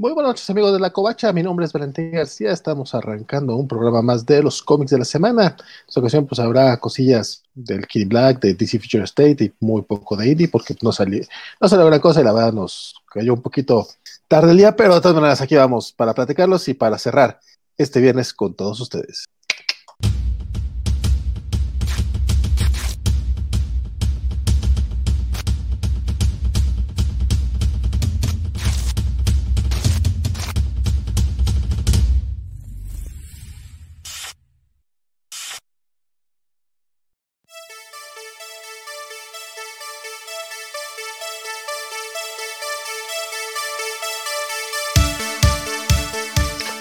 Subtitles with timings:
[0.00, 3.68] Muy buenas noches amigos de la Covacha, mi nombre es Valentín García, estamos arrancando un
[3.68, 5.48] programa más de los cómics de la semana.
[5.58, 9.82] En esta ocasión pues habrá cosillas del Kitty Black, de DC Future State y muy
[9.82, 11.22] poco de Indie porque no salió,
[11.60, 13.88] no salió gran cosa y la verdad nos cayó un poquito
[14.26, 17.38] tarde el día, pero de todas maneras aquí vamos para platicarlos y para cerrar
[17.76, 19.26] este viernes con todos ustedes.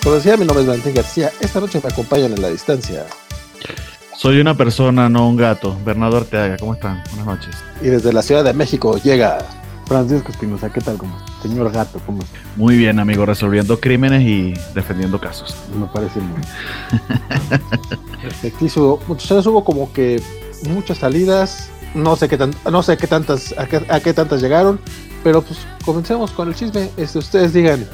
[0.09, 1.31] Como decía, mi nombre es Valentín García.
[1.39, 3.05] Esta noche me acompañan en la distancia.
[4.17, 5.77] Soy una persona, no un gato.
[5.85, 7.03] Bernardo Arteaga, ¿cómo están?
[7.09, 7.55] Buenas noches.
[7.79, 9.37] Y desde la Ciudad de México llega
[9.85, 10.97] Francisco Espinosa, ¿qué tal?
[10.97, 11.15] ¿Cómo?
[11.43, 12.39] Señor Gato, ¿cómo está?
[12.55, 15.55] Muy bien, amigo, resolviendo crímenes y defendiendo casos.
[15.79, 16.41] Me parece muy
[18.23, 18.99] Perfectísimo.
[19.07, 20.23] Muchos hubo como que
[20.69, 21.69] muchas salidas.
[21.93, 24.79] No sé qué, tan, no sé qué tantas, a qué, a qué tantas llegaron.
[25.23, 26.89] Pero pues comencemos con el chisme.
[26.97, 27.85] Este, ustedes digan,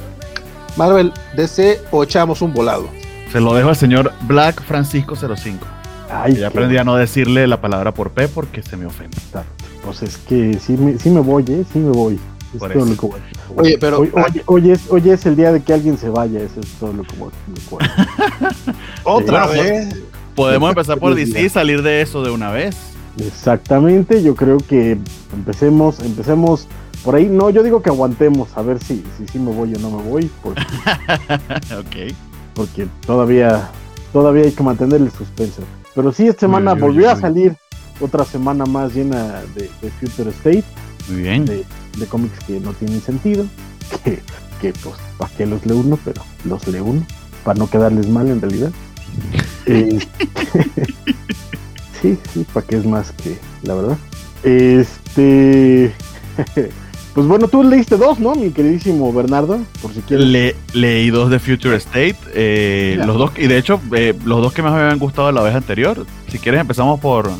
[0.76, 2.88] Marvel, DC o echamos un volado.
[3.32, 5.66] Se lo dejo al señor Black Francisco 05.
[6.10, 9.16] Ay, Ya aprendí a no decirle la palabra por P porque se me ofende.
[9.82, 11.64] Pues es que sí me, sí me voy, ¿eh?
[11.72, 12.18] Sí me voy.
[12.54, 13.20] Es todo lo que voy.
[13.56, 16.40] Oye, pero Hoy, hoy- hoy es, hoy es el día de que alguien se vaya,
[16.40, 17.30] eso es todo lo que voy.
[19.04, 19.94] otra vez.
[20.34, 22.76] Podemos empezar por DC y salir de eso de una vez.
[23.18, 24.98] Exactamente, yo creo que
[25.32, 26.66] empecemos, empecemos
[27.06, 27.26] por ahí.
[27.26, 30.02] No, yo digo que aguantemos, a ver si, si, si me voy o no me
[30.02, 30.62] voy, porque,
[32.54, 33.70] porque todavía,
[34.12, 35.62] todavía hay que mantener el suspenso.
[35.94, 37.56] Pero sí, esta semana volvió a salir
[38.00, 40.64] otra semana más llena de, de Future State.
[41.08, 41.44] Muy bien.
[41.44, 41.64] de,
[41.96, 43.46] de cómics que no tienen sentido,
[44.02, 44.18] que,
[44.60, 45.96] que pues, ¿para qué los lee uno?
[46.04, 47.06] Pero los lee uno,
[47.44, 48.72] para no quedarles mal en realidad.
[49.68, 49.98] Eh,
[52.00, 53.98] sí, sí, para qué es más que la verdad.
[54.44, 55.92] Este.
[57.16, 59.58] Pues bueno, tú leíste dos, ¿no, mi queridísimo Bernardo?
[59.80, 60.26] Por si quieres.
[60.26, 64.52] Le, leí dos de Future State, eh, los dos, y de hecho, eh, los dos
[64.52, 66.04] que más me habían gustado la vez anterior.
[66.28, 67.30] Si quieres, empezamos por,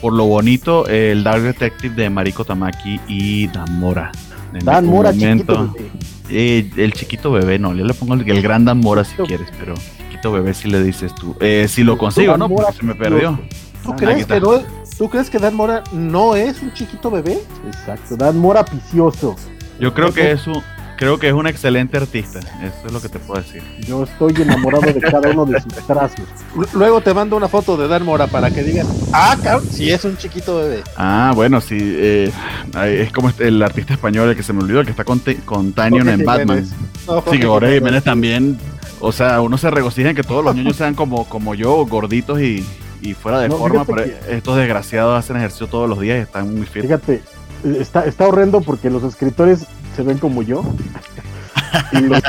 [0.00, 4.10] por lo bonito, eh, el Dark Detective de Mariko Tamaki y Dan Mora.
[4.54, 5.96] En Dan Mora, momento- chiquito.
[6.30, 9.26] Eh, el chiquito bebé, no, yo le pongo el, el gran Dan Mora si Chiquito.
[9.26, 9.74] quieres, pero
[10.10, 11.36] chiquito bebé si le dices tú.
[11.40, 12.48] Eh, si lo consigo, ¿no?
[12.48, 13.38] Porque se me perdió.
[13.84, 14.60] ¿Tú, Ah, crees que no
[14.98, 17.38] ¿Tú crees que Dan Mora no es un chiquito bebé?
[17.66, 19.36] Exacto, Dan Mora Picioso.
[19.78, 20.62] Yo creo que es un,
[20.96, 22.38] creo que es un excelente artista.
[22.38, 23.62] Eso es lo que te puedo decir.
[23.86, 26.24] Yo estoy enamorado de cada uno de sus trazos.
[26.72, 30.02] Luego te mando una foto de Dan Mora para que digan, ah, cabrón, sí es
[30.06, 30.82] un chiquito bebé.
[30.96, 31.76] Ah, bueno, sí.
[31.78, 32.32] eh,
[32.86, 35.20] es como este- el artista español, el que se me olvidó, el que está con,
[35.44, 36.64] con Tanyon en Batman.
[36.64, 36.70] Jiménez.
[37.06, 37.78] No, Sí, Jorge que Jorge Jiménez.
[37.80, 38.58] Jiménez también.
[39.00, 42.40] O sea, uno se regocija en que todos los niños sean como, como yo, gorditos
[42.40, 42.64] y,
[43.00, 46.54] y fuera de No, forma, pero estos desgraciados hacen ejercicio todos los días y están
[46.54, 46.82] muy fit.
[46.82, 47.22] Fíjate,
[47.78, 50.62] está, está horrendo porque los escritores se ven como yo
[51.92, 52.22] y los,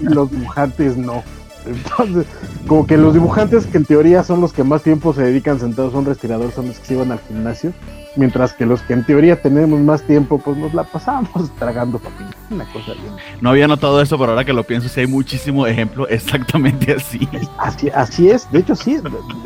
[0.00, 1.22] y los dibujantes no.
[1.66, 2.26] Entonces,
[2.66, 5.94] como que los dibujantes que en teoría son los que más tiempo se dedican sentados
[5.94, 7.72] a un respirador son los que se iban al gimnasio,
[8.16, 12.30] mientras que los que en teoría tenemos más tiempo, pues nos la pasamos tragando papilla.
[12.50, 13.14] Una cosa bien.
[13.40, 17.28] No había notado eso, pero ahora que lo pienso, sí hay muchísimos ejemplos exactamente así.
[17.58, 18.98] Así, así es, de hecho sí.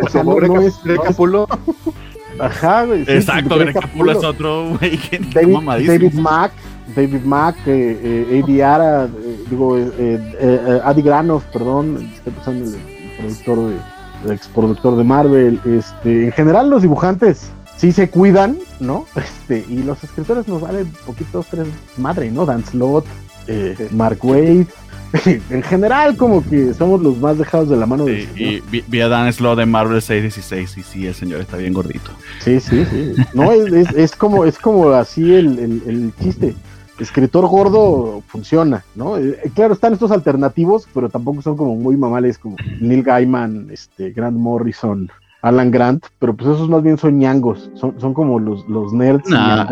[0.03, 1.47] O sea, no, no es, no es- Grecapulo.
[2.38, 5.86] Ajá, güey, sí, Exacto, Greca Grecapulo es otro güey que David.
[5.86, 6.53] David Mack,
[6.97, 12.32] David Mack, eh, eh, Eddie Ara, eh, digo, eh, eh, eh, Adi Granoff, perdón, estoy
[12.32, 13.76] pensando en el productor de,
[14.25, 19.06] el ex productor de Marvel, este, en general los dibujantes sí se cuidan, ¿no?
[19.16, 22.44] Este, y los escritores nos valen poquitos tres madre, ¿no?
[22.46, 23.06] Dan Slott,
[23.46, 23.84] eh, Sí.
[23.91, 24.66] Mark Wade,
[25.50, 28.62] en general como que somos los más dejados de la mano Sí, señor.
[28.72, 32.10] y vi, a Dan Slott de Marvel 616 y sí, el señor está bien gordito.
[32.41, 33.14] Sí, sí, sí.
[33.34, 36.54] No, es, es, es como, es como así el, el, el chiste.
[37.00, 39.16] Escritor gordo funciona, ¿no?
[39.16, 44.10] Eh, claro, están estos alternativos, pero tampoco son como muy mamales como Neil Gaiman, este,
[44.10, 45.10] Grant Morrison,
[45.42, 49.28] Alan Grant, pero pues esos más bien son ñangos, son, son como los, los nerds
[49.31, 49.66] Nah.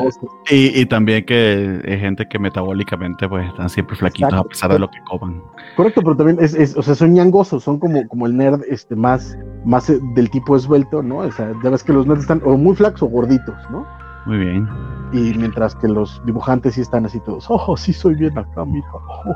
[0.51, 4.47] Y, y también que hay gente que metabólicamente pues están siempre flaquitos Exacto.
[4.47, 5.43] a pesar de lo que coman.
[5.77, 8.97] Correcto, pero también es, es- o sea, son ñangosos, son como, como el nerd este
[8.97, 11.19] más, más eh, del tipo esbelto, ¿no?
[11.19, 13.87] O sea, ya ves que los nerds están o muy flacos o gorditos, ¿no?
[14.27, 14.69] Muy bien.
[15.13, 18.87] Y mientras que los dibujantes sí están así todos, oh, sí soy bien acá, mira.
[18.95, 19.35] oh".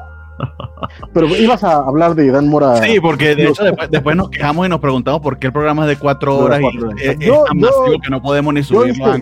[1.13, 2.77] Pero ibas a hablar de Dan Mora.
[2.83, 5.83] Sí, porque de hecho después, después nos quejamos y nos preguntamos por qué el programa
[5.83, 8.55] es de cuatro horas cuatro y es, es Yo- tan yo- masivo que no podemos
[8.55, 9.17] ni subirlo.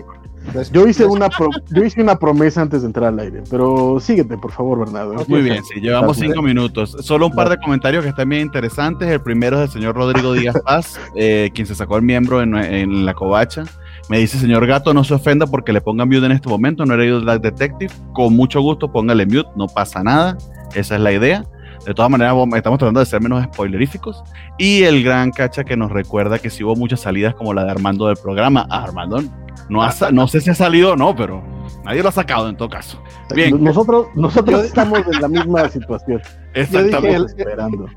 [0.71, 1.29] Yo hice, una
[1.69, 5.23] yo hice una promesa antes de entrar al aire, pero síguete, por favor, Bernardo.
[5.27, 6.97] Muy bien, sí, llevamos cinco minutos.
[6.99, 9.07] Solo un par de comentarios que están bien interesantes.
[9.07, 13.05] El primero es del señor Rodrigo Díaz Paz, eh, quien se sacó el miembro en,
[13.05, 13.63] la covacha.
[14.09, 16.95] Me dice, señor Gato, no se ofenda porque le pongan mute en este momento, no
[16.95, 17.93] he leído Black Detective.
[18.11, 20.37] Con mucho gusto, póngale mute, no pasa nada.
[20.73, 21.45] Esa es la idea.
[21.85, 24.23] De todas maneras, estamos tratando de ser menos spoileríficos.
[24.57, 27.71] Y el gran cacha que nos recuerda que si hubo muchas salidas como la de
[27.71, 28.67] Armando del programa.
[28.69, 29.21] Ah, Armando,
[29.69, 31.41] no, no sé si ha salido o no, pero
[31.83, 33.01] nadie lo ha sacado en todo caso.
[33.33, 33.63] Bien.
[33.63, 36.21] Nosotros, nosotros estamos en la misma situación.
[36.53, 37.17] Yo dije,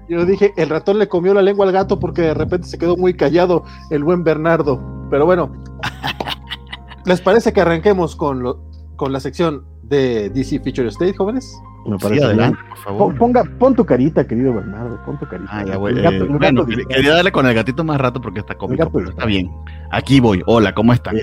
[0.08, 2.96] yo dije, el ratón le comió la lengua al gato porque de repente se quedó
[2.96, 4.80] muy callado el buen Bernardo.
[5.10, 5.52] Pero bueno,
[7.04, 8.62] ¿les parece que arranquemos con, lo,
[8.94, 11.60] con la sección de DC Feature State, jóvenes?
[11.86, 13.19] Me parece adelante, por favor.
[13.19, 15.50] Ponga, pon tu carita, querido Bernardo, pon tu carita.
[15.52, 19.26] Ah, eh, bueno, quería darle con el gatito más rato porque está cómico, pero está
[19.26, 19.50] bien.
[19.90, 20.42] Aquí voy.
[20.46, 21.16] Hola, ¿cómo están?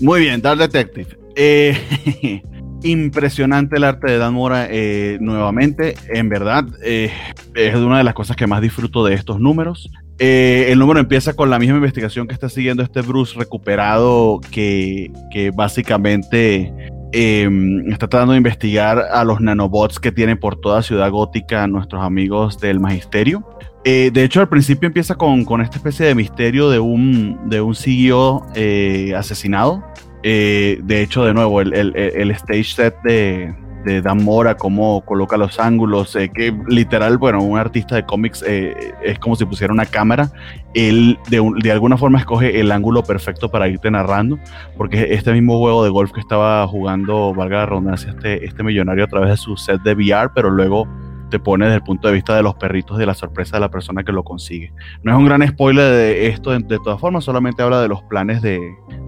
[0.00, 1.18] Muy bien, Dark Detective.
[1.36, 2.42] Eh,
[2.82, 5.94] impresionante el arte de Dan Mora eh, nuevamente.
[6.12, 9.90] En verdad, es una de las cosas que más disfruto de estos números.
[10.18, 15.50] el número empieza con la misma investigación que está siguiendo este Bruce recuperado que, que
[15.50, 16.74] básicamente
[17.12, 22.04] Em, está tratando de investigar a los nanobots que tienen por toda Ciudad Gótica nuestros
[22.04, 23.48] amigos del Magisterio.
[23.84, 27.74] Eh, de hecho, al principio empieza con, esta especie de misterio de un, de un
[27.74, 29.82] CEO eh, asesinado.
[30.22, 33.54] Eh, de hecho, de nuevo, el, el stage set de,
[33.84, 38.44] de Dan Mora, cómo coloca los ángulos, eh, que literal, bueno, un artista de cómics
[38.46, 40.30] eh, es como si pusiera una cámara,
[40.74, 44.38] él de, de, alguna forma escoge el ángulo perfecto para irte narrando,
[44.76, 49.04] porque este mismo juego de golf que estaba jugando, valga la redundancia, este, este millonario
[49.04, 50.86] a través de su set de VR, pero luego
[51.28, 53.70] te pone desde el punto de vista de los perritos de la sorpresa de la
[53.70, 54.72] persona que lo consigue.
[55.02, 58.42] No es un gran spoiler de esto, de, todas formas, solamente habla de los planes
[58.42, 58.60] de,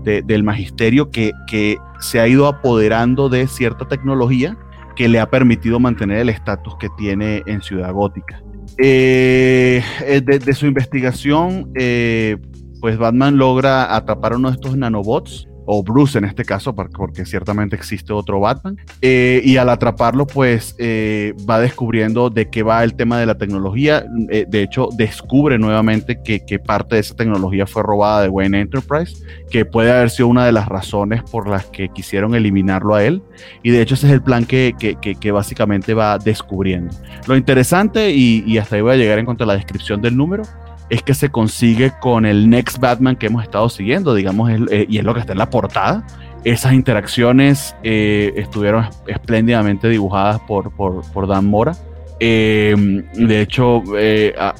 [0.05, 4.57] del magisterio que, que se ha ido apoderando de cierta tecnología
[4.97, 8.43] que le ha permitido mantener el estatus que tiene en Ciudad Gótica.
[8.79, 12.39] Eh, eh, de, su investigación, eh,
[12.81, 17.77] pues Batman logra atrapar uno de estos nanobots o Bruce en este caso, porque ciertamente
[17.77, 22.95] existe otro Batman, eh, y al atraparlo pues eh, va descubriendo de qué va el
[22.95, 27.83] tema de la tecnología, eh, de hecho descubre nuevamente que, parte de esa tecnología fue
[27.83, 29.17] robada de Wayne Enterprise,
[29.51, 33.23] que puede haber sido una de las razones por las que quisieron eliminarlo a él,
[33.63, 36.95] y de hecho ese es el plan que, que, básicamente va descubriendo.
[37.27, 40.17] Lo interesante, y, y hasta ahí voy a llegar en cuanto a la descripción del
[40.17, 40.43] número,
[40.91, 44.99] es que se consigue con el Next Batman que hemos estado siguiendo, digamos, eh, y
[44.99, 46.05] es lo que está en la portada.
[46.43, 51.77] Esas interacciones eh, estuvieron espléndidamente dibujadas por, por, Dan Mora.
[52.19, 52.75] Eh,
[53.15, 53.83] de hecho,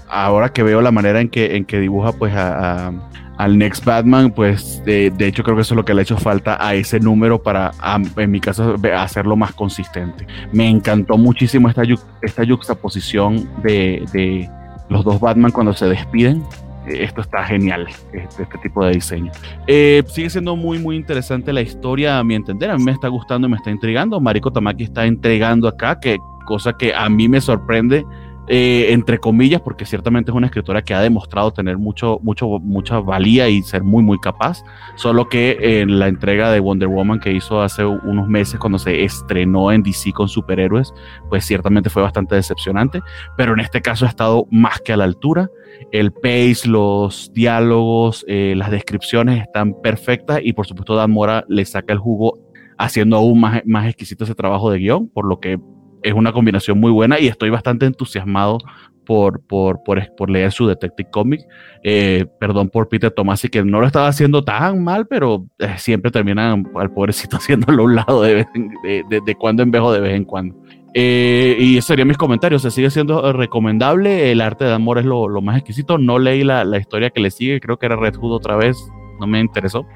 [0.09, 4.83] ahora que veo la manera en que, en que dibuja pues al Next Batman, pues
[4.85, 7.43] de, hecho creo que eso es lo que le ha hecho falta a ese número
[7.43, 7.73] para,
[8.17, 10.27] en mi caso, hacerlo más consistente.
[10.53, 11.83] Me encantó muchísimo esta,
[12.23, 14.49] esta juxtaposición de,
[14.91, 16.45] los dos Batman cuando se despiden.
[16.87, 19.33] Eh, esto está genial, este, este tipo de diseño.
[19.67, 22.71] Eh, sigue siendo muy, muy interesante la historia, a mi entender.
[22.71, 24.21] A mí me está gustando me está intrigando.
[24.21, 28.05] Mariko Tamaki está entregando acá, que cosa que a mí me sorprende
[28.53, 32.99] eh, entre comillas, porque ciertamente es una escritora que ha demostrado tener mucho, mucho, mucha
[32.99, 34.65] valía y ser muy, muy capaz.
[34.97, 39.05] Solo que en la entrega de Wonder Woman que hizo hace unos meses, cuando se
[39.05, 40.93] estrenó en DC con superhéroes,
[41.29, 43.03] pues ciertamente fue bastante decepcionante.
[43.37, 45.49] Pero en este caso ha estado más que a la altura.
[45.93, 51.65] El pace, los diálogos, eh, las descripciones están perfectas y por supuesto Dan Mora le
[51.65, 52.37] saca el jugo
[52.79, 55.61] haciendo aún más, más exquisito ese trabajo de guion, por lo que
[56.03, 58.59] es una combinación muy buena y estoy bastante entusiasmado
[59.05, 61.41] por, por, por, leer su Detective Comic.
[61.83, 66.13] Eh, perdón por Peter Tomasi, que no lo estaba haciendo tan mal, pero eh, siempre
[66.13, 68.47] terminan al pobrecito haciéndolo a un lado de,
[68.85, 70.57] de, de, cuando en vez de vez en cuando.
[70.95, 72.63] Eh, y esos serían mis comentarios.
[72.63, 74.31] Se sigue siendo recomendable.
[74.31, 75.99] El arte de amor es lo, lo más exquisito.
[75.99, 77.61] No leí la, la, historia que le sigue.
[77.61, 78.77] Creo que era Red Hood otra vez.
[79.19, 79.87] No me interesó.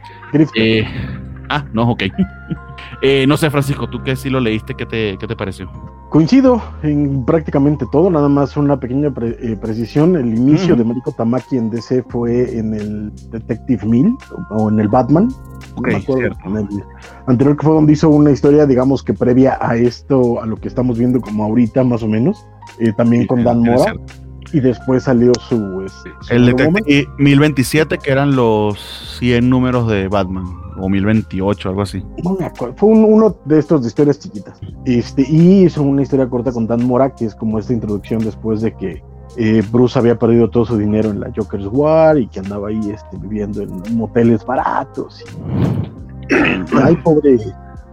[1.49, 2.05] Ah, no, ok.
[3.03, 5.71] Eh, no sé, Francisco, tú que sí lo leíste, ¿qué te, qué te pareció?
[6.11, 10.17] Coincido en prácticamente todo, nada más una pequeña eh, precisión.
[10.17, 14.17] El inicio de Mariko Tamaki en DC fue en el Detective Mill
[14.51, 15.29] o en el Batman.
[17.27, 20.69] anterior que fue donde hizo una historia, digamos que previa a esto, a lo que
[20.69, 22.47] estamos viendo como ahorita más o menos,
[22.79, 23.95] eh, también con Dan Mora.
[24.53, 25.83] Y después salió su...
[25.85, 28.79] Este, el Detective 1027, que eran los
[29.19, 32.05] 100 números de Batman o 1028, algo así.
[32.77, 34.61] Fue uno de estos de historias chiquitas.
[34.85, 38.61] Este, y hizo una historia corta con Dan Mora, que es como esta introducción después
[38.61, 39.03] de que
[39.37, 42.91] eh, Bruce había perdido todo su dinero en la Joker's War y que andaba ahí
[42.91, 45.25] este, viviendo en moteles baratos.
[46.83, 47.39] Ay, pobre.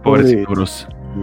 [0.02, 0.64] Pobre, pobre,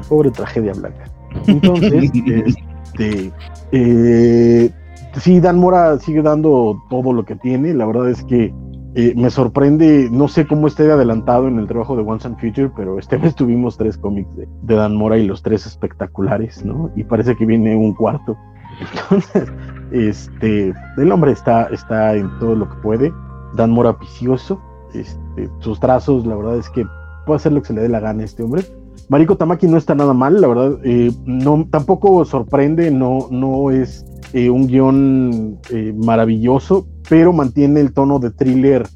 [0.07, 1.05] pobre tragedia blanca.
[1.47, 2.11] Entonces,
[2.93, 3.31] este,
[3.71, 4.71] eh,
[5.19, 7.73] sí, Dan Mora sigue dando todo lo que tiene.
[7.73, 8.53] La verdad es que
[8.95, 12.71] eh, me sorprende, no sé cómo esté adelantado en el trabajo de Once and Future,
[12.75, 16.91] pero este mes tuvimos tres cómics de, Dan Mora y los tres espectaculares, ¿no?
[16.95, 18.35] Y parece que viene un cuarto.
[19.11, 19.51] Entonces,
[19.91, 23.13] este, el hombre está, está en todo lo que puede.
[23.55, 24.59] Dan Mora vicioso.
[24.93, 26.83] Este, sus trazos, la verdad es que
[27.25, 28.63] puede hacer lo que se le dé la gana a este hombre.
[29.07, 30.79] Mariko Tamaki no está nada mal, la verdad.
[30.83, 37.91] Eh, no, tampoco sorprende, no, no es eh, un guion eh, maravilloso, pero mantiene el
[37.91, 38.87] tono de thriller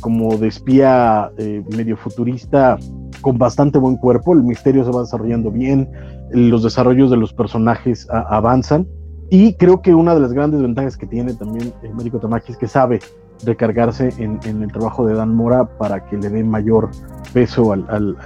[0.00, 1.30] como de espía
[1.74, 2.78] medio futurista
[3.20, 4.32] con bastante buen cuerpo.
[4.34, 5.88] El misterio se va desarrollando bien,
[6.30, 8.86] los desarrollos de los personajes avanzan.
[9.30, 12.68] Y creo que una de las grandes ventajas que tiene también Mariko Tamaki es que
[12.68, 13.00] sabe
[13.44, 16.90] recargarse en, el trabajo de Dan Mora para que le dé mayor
[17.32, 18.16] peso al,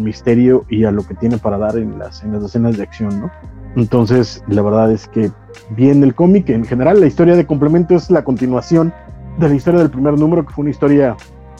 [0.00, 3.20] misterio y a lo que tiene para dar en las, en las escenas de acción,
[3.20, 3.30] ¿no?
[3.76, 5.30] Entonces, la verdad es que
[5.76, 8.92] bien el cómic, en general, la historia de complemento es la continuación
[9.38, 11.14] de la historia del primer número, que fue una historia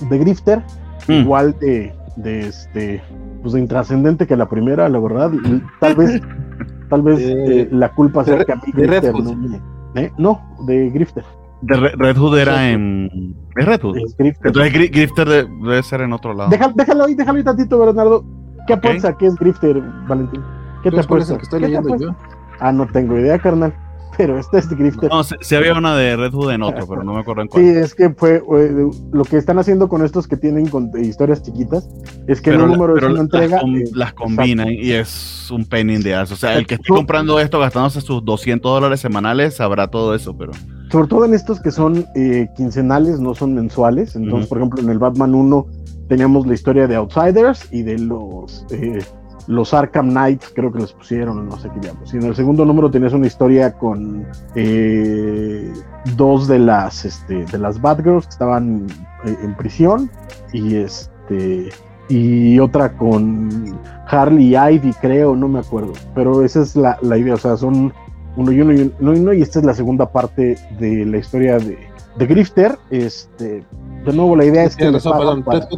[0.09, 0.63] de Grifter,
[1.09, 1.13] mm.
[1.13, 3.03] igual de, de este,
[3.43, 5.31] pues de intrascendente que la primera, la verdad.
[5.79, 6.21] Tal vez,
[6.89, 9.61] tal vez eh, la culpa sea que a mí Grifter, no,
[9.95, 10.11] ¿eh?
[10.17, 11.25] no, de Grifter.
[11.63, 13.35] De Red Hood era en.
[13.57, 13.99] ¿Es Red Hood?
[14.19, 16.51] Entonces Grifter debe ser en otro lado.
[16.51, 18.25] Déjalo, déjalo ahí, déjalo ahí tantito, Bernardo.
[18.67, 18.91] ¿Qué okay.
[18.91, 20.43] apuesta que es Grifter, Valentín?
[20.91, 21.37] ¿Qué te apuesta?
[21.37, 22.15] que estoy leyendo yo?
[22.61, 23.75] Ah, no tengo idea, carnal.
[24.17, 25.11] Pero este es Grifter.
[25.11, 27.63] No, si, había una de Red Hood en otro, pero no me acuerdo en cuál.
[27.63, 31.43] Sí, es que fue eh, lo que están haciendo con estos que tienen con, historias
[31.43, 31.87] chiquitas,
[32.27, 33.61] es que pero el número de una entrega.
[33.61, 34.87] Com, eh, las combinan exacto.
[34.87, 36.33] y es un penny de ass.
[36.33, 40.35] O sea, el que esté comprando esto gastándose sus 200 dólares semanales sabrá todo eso,
[40.39, 40.53] pero
[40.91, 44.17] sobre todo en estos que son eh, quincenales, no son mensuales.
[44.17, 44.49] Entonces, uh -huh.
[44.49, 45.67] por ejemplo, en el Batman 1
[46.09, 49.01] teníamos la historia de Outsiders y de los, eh,
[49.47, 52.01] los Arkham Knights, creo que les pusieron, no sé qué llamo.
[52.13, 55.73] Y en el segundo número tenías una historia con eh,
[56.17, 58.87] dos de las, este, de las Batgirls que estaban
[59.25, 60.11] eh, en prisión
[60.53, 61.71] y este
[62.09, 65.93] y otra con Harley y Ivy, creo, no me acuerdo.
[66.15, 67.93] Pero esa es la, la idea, o sea, son
[68.37, 71.19] uno y uno y uno y uno, y esta es la segunda parte de la
[71.19, 71.79] historia de,
[72.17, 72.79] de Grifter.
[72.91, 73.65] Este,
[74.05, 74.91] de nuevo, la idea es que.
[74.91, 75.69] Razón, perdón, para...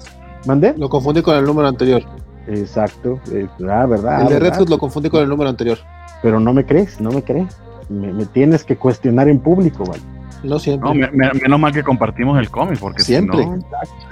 [0.46, 0.74] ¿Mandé?
[0.76, 2.02] Lo confundí con el número anterior.
[2.48, 4.22] Exacto, eh, ah, verdad.
[4.22, 4.38] El de.
[4.38, 5.78] Red Hood lo confundí con el número anterior.
[6.22, 7.56] Pero no me crees, no me crees.
[7.88, 10.02] Me, me tienes que cuestionar en público, ¿vale?
[10.42, 10.88] No siempre.
[10.88, 13.42] No, me, me, menos mal que compartimos el cómic, porque siempre.
[13.42, 13.58] Si no,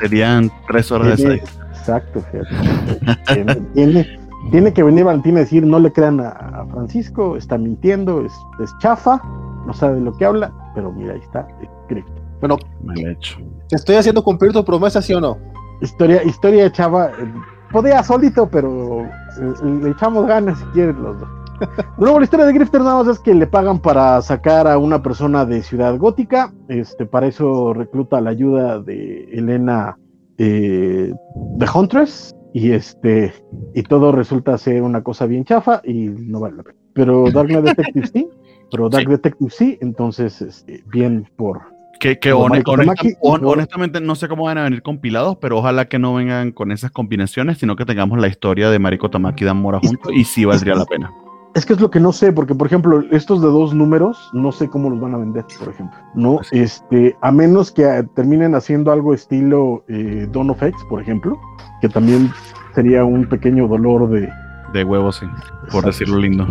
[0.00, 1.58] serían tres horas tiene, de seis.
[1.70, 3.54] Exacto, fíjate.
[3.74, 4.18] tiene,
[4.50, 8.32] tiene que venir Valentín a decir, no le crean a, a Francisco, está mintiendo, es,
[8.62, 9.20] es, chafa,
[9.66, 11.46] no sabe de lo que habla, pero mira, ahí está,
[11.82, 12.10] escrito.
[12.40, 13.38] Bueno, Mal hecho.
[13.68, 15.38] ¿te estoy haciendo cumplir tu promesa, sí o no?
[15.80, 17.32] Historia, historia de chava, eh,
[17.72, 21.28] podía solito, pero eh, le echamos ganas si quieren los dos.
[21.98, 25.02] Luego la historia de Grifter nada más es que le pagan para sacar a una
[25.02, 29.98] persona de Ciudad Gótica, este, para eso recluta la ayuda de Elena
[30.36, 33.34] eh, de Huntress, y este
[33.74, 36.78] y todo resulta ser una cosa bien chafa y no vale la pena.
[36.94, 38.28] Pero Dark Detective sí,
[38.70, 39.10] pero Dark sí.
[39.10, 41.60] Detective sí, entonces este, bien por
[41.98, 45.86] que, que honest, honesta, on, honestamente no sé cómo van a venir compilados, pero ojalá
[45.86, 49.46] que no vengan con esas combinaciones, sino que tengamos la historia de Mariko Tamaki y
[49.46, 51.12] Dan Mora juntos y sí valdría la pena.
[51.54, 54.52] Es que es lo que no sé, porque por ejemplo, estos de dos números, no
[54.52, 55.98] sé cómo los van a vender, por ejemplo.
[56.14, 61.38] No, este, a menos que terminen haciendo algo estilo eh, Dawn of X, por ejemplo,
[61.80, 62.30] que también
[62.74, 64.28] sería un pequeño dolor de,
[64.74, 65.86] de huevos, sí, por Exacto.
[65.86, 66.46] decirlo lindo.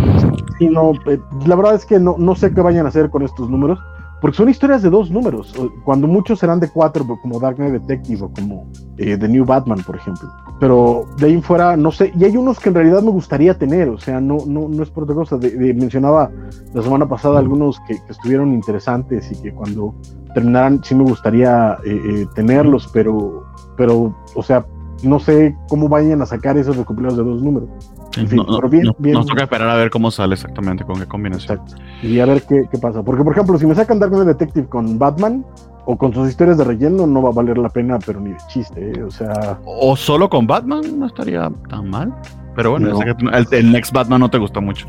[0.57, 3.21] Sí, no, eh, la verdad es que no, no sé qué vayan a hacer con
[3.21, 3.79] estos números,
[4.25, 5.53] porque son historias de dos números,
[5.83, 8.65] cuando muchos serán de cuatro, como Dark Knight Detective o como
[8.97, 10.27] eh, The New Batman, por ejemplo.
[10.59, 13.87] Pero de ahí fuera, no sé, y hay unos que en realidad me gustaría tener,
[13.87, 15.37] o sea, no, no, no es por otra cosa.
[15.37, 16.31] De, mencionaba
[16.73, 19.93] la semana pasada algunos que, que, estuvieron interesantes y que cuando
[20.33, 23.43] terminaran sí me gustaría eh, eh, tenerlos, pero,
[23.77, 24.65] pero, o sea,
[25.03, 27.69] no sé cómo vayan a sacar esos recopilados de dos números.
[28.17, 29.13] En fin, no, bien, no, bien.
[29.13, 31.59] Nos toca esperar a ver cómo sale exactamente, con qué combinación.
[31.59, 31.81] Exacto.
[32.01, 33.03] Y a ver qué, qué, pasa.
[33.03, 35.45] Porque, por ejemplo, si me sacan Dark Knight Detective con Batman
[35.85, 38.37] o con sus historias de relleno, no va a valer la pena, pero ni de
[38.47, 39.03] chiste, ¿eh?
[39.03, 39.59] O sea.
[39.65, 42.13] O solo con Batman, no estaría tan mal.
[42.55, 43.31] Pero bueno, no.
[43.31, 44.87] el, el, Next Batman no te gustó mucho.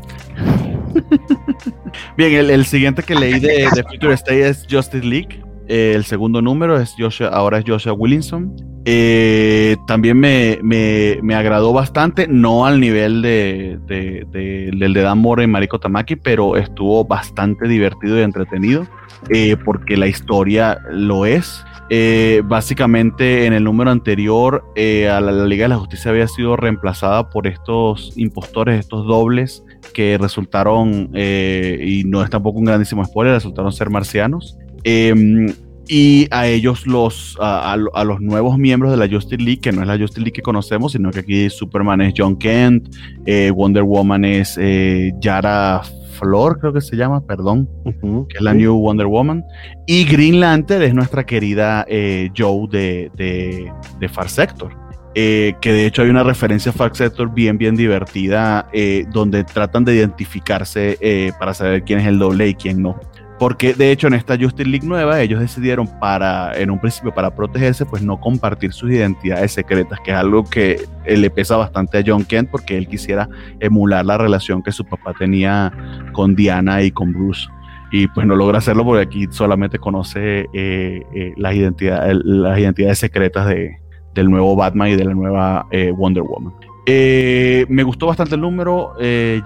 [2.17, 5.43] bien, el, el, siguiente que leí de, de Future State es Justice League.
[5.67, 8.55] Eh, el segundo número es Joshua, ahora es Joshua Williamson.
[8.89, 15.17] Eh, también me, me, agradó bastante, no al nivel de, de, de, del de Dan
[15.17, 18.87] Mora y Mariko Tamaki, pero estuvo bastante divertido y entretenido,
[19.29, 21.65] eh, porque la historia lo es.
[21.89, 27.29] Eh, básicamente en el número anterior a la, Liga de la Justicia había sido reemplazada
[27.29, 33.73] por estos impostores, estos dobles que resultaron, y no es tampoco un grandísimo spoiler, resultaron
[33.73, 34.57] ser marcianos.
[34.85, 35.47] Em,
[35.87, 39.87] y a ellos los a, los nuevos miembros de la Justice League que no es
[39.87, 42.93] la Justice League que conocemos sino que aquí Superman es John Kent
[43.25, 45.81] eh, Wonder Woman es eh, Yara
[46.19, 49.43] Flor creo que se llama perdón que es la New Wonder Woman.
[49.85, 54.75] Y Green Lantern es nuestra querida eh, Joe de, de, Far Sector
[55.13, 58.69] que de hecho hay una referencia a Far Sector bien bien divertida
[59.11, 62.99] donde tratan de identificarse para saber quién es el doble y quién no
[63.39, 67.33] porque de hecho en esta Justice League nueva ellos decidieron para, en un principio para
[67.33, 71.99] protegerse, pues no compartir sus identidades secretas, que es algo que eh, le pesa bastante
[71.99, 73.29] a John Kent porque él quisiera
[73.59, 75.71] emular la relación que su papá tenía
[76.13, 77.47] con Diana y con Bruce.
[77.91, 82.99] Y pues no logra hacerlo porque aquí solamente conoce eh, eh, las, identidades, las identidades
[82.99, 83.77] secretas de,
[84.13, 86.53] del nuevo Batman y de la nueva Wonder Woman.
[86.85, 88.93] me gustó bastante el número,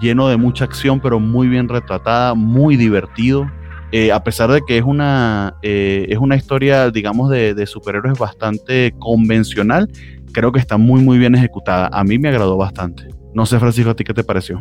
[0.00, 3.48] lleno de mucha acción, pero muy bien retratada, muy divertido.
[3.92, 8.94] Eh, a pesar de que es una, eh, es una historia, digamos, de, superhéroes bastante
[8.98, 9.86] convencional,
[10.32, 11.88] creo que está muy, muy bien ejecutada.
[11.92, 13.08] A mí me agradó bastante.
[13.34, 14.58] No sé, Francisco, ¿a ti qué te pareció?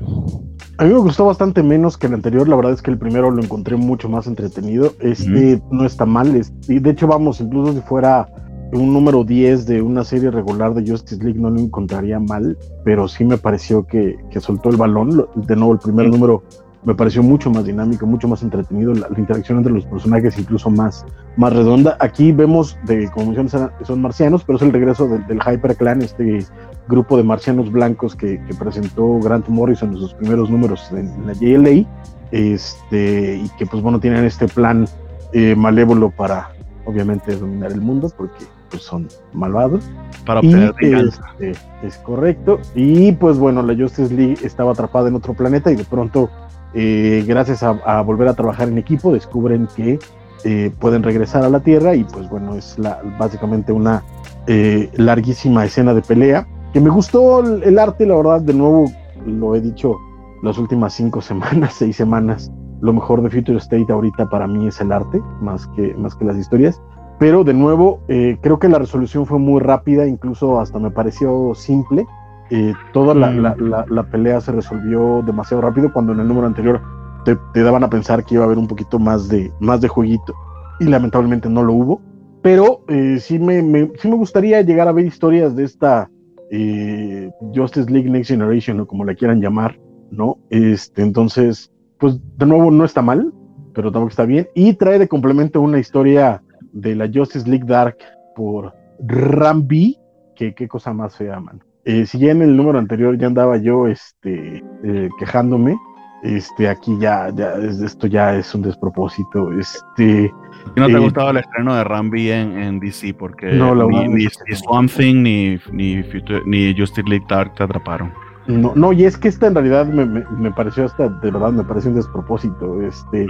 [0.78, 2.48] A mí me gustó bastante menos que el anterior.
[2.48, 4.94] La verdad es que el primero lo encontré mucho más entretenido.
[5.00, 6.42] Este no está mal.
[6.68, 8.28] y de hecho, vamos, incluso si fuera
[8.74, 12.58] un número 10 de una serie regular de Justice League, no lo encontraría mal.
[12.84, 15.26] Pero sí me pareció que, que soltó el balón.
[15.36, 16.44] De nuevo, el primer número
[16.84, 21.06] me pareció mucho más dinámico, mucho más entretenido, la, interacción entre los personajes incluso más,
[21.38, 21.96] más redonda.
[22.00, 26.46] Aquí vemos, de, como mencionas, son marcianos, pero es el regreso del Hyper Clan, este
[26.88, 31.88] grupo de marcianos blancos que, presentó Grant Morrison en sus primeros números en, la JLA,
[32.32, 34.88] este, y que pues bueno, tienen este plan
[35.34, 36.50] eh, malévolo para
[36.86, 39.84] obviamente dominar el mundo, porque pues son malvados.
[40.26, 41.52] Para obtener este,
[41.84, 42.60] es correcto.
[42.74, 46.30] Y pues bueno, la Justice League estaba atrapada en otro planeta y de pronto
[46.74, 50.00] eh, gracias a, volver a trabajar en equipo, descubren que
[50.44, 54.04] eh, pueden regresar a la Tierra y pues bueno, es la, básicamente una
[54.48, 56.48] eh, larguísima escena de pelea.
[56.74, 58.86] Que me gustó el, arte, la verdad, de nuevo
[59.26, 59.98] lo he dicho
[60.42, 62.52] las últimas cinco semanas, seis semanas.
[62.80, 66.26] Lo mejor de Future State ahorita para mí es el arte, más que, más que
[66.26, 66.82] las historias.
[67.20, 72.08] Pero de nuevo, creo que la resolución fue muy rápida, incluso hasta me pareció simple
[72.54, 73.90] eh, toda mm.
[73.90, 76.82] la, pelea se resolvió demasiado rápido cuando en el número anterior
[77.24, 80.34] te, daban a pensar que iba a haber un poquito más de, más de jueguito
[80.82, 82.02] y lamentablemente no lo hubo.
[82.42, 86.10] Pero eh, sí, me, sí me gustaría llegar a ver historias de esta
[86.50, 89.80] eh, Justice League Next Generation o como la quieran llamar,
[90.12, 90.38] ¿no?
[90.50, 93.32] Este, entonces, pues de nuevo no está mal,
[93.74, 94.50] pero tampoco está bien.
[94.56, 97.98] Y trae de complemento una historia de la Justice League Dark
[98.36, 99.98] por Rambi,
[100.36, 101.62] que qué cosa más fea, man.
[101.84, 105.76] Eh, si ya en el número anterior ya andaba yo este, eh, quejándome,
[106.22, 109.52] este, aquí ya, ya, esto ya es un despropósito.
[109.54, 110.32] Este,
[110.76, 113.16] no te ha eh, gustado el estreno de Rambi en, DC?
[113.16, 116.04] Porque ni, ni, Swamp Thing ni, ni,
[116.46, 118.14] ni Justice League Dark te atraparon.
[118.46, 121.64] No, no, y es que esta en realidad me, me, pareció hasta, de verdad, me
[121.64, 122.80] parece un despropósito.
[122.84, 123.28] Este,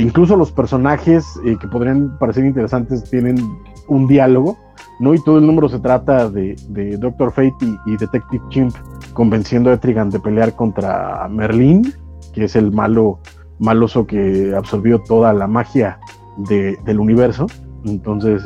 [0.00, 3.36] incluso los personajes que podrían parecer interesantes tienen
[3.88, 4.56] un diálogo
[5.02, 5.14] ¿no?
[5.14, 6.54] Y todo el número se trata de,
[6.96, 7.52] Doctor Fate
[7.86, 8.72] y, Detective Chimp
[9.12, 11.92] convenciendo a Etrigan de pelear contra Merlin,
[12.32, 13.18] que es el malo
[13.58, 15.98] maloso que absorbió toda la magia
[16.36, 17.46] del universo.
[17.84, 18.44] Entonces,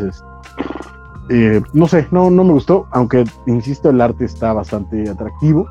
[1.28, 5.68] eh, no sé, no, no me gustó, aunque insisto, el arte está bastante atractivo.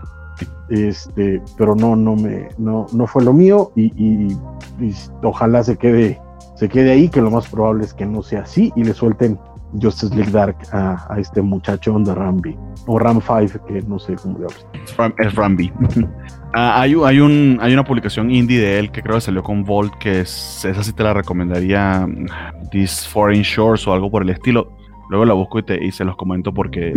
[0.69, 4.37] Este, pero no, no me, no, no fue lo mío y, y
[5.23, 6.21] ojalá se quede,
[6.55, 9.39] se quede ahí, que lo más probable es que no sea así y le suelten
[9.81, 14.39] Justice League Dark a, este muchacho de Rambi, o Ram 5, que no sé cómo
[14.39, 14.47] le
[15.25, 15.71] Es Rambi.
[16.57, 19.65] Ah, hay, hay, un, hay una publicación indie de él que creo que salió con
[19.65, 22.07] Volt, que es, esa sí te la recomendaría,
[22.71, 24.71] This Foreign Shores o algo por el estilo.
[25.09, 26.93] Luego la busco y, te, y se los comento porque.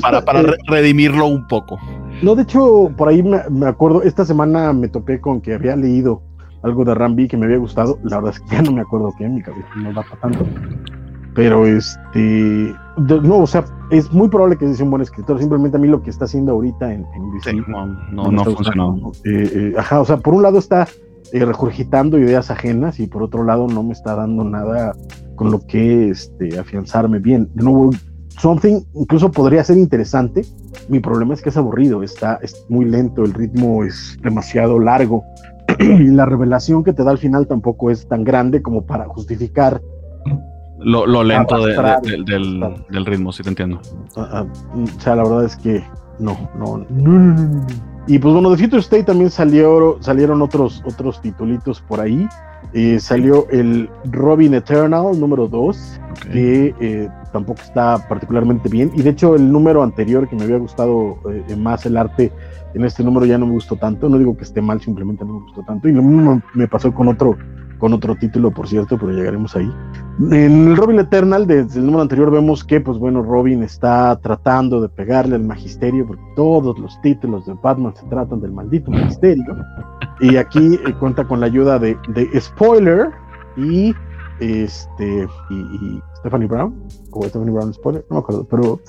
[0.00, 1.78] para, para eh, redimirlo un poco.
[2.22, 5.76] No, de hecho, por ahí me, me, acuerdo, esta semana me topé con que había
[5.76, 6.22] leído
[6.62, 7.98] algo de Rambi que me había gustado.
[8.04, 10.46] La verdad es que ya no me acuerdo qué, mi cabeza no da para tanto.
[11.34, 15.38] Pero este, no, o sea, es muy probable que sea un buen escritor.
[15.38, 17.06] Simplemente a mí lo que está haciendo ahorita en,
[17.46, 17.64] en
[18.12, 19.12] no, no, funcionó.
[19.24, 20.86] Eh, eh, ajá, o sea, por un lado está
[21.32, 24.94] eh, regurgitando ideas ajenas y por otro lado no me está dando nada
[25.34, 27.50] con lo que este, afianzarme bien.
[27.54, 27.90] De nuevo,
[28.38, 30.44] Something incluso podría ser interesante.
[30.88, 35.22] Mi problema es que es aburrido, está es muy lento, el ritmo es demasiado largo
[35.78, 39.80] y la revelación que te da al final tampoco es tan grande como para justificar
[40.84, 43.80] lo, lento del, ritmo, si te entiendo.
[44.16, 45.82] Ah, ah, o sea, la verdad es que
[46.18, 47.66] no, no, no,
[48.06, 52.28] Y pues bueno, de Future State también salió, salieron otros, otros titulitos por ahí.
[52.72, 56.00] Eh, salió el Robin Eternal número 2,
[56.32, 58.90] que eh, tampoco está particularmente bien.
[58.94, 62.32] Y de hecho, el número anterior que me había gustado eh, más el arte,
[62.74, 64.08] en este número ya no me gustó tanto.
[64.08, 65.88] No digo que esté mal, simplemente no me gustó tanto.
[65.88, 67.36] Y lo mismo me pasó con otro
[67.78, 69.70] con otro título, por cierto, pero llegaremos ahí.
[70.30, 74.80] En el Robin Eternal, desde el número anterior, vemos que, pues bueno, Robin está tratando
[74.80, 79.56] de pegarle al magisterio, porque todos los títulos de Batman se tratan del maldito magisterio.
[80.20, 83.10] Y aquí eh, cuenta con la ayuda de, de Spoiler
[83.56, 83.94] y
[84.40, 86.74] este y, Stephanie Brown
[87.12, 88.80] o Stephanie Brown spoiler no me acuerdo pero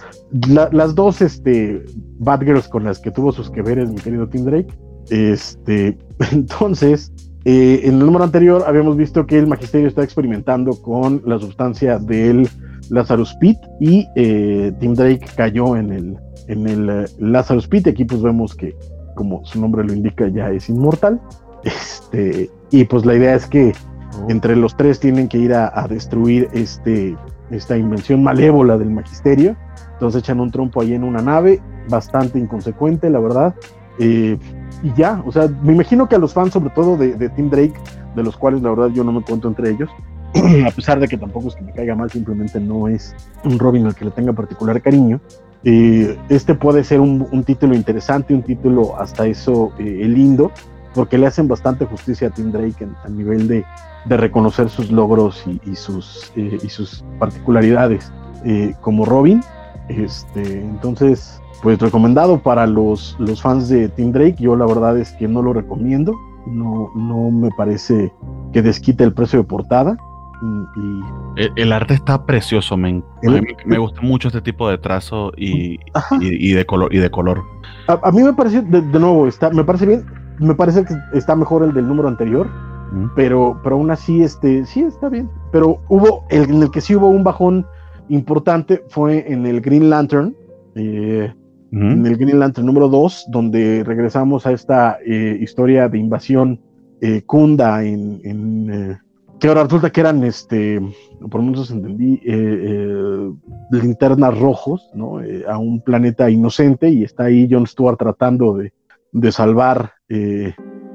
[0.71, 1.85] las dos este
[2.19, 4.73] Batgirls con las que tuvo sus que veres mi querido Tim Drake
[5.09, 5.97] este
[6.31, 7.11] entonces
[7.47, 11.99] eh, en el número anterior habíamos visto que el magisterio está experimentando con la sustancia
[11.99, 12.49] del
[12.89, 17.87] Lazarus Pit y eh, Tim Drake cayó en el, en el eh, Lazarus Pit.
[17.87, 18.75] Aquí pues vemos que,
[19.15, 21.21] como su nombre lo indica, ya es inmortal.
[21.63, 23.73] Este, y pues la idea es que
[24.21, 24.25] oh.
[24.29, 27.15] entre los tres tienen que ir a, destruir este,
[27.51, 29.55] esta invención malévola del magisterio.
[29.93, 33.55] Entonces echan un trompo ahí en una nave, bastante inconsecuente, la verdad.
[33.99, 34.37] Eh,
[34.83, 37.49] y ya, o sea, me imagino que a los fans, sobre todo de, de Tim
[37.49, 37.73] Drake,
[38.15, 39.89] de los cuales la verdad yo no me cuento entre ellos,
[40.67, 43.85] a pesar de que tampoco es que me caiga mal, simplemente no es un Robin
[43.85, 45.19] al que le tenga particular cariño.
[45.63, 50.51] Eh, este puede ser un, título interesante, un título hasta eso eh, lindo,
[50.93, 53.65] porque le hacen bastante justicia a Tim Drake a nivel de,
[54.05, 58.11] de, reconocer sus logros y, sus, y sus particularidades
[58.81, 59.41] como Robin.
[59.89, 64.35] Este, entonces, pues recomendado para los, los fans de Tim Drake.
[64.37, 66.13] Yo la verdad es que no lo recomiendo.
[66.45, 68.13] No, no me parece
[68.53, 69.97] que desquite el precio de portada.
[71.35, 73.03] Y, el, arte está precioso, men.
[73.65, 75.79] me gusta mucho este tipo de trazo y,
[76.21, 76.93] y, de color.
[76.93, 77.41] Y de color.
[77.87, 80.05] A, mí me parece, de, nuevo, está, me parece bien.
[80.37, 82.47] Me parece que está mejor el del número anterior.
[83.15, 85.31] Pero, pero aún así, este, sí está bien.
[85.51, 87.65] Pero hubo, el, en el que sí hubo un bajón
[88.09, 90.35] importante fue en el Green Lantern.
[90.75, 91.33] Eh,
[91.71, 96.61] en el Green Lantern número 2, donde regresamos a esta eh, historia de invasión
[97.01, 98.97] eh, Kunda en, eh,
[99.39, 100.79] que ahora resulta que eran, este,
[101.29, 102.21] por lo menos entendí,
[103.71, 105.19] linternas rojos, ¿no?
[105.49, 108.71] a un planeta inocente y está ahí John Stewart tratando de,
[109.31, 109.91] salvar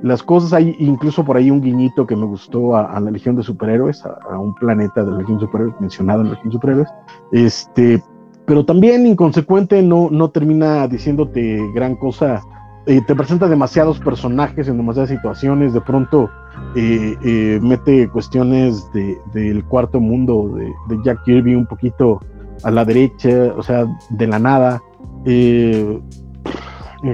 [0.03, 0.55] las cosas.
[0.55, 4.19] Hay incluso por ahí un guiñito que me gustó a, la Legión de Superhéroes, a,
[4.31, 6.89] a, un planeta de la Legión de Superhéroes mencionado en la Legión de Superhéroes.
[7.33, 8.03] Este,
[8.51, 12.43] pero también inconsecuente no, no termina diciéndote gran cosa.
[12.85, 16.29] Eh, te presenta demasiados personajes en demasiadas situaciones, de pronto
[16.75, 20.53] eh, eh, mete cuestiones del cuarto mundo
[20.89, 22.19] de, Jack Kirby un poquito
[22.65, 24.83] a la derecha, o sea, de la nada.
[25.25, 26.03] en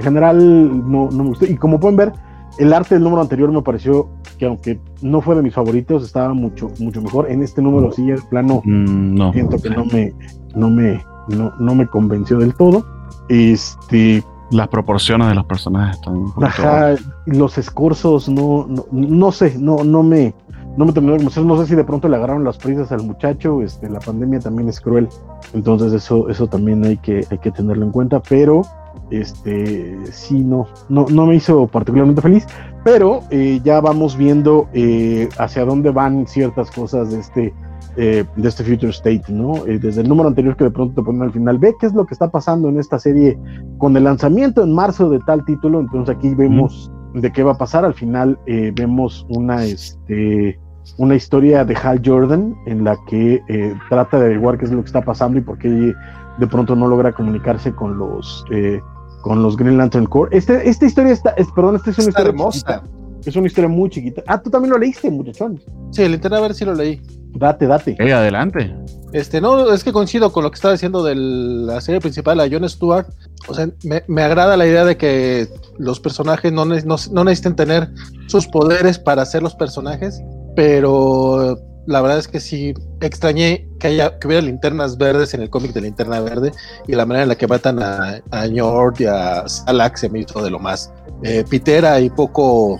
[0.01, 1.45] general no, no me gustó.
[1.45, 2.13] Y como pueden ver,
[2.57, 6.33] el arte del número anterior me pareció que aunque no fue de mis favoritos, estaba
[6.33, 7.29] mucho, mucho mejor.
[7.29, 9.33] En este número sí, el plano, mm, no.
[9.33, 10.13] siento que no me,
[10.55, 12.85] no me, no, no me convenció del todo.
[13.29, 16.25] Este, las proporciones de los personajes están.
[16.41, 20.33] Ajá, los escurzos no, no, no, sé, no, no me,
[20.77, 23.61] no me terminó de No sé si de pronto le agarraron las prisas al muchacho.
[23.61, 25.09] Este, la pandemia también es cruel.
[25.53, 28.21] Entonces, eso, eso también hay que, hay que tenerlo en cuenta.
[28.21, 28.61] Pero
[29.11, 32.47] este sí no, no, no me hizo particularmente feliz.
[32.83, 37.53] Pero eh, ya vamos viendo eh, hacia dónde van ciertas cosas de este
[37.97, 39.65] eh, de este Future State, ¿no?
[39.65, 41.93] Eh, desde el número anterior que de pronto te ponen al final, ve qué es
[41.93, 43.37] lo que está pasando en esta serie
[43.79, 47.57] con el lanzamiento en marzo de tal título, entonces aquí vemos de qué va a
[47.57, 50.59] pasar, al final eh, vemos una, este,
[50.97, 53.41] una historia de Hal Jordan en la que
[53.89, 56.87] trata de averiguar qué es lo que está pasando y por qué de pronto no
[56.87, 58.45] logra comunicarse con los
[59.21, 60.29] con los Green Lantern Corps.
[60.31, 62.83] Este, esta historia está, es, perdón, esta es una historia hermosa.
[63.27, 64.23] Es una historia muy chiquita.
[64.25, 65.61] Ah, tú también lo leíste, muchachón.
[65.91, 67.01] Sí, el a ver si lo leí.
[67.33, 67.97] Date, date.
[67.99, 68.73] Hey, adelante.
[69.11, 72.49] Este, no, es que coincido con lo que estaba diciendo de la serie principal, a
[72.49, 73.05] Jon Stewart.
[73.49, 77.89] O sea, me, agrada la idea de que los personajes no, no, necesiten tener
[78.27, 80.21] sus poderes para ser los personajes,
[80.55, 85.49] pero la verdad es que sí extrañé que haya que hubiera linternas verdes en el
[85.49, 86.51] cómic de Linterna Verde
[86.87, 90.19] y la manera en la que matan a, a Njord y a Salak se me
[90.19, 90.91] hizo de lo más
[91.23, 92.79] eh, pitera y poco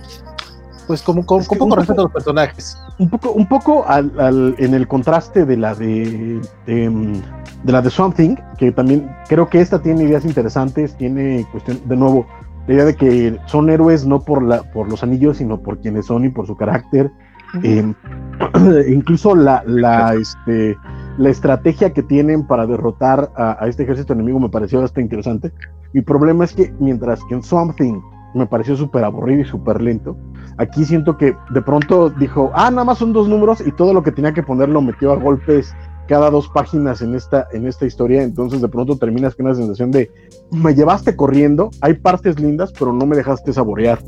[0.88, 2.76] pues como con, poco respeto a los personajes.
[2.98, 8.36] Un poco, un poco al, en el contraste de la de, de la de Something,
[8.56, 12.26] que también creo que esta tiene ideas interesantes, tiene cuestión, de nuevo,
[12.66, 16.06] la idea de que son héroes no por, la, por los anillos, sino por quienes
[16.06, 17.12] son y por su carácter.
[17.62, 17.94] Eh,
[18.88, 20.76] incluso la, la, este,
[21.18, 25.52] la estrategia que tienen para derrotar a, este ejército enemigo me pareció bastante interesante.
[25.92, 28.00] Mi problema es que mientras que en Something
[28.34, 30.16] me pareció súper aburrido y súper lento,
[30.58, 34.02] aquí siento que de pronto dijo, ah, nada más son dos números y todo lo
[34.02, 35.74] que tenía que poner lo metió a golpes
[36.06, 39.90] cada dos páginas en esta, en esta historia, entonces de pronto terminas con una sensación
[39.90, 40.10] de,
[40.50, 43.98] me llevaste corriendo, hay partes lindas, pero no me dejaste saborear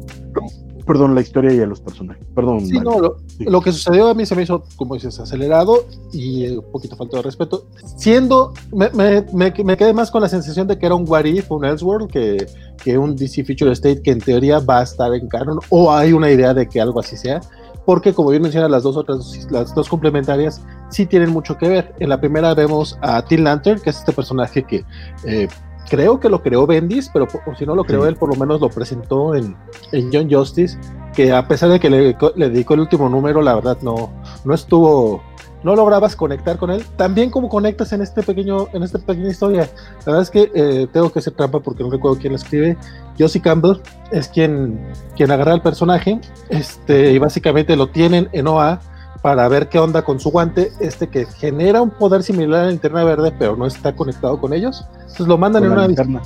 [0.90, 2.26] perdón, la historia y a los personajes.
[2.34, 2.66] Perdón.
[2.66, 6.64] Sí, no, lo, que sucedió a mí se me hizo, como dices, acelerado y un
[6.72, 7.66] poquito falta de respeto.
[7.96, 11.48] Siendo, me, me, me, quedé más con la sensación de que era un What If,
[11.52, 12.44] un Elseworld, que,
[12.82, 16.12] que un DC Future State que en teoría va a estar en canon, o hay
[16.12, 17.40] una idea de que algo así sea.
[17.86, 21.94] Porque, como bien menciona, las dos otras, las dos complementarias sí tienen mucho que ver.
[22.00, 24.84] En la primera vemos a Tim Lantern, que es este personaje que
[25.24, 25.46] eh,
[25.90, 27.26] creo que lo creó Bendis, pero
[27.58, 29.56] si no lo creó él, por lo menos lo presentó en,
[29.90, 30.78] en John Justice,
[31.14, 34.10] que a pesar de que le, dedicó el último número, la verdad no,
[34.44, 35.20] no estuvo,
[35.64, 39.68] no lograbas conectar con él, también como conectas en este pequeño, en esta pequeña historia.
[40.06, 42.76] La verdad es que eh, tengo que hacer trampa porque no recuerdo quién la escribe.
[43.18, 43.80] Josie Campbell
[44.12, 44.80] es quien,
[45.16, 48.80] quien agarra al personaje, este, y básicamente lo tienen en OA
[49.22, 52.70] para ver qué onda con su guante, este que genera un poder similar a la
[52.70, 54.84] linterna verde, pero no está conectado con ellos.
[55.00, 56.20] Entonces lo mandan en una misión.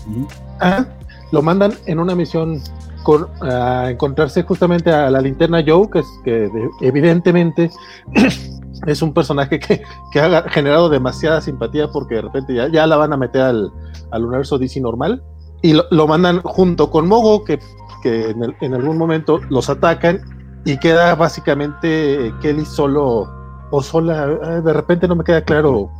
[1.33, 2.61] lo mandan en una misión
[3.03, 7.71] con, a encontrarse justamente a la linterna Joe, que, es, que evidentemente
[8.87, 12.97] es un personaje que, que, ha generado demasiada simpatía porque de repente ya, ya la
[12.97, 13.73] van a meter al,
[14.13, 15.23] al universo DC normal.
[15.63, 17.59] Y lo, lo mandan junto con Mogo, que,
[18.03, 20.21] que en, en algún momento los atacan
[20.65, 23.29] y queda básicamente Kelly solo
[23.71, 24.27] o sola.
[24.27, 25.91] De repente no me queda claro.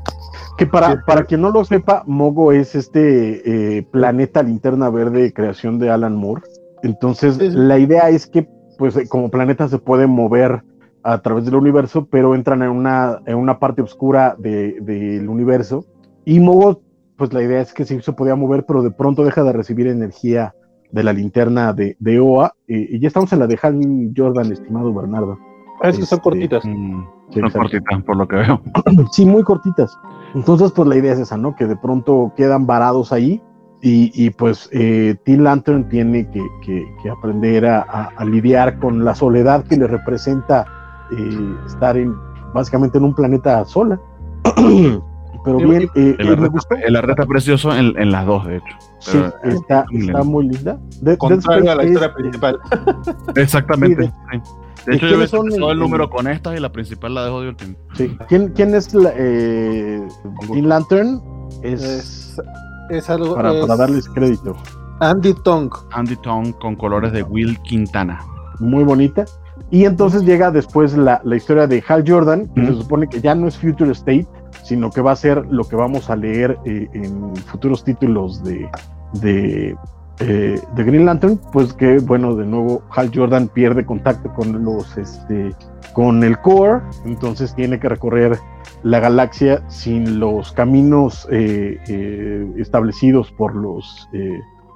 [0.57, 5.79] Que para, para quien no lo sepa, Mogo es este eh, planeta linterna verde creación
[5.79, 6.43] de Alan Moore.
[6.85, 8.49] Entonces, la idea es que,
[8.79, 10.63] pues, como planeta se puede mover
[11.03, 15.85] a través del universo, pero entran en una, en una parte oscura del universo.
[16.25, 16.83] Y Mogo,
[17.17, 19.89] pues la idea es que sí se podía mover, pero de pronto deja de recibir
[19.89, 20.55] energía
[20.91, 22.55] de la linterna de, de OA.
[22.69, 25.39] y ya estamos en la de Hal Jordan, estimado Bernardo.
[25.83, 26.65] Ah, sí, son este, cortitas.
[26.65, 28.61] Mm, son cortitas, por lo que veo.
[29.13, 29.99] sí, muy cortitas.
[30.35, 31.55] Entonces, pues la idea es esa, ¿no?
[31.55, 33.43] Que de pronto quedan varados ahí
[33.83, 39.15] y, y pues eh, Tim Lantern tiene que, que, aprender a, a, lidiar con la
[39.15, 40.65] soledad que le representa
[41.11, 42.15] eh, estar en,
[42.55, 44.01] básicamente en un planeta sola.
[45.45, 48.77] Pero bien, eh, el, arreta, precioso en, en, las dos, de hecho.
[49.05, 50.79] Sí, está, está muy linda.
[51.03, 52.59] De, Contrario a la historia principal.
[53.37, 54.13] Exactamente.
[54.87, 57.49] De, hecho, yo he todo el número con esta y la principal la dejo de
[57.49, 57.75] último.
[57.95, 58.17] Sí.
[58.29, 60.07] ¿Quién, quién es la, eh,
[60.49, 61.23] Green Lantern?
[61.63, 62.41] Es,
[62.91, 63.35] es, algo.
[63.35, 64.57] Para, para, darles crédito.
[65.01, 65.71] Andy Tong.
[65.93, 68.21] Andy Tong con colores de Will Quintana.
[68.59, 69.25] Muy bonita.
[69.71, 73.35] Y entonces llega después la, la historia de Hal Jordan, que se supone que ya
[73.35, 74.27] no es Future State,
[74.63, 78.69] sino que va a ser lo que vamos a leer eh, en futuros títulos de,
[80.21, 84.97] eh, de, Green Lantern, pues que, bueno, de nuevo Hal Jordan pierde contacto con los,
[84.97, 85.55] este,
[85.93, 88.39] con el core, entonces tiene que recorrer
[88.83, 94.09] la galaxia sin los caminos eh, establecidos por los,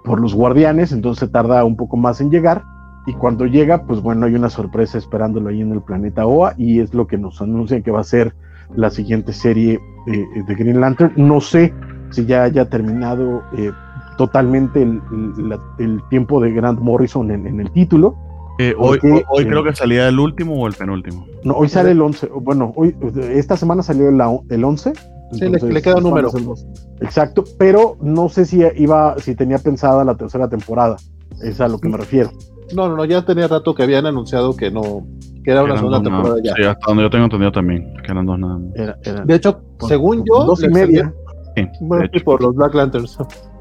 [0.04, 2.62] por los guardianes, entonces tarda un poco más en llegar.
[3.06, 6.80] Y cuando llega, pues bueno, hay una sorpresa esperándolo ahí en el planeta OA y
[6.80, 8.34] es lo que nos anuncian que va a ser
[8.74, 11.12] la siguiente serie eh, de Green Lantern.
[11.16, 11.72] No sé
[12.10, 13.70] si ya haya terminado eh,
[14.16, 18.16] totalmente el, tiempo de Grant Morrison en, el título.
[18.58, 18.98] Eh, hoy,
[19.30, 21.26] hoy creo que salía el último o el penúltimo.
[21.44, 22.28] No, hoy sale el 11.
[22.40, 22.96] Bueno, hoy,
[23.30, 24.92] esta semana salió el, el 11.
[25.32, 26.32] Sí, le, queda un número.
[27.00, 30.96] Exacto, pero no sé si iba, si tenía pensada la tercera temporada.
[31.42, 32.30] Es a lo que me refiero.
[32.74, 35.06] No, no, no, ya tenía rato que habían anunciado que no,
[35.48, 36.52] que era una segunda temporada ya.
[36.54, 39.26] Sí, hasta donde yo tengo entendido también, que eran dos nada más.
[39.26, 40.44] de hecho, según yo.
[40.44, 41.10] Dos y media.
[41.56, 43.16] Sí, bueno, por los Black Lanterns.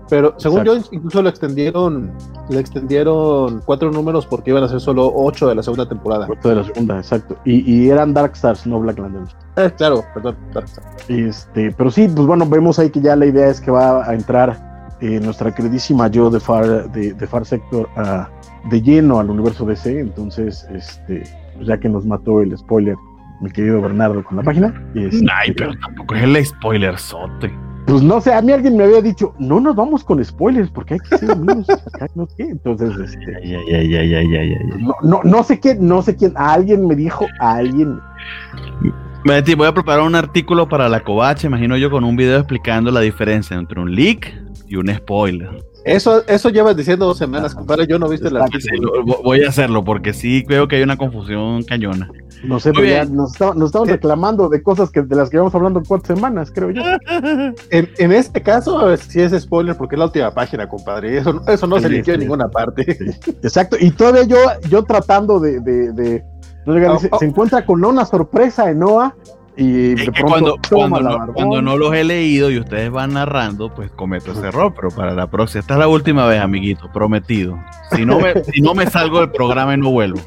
[0.10, 2.12] Pero según yo, incluso le extendieron,
[2.50, 6.28] le extendieron cuatro números porque iban a ser solo ocho de la segunda temporada.
[6.30, 7.38] Ocho de la segunda, exacto.
[7.45, 9.34] Y, y eran Dark Stars, no Black Lanterns.
[9.56, 11.10] Eh, claro, perdón, Dark Stars.
[11.10, 14.13] Este, pero sí, pues bueno, vemos ahí que ya la idea es que va a
[14.13, 18.30] entrar eh, nuestra queridísima yo de Far, de, de Far Sector a
[18.69, 21.23] de lleno al universo DC, entonces, este,
[21.58, 22.96] pues ya que nos mató el spoiler,
[23.41, 24.74] mi querido Bernardo, con la página.
[24.96, 27.52] Este, Ay, pero tampoco es el spoiler sote.
[27.88, 30.96] Pues no sé, a mí alguien me había dicho, no nos vamos con spoilers, porque
[30.96, 31.67] hay que ser amigos,
[32.15, 33.58] no sé, entonces, este,
[34.80, 37.98] no, no, no sé quién, no sé quién, a alguien me dijo, a alguien.
[39.24, 42.91] Betty, voy a preparar un artículo para la covacha, imagino yo, con un video explicando
[42.91, 44.34] la diferencia entre un leak
[44.67, 45.63] y un spoiler.
[45.88, 47.88] Eso, eso llevas diciendo dos semanas, compadre.
[47.88, 49.04] Yo no viste artículo.
[49.23, 52.10] voy a hacerlo porque sí creo que hay una confusión cañona.
[52.43, 55.82] No sé, pero ya nos, estamos reclamando de cosas que, de las que íbamos hablando
[55.88, 56.84] cuatro semanas, creo yo.
[57.69, 61.17] En, este caso, sí es spoiler porque es la última página, compadre.
[61.17, 62.97] Eso, eso no se limpió en ninguna parte.
[63.43, 63.78] Exacto.
[63.80, 64.38] Y todavía yo,
[64.69, 66.23] yo tratando de, de,
[66.65, 67.17] oh, se, oh.
[67.21, 69.15] encuentra con una sorpresa en Noah
[69.60, 74.72] y cuando, cuando, no, los he leído y ustedes van narrando, pues cometo ese error.
[74.76, 77.58] Pero para la próxima, esta es la última vez, amiguito, prometido.
[77.91, 80.20] Si no me, si no me salgo del programa y no vuelvo.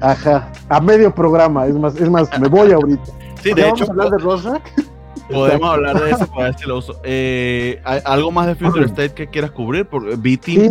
[0.00, 3.04] Ajá, a medio programa, es más, es más, me voy ahorita.
[3.42, 3.90] Sí, de hecho.
[3.90, 4.18] hablar de
[5.30, 7.00] Podemos hablar de eso para ver si lo uso.
[7.02, 9.86] Eh, ¿Algo más de Future State que quieras cubrir?
[9.86, 10.70] Porque vi Teen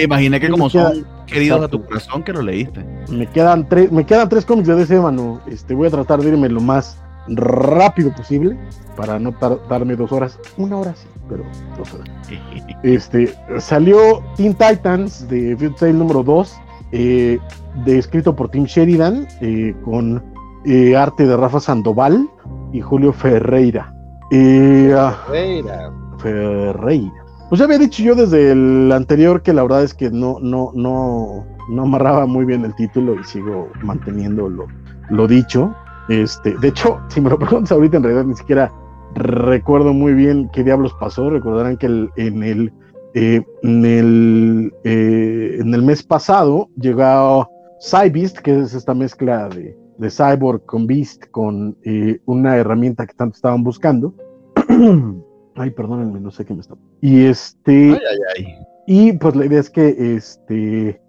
[0.00, 2.84] imaginé que como son queridos a tu corazón que lo leíste.
[3.08, 5.40] Me quedan tres, me quedan tres cómics de DC, mano.
[5.48, 8.56] Este, voy a tratar de irme lo más rápido posible
[8.96, 10.38] para no tardarme dos horas.
[10.56, 11.44] Una hora sí, pero
[11.76, 12.08] dos horas.
[12.82, 16.56] Este, salió Teen Titans de Future número 2,
[16.92, 17.38] eh,
[17.84, 20.22] de, escrito por Tim Sheridan, eh, con
[20.64, 22.28] eh, arte de Rafa Sandoval
[22.72, 23.92] y Julio Ferreira.
[24.32, 25.92] Ah, Ferreira.
[26.18, 27.26] Ferreira.
[27.48, 30.72] Pues ya había dicho yo desde el anterior que la verdad es que no, no,
[30.74, 34.66] no, no amarraba muy bien el título y sigo manteniendo lo,
[35.10, 35.74] lo dicho.
[36.08, 38.72] Este, de hecho, si me lo preguntas ahorita, en realidad ni siquiera
[39.14, 41.30] recuerdo muy bien qué diablos pasó.
[41.30, 42.72] Recordarán que en, el,
[43.14, 47.48] eh, en, el, eh, en el mes pasado llegó
[47.80, 53.14] Cybeast, que es esta mezcla de, de Cyborg con Beast, con eh, una herramienta que
[53.14, 54.14] tanto estaban buscando.
[55.56, 56.74] ay, perdónenme, no sé qué me está.
[57.00, 57.92] Y este.
[57.92, 58.54] Ay, ay, ay.
[58.88, 61.00] Y pues la idea es que este.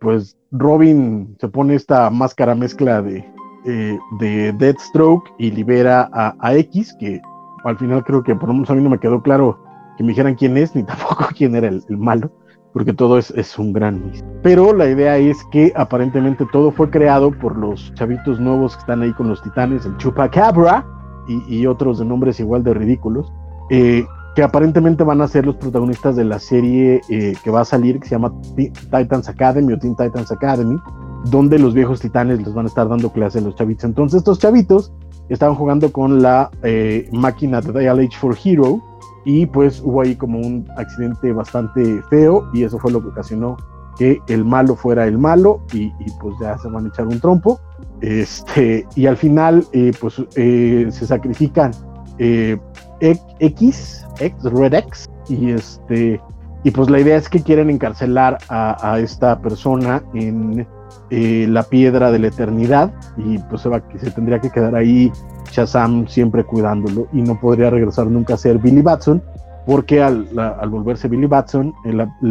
[0.00, 3.24] pues Robin se pone esta máscara mezcla de,
[3.64, 7.20] eh, de Deathstroke y libera a, X, que
[7.64, 9.58] al final creo que por lo menos a mí no me quedó claro
[9.96, 12.30] que me dijeran quién es, ni tampoco quién era el, malo,
[12.72, 14.40] porque todo es, es un gran misterio.
[14.42, 19.02] Pero la idea es que aparentemente todo fue creado por los chavitos nuevos que están
[19.02, 20.86] ahí con los titanes, el Chupacabra
[21.28, 23.32] y, y otros de nombres igual de ridículos,
[23.70, 27.64] eh, que aparentemente van a ser los protagonistas de la serie eh, que va a
[27.64, 30.78] salir, que se llama Titans Academy o Teen Titans Academy,
[31.26, 33.84] donde los viejos titanes les van a estar dando clase a los chavitos.
[33.84, 34.92] Entonces estos chavitos
[35.28, 38.82] estaban jugando con la eh, máquina de Dial Age for Hero
[39.24, 43.56] y pues hubo ahí como un accidente bastante feo y eso fue lo que ocasionó
[43.98, 47.60] que el malo fuera el malo y, pues ya se van a echar un trompo.
[48.00, 51.72] Este, y al final eh, pues eh, se sacrifican
[52.18, 56.20] X, X, Red X y este
[56.62, 60.66] y pues la idea es que quieren encarcelar a esta persona en
[61.10, 65.12] eh, la piedra de la eternidad y pues se, tendría que quedar ahí
[65.50, 69.22] Shazam siempre cuidándolo y no podría regresar nunca a ser Billy Batson
[69.66, 70.28] porque al,
[70.68, 71.74] volverse Billy Batson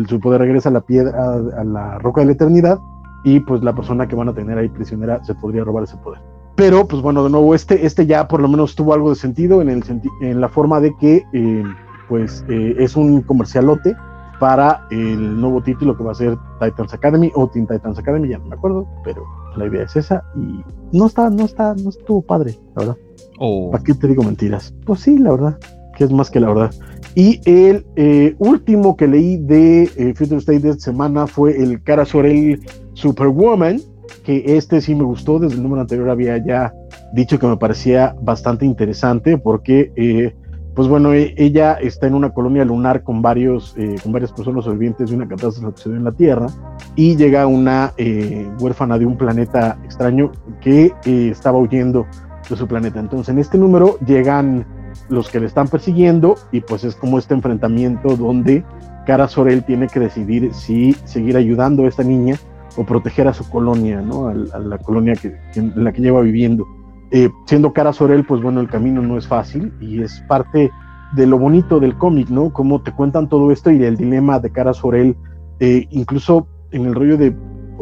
[0.07, 2.79] su poder regresa a la piedra a, la roca de la eternidad
[3.23, 6.21] y pues la persona que van a tener ahí prisionera se podría robar ese poder.
[6.55, 9.61] Pero pues bueno de nuevo este este ya por lo menos tuvo algo de sentido
[9.61, 9.83] en el
[10.21, 11.63] en la forma de que eh,
[12.07, 13.95] pues eh, es un comercialote
[14.39, 18.37] para el nuevo título que va a ser Titans Academy o Teen Titans Academy, ya
[18.37, 19.23] no me acuerdo, pero
[19.55, 20.63] la idea es esa y
[20.97, 22.97] no está, no está, no estuvo padre, la verdad.
[23.39, 23.71] Oh.
[23.71, 24.73] ¿Para qué te digo mentiras?
[24.85, 25.59] Pues sí, la verdad,
[25.95, 26.71] que es más que la verdad.
[27.15, 31.81] Y el eh, último que leí de eh, Future State de esta semana fue el
[31.83, 32.61] Cara Sorel
[32.93, 33.79] Superwoman,
[34.23, 36.73] que este sí me gustó, desde el número anterior había ya
[37.13, 40.35] dicho que me parecía bastante interesante porque eh,
[40.79, 44.63] pues bueno, e, ella está en una colonia lunar con, varios, eh, con varias personas
[44.63, 46.47] sobrevivientes de una catástrofe que sucedió en la Tierra
[46.95, 52.07] y llega una eh, huérfana de un planeta extraño que eh, estaba huyendo
[52.49, 52.97] de su planeta.
[52.97, 54.65] Entonces en este número llegan
[55.09, 58.63] los que le están persiguiendo y pues es como este enfrentamiento donde
[59.05, 62.35] Cara Sorel tiene que decidir si seguir ayudando a esta niña
[62.77, 64.29] o proteger a su colonia, ¿no?
[64.29, 66.65] a, la colonia que, en la que lleva viviendo.
[67.11, 70.71] Eh, siendo cara Sorel, pues bueno, el camino no es fácil y es parte
[71.13, 72.53] de lo bonito del cómic, ¿no?
[72.53, 75.15] Cómo te cuentan todo esto y el dilema de cara Sorel,
[75.59, 77.35] eh, incluso en el rollo de,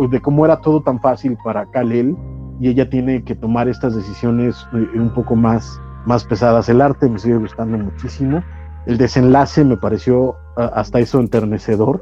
[0.09, 2.15] de cómo era todo tan fácil para Kalel
[2.61, 6.69] y ella tiene que tomar estas decisiones eh, un poco más, más pesadas.
[6.69, 8.41] El arte me sigue gustando muchísimo.
[8.85, 12.01] El desenlace me pareció hasta eso enternecedor.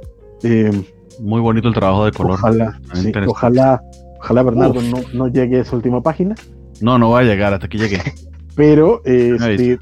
[1.19, 2.33] Muy bonito el trabajo de color.
[2.35, 2.79] Ojalá,
[3.25, 3.81] ojalá,
[4.19, 6.35] ojalá Bernardo no, no llegue a esa última página.
[6.81, 7.99] No, no va a llegar hasta que llegue.
[8.55, 9.79] Pero, este,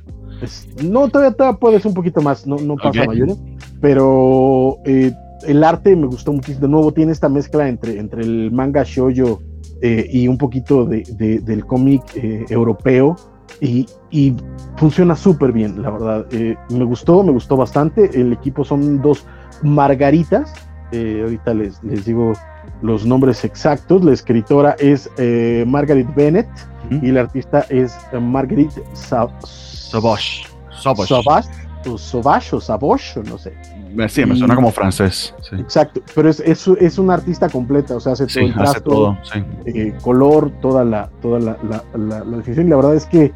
[0.83, 3.29] no, todavía, todavía puedes un poquito más, no, no pasa mayor.
[3.79, 5.13] Pero eh,
[5.45, 6.61] el arte me gustó muchísimo.
[6.61, 9.41] De nuevo, tiene esta mezcla entre, entre el manga shoujo
[9.81, 11.03] eh, y un poquito de,
[11.43, 13.15] del cómic eh, europeo
[13.61, 14.35] y, y
[14.77, 16.25] funciona súper bien, la verdad.
[16.69, 18.09] me gustó, me gustó bastante.
[18.19, 19.25] El equipo son dos
[19.61, 20.53] margaritas.
[20.91, 22.33] ahorita les, les digo
[22.81, 24.03] los nombres exactos.
[24.03, 25.09] La escritora es
[25.67, 26.47] Margaret Bennett
[27.01, 29.91] y la artista es Marguerite Sabosh.
[29.91, 30.43] Sabosh.
[31.97, 33.53] Sabosh o Sabosh, no sé.
[34.09, 35.33] Sí, me suena como francés.
[35.51, 39.17] Exacto, pero es, es, es, una artista completa, o sea, hace todo el trasto,
[39.65, 42.67] eh, color, toda la, toda la, la, la, definición.
[42.67, 43.31] Y la verdad es que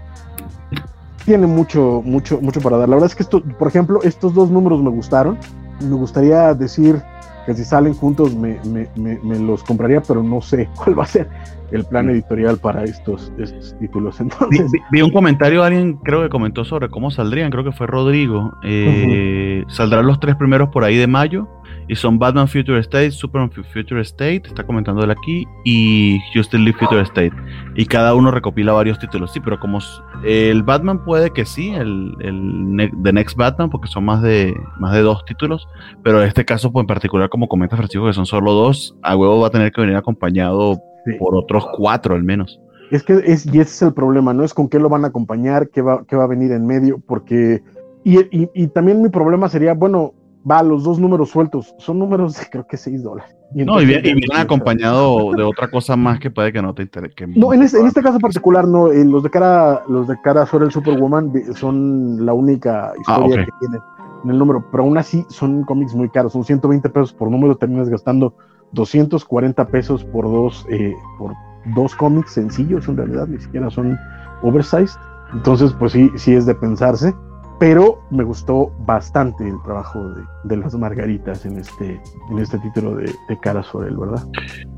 [1.26, 2.90] tiene mucho, mucho, mucho para dar.
[2.90, 5.38] La verdad es que esto, por ejemplo, estos dos números me gustaron.
[5.82, 7.04] Me gustaría decir
[7.48, 8.90] que si salen juntos me, me,
[9.24, 11.30] me, los compraría, pero no sé cuál va a ser
[11.72, 14.20] el plan editorial para estos, estos títulos.
[14.22, 18.54] Entonces, vi, un comentario, alguien creo que comentó sobre cómo saldrían, creo que fue Rodrigo.
[18.64, 21.48] Eh, Saldrán los tres primeros por ahí de mayo
[21.88, 26.78] y son Batman Future State, Superman Future State, está comentando él aquí, y Justin League
[26.78, 27.34] Future State.
[27.76, 29.32] Y cada uno recopila varios títulos.
[29.32, 29.80] Sí, pero como
[30.24, 34.94] el Batman puede que sí, el, el The Next Batman, porque son más de, más
[34.94, 35.68] de dos títulos,
[36.04, 39.16] pero en este caso, pues en particular, como comenta Francisco, que son solo dos, a
[39.16, 40.80] huevo va a tener que venir acompañado
[41.20, 42.60] por otros cuatro al menos.
[42.92, 44.44] Es que es, y ese es el problema, ¿no?
[44.44, 47.00] Es con qué lo van a acompañar, qué va, qué va a venir en medio,
[47.06, 47.62] porque...
[48.04, 50.14] Y, y, y también mi problema sería, bueno,
[50.50, 53.36] va, los dos números sueltos, son números de creo que 6 dólares.
[53.54, 57.28] Y no, y, vienen acompañado de otra cosa más que puede que no te interese.
[57.36, 60.46] No, en este, en este caso particular, no, eh, los de cara, los de cara
[60.46, 63.82] sobre el Superwoman son la única ah, historia que tienen
[64.24, 67.56] en el número, pero aún así son cómics muy caros, son 120 pesos por número,
[67.56, 68.34] terminas gastando
[68.74, 71.34] 240 pesos por dos, eh, por
[71.76, 73.98] dos cómics sencillos, en realidad, ni siquiera son
[74.42, 75.00] oversized.
[75.34, 77.14] Entonces, pues sí, sí es de pensarse
[77.60, 80.00] pero me gustó bastante el trabajo
[80.44, 82.00] de, las margaritas en este,
[82.30, 84.24] en este título de, de Cara sobre él, ¿verdad?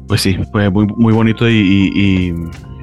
[0.07, 2.33] Pues sí, fue muy, muy bonito y,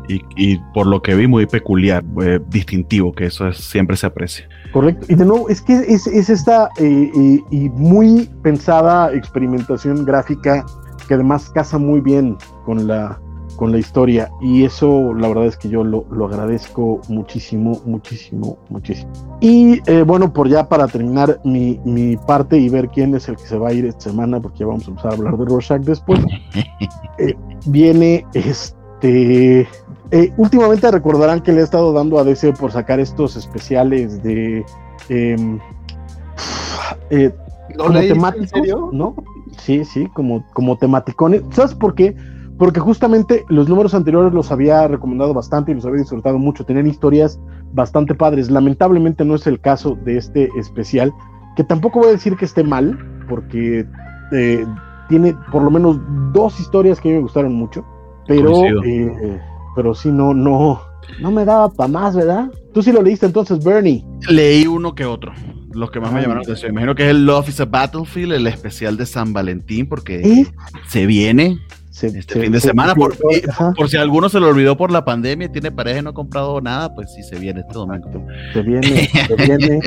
[0.08, 4.48] y, por lo que vi muy peculiar, eh, distintivo, que eso siempre se aprecia.
[4.72, 10.04] Correcto, y de nuevo, es que es, es esta eh, eh, y muy pensada experimentación
[10.04, 10.64] gráfica
[11.08, 13.18] que además casa muy bien con la
[13.56, 19.10] con la historia y eso la verdad es que yo lo, agradezco muchísimo, muchísimo, muchísimo.
[19.40, 23.46] Y eh, bueno, por ya para terminar mi, parte y ver quién es el que
[23.46, 25.82] se va a ir esta semana, porque ya vamos a empezar a hablar de Rorschach
[25.82, 26.20] después,
[27.18, 27.34] eh,
[27.66, 29.66] viene este...
[30.12, 34.64] Eh, últimamente recordarán que le he estado dando a DC por sacar estos especiales de...
[35.08, 35.58] Em,
[37.74, 38.90] ¿Lo ¿En serio?
[38.92, 39.14] ¿no?
[39.58, 41.42] Sí, sí, como, como tematicones.
[41.50, 42.14] ¿Sabes por qué?
[42.58, 46.86] Porque justamente los números anteriores los había recomendado bastante y los había disfrutado mucho, tenían
[46.86, 47.38] historias
[47.72, 48.50] bastante padres.
[48.50, 51.12] Lamentablemente no es el caso de este especial,
[51.56, 52.98] que tampoco voy a decir que esté mal,
[53.28, 53.86] porque
[54.32, 54.66] eh,
[55.08, 56.00] tiene por lo menos
[56.32, 57.84] dos historias que a mí me gustaron mucho,
[58.26, 59.40] pero, eh,
[59.74, 60.80] pero sí, no, no,
[61.20, 62.50] no me daba para más, ¿verdad?
[62.72, 64.04] Tú sí lo leíste entonces, Bernie.
[64.28, 65.32] Leí uno que otro.
[65.72, 66.72] Los que más me llamaron la atención.
[66.72, 70.46] Imagino que es el Love is a Battlefield, el especial de San Valentín, porque ¿Eh?
[70.88, 71.58] se viene
[72.04, 73.16] este fin de semana, por,
[73.76, 76.14] por, si alguno se lo olvidó por la pandemia y tiene pareja y no ha
[76.14, 78.10] comprado nada, pues sí se viene este domingo.
[78.52, 79.80] Se viene, se viene.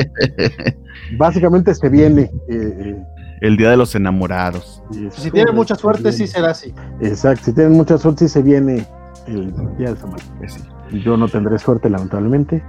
[1.18, 2.24] Básicamente se viene.
[2.50, 3.04] Eh, eh.
[3.42, 4.82] el día de los enamorados.
[5.12, 6.74] Si tienen mucha suerte, sí será así.
[7.02, 8.86] Exacto, si tienen mucha suerte, sí se viene
[9.28, 10.58] el día de San pues
[11.04, 12.64] Yo no tendré suerte, lamentablemente.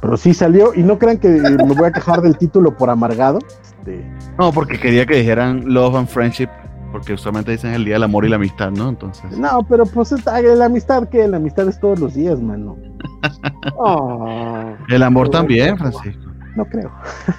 [0.00, 3.38] Pero sí salió, y no crean que me voy a quejar del título por amargado.
[3.62, 4.04] Este,
[4.38, 6.48] no, porque quería que dijeran Love and Friendship
[6.96, 8.88] porque usualmente dicen el día del amor y la amistad, ¿no?
[8.88, 9.38] Entonces.
[9.38, 12.74] No, pero pues la amistad que la amistad es todos los días, mano.
[13.76, 16.32] oh, el amor también, Francisco.
[16.56, 16.90] No creo.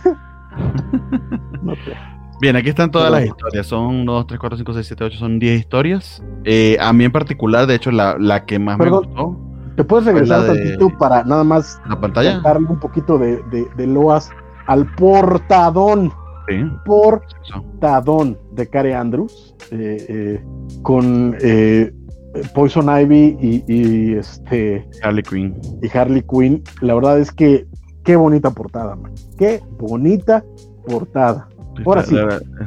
[1.63, 1.95] no creo.
[2.39, 3.65] Bien, aquí están todas las historias.
[3.65, 6.23] Son 1, 2, 3, 4, 5, 6, 7, 8, son 10 historias.
[6.43, 9.39] Eh, a mí en particular, de hecho, la, la que más me gustó.
[9.75, 12.41] ¿Te puedes regresar tantito para nada más la pantalla?
[12.41, 14.29] darle un poquito de, de, de loas
[14.67, 16.13] al portadón?
[16.85, 17.23] Por
[17.79, 20.43] Tadón de Care Andrews eh, eh,
[20.81, 21.91] con eh,
[22.53, 23.37] Poison Ivy
[23.67, 25.59] y, este Harley Quinn.
[25.81, 26.63] y Harley Quinn.
[26.81, 27.65] La verdad es que
[28.03, 29.13] qué bonita portada man.
[29.37, 30.43] qué bonita
[30.87, 31.49] portada
[31.85, 32.15] Ahora sí.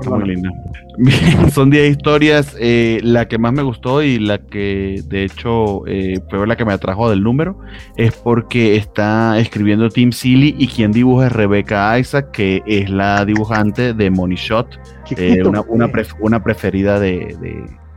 [0.08, 0.50] muy linda.
[1.52, 2.56] Son 10 historias.
[2.58, 6.64] Eh, la que más me gustó y la que de hecho eh, fue la que
[6.64, 7.58] me atrajo del número
[7.96, 13.24] es porque está escribiendo Tim Seeley y quien dibuja es Rebecca Isaac, que es la
[13.24, 14.78] dibujante de Money Shot,
[15.16, 17.36] eh, una, una, preferida de,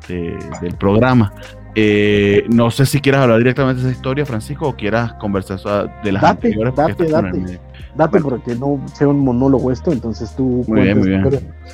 [0.07, 1.34] del programa.
[1.76, 6.11] Eh, no sé si quieras hablar directamente de esa historia, Francisco, o quieras conversar de
[6.11, 6.76] las date, anteriores.
[6.76, 7.59] Date, date,
[7.96, 10.64] date, porque no sea un monólogo esto, entonces tú.
[10.68, 11.24] Muy bien, muy bien.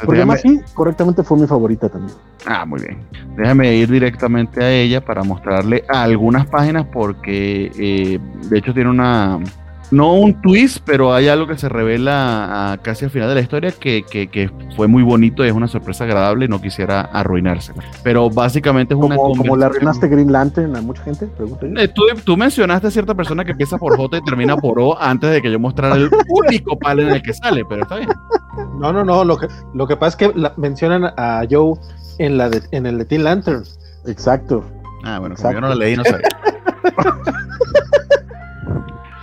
[0.03, 2.15] Porque además sí, correctamente fue mi favorita también.
[2.45, 2.97] Ah, muy bien.
[3.38, 9.39] Déjame ir directamente a ella para mostrarle algunas páginas porque eh, de hecho tiene una
[9.91, 13.71] no un twist, pero hay algo que se revela casi al final de la historia
[13.71, 17.73] que, que, fue muy bonito y es una sorpresa agradable y no quisiera arruinarse.
[18.03, 21.27] Pero básicamente es una Como la arruinaste Green Lantern a mucha gente,
[21.77, 24.99] eh, tú, tú, mencionaste a cierta persona que empieza por J y termina por O
[24.99, 28.09] antes de que yo mostrara el único panel en el que sale, pero está bien.
[28.79, 31.73] No, no, no, lo que, lo que pasa es que mencionan a Joe
[32.19, 33.63] en, la en el de Teen Lantern.
[34.05, 34.63] Exacto.
[35.03, 36.27] Ah, bueno, como yo no la leí, no sabía.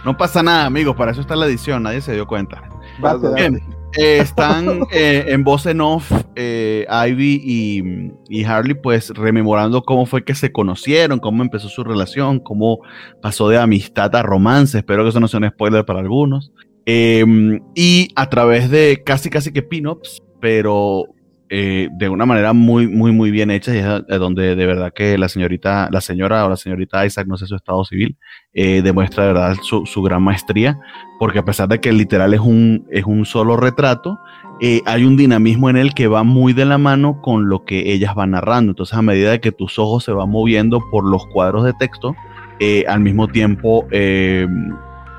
[0.06, 2.62] No pasa nada, amigos, para eso está la edición, nadie se dio cuenta.
[3.34, 3.60] Bien,
[3.98, 10.22] eh, están eh, en voz en off eh, Ivy y, Harley, pues rememorando cómo fue
[10.22, 12.82] que se conocieron, cómo empezó su relación, cómo
[13.20, 14.78] pasó de amistad a romance.
[14.78, 16.52] Espero que eso no sea un spoiler para algunos.
[16.84, 21.02] Em, y a través de casi, casi que pin-ups, pero
[21.48, 25.16] eh, de una manera muy, muy, muy bien hecha y es donde de verdad que
[25.16, 28.16] la señorita, la señora o la señorita Isaac, no sé su estado civil,
[28.52, 30.78] eh, demuestra de verdad su, gran maestría,
[31.18, 34.18] porque a pesar de que literal es un, es un solo retrato,
[34.60, 37.92] eh, hay un dinamismo en él que va muy de la mano con lo que
[37.92, 38.72] ellas van narrando.
[38.72, 42.14] Entonces, a medida de que tus ojos se van moviendo por los cuadros de texto,
[42.88, 43.86] al mismo tiempo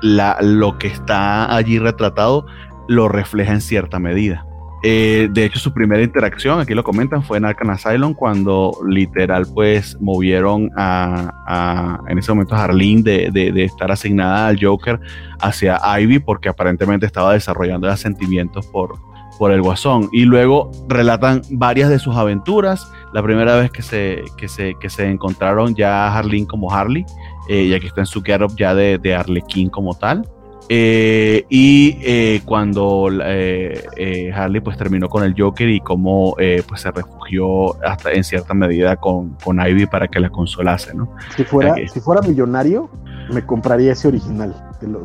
[0.02, 2.46] la, lo que está allí retratado
[2.88, 4.47] lo refleja en cierta medida.
[4.82, 9.44] Eh, de hecho, su primera interacción, aquí lo comentan, fue en Arkham Asylum cuando literal
[9.52, 15.00] pues movieron a, en ese momento a Harleen de, estar asignada al Joker
[15.40, 18.94] hacia Ivy porque aparentemente estaba desarrollando sentimientos por,
[19.38, 20.08] por el Guasón.
[20.12, 22.88] Y luego relatan varias de sus aventuras.
[23.12, 27.04] La primera vez que se, se, se encontraron ya Harleen como Harley,
[27.48, 30.28] eh, y aquí está en su get ya de, de Arlequín como tal.
[30.70, 36.90] Eh, y eh, cuando eh, Harley pues terminó con el Joker y cómo pues se
[36.90, 41.14] refugió hasta en cierta medida con, con Ivy para que la consolase, ¿no?
[41.36, 42.90] Si fuera, si fuera millonario,
[43.32, 45.02] me compraría ese original, te lo,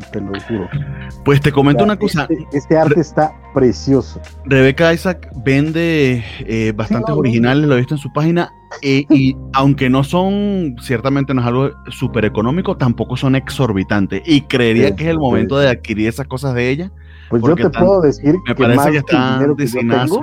[0.48, 0.68] juro.
[1.24, 2.26] Pues te comento una cosa.
[2.28, 4.20] Este, este arte está precioso.
[4.44, 8.50] Rebeca Isaac vende eh, bastantes originales, lo he visto en su página,
[8.82, 14.22] eh, y aunque no son, ciertamente no es algo súper económico, tampoco son exorbitantes.
[14.26, 16.92] Y creería que es el momento de adquirir esas cosas de ella.
[17.30, 20.10] Pues yo te puedo decir me que parece que están diseñadas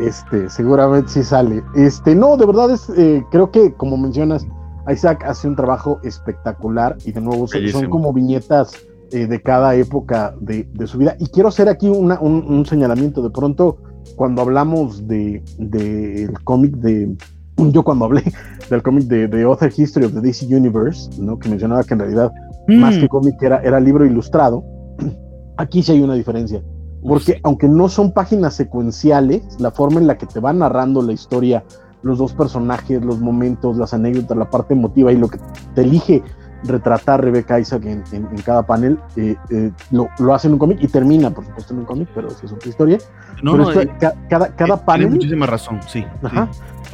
[0.00, 1.62] Este, seguramente sí sale.
[1.74, 4.46] Este, no, de verdad es, eh, creo que como mencionas,
[4.92, 8.72] Isaac hace un trabajo espectacular y de nuevo son como viñetas
[9.12, 11.16] eh, de cada época de, su vida.
[11.18, 13.22] Y quiero hacer aquí un, señalamiento.
[13.22, 13.78] De pronto,
[14.14, 17.16] cuando hablamos del de, cómic de.
[17.56, 18.22] Yo cuando hablé
[18.70, 21.38] del cómic de, The Author History of the DC Universe, ¿no?
[21.38, 22.32] que mencionaba que en realidad
[22.68, 23.08] más que mm.
[23.08, 24.64] cómic era, era libro ilustrado,
[25.56, 26.62] aquí sí hay una diferencia.
[27.02, 31.12] Porque aunque no son páginas secuenciales, la forma en la que te va narrando la
[31.12, 31.64] historia
[32.02, 35.38] los dos personajes, los momentos, las anécdotas, la parte emotiva y lo que
[35.74, 36.22] te elige
[36.64, 38.02] retratar Rebecca Isaac en,
[38.44, 41.80] cada panel, eh, eh, lo, lo, hace en un cómic y termina, por supuesto, en
[41.80, 42.98] un cómic, pero es otra historia.
[43.42, 43.90] No, no, eh,
[44.28, 45.06] cada, cada panel.
[45.06, 46.04] Tiene muchísima razón, sí.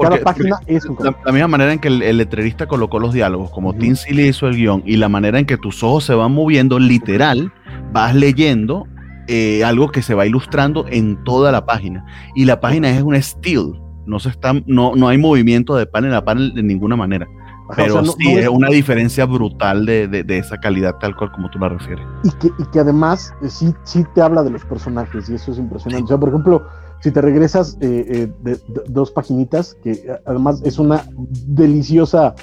[0.01, 1.17] cada página es un cómic.
[1.25, 4.83] La, misma manera en que el, letrerista colocó los diálogos, como Tim hizo el guion,
[4.87, 7.53] y la manera en que tus ojos se van moviendo, literal,
[7.93, 8.87] vas leyendo
[9.65, 12.05] algo que se va ilustrando en toda la página.
[12.37, 16.15] Y la página es un still no se está, no, no hay movimiento de panel
[16.15, 17.27] a panel de ninguna manera.
[17.75, 21.69] pero sí, es, una diferencia brutal de, de, esa calidad tal cual como tú la
[21.69, 22.07] refieres.
[22.23, 25.53] Y que, y que además eh, sí, sí te habla de los personajes y eso
[25.53, 26.05] es impresionante.
[26.05, 26.67] O sea, por ejemplo,
[27.01, 31.05] si te regresas eh, eh, de, dos paginitas, que además es una
[31.47, 32.35] deliciosa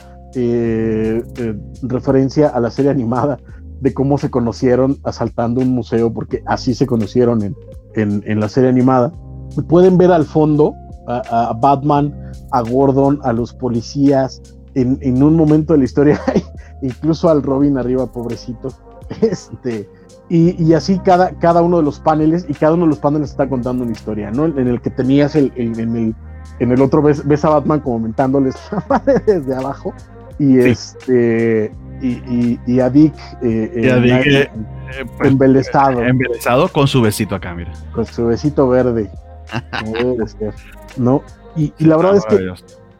[1.83, 3.37] referencia a la serie animada
[3.81, 7.55] de cómo se conocieron asaltando un museo, porque así se conocieron en,
[7.93, 9.13] en, en la serie animada.
[9.67, 10.73] Pueden ver al fondo
[11.07, 12.13] a, Batman,
[12.51, 14.41] a Gordon, a los policías.
[14.75, 16.19] En, un momento de la historia,
[16.81, 18.69] incluso al Robin arriba, pobrecito.
[19.21, 19.87] Este,
[20.29, 23.47] y, así cada, cada uno de los paneles, y cada uno de los paneles está
[23.47, 24.45] contando una historia, ¿no?
[24.45, 26.15] En el que tenías el, en, el,
[26.59, 28.55] en el otro ves, ves a Batman comentándoles
[29.27, 29.93] desde abajo.
[30.39, 34.41] Y este y, y, a Dick, eh, eh,
[34.95, 36.67] eh pues, embelesado.
[36.69, 37.71] con su besito acá, mira.
[37.93, 39.09] Con su besito verde.
[40.97, 41.21] ¿No?
[41.55, 42.53] Y, la verdad es que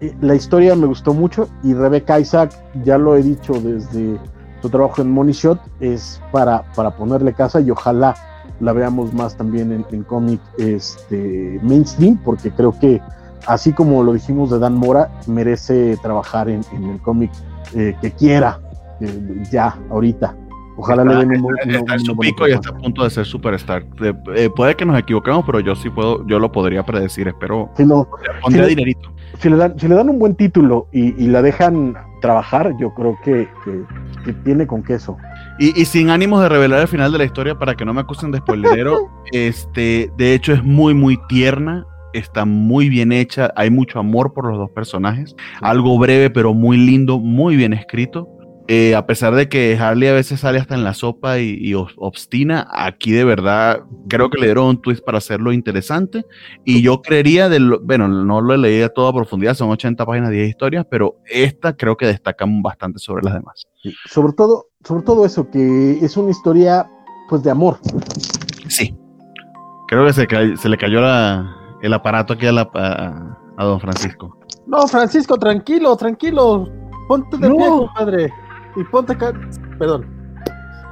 [0.05, 2.51] eh, la historia me gustó mucho y Rebecca Isaac,
[2.83, 4.17] ya lo he dicho desde
[4.61, 8.15] su trabajo en Money Shot, es para, para ponerle casa y ojalá
[8.59, 13.01] la veamos más también en, cómic este, mainstream, porque creo que
[13.45, 17.31] así como lo dijimos de Dan Mora, merece trabajar en, el cómic
[17.75, 18.59] eh, que quiera,
[19.51, 20.35] ya, ahorita.
[20.77, 23.85] Ojalá le den un, Está en su pico y está a punto de ser superstar.
[24.35, 27.27] Eh, puede que nos equivoquemos, pero yo sí puedo, yo lo podría predecir.
[27.27, 27.69] Espero.
[27.77, 28.07] Si no,
[28.41, 29.11] pondría dinerito.
[29.39, 33.17] Si le, dan, si le dan un buen título y, la dejan trabajar, yo creo
[33.23, 33.47] que,
[34.23, 35.17] que, tiene con queso.
[35.59, 38.01] Y, y, sin ánimos de revelar el final de la historia para que no me
[38.01, 43.69] acusen de spoilerero, este, de hecho es muy, muy tierna está muy bien hecha, hay
[43.69, 48.29] mucho amor por los dos personajes, algo breve pero muy lindo, muy bien escrito.
[48.69, 52.65] Eh, a pesar de que Harley a veces sale hasta en la sopa y, obstina,
[52.71, 56.25] aquí de verdad creo que le dieron un twist para hacerlo interesante.
[56.63, 60.31] Y yo creería, de bueno, no lo he leído a toda profundidad, son 80 páginas,
[60.31, 63.67] 10 historias, pero esta creo que destaca bastante sobre las demás.
[64.05, 66.89] Sobre todo, sobre todo eso, que es una historia
[67.27, 67.79] pues de amor.
[68.69, 68.95] Sí.
[69.89, 70.99] Creo que se, se le cayó
[71.81, 74.37] el aparato aquí a, a, don Francisco.
[74.65, 76.69] No, Francisco, tranquilo, tranquilo.
[77.09, 78.31] Ponte de pie, compadre
[78.75, 79.33] y ponte acá,
[79.77, 80.05] perdón.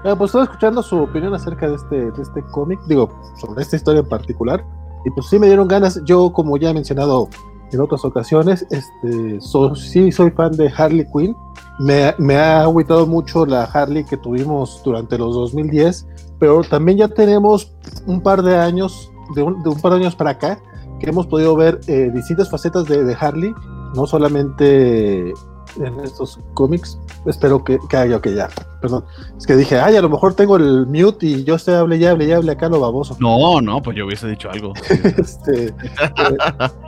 [0.04, 3.10] pues estaba escuchando su opinión acerca de este, de este cómic, digo,
[3.40, 4.64] sobre esta historia en particular,
[5.06, 7.30] y pues sí me dieron ganas, yo como ya he mencionado
[7.72, 9.40] en otras ocasiones, este,
[9.76, 11.36] sí soy fan de Harley Quinn,
[11.80, 16.06] me, me ha agüitado mucho la Harley que tuvimos durante los 2010,
[16.38, 17.74] pero también ya tenemos
[18.06, 20.62] un par de años, de un, de un par de años para acá,
[21.00, 23.54] que hemos podido ver eh, distintas facetas de, de Harley,
[23.96, 25.34] no solamente
[25.78, 27.00] en estos cómics.
[27.26, 28.50] Espero que, que haya, que ya.
[28.82, 29.06] Perdón.
[29.38, 32.06] Es que dije, ay, a lo mejor tengo el mute y yo estoy hable y
[32.06, 33.16] hable y hable acá lo baboso.
[33.20, 34.74] No, no, pues yo hubiese dicho algo.
[35.18, 35.74] este, eh,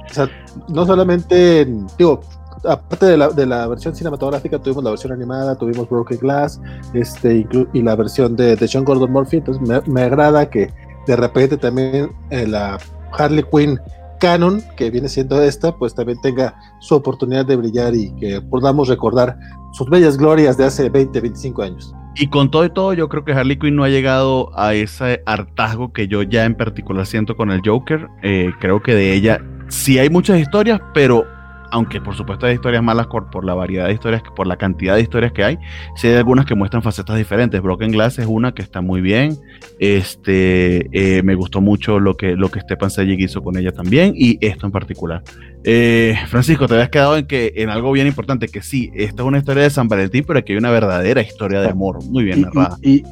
[0.10, 0.30] o sea,
[0.70, 1.68] no solamente,
[1.98, 2.22] digo,
[2.64, 6.60] aparte de la, de la, versión cinematográfica, tuvimos la versión animada, tuvimos Broken Glass,
[6.94, 9.38] este, y la versión de, de John Gordon Murphy.
[9.38, 10.74] Entonces me, me agrada que
[11.06, 12.78] de repente también eh, la
[13.12, 13.80] Harley Quinn
[14.24, 18.88] canon, que viene siendo esta, pues también tenga su oportunidad de brillar y que podamos
[18.88, 19.38] recordar
[19.74, 21.94] sus bellas glorias de hace 20, 25 años.
[22.16, 25.22] Y con todo y todo, yo creo que Harley Quinn no ha llegado a ese
[25.26, 28.08] hartazgo que yo ya en particular siento con el Joker.
[28.22, 31.26] Eh, creo que de ella sí hay muchas historias, pero
[31.74, 35.02] aunque por supuesto hay historias malas por, la variedad de historias, por la cantidad de
[35.02, 35.58] historias que hay,
[35.96, 37.60] sí hay algunas que muestran facetas diferentes.
[37.64, 39.40] Broken Glass es una que está muy bien.
[39.80, 44.14] Este, eh, me gustó mucho lo que, lo que Stepan Sejic hizo con ella también,
[44.16, 45.24] y esto en particular.
[45.64, 49.28] Eh, Francisco, te habías quedado en que en algo bien importante, que sí, esta es
[49.28, 52.42] una historia de San Valentín, pero aquí hay una verdadera historia de amor, muy bien
[52.42, 52.78] narrada.
[52.84, 53.04] y, y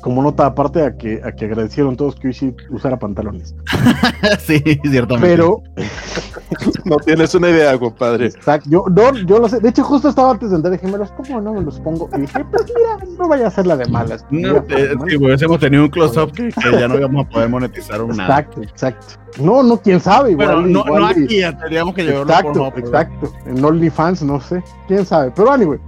[0.00, 2.28] como nota aparte a que, a que agradecieron todos que
[2.70, 3.54] usara pantalones.
[4.38, 5.28] sí, ciertamente.
[5.28, 5.62] Pero
[6.84, 8.26] no tienes una idea, compadre.
[8.26, 8.68] Exacto.
[8.70, 9.60] Yo, no, yo lo sé.
[9.60, 12.08] De hecho, justo estaba antes de entrar dije, ¿me los pongo no me los pongo?
[12.16, 14.24] Y dije, pues mira, no vaya a ser la de malas.
[14.30, 18.16] No, eh, si hubiésemos tenido un close-up que, ya no íbamos a poder monetizar un
[18.16, 18.40] nada.
[18.40, 19.06] Exacto, exacto.
[19.40, 20.32] No, no, quién sabe.
[20.32, 23.32] Igual, bueno, no, no aquí, tendríamos que llevarlo Exacto, por exacto.
[23.46, 24.62] En OnlyFans, no sé.
[24.86, 25.32] Quién sabe.
[25.34, 25.78] Pero anyway.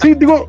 [0.00, 0.48] Sí, digo,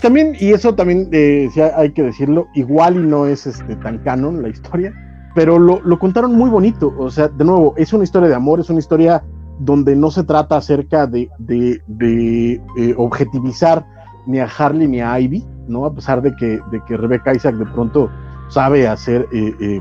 [0.00, 4.42] también, y eso también eh, hay que decirlo, igual y no es este, tan canon
[4.42, 4.92] la historia,
[5.34, 6.94] pero lo, lo, contaron muy bonito.
[6.98, 9.22] O sea, de nuevo, es una historia de amor, es una historia
[9.58, 13.84] donde no se trata acerca de, de, de eh, objetivizar
[14.26, 15.86] ni a Harley ni a Ivy, ¿no?
[15.86, 18.10] A pesar de que, de que Rebecca Isaac de pronto
[18.48, 19.80] sabe hacer eh,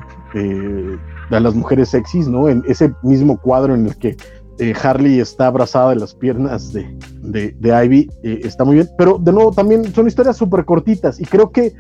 [1.30, 2.50] a las mujeres sexys, ¿no?
[2.50, 4.16] En ese mismo cuadro en el que
[4.60, 9.18] eh, Harley está abrazada de las piernas de, de, Ivy, eh, está muy bien, pero
[9.18, 11.74] de nuevo también son historias súper cortitas y creo que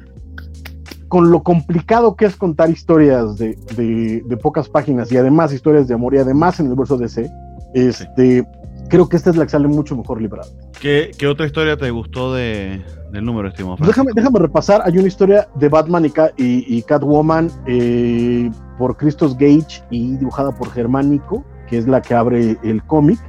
[1.08, 5.94] con lo complicado que es contar historias de, de, pocas páginas y además historias de
[5.94, 7.30] amor y además en el verso DC,
[7.74, 8.46] este,
[8.90, 10.50] creo que esta es la que sale mucho mejor librada.
[10.82, 13.78] ¿Qué, ¿Qué, otra historia te gustó de, del número, estimado?
[13.86, 19.84] Déjame, déjame repasar, hay una historia de Batman y, y, Catwoman eh, por Christos Gage
[19.92, 23.20] y dibujada por Germánico que es la que abre el cómic.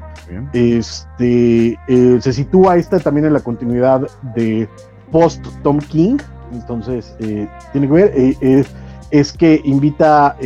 [0.53, 4.69] Este, eh, se sitúa esta también en la continuidad de
[5.13, 6.17] post Tom King,
[6.53, 8.65] entonces eh, tiene que ver, eh,
[9.13, 10.37] es que invita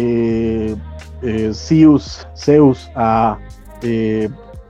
[1.54, 3.38] Zeus, Zeus a,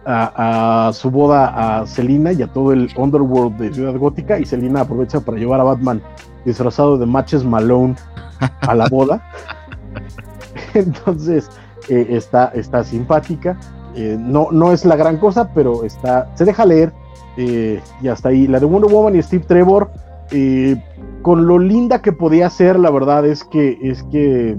[0.07, 4.83] a, su boda a Selina y a todo el underworld de Ciudad Gótica y Selina
[4.83, 6.01] aprovecha para llevar a Batman
[6.45, 7.97] disfrazado de Matches Malone
[8.61, 9.23] a la boda.
[10.75, 11.51] Entonces,
[11.91, 13.59] eh, está, está simpática.
[13.97, 16.93] Eh, no, no es la gran cosa, pero está, se deja leer
[17.37, 18.47] eh, y hasta ahí.
[18.47, 19.91] La de Wonder Woman y Steve Trevor,
[21.23, 24.57] con lo linda que podía ser, la verdad es que, es que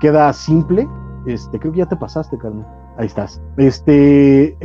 [0.00, 0.88] queda simple.
[1.26, 2.64] Este, creo que ya te pasaste, Carmen.
[2.96, 3.42] Ahí estás.
[3.56, 4.56] Este,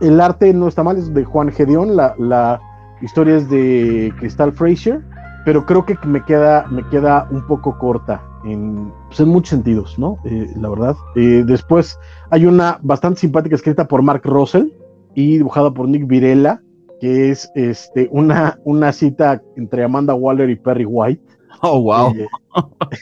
[0.00, 2.60] el arte no está mal, es de Juan Gedeón, la, la
[3.00, 5.00] historia es de Crystal Fraser,
[5.44, 9.98] pero creo que me queda, me queda un poco corta en, pues, en muchos sentidos,
[9.98, 10.18] ¿no?
[10.24, 10.96] Eh, la verdad.
[11.16, 11.98] Eh, después
[12.30, 14.68] hay una bastante simpática escrita por Mark Russell
[15.14, 16.62] y dibujada por Nick Virella,
[17.00, 21.22] que es este, una, una cita entre Amanda Waller y Perry White.
[21.62, 22.14] Oh, wow.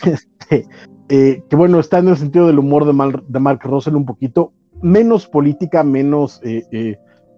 [0.05, 0.67] Este,
[1.09, 5.27] que bueno, está en el sentido del humor de, de Mark Russell un poquito, menos
[5.27, 6.41] política, menos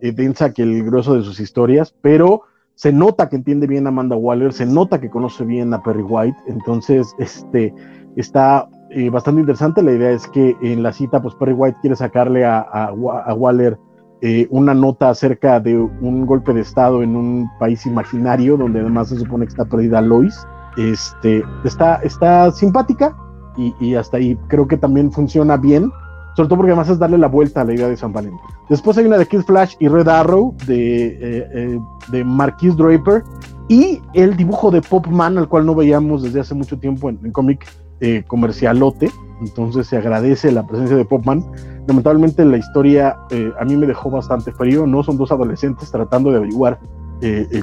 [0.01, 2.43] densa que el grueso de sus historias, pero
[2.81, 6.01] se nota que entiende bien a Amanda Waller, se nota que conoce bien a Perry
[6.01, 7.75] White, entonces este,
[8.17, 9.83] está eh, bastante interesante.
[9.83, 13.79] La idea es que en la cita, pues Perry White quiere sacarle a, Waller
[14.23, 19.11] eh, una nota acerca de un golpe de Estado en un país imaginario, donde además
[19.11, 20.43] se supone que está perdida Lois.
[20.79, 23.15] Este, está, está simpática
[23.59, 25.93] y, y hasta ahí creo que también funciona bien
[26.37, 28.41] sobre todo porque además es darle la vuelta a la idea de San Valentín.
[28.69, 31.79] Después hay una de Kid Flash y Red Arrow de, eh, eh,
[32.09, 33.23] de Marquis Draper
[33.69, 37.19] y el dibujo de Pop Man, al cual no veíamos desde hace mucho tiempo en,
[37.25, 37.67] en cómic
[38.01, 39.11] eh, comercialote.
[39.41, 41.45] Entonces se agradece la presencia de Popman.
[41.87, 43.17] Lamentablemente la historia
[43.59, 45.03] a mí me dejó bastante frío, ¿no?
[45.03, 46.79] Son dos adolescentes tratando de averiguar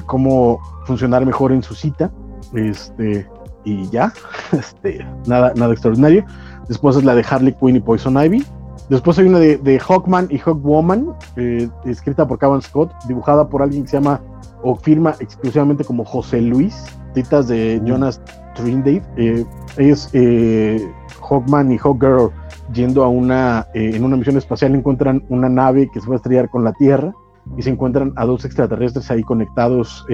[0.06, 2.10] cómo funcionar mejor en su cita.
[2.52, 3.28] Este,
[3.64, 4.12] y ya,
[4.52, 6.24] este, nada, nada extraordinario.
[6.68, 8.44] Después es la de Harley Quinn y Poison Ivy.
[8.88, 13.82] Después hay una de, Hawkman y Hawkwoman, eh, escrita por Cavan Scott, dibujada por alguien
[13.82, 14.20] que se llama
[14.62, 16.84] o firma exclusivamente como José Luis,
[17.14, 18.20] citas de Jonas
[18.54, 19.02] Trindade.
[19.16, 19.44] Eh,
[19.76, 20.90] es eh,
[21.28, 22.30] Hawkman y Hawkgirl
[22.72, 26.16] yendo a una, eh, en una misión espacial, encuentran una nave que se va a
[26.16, 27.12] estrellar con la Tierra
[27.56, 30.04] y se encuentran a dos extraterrestres ahí conectados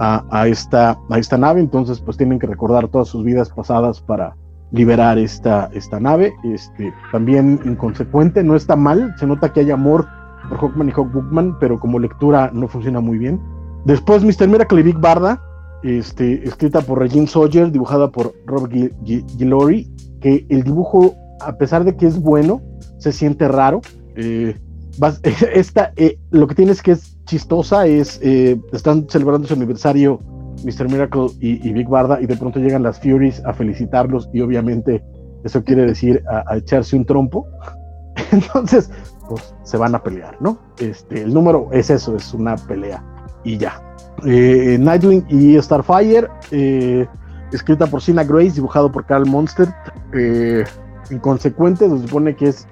[0.00, 4.00] a, a, esta, a esta nave, entonces pues tienen que recordar todas sus vidas pasadas
[4.00, 4.34] para
[4.74, 6.34] liberar esta, esta nave.
[6.44, 10.06] Este, también inconsecuente, no está mal, se nota que hay amor
[10.48, 13.40] por Hawkman y Hawkman, pero como lectura no funciona muy bien.
[13.84, 14.48] Después Mr.
[14.48, 15.40] Miracle y Big Barda,
[15.82, 21.96] este, escrita por Regine Sawyer, dibujada por Rob Guillory, que el dibujo, a pesar de
[21.96, 22.62] que es bueno,
[22.98, 23.80] se siente raro.
[24.16, 24.56] Eh,
[25.54, 30.20] esta, eh, lo que tienes que es chistosa es, eh, están celebrando su aniversario
[30.62, 30.88] Mr.
[30.90, 35.02] Miracle y, Big Barda y de pronto llegan las Furies a felicitarlos y obviamente
[35.44, 37.46] eso quiere decir a, echarse un trompo.
[38.32, 38.90] Entonces,
[39.28, 40.58] pues se van a pelear, ¿no?
[40.78, 43.02] Este, el número es eso, es una pelea
[43.44, 43.80] y ya.
[44.24, 47.06] Eh, Nightwing y Starfire, eh,
[47.52, 49.68] escrita por Sina Grace, dibujado por Carl Monster.
[50.12, 50.64] Eh,
[51.10, 52.66] inconsecuente, se supone que es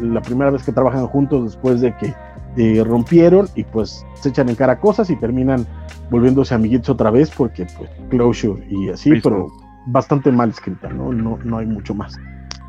[0.00, 2.14] la primera vez que trabajan juntos después de que
[2.84, 5.66] rompieron y pues se echan en cara cosas y terminan
[6.10, 9.48] volviéndose amiguitos otra vez porque pues closure y así, pero
[9.86, 11.12] bastante mal escrita, ¿no?
[11.12, 12.18] No, no hay mucho más.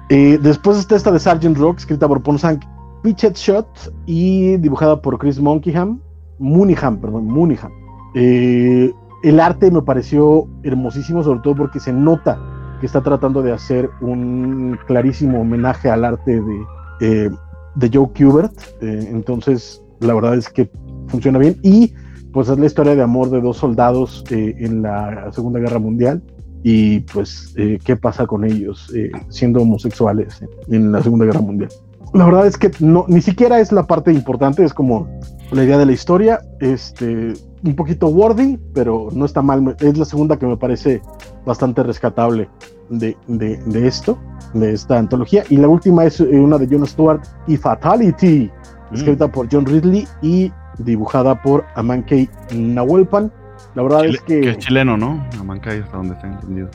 [0.09, 2.59] Eh, después está esta de Sargent Rock, escrita por Ponsang
[3.01, 5.99] Pitched Shot y dibujada por Chris Monkingham,
[6.39, 7.71] Mooneyham, perdón, Mooneyham.
[8.13, 8.91] Eh,
[9.23, 12.39] el arte me pareció hermosísimo, sobre todo porque se nota
[12.79, 16.65] que está tratando de hacer un clarísimo homenaje al arte de,
[16.99, 17.29] eh,
[17.75, 18.53] de Joe Kubert.
[18.81, 20.69] entonces, la verdad es que
[21.07, 21.57] funciona bien.
[21.63, 21.93] Y
[22.33, 26.21] pues es la historia de amor de dos soldados eh, en la Segunda Guerra Mundial
[26.63, 31.69] y pues eh, qué pasa con ellos eh, siendo homosexuales en la Segunda Guerra Mundial.
[32.13, 35.07] La verdad es que no, ni siquiera es la parte importante, es como
[35.51, 37.33] la idea de la historia, este,
[37.63, 41.01] un poquito wordy, pero no está mal, es la segunda que me parece
[41.45, 42.49] bastante rescatable
[42.89, 44.17] de, de, esto,
[44.53, 48.49] de esta antología, y la última es una de John Stewart y Fatality,
[48.93, 49.31] escrita mm.
[49.31, 53.31] por John Ridley y dibujada por Amankei Nahuelpan.
[53.75, 54.49] La verdad es que...
[54.49, 55.25] es chileno, ¿no?
[55.39, 56.69] Amankei hasta donde está entendido.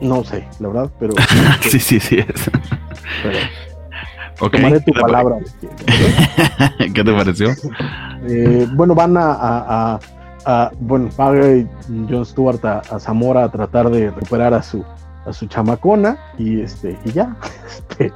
[0.00, 1.14] No sé, la verdad, pero...
[1.60, 2.50] sí, sí, sí es.
[4.48, 5.38] Tomaré tu palabra.
[6.78, 7.50] ¿Qué te pareció?
[8.26, 9.98] Eh, bueno, van a,
[10.46, 11.64] a, bueno, paga
[12.08, 14.84] John Stewart a, Zamora a tratar de recuperar a su
[15.26, 17.36] a su chamacona y este y ya
[17.66, 18.10] este,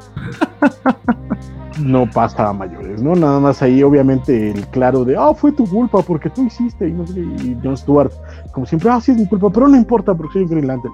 [1.78, 3.14] no pasa a mayores, ¿no?
[3.14, 6.92] Nada más ahí, obviamente, el claro de, ah, fue tu culpa porque tú hiciste, y,
[6.92, 8.12] no sé, y John Stewart,
[8.52, 10.92] como siempre, ah, sí es mi culpa, pero no importa porque soy Green Lantern.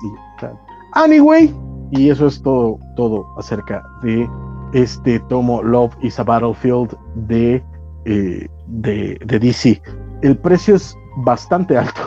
[0.92, 1.54] Anyway,
[1.90, 4.28] y eso es todo, todo acerca de
[4.72, 7.62] este tomo Love is a Battlefield de,
[8.04, 9.80] eh, de, de DC.
[10.22, 12.00] El precio es bastante alto.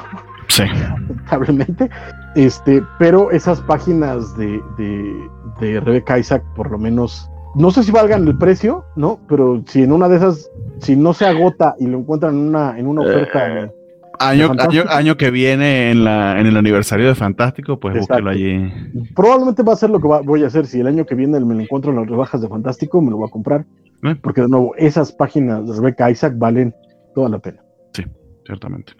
[0.48, 0.64] Sí.
[0.66, 1.90] Lamentablemente.
[2.36, 7.92] Este, pero esas páginas de, de, de Rebecca Isaac, por lo menos, no sé si
[7.92, 9.20] valgan el precio, ¿no?
[9.28, 10.50] Pero si en una de esas,
[10.80, 13.64] si no se agota y lo encuentran en una, en una oferta.
[13.64, 13.72] Eh,
[14.20, 14.52] año,
[14.90, 18.72] año, que viene en, la, en el aniversario de Fantástico, pues búsquelo allí.
[19.16, 20.66] Probablemente va a ser lo que voy a hacer.
[20.68, 23.18] Si el año que viene me lo encuentro en las rebajas de Fantástico, me lo
[23.18, 23.66] voy a comprar.
[24.04, 24.16] Eh.
[24.22, 26.74] Porque de nuevo, esas páginas de Rebecca Isaac valen
[27.16, 27.64] toda la pena.
[27.94, 28.04] Sí,
[28.46, 28.94] ciertamente.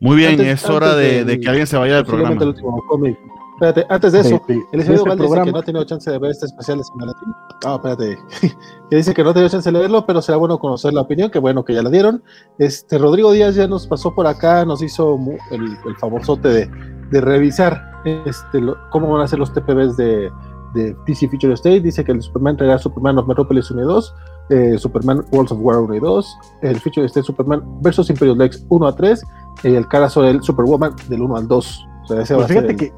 [0.00, 2.38] Muy bien, es hora de, que alguien se vaya del programa.
[3.60, 6.46] Espérate, antes de eso, el este dice que no ha tenido chance de ver este
[6.46, 6.96] especial de San
[7.66, 8.18] Ah, espérate.
[8.90, 11.30] que dice que no ha tenido chance de leerlo, pero será bueno conocer la opinión,
[11.30, 12.22] que bueno que ya la dieron.
[12.56, 15.18] Este Rodrigo Díaz ya nos pasó por acá, nos hizo
[15.50, 16.70] el, el favorzote de,
[17.10, 20.30] de revisar este, cómo van a ser los TPBs de,
[20.72, 21.80] de DC Feature State.
[21.80, 24.14] Dice que el Superman traerá Superman of Metropolis 1 y 2,
[24.48, 28.64] eh, Superman Worlds of War 1 y 2, el Feature State Superman versus Imperial Lex
[28.70, 29.22] 1 a 3
[29.64, 31.86] y el caso del Superwoman del 1 al 2.
[32.14, 32.92] Pues fíjate que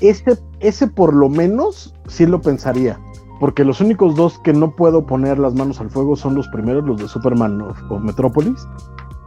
[0.00, 2.98] ese, ese, por lo menos sí lo pensaría.
[3.40, 6.84] Porque los únicos dos que no puedo poner las manos al fuego son los primeros,
[6.84, 7.60] los de Superman
[7.90, 8.66] o, Metropolis.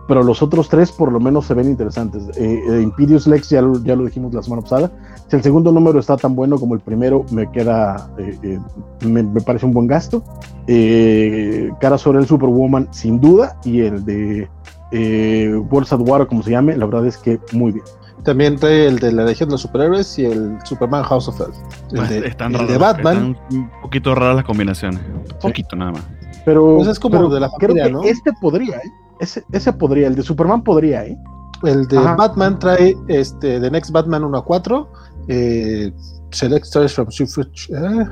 [0.07, 2.23] Pero los otros tres por lo menos se ven interesantes.
[2.37, 4.91] Eh, eh, Imperius Lex ya lo, ya lo dijimos la semana pasada.
[5.27, 8.59] Si el segundo número está tan bueno como el primero, me queda, eh,
[9.01, 10.23] me, parece un buen gasto.
[11.81, 13.57] cara sobre el Superwoman, sin duda.
[13.65, 14.47] Y el de
[15.69, 17.85] Worlds at War, como se llame, la verdad es que muy bien.
[18.25, 21.55] También trae el de la Legión de los Superhéroes y el Superman House of Earth.
[21.91, 23.37] El, pues de, están el de Batman.
[23.51, 24.99] un poquito raras las combinaciones.
[25.07, 26.01] Un poquito nada más.
[26.43, 28.91] Pero, pues es como de la familia, creo que Este podría, ¿eh?
[29.19, 31.17] Ese, ese podría, el de Superman podría, ¿eh?
[31.63, 34.89] El de Batman trae este The Next Batman 1 a 4,
[35.27, 35.93] eh,
[36.31, 38.05] Select Stories from eh,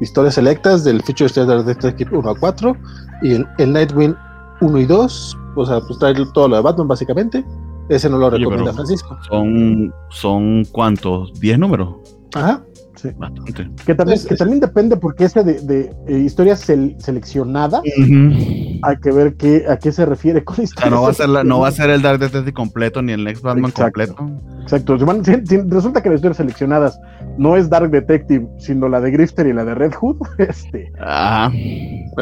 [0.00, 2.76] historias selectas del Future State Detective 1 a 4
[3.22, 4.16] y el, el, Nightwing
[4.60, 7.44] 1 y 2, o sea, pues trae todo lo de Batman básicamente.
[7.88, 9.18] Ese no lo recomienda Francisco.
[9.28, 11.32] Son, son cuántos?
[11.34, 11.96] ¿10 números?
[12.34, 12.62] Ajá.
[12.96, 13.10] Sí.
[13.16, 13.68] Bastante.
[13.84, 19.36] Que también, que también depende porque ese de, de eh, historias seleccionadas, hay que ver
[19.36, 20.90] qué, a qué se refiere con historias.
[20.90, 23.42] no, va a ser no va a ser el Dark Detective completo ni el Next
[23.42, 24.16] Batman completo.
[24.62, 24.96] Exacto.
[24.96, 26.98] resulta que las historias seleccionadas
[27.36, 30.16] no es Dark Detective, sino la de Grifter y la de Red Hood.
[30.38, 31.52] Este, Ajá.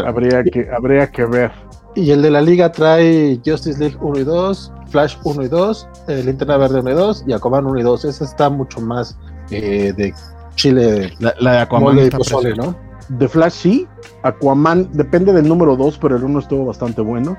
[0.06, 1.52] Habría que, habría que ver.
[1.96, 5.88] Y el de la liga trae Justice League 1 y 2, Flash 1 y 2,
[6.08, 8.04] el eh, Linterna Verde 1 y 2 y Aquaman 1 y 2.
[8.04, 9.16] Esa está mucho más
[9.50, 10.12] eh, de
[10.56, 11.12] Chile.
[11.20, 12.18] La, la de Aquaman está
[12.56, 12.76] ¿no?
[13.08, 13.88] De Flash sí,
[14.22, 17.36] Aquaman depende del número 2, pero el 1 estuvo bastante bueno.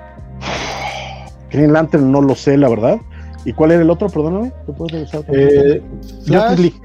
[1.51, 2.99] Green Lantern no lo sé, la verdad.
[3.45, 4.09] ¿Y cuál era el otro?
[4.09, 4.51] Perdóname.
[5.27, 5.81] Eh,
[6.27, 6.81] Justice League.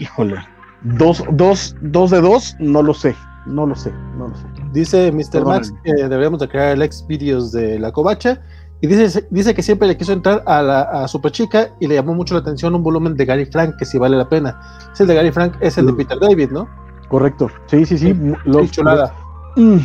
[0.00, 0.36] Híjole.
[0.82, 3.14] Dos, dos, dos de dos, no lo sé.
[3.46, 4.44] No lo sé, no lo sé.
[4.72, 5.44] Dice Mr.
[5.44, 8.40] Max que deberíamos de crear el ex videos de la covacha.
[8.82, 11.96] Y dice, dice que siempre le quiso entrar a la a Super Chica y le
[11.96, 14.58] llamó mucho la atención un volumen de Gary Frank que sí vale la pena.
[14.92, 15.96] Es el de Gary Frank, es el de mm.
[15.96, 16.68] Peter David, ¿no?
[17.08, 17.50] Correcto.
[17.66, 18.14] Sí, sí, sí.
[18.44, 19.12] Lo, nada.
[19.56, 19.78] Mm,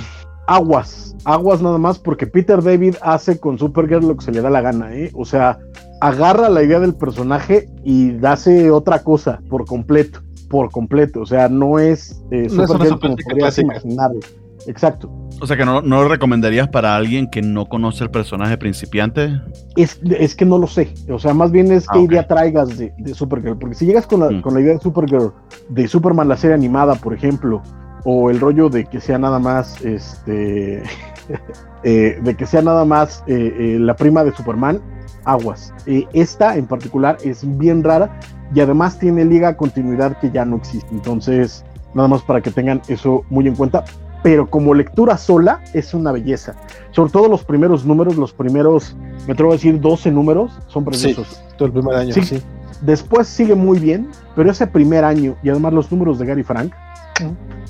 [0.48, 4.50] aguas, aguas nada más porque Peter David hace con Supergirl lo que se le da
[4.50, 5.12] la gana, ¿eh?
[5.14, 5.60] O sea,
[6.00, 11.22] agarra la idea del personaje y hace otra cosa por completo por completo.
[11.22, 14.20] O sea, no es eh, no como podrías imaginarlo.
[14.68, 15.12] Exacto.
[15.42, 19.42] O sea que no, no, lo recomendarías para alguien que no conoce el personaje principiante.
[19.76, 20.94] Es, es que no lo sé.
[21.10, 23.58] O sea, más bien es ah, qué idea traigas de, de, Supergirl.
[23.58, 24.42] Porque si llegas con la, mm.
[24.42, 25.34] con la idea de Supergirl,
[25.70, 27.62] de Superman, la serie animada, por ejemplo,
[28.06, 30.84] o el rollo de que sea nada más, este,
[31.84, 34.80] eh, de que sea nada más eh, eh, la prima de Superman,
[35.26, 35.74] aguas.
[36.14, 38.20] esta en particular es bien rara
[38.54, 40.88] y además tiene liga continuidad que ya no existe.
[40.92, 43.84] Entonces, nada más para que tengan eso muy en cuenta.
[44.26, 46.56] Pero como lectura sola es una belleza.
[46.90, 48.96] Sobre todo los primeros números, los primeros,
[49.28, 51.44] me atrevo a decir 12 números, son preciosos.
[51.60, 52.42] todo el primer año, sí.
[52.82, 56.74] Después sigue muy bien, pero ese primer año y además los números de Gary Frank,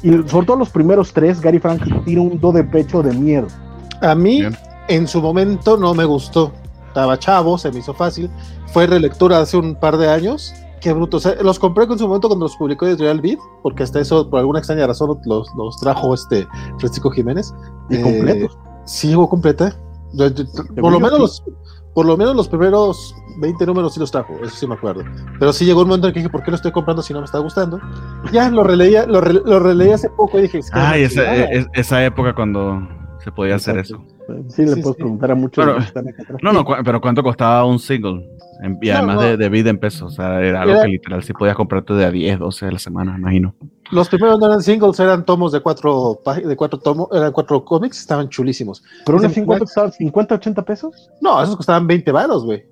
[0.02, 3.48] y sobre todo los primeros tres, Gary Frank tira un do de pecho de miedo.
[4.00, 4.42] A mí,
[4.88, 6.54] en su momento, no me gustó.
[6.88, 8.30] Estaba chavo, se me hizo fácil.
[8.68, 10.54] Fue relectura hace un par de años
[10.86, 11.20] qué bruto.
[11.42, 14.60] los compré con su momento cuando los publicó Editorial Beat, porque hasta eso, por alguna
[14.60, 17.56] extraña razón, los, los trajo este Francisco Jiménez.
[17.90, 18.54] ¿Y completos?
[18.54, 19.76] Eh, sí, llegó completa.
[20.80, 21.44] por lo menos los,
[21.96, 25.04] por lo menos los primeros 20 números sí los trajo, eso sí me acuerdo.
[25.40, 27.20] Pero sí llegó un momento en que dije, ¿por qué lo estoy comprando si no
[27.20, 27.80] me está gustando?
[28.32, 31.24] Ya lo releía, lo, lo releí hace poco y dije, ah, esa,
[31.74, 32.88] esa época cuando
[33.24, 34.00] se podía hacer eso.
[34.50, 35.66] Sí, le puedes preguntar a muchos.
[36.42, 38.28] no, no, pero ¿cuánto costaba un single?
[38.82, 40.14] y además De, de, vida en pesos.
[40.14, 42.80] O sea, era algo que literal si podías comprarte de a 10, 12 a la
[42.80, 43.54] semana, imagino.
[43.92, 48.00] Los primeros no eran singles, eran tomos de cuatro, de cuatro tomos, eran cuatro cómics,
[48.00, 48.84] estaban chulísimos.
[49.06, 51.12] ¿Pero unos 50 costaban 50, 80 pesos?
[51.22, 52.66] No, esos costaban 20 varos, güey.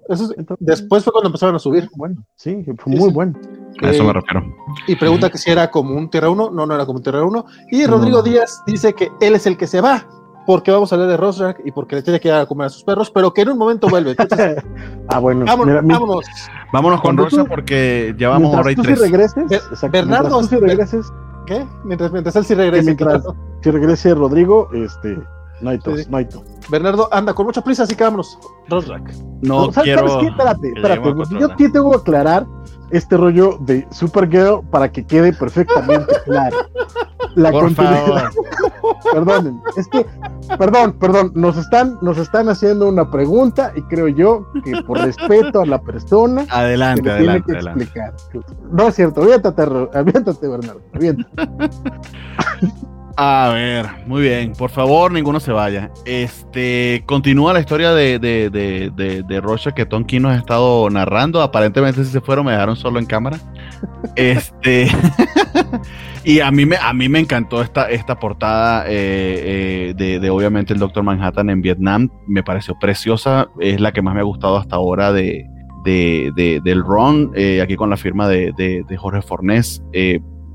[0.59, 1.87] Después fue cuando empezaron a subir.
[1.95, 3.33] Bueno, sí, fue muy bueno.
[3.81, 4.43] A eso me refiero.
[4.87, 6.51] Y pregunta que si era como un Tierra 1.
[6.51, 7.45] No, no era como un Tierra 1.
[7.71, 10.07] Y Rodrigo Díaz dice que él es el que se va
[10.45, 12.69] porque vamos a hablar de Rosrak y porque le tiene que ir a comer a
[12.69, 14.15] sus perros, pero que en un momento vuelve.
[15.07, 15.45] ah, bueno.
[15.45, 16.25] Vámonos.
[16.71, 17.01] vámonos.
[17.01, 18.99] con Rosrak porque llevamos hora y tres.
[18.99, 19.45] Si regreses,
[19.91, 21.05] Bernardo, mientras tú si regreses.
[21.45, 21.65] ¿Qué?
[21.83, 22.85] Mientras, mientras él sí regrese.
[22.85, 23.23] Mientras,
[23.61, 25.19] si regrese Rodrigo, este,
[25.61, 26.43] no hay tos, no hay tos.
[26.69, 28.37] Bernardo anda con mucha prisa, así que vámonos.
[28.69, 29.13] Rosrack.
[29.41, 30.21] No, quiero.
[30.21, 31.13] Espérate, espérate.
[31.39, 32.45] Yo sí tengo que aclarar
[32.91, 36.57] este rollo de Supergirl para que quede perfectamente claro.
[37.35, 38.29] La continuidad.
[39.11, 40.05] Perdonen, es que,
[40.57, 45.61] perdón, perdón, nos están, nos están haciendo una pregunta y creo yo que por respeto
[45.61, 48.13] a la persona, adelante, adelante, tiene que explicar.
[48.71, 51.49] No es cierto, aviéntate, aviéntate, Bernardo, aviéntate.
[53.15, 54.53] A ver, muy bien.
[54.53, 55.91] Por favor, ninguno se vaya.
[56.03, 61.41] Este continúa la historia de, de, de, de, Rocha que Tonki nos ha estado narrando.
[61.41, 63.37] Aparentemente, si se fueron, me dejaron solo en cámara.
[64.15, 64.87] Este
[66.23, 70.73] y a mí me a mí me encantó esta, esta portada eh, eh, de, obviamente
[70.73, 72.09] el Doctor Manhattan en Vietnam.
[72.27, 73.49] Me pareció preciosa.
[73.59, 75.45] Es la que más me ha gustado hasta ahora de,
[75.83, 79.83] del Ron, eh, aquí con la firma de, Jorge Fornés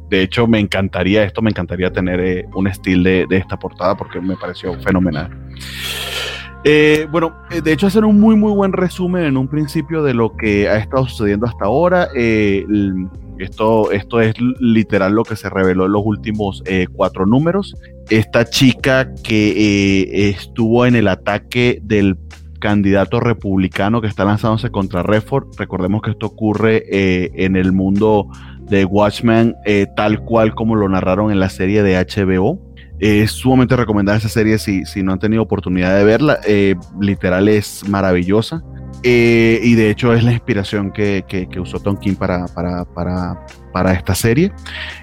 [0.08, 4.20] de hecho, me encantaría esto, me encantaría tener eh, un estilo de, esta portada porque
[4.20, 5.30] me pareció fenomenal.
[6.64, 10.14] Eh, bueno, eh, de hecho, hacer un muy, muy buen resumen en un principio de
[10.14, 12.08] lo que ha estado sucediendo hasta ahora.
[13.38, 17.74] esto, esto es literal lo que se reveló en los últimos cuatro números.
[18.08, 22.16] Esta chica que estuvo en el ataque del
[22.58, 25.48] candidato republicano que está lanzándose contra Redford.
[25.58, 26.84] Recordemos que esto ocurre
[27.44, 28.28] en el mundo
[28.68, 32.60] de Watchmen eh, tal cual como lo narraron en la serie de HBO.
[33.00, 36.38] es sumamente recomendada esa serie si, si, no han tenido oportunidad de verla.
[36.46, 38.62] Eh, literal es maravillosa.
[39.04, 43.46] Eh, y de hecho es la inspiración que, que, usó Tom King para, para, para,
[43.72, 44.50] para, esta serie.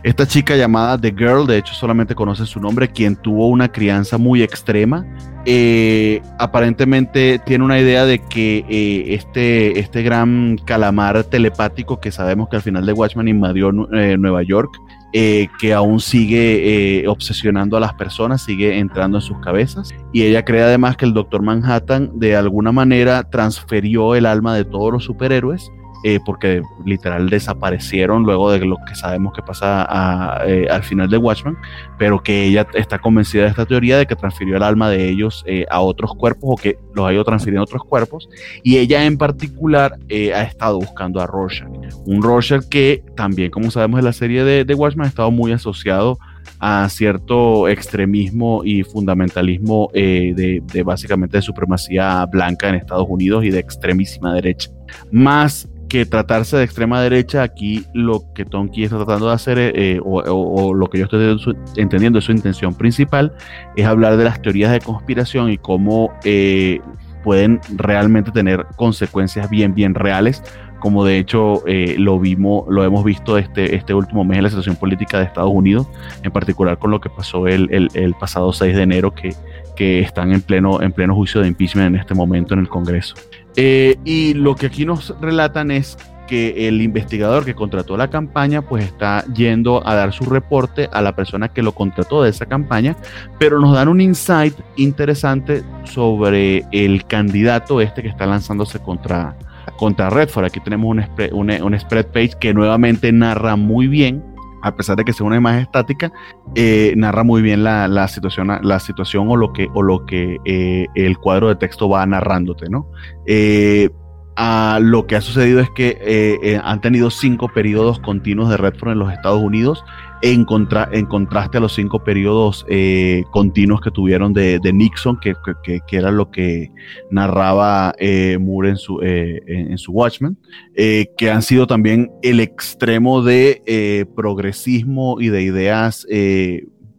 [0.03, 4.17] Esta chica llamada The Girl, de hecho solamente conoce su nombre, quien tuvo una crianza
[4.17, 5.05] muy extrema.
[5.45, 12.49] Eh, aparentemente tiene una idea de que eh, este, este gran calamar telepático que sabemos
[12.49, 14.81] que al final de Watchmen invadió Nueva York,
[15.17, 19.95] eh, que aún sigue eh, obsesionando a las personas, sigue entrando en sus cabezas.
[20.11, 24.65] Y ella cree además que el Doctor Manhattan de alguna manera transferió el alma de
[24.65, 25.71] todos los superhéroes
[26.07, 31.17] eh, porque literal desaparecieron luego de lo que sabemos que pasa eh, al final de
[31.17, 31.57] Watchmen,
[31.97, 35.43] pero que ella está convencida de esta teoría de que transfirió el alma de ellos
[35.47, 38.29] eh, a otros cuerpos o que los ha ido transfiriendo a otros cuerpos,
[38.61, 39.97] y ella en particular
[40.35, 41.71] ha estado buscando a Rorschach,
[42.05, 45.53] un Rorschach que también, como sabemos en la serie de, de Watchmen, ha estado muy
[45.53, 46.19] asociado
[46.59, 53.49] a cierto extremismo y fundamentalismo de, de, básicamente de supremacía blanca en Estados Unidos y
[53.49, 54.69] de extremísima derecha.
[55.11, 59.99] Más que tratarse de extrema derecha, aquí lo que Tonki está tratando de hacer, eh,
[60.03, 63.33] o, lo que yo estoy entendiendo es su intención principal,
[63.75, 66.79] es hablar de las teorías de conspiración y cómo eh,
[67.23, 70.43] pueden realmente tener consecuencias bien, bien reales,
[70.79, 74.49] como de hecho eh, lo vimos, lo hemos visto este, este último mes en la
[74.49, 75.87] situación política de Estados Unidos,
[76.21, 79.33] en particular con lo que pasó el, el, pasado 6 de enero, que,
[79.75, 83.15] que están en pleno, en pleno juicio de impeachment en este momento en el Congreso.
[83.55, 85.97] Eh, y lo que aquí nos relatan es
[86.27, 91.01] que el investigador que contrató la campaña pues está yendo a dar su reporte a
[91.01, 92.95] la persona que lo contrató de esa campaña,
[93.37, 99.37] pero nos dan un insight interesante sobre el candidato este que está lanzándose contra,
[99.77, 100.45] contra Redford.
[100.45, 104.34] Aquí tenemos un, un, un spread page que nuevamente narra muy bien
[104.65, 106.11] a pesar de que sea una imagen estática,
[106.55, 110.87] eh, narra muy bien la, situación, la situación o lo que, o lo que eh,
[110.95, 112.89] el cuadro de texto va narrándote, ¿no?
[113.27, 113.91] Eh,
[114.37, 119.11] lo que ha sucedido es que han tenido cinco periodos continuos de Redford en los
[119.11, 119.83] Estados Unidos
[120.21, 125.35] en, contra, en contraste a los cinco periodos eh, continuos que tuvieron de, Nixon, que,
[125.63, 126.71] que, era lo que
[127.11, 130.37] narraba eh, Moore en su, eh, en, su Watchmen,
[130.75, 136.07] que han sido también el extremo de progresismo y de ideas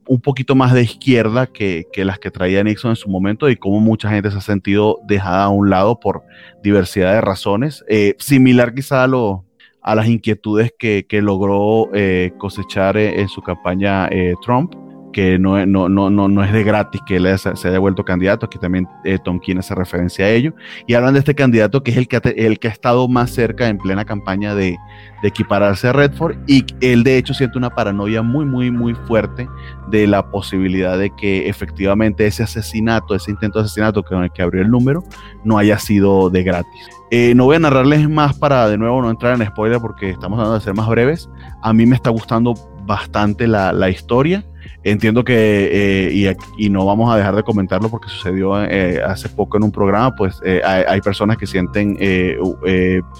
[0.06, 3.56] un poquito más de izquierda que, que, las que traía Nixon en su momento y
[3.56, 6.22] cómo mucha gente se ha sentido dejada a un lado por
[6.62, 7.84] diversidad de razones.
[8.18, 9.46] similar quizá a lo,
[9.86, 14.74] a las inquietudes que, logró eh, cosechar eh, en su campaña eh, Trump,
[15.16, 18.58] que no, no, no, no, es de gratis que él se, haya vuelto candidato, aquí
[18.58, 18.86] también
[19.24, 20.52] Tom Keane hace referencia a ello,
[20.86, 23.66] y hablan de este candidato que es el que, el que ha estado más cerca
[23.66, 24.76] en plena campaña de,
[25.22, 29.48] equipararse a Redford, y él de hecho siente una paranoia muy, muy, muy fuerte
[29.88, 34.42] de la posibilidad de que efectivamente ese asesinato, ese intento de asesinato con el que
[34.42, 35.02] abrió el número,
[35.44, 36.90] no haya sido de gratis.
[37.10, 40.36] Eh, no voy a narrarles más para de nuevo no entrar en spoiler porque estamos
[40.36, 41.30] tratando de ser más breves.
[41.62, 42.52] A mí me está gustando
[42.84, 44.44] bastante la, la historia.
[44.88, 49.56] Entiendo que, eh, y, no vamos a dejar de comentarlo porque sucedió eh, hace poco
[49.56, 51.98] en un programa, pues hay, hay, personas que sienten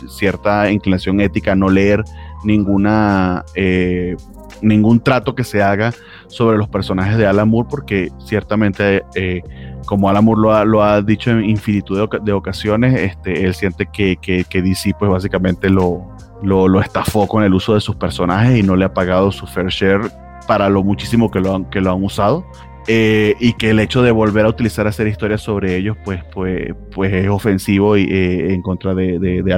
[0.08, 2.04] cierta inclinación ética a no leer
[2.44, 4.16] ninguna eh,
[4.62, 5.92] ningún trato que se haga
[6.28, 9.42] sobre los personajes de Alan Moore, porque ciertamente, eh,
[9.86, 13.86] como Alan Moore lo ha, lo ha, dicho en infinitud de, ocasiones, este, él siente
[13.92, 16.06] que, que, que DC, pues básicamente lo,
[16.42, 19.46] lo, lo, estafó con el uso de sus personajes y no le ha pagado su
[19.46, 20.10] fair share
[20.47, 22.44] para lo muchísimo que lo han, que lo han usado.
[22.88, 26.72] Eh, y que el hecho de volver a utilizar hacer historias sobre ellos pues, pues,
[26.94, 29.57] pues es ofensivo y, eh, en contra de, de, de.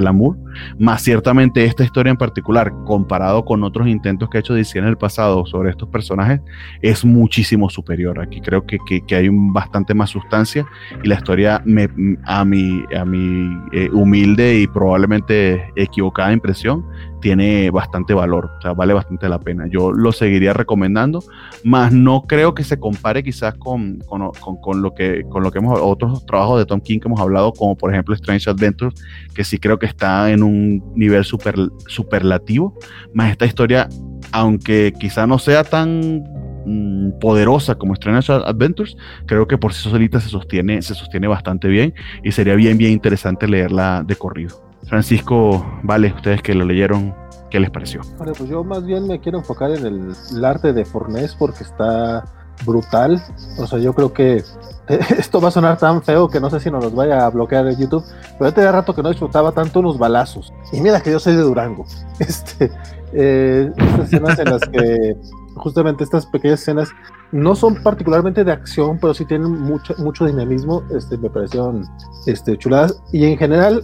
[0.79, 4.85] Más ciertamente esta historia en particular, comparado con otros intentos que ha hecho DC en
[4.85, 6.41] el pasado sobre estos personajes,
[6.81, 8.19] es muchísimo superior.
[8.19, 10.65] Aquí creo que, que, que hay un, bastante más sustancia
[11.03, 11.87] y la historia me,
[12.25, 16.83] a mi, a mi eh, humilde y probablemente equivocada impresión
[17.21, 19.67] tiene bastante valor, o sea, vale bastante la pena.
[19.67, 21.23] Yo lo seguiría recomendando,
[21.63, 25.59] más no creo que se compare quizás con, con, con, lo que con lo que
[25.59, 28.95] hemos otros trabajos de Tom King que hemos hablado, como por ejemplo Strange Adventures,
[29.33, 31.55] que sí creo que está en un nivel super,
[31.87, 32.77] superlativo,
[33.13, 33.89] más esta historia,
[34.31, 36.23] aunque quizá no sea tan
[36.65, 38.95] mm, poderosa como Strange Adventures,
[39.25, 41.93] creo que por sí solita se sostiene, se sostiene bastante bien
[42.23, 44.68] y sería bien, bien interesante leerla de corrido.
[44.87, 47.13] Francisco, vale, ustedes que lo leyeron,
[47.49, 48.01] ¿qué les pareció?
[48.17, 51.63] Vale, pues yo más bien me quiero enfocar en el, el arte de Fornés porque
[51.63, 52.23] está
[52.65, 53.21] brutal.
[53.57, 54.43] O sea, yo creo que
[55.17, 57.67] esto va a sonar tan feo que no sé si nos los vaya a bloquear
[57.67, 58.03] en YouTube,
[58.37, 60.53] pero hace rato que no disfrutaba tanto unos balazos.
[60.71, 61.85] Y mira que yo soy de Durango.
[62.19, 62.71] Este,
[63.13, 65.17] eh, estas escenas en las que
[65.55, 66.89] justamente estas pequeñas escenas
[67.31, 70.83] no son particularmente de acción, pero sí tienen mucho, mucho dinamismo.
[70.95, 71.85] Este, me parecieron
[72.25, 73.01] este, chuladas.
[73.13, 73.83] Y en general,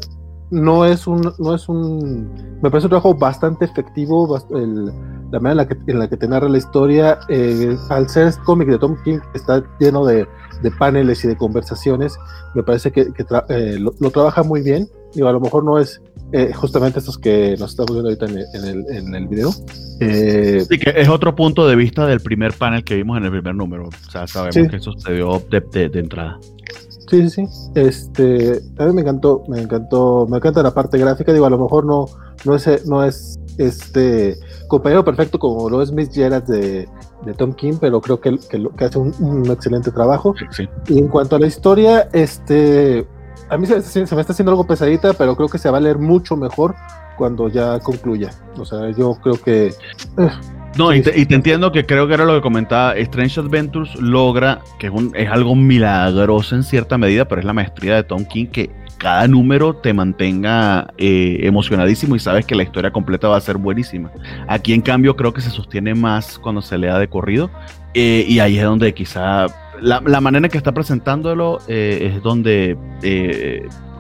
[0.56, 4.86] no es un, no es un, me parece un trabajo bastante efectivo, el,
[5.32, 8.28] la manera en la, que, en la que te narra la historia, eh, al ser
[8.28, 10.26] este cómic de Tom King, está lleno de,
[10.62, 12.18] de, paneles y de conversaciones,
[12.54, 15.66] me parece que, que tra eh, lo, lo, trabaja muy bien, digo, a lo mejor
[15.66, 16.02] no es
[16.32, 19.52] eh, justamente estos que nos estamos viendo ahorita en el, en el, en el video.
[20.00, 23.32] Eh, sí, que es otro punto de vista del primer panel que vimos en el
[23.32, 24.68] primer número, o sea, sabemos sí.
[24.70, 26.40] que eso sucedió de, de, de entrada.
[27.16, 27.72] Sí, sí, sí.
[27.76, 31.32] Este, a mí me encantó, me encantó, me encanta la parte gráfica.
[31.32, 32.06] Digo, a lo mejor no,
[32.44, 34.38] no es, no es este
[34.68, 36.90] compañero perfecto como lo es Miss Gerard de,
[37.26, 40.34] de Tom King, pero creo que, que, que hace un, un, excelente trabajo.
[40.52, 40.68] Sí.
[40.88, 43.08] Y en cuanto a la historia, este,
[43.50, 45.82] a mí se, se, me está haciendo algo pesadita, pero creo que se va a
[45.82, 46.76] leer mucho mejor
[47.18, 48.32] cuando ya concluya.
[48.58, 49.74] O sea, yo creo que.
[50.78, 52.96] No, y te, y te, entiendo que creo que era lo que comentaba.
[52.98, 57.54] Strange Adventures logra, que es, un, es algo milagroso en cierta medida, pero es la
[57.54, 62.64] maestría de Tom King que cada número te mantenga eh, emocionadísimo y sabes que la
[62.64, 64.12] historia completa va a ser buenísima.
[64.48, 67.50] Aquí, en cambio, creo que se sostiene más cuando se lea de corrido.
[67.94, 69.46] Eh, y ahí es donde quizá
[69.80, 72.78] la, la, manera en que está presentándolo eh, es donde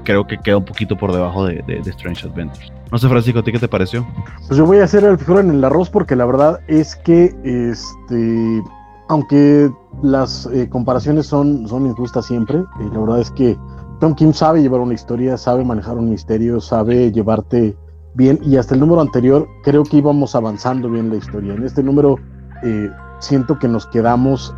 [0.03, 2.74] creo que queda un poquito por debajo de, de, de Strange Adventures.
[2.91, 4.05] No sé, Francisco, ¿a ti qué te pareció?
[4.47, 7.35] Pues yo voy a hacer el figura en el arroz porque la verdad es que,
[7.43, 8.63] este,
[9.07, 9.71] aunque
[10.03, 13.57] las eh, comparaciones son, son injustas siempre, eh, la verdad es que
[13.99, 17.75] Tom Kim sabe llevar una historia, sabe manejar un misterio, sabe llevarte
[18.13, 21.53] bien y hasta el número anterior creo que íbamos avanzando bien la historia.
[21.53, 22.17] En este número
[22.63, 24.53] eh, siento que nos quedamos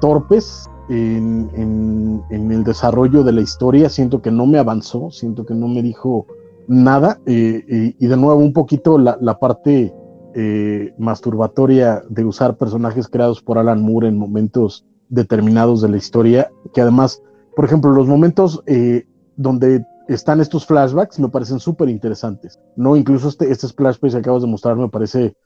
[0.00, 5.44] torpes en, en, en el desarrollo de la historia, siento que no me avanzó, siento
[5.44, 6.26] que no me dijo
[6.68, 7.20] nada.
[7.26, 9.92] Eh, y, y, de nuevo, un poquito la, la parte
[10.36, 16.50] eh, masturbatoria de usar personajes creados por Alan Moore en momentos determinados de la historia,
[16.72, 17.22] que además,
[17.54, 19.06] por ejemplo, los momentos eh,
[19.36, 22.96] donde están estos flashbacks me parecen súper interesantes, ¿no?
[22.96, 25.36] Incluso este, este flashback que acabas de mostrar me parece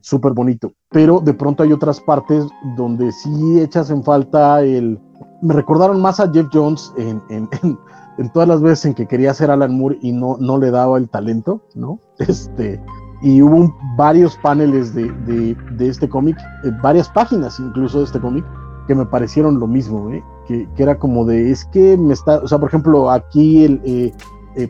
[0.00, 0.36] súper sí.
[0.36, 4.98] bonito, pero de pronto hay otras partes donde sí echas en falta el...
[5.42, 7.78] Me recordaron más a Jeff Jones en, en, en
[8.18, 10.98] en todas las veces en que quería ser Alan Moore y no, no le daba
[10.98, 12.00] el talento, ¿no?
[12.18, 12.80] Este,
[13.22, 18.20] y hubo un, varios paneles de, de, este cómic, eh, varias páginas incluso de este
[18.20, 18.44] cómic,
[18.86, 20.22] que me parecieron lo mismo, ¿eh?
[20.46, 23.80] que, que, era como de, es que me está, o sea, por ejemplo, aquí el,
[23.84, 24.12] eh,
[24.56, 24.68] eh,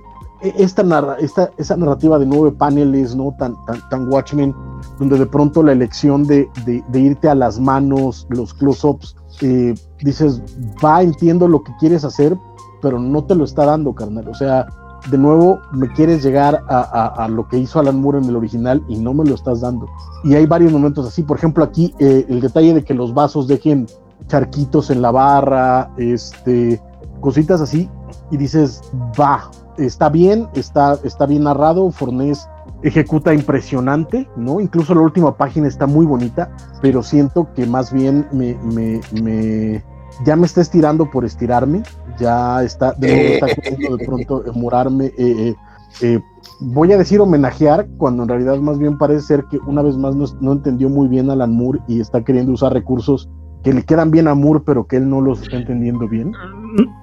[0.58, 3.34] esta, narra, esta esa narrativa de nueve paneles, ¿no?
[3.38, 3.54] Tan,
[3.90, 4.54] tan, Watchmen,
[4.98, 9.74] donde de pronto la elección de, de, de irte a las manos, los close-ups, eh,
[10.00, 10.42] dices,
[10.84, 12.36] va, entiendo lo que quieres hacer,
[12.80, 14.28] pero no te lo está dando, carnal.
[14.28, 14.66] O sea,
[15.10, 18.96] de nuevo me quieres llegar a, lo que hizo Alan Moore en el original y
[18.98, 19.86] no me lo estás dando.
[20.24, 21.22] Y hay varios momentos así.
[21.22, 23.86] Por ejemplo, aquí eh, el detalle de que los vasos dejen
[24.26, 26.80] charquitos en la barra, este,
[27.20, 27.88] cositas así,
[28.30, 28.82] y dices,
[29.18, 32.48] va, está bien, está, está bien narrado, Fornés
[32.82, 34.60] ejecuta impresionante, ¿no?
[34.60, 36.50] Incluso la última página está muy bonita,
[36.80, 39.82] pero siento que más bien me, me, me
[40.24, 41.82] ya me está estirando por estirarme,
[42.18, 45.54] ya está de, nuevo está de pronto morarme, eh, eh,
[46.00, 46.20] eh,
[46.60, 50.14] voy a decir homenajear, cuando en realidad más bien parece ser que una vez más
[50.40, 53.28] no, entendió muy bien Alan Moore y está queriendo usar recursos
[53.62, 56.32] que le quedan bien a Moore, pero que él no los está entendiendo bien.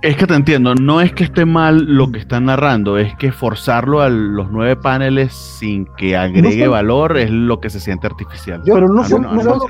[0.01, 3.31] Es que te entiendo, no es que esté mal lo que están narrando, es que
[3.31, 8.61] forzarlo a los nueve paneles sin que agregue valor es lo que se siente artificial.
[8.65, 9.65] pero no, son, no, solo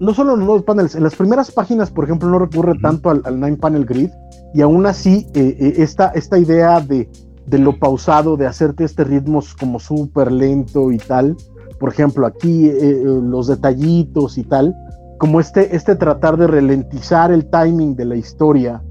[0.00, 3.22] no, solo los nueve paneles, en las primeras páginas, por ejemplo, no recurre tanto al,
[3.40, 4.10] nine panel grid,
[4.54, 7.08] y aún así eh, eh, esta, esta idea de
[7.46, 11.36] de lo pausado, de hacerte este ritmo como súper lento y tal.
[11.78, 14.74] Por ejemplo, aquí eh, los detallitos y tal,
[15.22, 18.82] como este, este tratar de ralentizar el timing de la historia,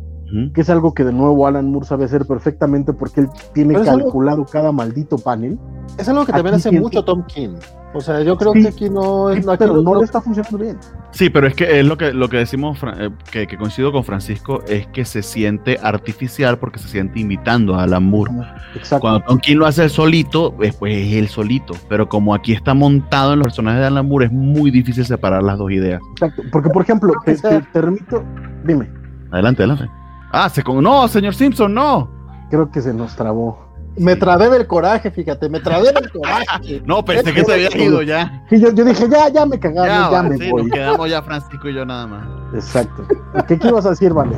[0.54, 4.46] que es algo que de nuevo Alan Moore sabe hacer perfectamente porque él tiene calculado
[4.46, 5.60] cada maldito panel.
[5.98, 7.56] Es algo que también hace mucho Tom King.
[7.94, 9.46] O sea, yo creo que aquí no es.
[9.46, 10.78] No, pero no, le está funcionando bien.
[11.12, 14.06] Sí, pero es que es lo que, lo que decimos, eh, que, que, coincido con
[14.06, 18.32] Francisco, es que se siente artificial porque se siente imitando a Alan Moore.
[18.76, 19.02] Exacto.
[19.02, 21.74] Cuando Tom King lo hace solito, pues es él solito.
[21.90, 25.44] Pero como aquí está montado en los personajes de Alan Moore, es muy difícil separar
[25.44, 26.02] las dos ideas.
[26.12, 26.44] Exacto.
[26.50, 28.24] Porque, por ejemplo, te, te, remito.
[28.64, 28.90] Dime.
[29.32, 30.01] Adelante, adelante.
[30.32, 30.84] Ah, se con...
[30.84, 32.10] No, señor Simpson, no.
[32.50, 33.72] Creo que se nos trabó.
[33.98, 36.82] Me trabé del coraje, fíjate, me trabé del coraje.
[36.86, 38.46] no, pensé que se había ido ya.
[38.50, 40.64] Sí, yo, dije, ya, ya me cagaron, ya, me voy.
[40.64, 42.26] Nos quedamos ya Francisco y yo nada más.
[42.54, 43.06] Exacto.
[43.48, 44.36] ¿Qué, qué ibas a decir, Vale?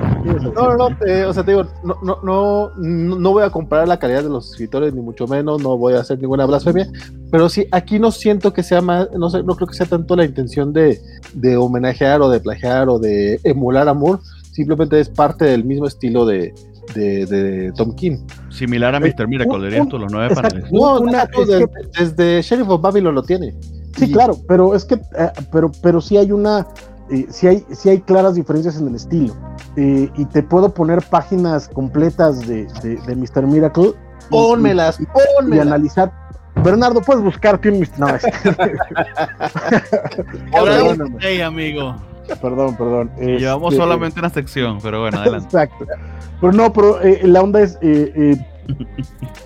[0.56, 3.98] No, no, no, o sea, te digo, no, no, no, no voy a comparar la
[4.00, 6.88] calidad de los escritores, ni mucho menos, no voy a hacer ninguna blasfemia,
[7.32, 10.16] pero sí, aquí no siento que sea más, no sé, no creo que sea tanto
[10.16, 11.00] la intención de,
[11.34, 14.20] de homenajear o de plagiar o de emular amor,
[14.54, 16.54] simplemente es parte del mismo estilo de,
[16.96, 18.18] de, Tom King.
[18.50, 19.28] Similar a Mr.
[19.28, 20.72] Miracle, dirías tú, los nueve paneles.
[20.72, 21.00] No,
[21.98, 23.56] desde, Sheriff of Babylon lo tiene.
[23.98, 26.68] Sí, claro, pero es que, eh, pero, pero sí hay una,
[27.12, 29.36] eh, sí, hay, sí hay claras diferencias en el estilo.
[29.76, 33.48] Eh, y te puedo poner páginas completas de, de, Mr.
[33.48, 33.94] Miracle.
[34.30, 36.12] Pónmelas, y, analizar.
[36.64, 38.08] Bernardo, puedes buscarte un No,
[40.56, 41.96] Ahora, hey, amigo.
[42.42, 43.12] Perdón, perdón.
[43.18, 45.46] Llevamos este, solamente una sección, pero bueno, adelante.
[45.46, 45.86] Exacto.
[46.40, 48.38] Pero no, pero eh, la onda es eh,
[48.68, 48.86] eh,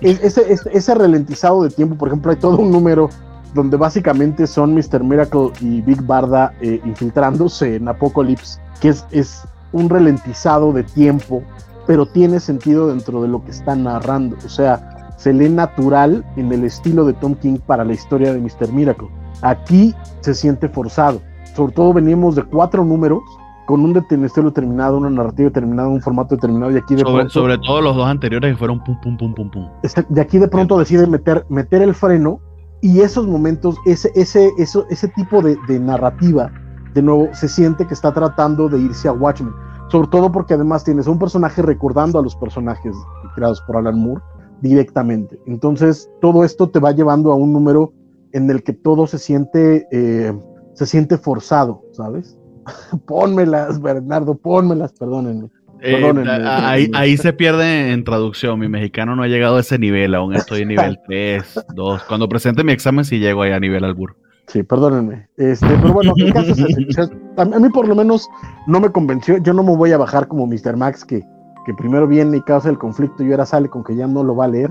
[0.00, 1.96] ese, ese, ralentizado de tiempo.
[1.96, 3.08] Por ejemplo, hay todo un número
[3.54, 5.02] donde básicamente son Mr.
[5.02, 9.42] Miracle y Big Barda infiltrándose en Apocalypse, que es, es
[9.72, 11.42] un ralentizado de tiempo,
[11.86, 14.36] pero tiene sentido dentro de lo que está narrando.
[14.44, 18.40] O sea, se lee natural en el estilo de Tom King para la historia de
[18.40, 18.72] Mr.
[18.72, 19.08] Miracle.
[19.42, 21.20] Aquí se siente forzado
[21.58, 23.20] sobre todo venimos de cuatro números
[23.66, 27.58] con un estilo terminado, una narrativa determinada, un formato determinado, y aquí de sobre, sobre
[27.58, 29.68] todo los dos anteriores que fueron pum, pum, pum, pum, pum.
[30.08, 32.40] De aquí de pronto decide meter, meter el freno,
[32.80, 36.50] y esos momentos, ese, ese, eso, ese tipo de, narrativa,
[36.94, 39.52] de nuevo, se siente que está tratando de irse a Watchmen.
[39.88, 42.94] Sobre todo porque además tienes un personaje recordando a los personajes
[43.34, 44.22] creados por Alan Moore
[44.60, 45.40] directamente.
[45.46, 47.92] Entonces, todo esto te va llevando a un número
[48.32, 50.32] en el que todo se siente eh,
[50.78, 52.38] se siente forzado, ¿sabes?
[53.06, 55.48] pónmelas, Bernardo, pónmelas, perdónenme.
[55.80, 56.12] Eh,
[56.44, 58.58] ahí, ahí, se pierde en traducción.
[58.58, 62.02] Mi mexicano no ha llegado a ese nivel, aún estoy en nivel 3, 2.
[62.04, 64.16] Cuando presente mi examen, sí llego ahí a nivel albur.
[64.46, 65.28] Sí, perdónenme.
[65.36, 68.28] Este, pero bueno, caso es A mí, por lo menos,
[68.66, 69.38] no me convenció.
[69.38, 70.76] Yo no me voy a bajar como Mr.
[70.76, 71.22] Max, que,
[71.68, 74.34] que primero viene y causa el conflicto y ahora sale con que ya no lo
[74.34, 74.70] va a leer.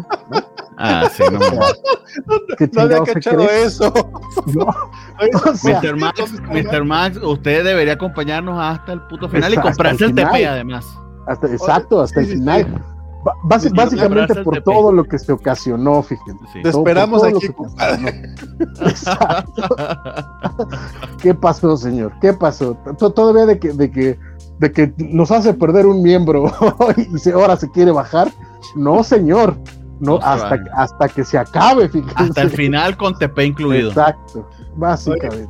[0.78, 1.38] Ah, sí, no.
[2.74, 3.94] no había cachado eso.
[5.64, 5.96] Mr.
[5.96, 6.84] Max, Mr.
[6.84, 10.88] Max, usted debería acompañarnos hasta el puto final y comprarse el, TP además.
[11.28, 12.84] Hasta, exacto, hasta el final.
[13.44, 16.62] básicamente por todo lo que se ocasionó, fíjense.
[16.64, 17.48] Te esperamos aquí.
[18.82, 19.76] Exacto.
[21.22, 22.12] ¿Qué pasó, señor?
[22.22, 22.76] ¿Qué pasó?
[22.98, 24.20] Todavía de que, de que,
[24.60, 26.52] de que nos hace perder un miembro
[27.26, 28.32] y ahora se quiere bajar.
[28.76, 29.58] No, señor.
[30.00, 32.14] No, hasta, hasta que se acabe, fíjense.
[32.16, 33.90] Hasta el final con TP incluido.
[33.90, 35.50] Exacto, básicamente.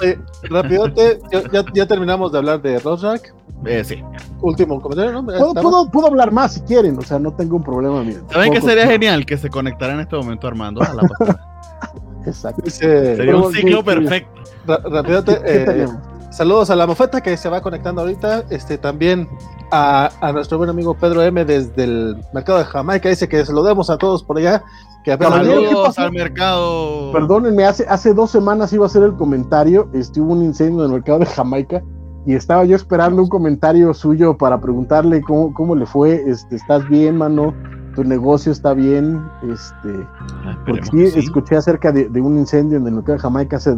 [0.00, 1.20] Oye, rapidote,
[1.52, 3.20] ya, ya, terminamos de hablar de Rorschach.
[3.66, 4.02] Eh, sí.
[4.40, 5.26] Último comentario, ¿no?
[5.26, 8.02] ¿Puedo, puedo, hablar más si quieren, o sea, no tengo un problema.
[8.02, 8.20] Mira.
[8.30, 11.02] ¿Saben que sería genial que se conectara en este momento Armando a la
[12.26, 12.70] Exacto.
[12.70, 14.40] sería un ciclo perfecto.
[14.66, 15.86] Rapidote, eh,
[16.30, 18.44] saludos a la mofeta que se va conectando ahorita.
[18.50, 19.28] Este también
[19.70, 23.08] a, nuestro buen amigo Pedro M desde el mercado de Jamaica.
[23.08, 24.62] Dice que se lo demos a todos por allá.
[25.04, 27.10] Que Saludos al mercado.
[27.12, 29.88] Perdónenme, hace, hace dos semanas iba a hacer el comentario.
[29.94, 31.82] Estuvo un incendio en el mercado de Jamaica
[32.26, 36.22] y estaba yo esperando un comentario suyo para preguntarle cómo, cómo le fue.
[36.26, 37.54] Este, ¿Estás bien, mano?
[38.00, 39.22] ¿Tu negocio está bien?
[39.42, 40.06] Este,
[40.46, 43.76] ah, porque sí, escuché acerca de, un incendio en el mercado de Jamaica hace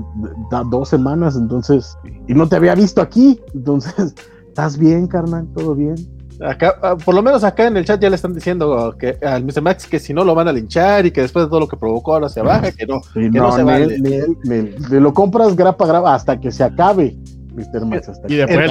[0.71, 4.15] dos semanas, entonces, y no te había visto aquí, entonces
[4.47, 5.49] ¿Estás bien, carnal?
[5.57, 5.97] ¿Todo bien?
[6.41, 9.43] Acá, ah, por lo menos acá en el chat ya le están diciendo que al
[9.45, 9.61] Mr.
[9.61, 11.77] Max que si no lo van a linchar y que después de todo lo que
[11.77, 13.99] provocó ahora se baja, que no, que no, se vale.
[13.99, 17.17] Ni, lo compras grapa grapa hasta que se acabe,
[17.57, 17.87] Mr.
[17.87, 18.09] Max.
[18.11, 18.71] Hasta y después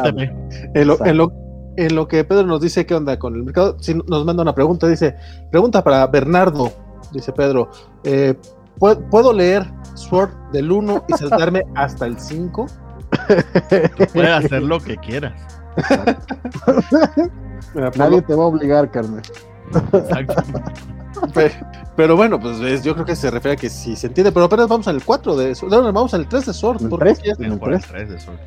[0.76, 1.34] en, lo, en, lo,
[1.78, 4.56] en lo que Pedro nos dice qué onda con el mercado, si nos manda una
[4.56, 5.16] pregunta, dice,
[5.52, 6.72] pregunta para Bernardo,
[7.12, 7.70] dice Pedro,
[8.04, 8.36] eh,
[8.80, 12.66] ¿puedo, leer Sword del 1 y saltarme hasta el 5?
[14.14, 15.34] Puedes hacer lo que quieras.
[17.96, 19.22] Nadie te va a obligar, Carmen.
[21.96, 24.68] Pero, bueno, pues yo creo que se refiere a que si se entiende, pero apenas
[24.68, 25.68] vamos al 4 de eso.
[25.68, 26.90] No, vamos al 3 de Sword.
[26.90, 27.14] ¿Por, qué,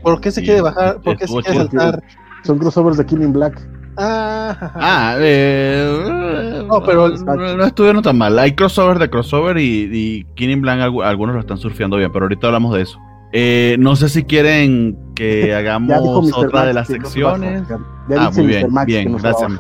[0.03, 1.01] ¿Por qué se quiere bajar?
[1.01, 2.03] ¿Por qué se quiere saltar?
[2.45, 3.61] Son crossovers de Killing Black.
[3.97, 8.39] Ah, ah eh, no, pero no, estuvieron tan mal.
[8.39, 12.49] Hay crossovers de crossover y, y Killing Black algunos lo están surfeando bien, pero ahorita
[12.49, 12.99] hablamos de eso.
[13.37, 17.65] Eh, no sé si quieren que hagamos otra de las secciones.
[18.17, 19.51] ah, muy bien, bien, gracias.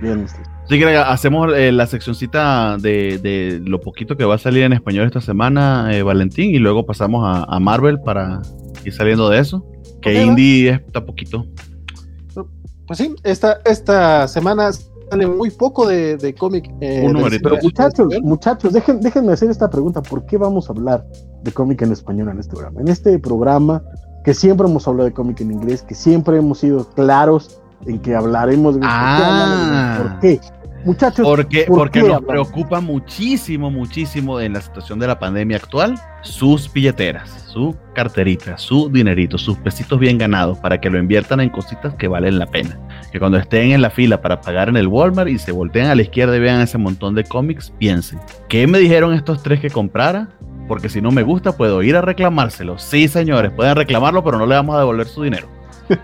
[0.00, 0.26] Bien,
[0.64, 4.72] Así que hacemos eh, la seccioncita de, de, lo poquito que va a salir en
[4.72, 8.40] español esta semana, eh, Valentín, y luego pasamos a, Marvel para
[8.84, 9.66] ir saliendo de eso.
[10.00, 11.44] Que Indie está poquito.
[12.90, 16.68] Pues sí, esta, esta semana sale muy poco de, de cómic.
[16.80, 17.08] Eh,
[17.40, 20.02] pero muchachos, muchachos, dejen, déjenme hacer esta pregunta.
[20.02, 21.06] ¿Por qué vamos a hablar
[21.44, 22.80] de cómic en español en este programa?
[22.80, 23.80] En este programa
[24.24, 28.16] que siempre hemos hablado de cómic en inglés, que siempre hemos sido claros en que
[28.16, 28.80] hablaremos de...
[28.82, 29.98] Ah.
[30.02, 30.40] ¿Por qué?
[30.84, 36.72] Muchachos, porque, porque nos preocupa muchísimo, muchísimo en la situación de la pandemia actual sus
[36.72, 41.94] billeteras, su carterita, su dinerito, sus pesitos bien ganados para que lo inviertan en cositas
[41.94, 42.78] que valen la pena.
[43.12, 45.94] Que cuando estén en la fila para pagar en el Walmart y se volteen a
[45.94, 49.70] la izquierda y vean ese montón de cómics, piensen, ¿qué me dijeron estos tres que
[49.70, 50.28] comprara?
[50.68, 52.78] Porque si no me gusta, puedo ir a reclamárselo.
[52.78, 55.48] Sí, señores, pueden reclamarlo, pero no le vamos a devolver su dinero.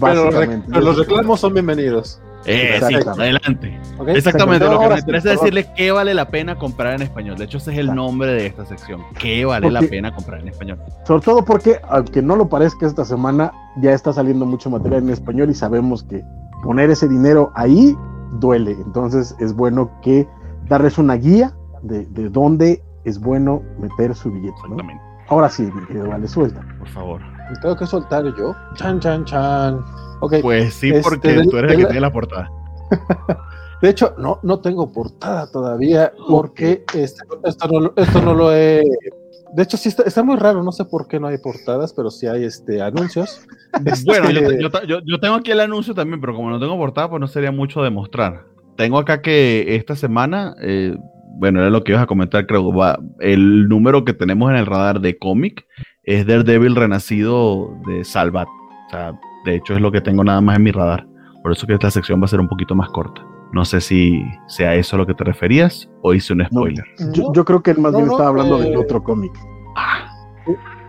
[0.00, 0.30] pero
[0.70, 2.20] los reclamos son bienvenidos.
[2.46, 3.80] Eh, sí, adelante.
[4.08, 7.36] Exactamente, lo que me interesa es decirles qué vale la pena comprar en español.
[7.36, 9.02] De hecho, ese es el nombre de esta sección.
[9.18, 10.78] ¿Qué vale la pena comprar en español?
[11.04, 15.10] Sobre todo porque, aunque no lo parezca esta semana, ya está saliendo mucho material en
[15.10, 16.22] español y sabemos que
[16.62, 17.96] poner ese dinero ahí
[18.38, 18.72] duele.
[18.72, 20.28] Entonces es bueno que
[20.68, 21.52] darles una guía
[21.82, 24.56] de, de dónde es bueno meter su billete.
[24.68, 24.76] ¿no?
[25.28, 26.60] Ahora sí, mi querido Vale, suelta.
[26.78, 27.35] Por favor.
[27.50, 28.54] ¿Me tengo que soltar yo?
[28.74, 29.84] Chan, chan, chan.
[30.42, 32.50] Pues sí, porque este, tú eres el que tiene la portada.
[33.82, 37.68] De hecho, no, no tengo portada todavía porque este, esto,
[38.22, 38.82] no, lo he...
[39.52, 42.26] De hecho, sí está, muy raro, no sé por qué no hay portadas, pero sí
[42.26, 43.46] hay este, anuncios.
[44.06, 47.28] bueno, este, yo, tengo aquí el anuncio también, pero como no tengo portada, pues no
[47.28, 48.44] sería mucho de mostrar.
[48.76, 50.96] Tengo acá que esta semana, eh,
[51.38, 54.66] bueno, era lo que ibas a comentar, creo, va, el número que tenemos en el
[54.66, 55.66] radar de cómic
[56.06, 58.46] es Daredevil Renacido de Salvat.
[58.46, 61.06] O sea, de hecho, es lo que tengo nada más en mi radar.
[61.42, 63.20] Por eso que esta sección va a ser un poquito más corta.
[63.52, 66.84] No sé si sea eso a lo que te referías o hice un spoiler.
[67.12, 69.32] yo, creo que él más bien estaba hablando del eh, otro cómic.
[69.76, 70.10] Ah.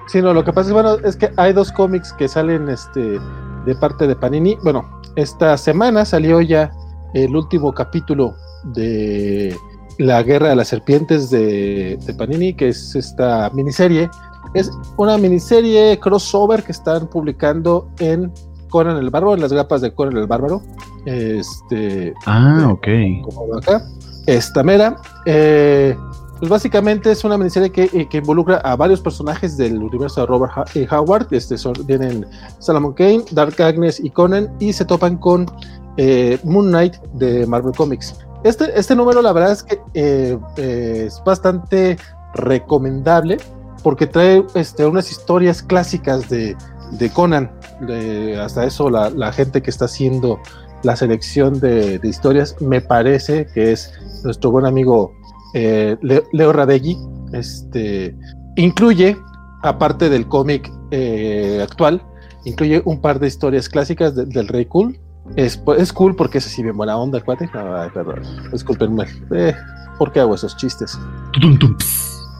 [0.07, 3.19] Sí, no, lo que pasa es, bueno, es que hay dos cómics que salen este,
[3.65, 4.57] de parte de Panini.
[4.63, 6.71] Bueno, esta semana salió ya
[7.13, 8.35] el último capítulo
[8.73, 9.55] de
[9.97, 14.09] La Guerra de las Serpientes de, de Panini, que es esta miniserie.
[14.53, 18.31] Es una miniserie crossover que están publicando en
[18.69, 20.61] Conan el Bárbaro, en las grapas de Conan el Bárbaro.
[21.05, 22.13] Este.
[22.25, 22.87] Ah, ok.
[23.23, 23.81] Como acá.
[24.25, 24.97] Esta mera.
[25.25, 25.95] Eh,
[26.39, 30.27] pues básicamente es una miniserie que, eh, que, involucra a varios personajes del universo de
[30.27, 31.27] Robert eh, Howard.
[31.31, 32.25] Este son, vienen
[32.59, 35.45] Salomon Kane, Dark Agnes y Conan y se topan con
[36.43, 38.15] Moon Knight de Marvel Comics.
[38.43, 41.97] Este, este número, la verdad es que es bastante
[42.35, 43.37] recomendable
[43.87, 46.57] porque trae este, unas historias clásicas de,
[47.13, 47.49] Conan.
[48.37, 50.41] hasta eso, la, gente que está haciendo
[50.83, 53.93] la selección de, historias, me parece que es
[54.25, 55.13] nuestro buen amigo
[55.53, 56.97] eh, Leo Radegui.
[57.31, 58.13] Este,
[58.57, 59.15] incluye,
[59.63, 62.03] aparte del cómic eh, actual,
[62.43, 64.99] incluye un par de historias clásicas del Rey Cool.
[65.37, 65.61] Es,
[65.93, 67.49] cool porque es así bien buena onda cuate.
[67.53, 69.05] Ay, perdón, disculpenme.
[69.33, 69.55] Eh,
[69.97, 70.99] ¿Por qué hago esos chistes?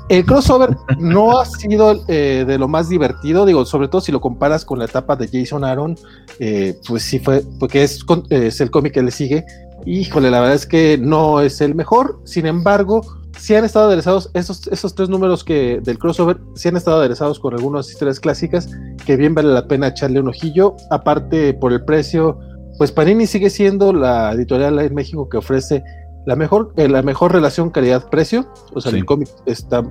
[0.09, 4.21] El crossover no ha sido eh, de lo más divertido, digo, sobre todo si lo
[4.21, 5.97] comparas con la etapa de Jason Aaron,
[6.39, 8.05] eh, pues sí fue, porque es,
[8.61, 9.45] el cómic que le sigue.
[9.85, 13.01] Híjole, la verdad es que no es el mejor, sin embargo,
[13.37, 17.37] sí han estado aderezados, esos, esos tres números que del crossover, sí han estado aderezados
[17.39, 18.69] con algunas historias clásicas
[19.05, 22.39] que bien vale la pena echarle un ojillo, aparte por el precio,
[22.77, 25.83] pues Panini sigue siendo la editorial en México que ofrece
[26.27, 29.81] la mejor, eh, la mejor relación calidad-precio, o sea, el cómic está,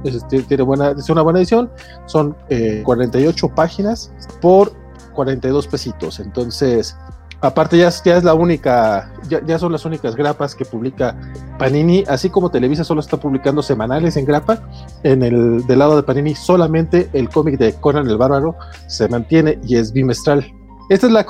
[0.46, 1.70] tiene buena, es una buena edición,
[2.04, 2.36] son
[2.84, 4.70] 48 eh, páginas por
[5.14, 6.94] 42 pesitos, entonces
[7.42, 11.14] Aparte ya, ya es la única, ya, son las únicas grapas que publica
[11.58, 14.66] Panini, así como Televisa solo está publicando semanales en grapa,
[15.02, 18.56] en el del lado de Panini solamente el cómic de Conan el Bárbaro
[18.88, 20.50] se mantiene y es bimestral.
[20.88, 21.26] Esta es la,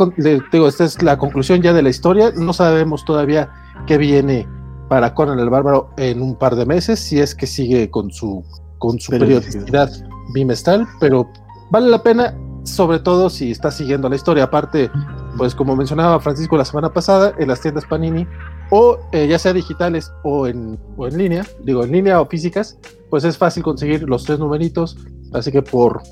[0.53, 3.51] digo, esta es la conclusión ya de la historia, no sabemos todavía
[3.89, 4.47] qué viene
[4.89, 8.45] para Conan el Bárbaro en un par de meses, si es que sigue con su,
[8.79, 9.91] con su periodicidad
[10.33, 11.29] bimestral, pero
[11.71, 14.45] vale la pena, sobre todo si está siguiendo la historia.
[14.45, 14.91] Aparte,
[15.37, 18.27] pues como mencionaba Francisco la semana pasada, en las tiendas Panini,
[18.71, 22.79] o eh, ya sea digitales o en, o en línea, digo en línea o físicas,
[23.11, 24.97] pues es fácil conseguir los tres numeritos,
[25.33, 26.03] así que por...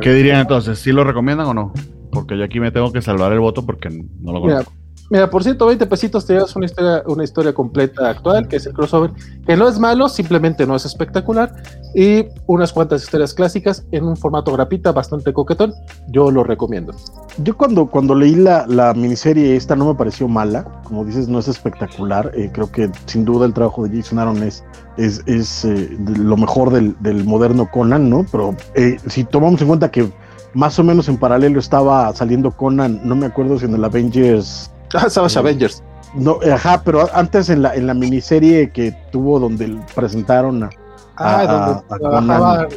[0.00, 0.78] ¿Qué dirían entonces?
[0.78, 1.72] ¿Sí lo recomiendan o no?
[2.10, 4.70] Porque yo aquí me tengo que salvar el voto porque no lo conozco.
[4.70, 4.83] Mira,
[5.30, 9.10] por 120 pesitos te llevas una historia, una historia completa actual, que es el crossover,
[9.46, 11.54] que no es malo, simplemente no es espectacular,
[11.94, 15.74] y unas cuantas historias clásicas en un formato grapita bastante coquetón,
[16.08, 16.92] yo lo recomiendo.
[17.38, 21.38] Yo cuando, cuando leí la, la miniserie esta no me pareció mala, como dices, no
[21.38, 24.64] es espectacular, eh, creo que sin duda el trabajo de Jason Aaron es,
[24.96, 28.26] es, es eh, lo mejor del, del, moderno Conan, ¿no?
[28.30, 30.10] Pero eh, si tomamos en cuenta que
[30.54, 34.70] más o menos en paralelo estaba saliendo Conan, no me acuerdo si en el Avengers
[34.94, 35.82] Ah, Savage Avengers.
[36.14, 40.70] No, ajá, pero antes en la, en la miniserie que tuvo donde presentaron a,
[41.16, 42.68] ah, donde trabajaban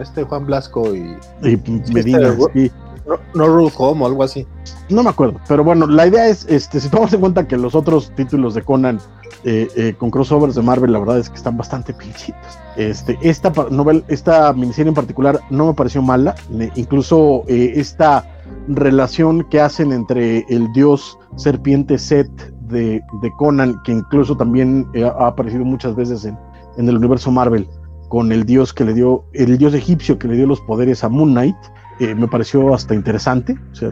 [0.00, 1.56] este Juan Blasco y, y
[1.92, 2.70] Medina, este,
[3.06, 4.46] No, no Ruth Home o algo así.
[4.88, 7.74] No me acuerdo, pero bueno, la idea es, este, si tomamos en cuenta que los
[7.74, 9.00] otros títulos de Conan
[9.42, 12.58] eh, eh, con crossovers de Marvel, la verdad es que están bastante pinchitos.
[12.76, 16.36] Este, esta novel, esta miniserie en particular no me pareció mala,
[16.76, 18.24] incluso eh, esta
[18.68, 22.28] relación que hacen entre el dios serpiente Set
[22.68, 23.02] de,
[23.38, 26.36] Conan, que incluso también eh, ha aparecido muchas veces en,
[26.76, 27.68] el universo Marvel,
[28.08, 31.08] con el dios que le dio, el dios egipcio que le dio los poderes a
[31.08, 31.56] Moon Knight,
[32.00, 33.88] eh, me pareció hasta interesante, o sea,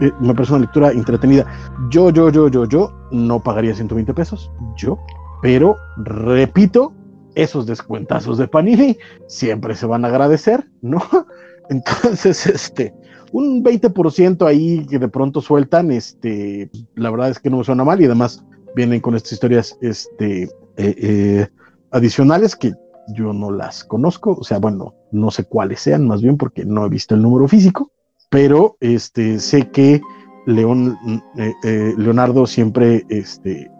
[0.00, 1.46] eh, me pareció una lectura entretenida.
[1.90, 4.98] Yo, yo, yo, yo, yo no pagaría 120 pesos, yo,
[5.42, 6.92] pero repito,
[7.34, 11.02] esos descuentazos de Panini siempre se van a agradecer, ¿no?
[11.70, 12.94] Entonces, este,
[13.32, 17.84] un 20% ahí que de pronto sueltan, este, la verdad es que no me suena
[17.84, 18.44] mal y además
[18.74, 21.48] vienen con estas historias este, eh, eh,
[21.90, 22.72] adicionales que
[23.14, 26.84] yo no las conozco, o sea, bueno, no sé cuáles sean, más bien porque no
[26.84, 27.90] he visto el número físico,
[28.30, 30.00] pero este, sé que
[30.46, 30.98] León,
[31.36, 33.70] eh, Leonardo siempre este,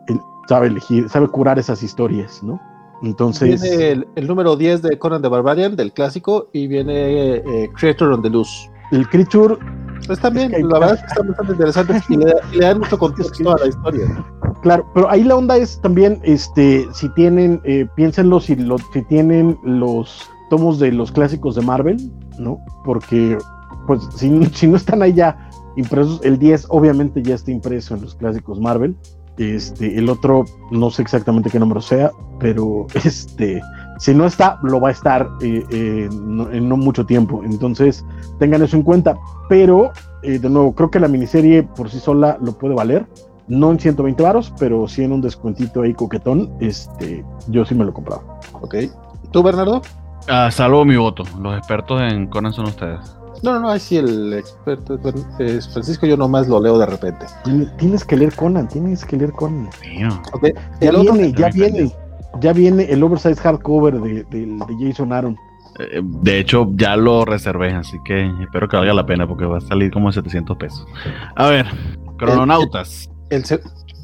[0.49, 2.61] sabe elegir, sabe curar esas historias, ¿no?
[3.03, 3.63] Entonces.
[3.63, 7.43] Viene el, número 10 de Conan the Barbarian, del clásico, y viene
[7.77, 9.57] Creator on the Luz el Creature.
[10.07, 12.17] Pues también, la verdad es que está bastante interesante y
[12.57, 14.25] le, da mucho contexto a la historia.
[14.63, 19.03] Claro, pero ahí la onda es también, este, si tienen, eh, piénsenlo, si, lo, si
[19.03, 21.97] tienen los tomos de los clásicos de Marvel,
[22.39, 22.59] ¿no?
[22.85, 23.39] Porque,
[23.87, 28.03] pues, si, si no están ahí ya impresos, el 10 obviamente ya está impreso en
[28.03, 28.97] los clásicos Marvel.
[29.37, 32.11] Este, el otro, no sé exactamente qué número sea,
[32.41, 33.61] pero este,
[33.99, 37.43] si no está, lo va a estar eh, eh, en no mucho tiempo.
[37.45, 38.05] Entonces,
[38.39, 39.17] tengan eso en cuenta.
[39.49, 39.91] Pero,
[40.23, 43.07] eh, de nuevo, creo que la miniserie por sí sola lo puede valer.
[43.49, 46.51] No en 120 varos, pero sí en un descuentito ahí coquetón.
[46.61, 48.23] Este, yo sí me lo compraba.
[48.61, 48.77] Ok.
[49.33, 49.83] ¿Tú, Bernardo?
[50.29, 51.25] Ah, salvo mi voto.
[51.41, 53.01] Los expertos en Conan son ustedes.
[53.43, 54.99] No, no, no, ahí sí el experto
[55.39, 57.25] es Francisco, yo nomás lo leo de repente.
[57.79, 59.71] Tienes que leer Conan, tienes que leer Conan.
[60.33, 60.53] Okay.
[60.81, 62.08] Ya viene, ya viene ya viene
[62.43, 65.37] el oversize hardcover de, de, Jason Aaron.
[65.79, 69.59] Eh, de hecho, ya lo reservé, así que espero que valga la pena porque va
[69.59, 70.87] a salir como 700 pesos.
[71.37, 71.67] A ver,
[72.17, 73.11] Crononautas.
[73.31, 73.45] El,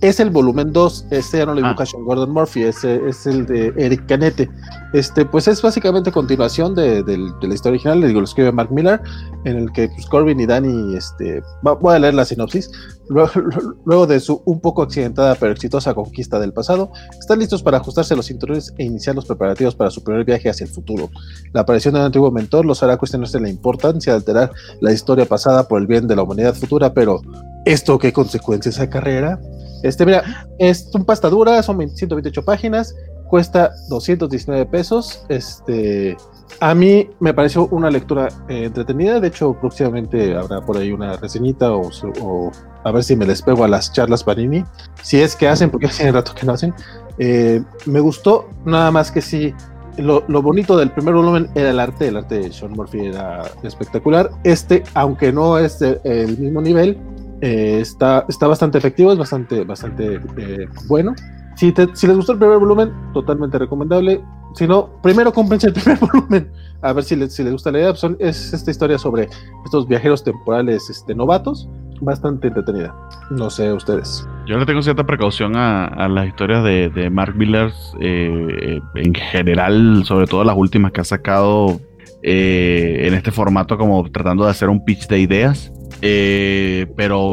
[0.09, 1.99] es el volumen 2, este ya no lo dibuja ah.
[2.05, 4.51] Gordon Murphy, ese es el de Eric Canete.
[4.93, 9.01] Este, pues es básicamente continuación de, la historia original, le digo, lo escribe Mark Miller,
[9.47, 12.71] en el que pues, Corbin y Danny, este, voy a leer la sinopsis,
[13.09, 18.15] luego, de su un poco accidentada pero exitosa conquista del pasado, están listos para ajustarse
[18.15, 21.11] los cinturones e iniciar los preparativos para su primer viaje hacia el futuro.
[21.55, 24.53] La aparición del antiguo mentor los hará cuestionarse la importancia de alterar
[24.83, 27.23] la historia pasada por el bien de la humanidad futura, pero
[27.65, 29.41] ¿esto qué consecuencias acarreará?
[29.85, 32.97] Este, mira, es un pasta dura, son 128 páginas,
[33.29, 35.27] cuesta 219 pesos.
[35.29, 36.17] Este,
[36.59, 39.21] a mí me pareció una lectura eh, entretenida.
[39.21, 42.51] De hecho, próximamente habrá por ahí una reseñita o,
[42.83, 44.65] a ver si me les pego a las charlas Panini.
[45.03, 46.73] Si es que hacen, porque hace rato que no hacen.
[47.19, 49.53] Eh, me gustó, nada más que sí.
[49.99, 53.43] Lo, lo, bonito del primer volumen era el arte, el arte de Sean Murphy era
[53.63, 54.31] espectacular.
[54.45, 56.99] Este, aunque no es el mismo nivel,
[57.45, 61.15] eh, está, está bastante efectivo, es bastante, bastante eh, bueno.
[61.57, 64.25] Si, si, les gustó el primer volumen, totalmente recomendable.
[64.55, 66.51] Si no, primero cómprense el primer volumen,
[66.81, 67.95] a ver si les, si les gusta la idea.
[68.19, 69.29] es esta historia sobre
[69.63, 71.69] estos viajeros temporales este, novatos
[72.01, 72.95] bastante entretenida.
[73.31, 74.27] No sé ustedes.
[74.47, 80.27] Yo le tengo cierta precaución a, las historias de, Mark Miller eh, en general, sobre
[80.27, 81.79] todo las últimas que ha sacado
[82.23, 85.71] eh, en este formato, como tratando de hacer un pitch de ideas.
[86.03, 87.33] Eh, pero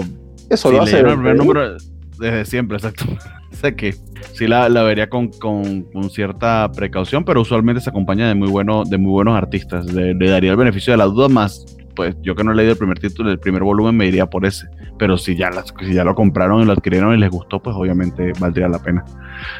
[0.49, 1.77] eso lo hace el número
[2.17, 3.05] desde siempre, exacto.
[3.51, 3.93] sé que
[4.33, 5.31] sí la, vería con,
[6.09, 9.85] cierta precaución, pero usualmente se acompaña de muy, bueno, de muy buenos artistas.
[9.91, 12.77] Le, daría el beneficio de la duda más, pues yo que no he leído el
[12.77, 14.67] primer título, el primer volumen me iría por ese.
[14.97, 17.75] Pero si ya, las, si ya lo compraron y lo adquirieron y les gustó, pues
[17.75, 19.03] obviamente valdría la pena.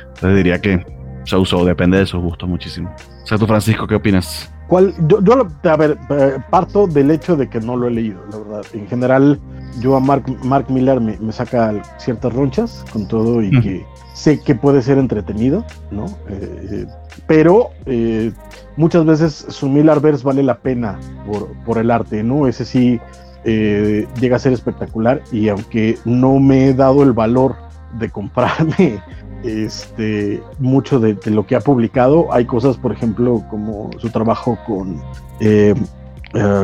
[0.08, 0.84] Entonces diría que
[1.26, 2.94] se usó, depende de sus gustos muchísimo.
[3.24, 4.52] O sea, tú Francisco, ¿qué opinas?
[4.72, 4.94] ¿Cuál?
[5.06, 5.20] Yo,
[5.70, 8.62] a ver, eh, parto del hecho de que no lo he leído, la verdad.
[8.72, 9.38] En general,
[9.82, 14.56] yo a Mark, Mark Miller me, saca ciertas ronchas con todo y que sé que
[14.56, 16.06] puede ser entretenido, ¿no?
[16.30, 16.86] Eh,
[17.28, 18.32] pero eh,
[18.78, 20.98] muchas veces su Millerverse vale la pena
[21.66, 22.48] por, el arte, ¿no?
[22.48, 22.98] Ese sí
[23.44, 27.58] eh, llega a ser espectacular y aunque no me he dado el valor
[28.00, 29.02] de comprarme
[29.44, 35.02] este, mucho de, lo que ha publicado, hay cosas, por ejemplo, como su trabajo con,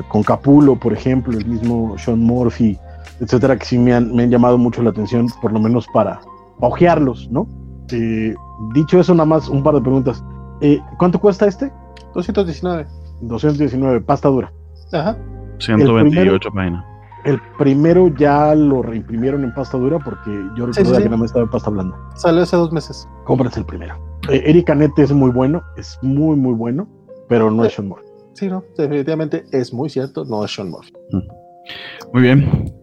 [0.08, 2.78] con Capulo, por ejemplo, el mismo Sean Murphy,
[3.20, 6.22] etcétera, que sí me han, me han llamado mucho la atención, por lo menos para,
[6.60, 7.48] ojearlos, ¿no?
[7.91, 8.36] Eh,
[8.74, 10.24] dicho eso, nada más un par de preguntas.
[10.62, 11.72] Eh, ¿Cuánto cuesta este?
[12.14, 12.86] 219.
[13.22, 14.52] 219, pasta dura.
[14.91, 15.18] Ajá.
[15.60, 16.86] 128 páginas.
[17.28, 21.44] El primero ya lo reimprimieron en pasta dura porque yo recuerdo que no me estaba
[21.44, 21.98] en pasta blanda.
[22.16, 23.06] Salió hace dos meses.
[23.26, 23.99] Cómprate el primero.
[24.30, 26.88] Eh, Eric Anette es muy bueno, es muy, muy bueno,
[27.28, 28.02] pero no es Sean Moore.
[28.34, 30.88] Sí, no, definitivamente es muy cierto, no es Sean Moore.
[31.12, 32.14] Mm.
[32.14, 32.74] Muy bien.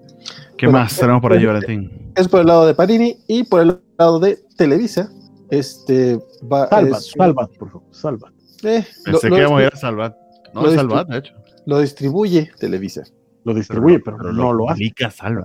[0.58, 2.12] ¿Qué más tenemos por ahí, Valentín?
[2.14, 5.10] Es por el lado de Panini y por el lado de Televisa.
[5.48, 6.18] Este
[6.52, 6.68] va.
[6.68, 8.32] Salvat, Salvat, por favor, Salvat.
[8.62, 10.14] Eh, Pensé que íbamos a ir a Salvat.
[10.52, 11.34] No, es Salvat, de hecho.
[11.64, 13.04] Lo distribuye Televisa.
[13.44, 14.92] Lo distribuye, pero, no lo hace.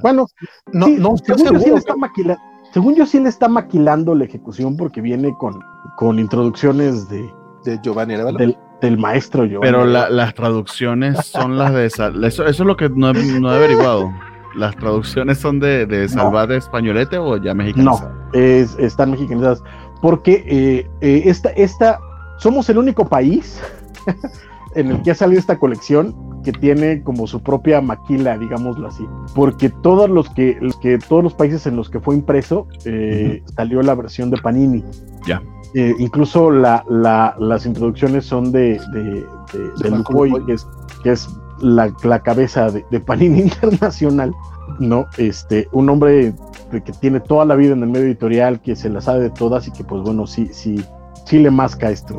[0.01, 0.27] Bueno,
[0.71, 2.43] no, no según, yo sí le está maquilando,
[2.73, 5.59] según yo sí le está maquilando la ejecución porque viene con,
[5.97, 7.29] con introducciones de,
[7.65, 9.71] de Giovanni Del, del, maestro Giovanni.
[9.71, 14.11] Pero las traducciones son las de Eso, eso es lo que no, no he averiguado.
[14.55, 16.05] ¿Las traducciones son de, de
[16.57, 18.13] españolete o ya mexicanizadas?
[18.33, 19.61] No, es, están mexicanizadas.
[20.01, 21.99] Porque eh, eh, esta, esta,
[22.37, 23.61] somos el único país
[24.75, 29.05] en el que ha salido esta colección que tiene como su propia maquila, digámoslo así.
[29.35, 33.43] Porque todos los que, los que todos los países en los que fue impreso eh,
[33.55, 34.83] salió la versión de Panini.
[35.27, 35.41] Ya.
[35.99, 40.67] incluso la, las introducciones son de, de, de, que es,
[41.03, 41.29] que es
[41.61, 44.33] la, cabeza de, Panini Internacional,
[44.79, 45.05] ¿no?
[45.17, 46.33] Este, un hombre
[46.71, 49.67] que tiene toda la vida en el medio editorial, que se la sabe de todas
[49.67, 50.83] y que, pues bueno, sí, sí,
[51.29, 52.15] sí le masca esto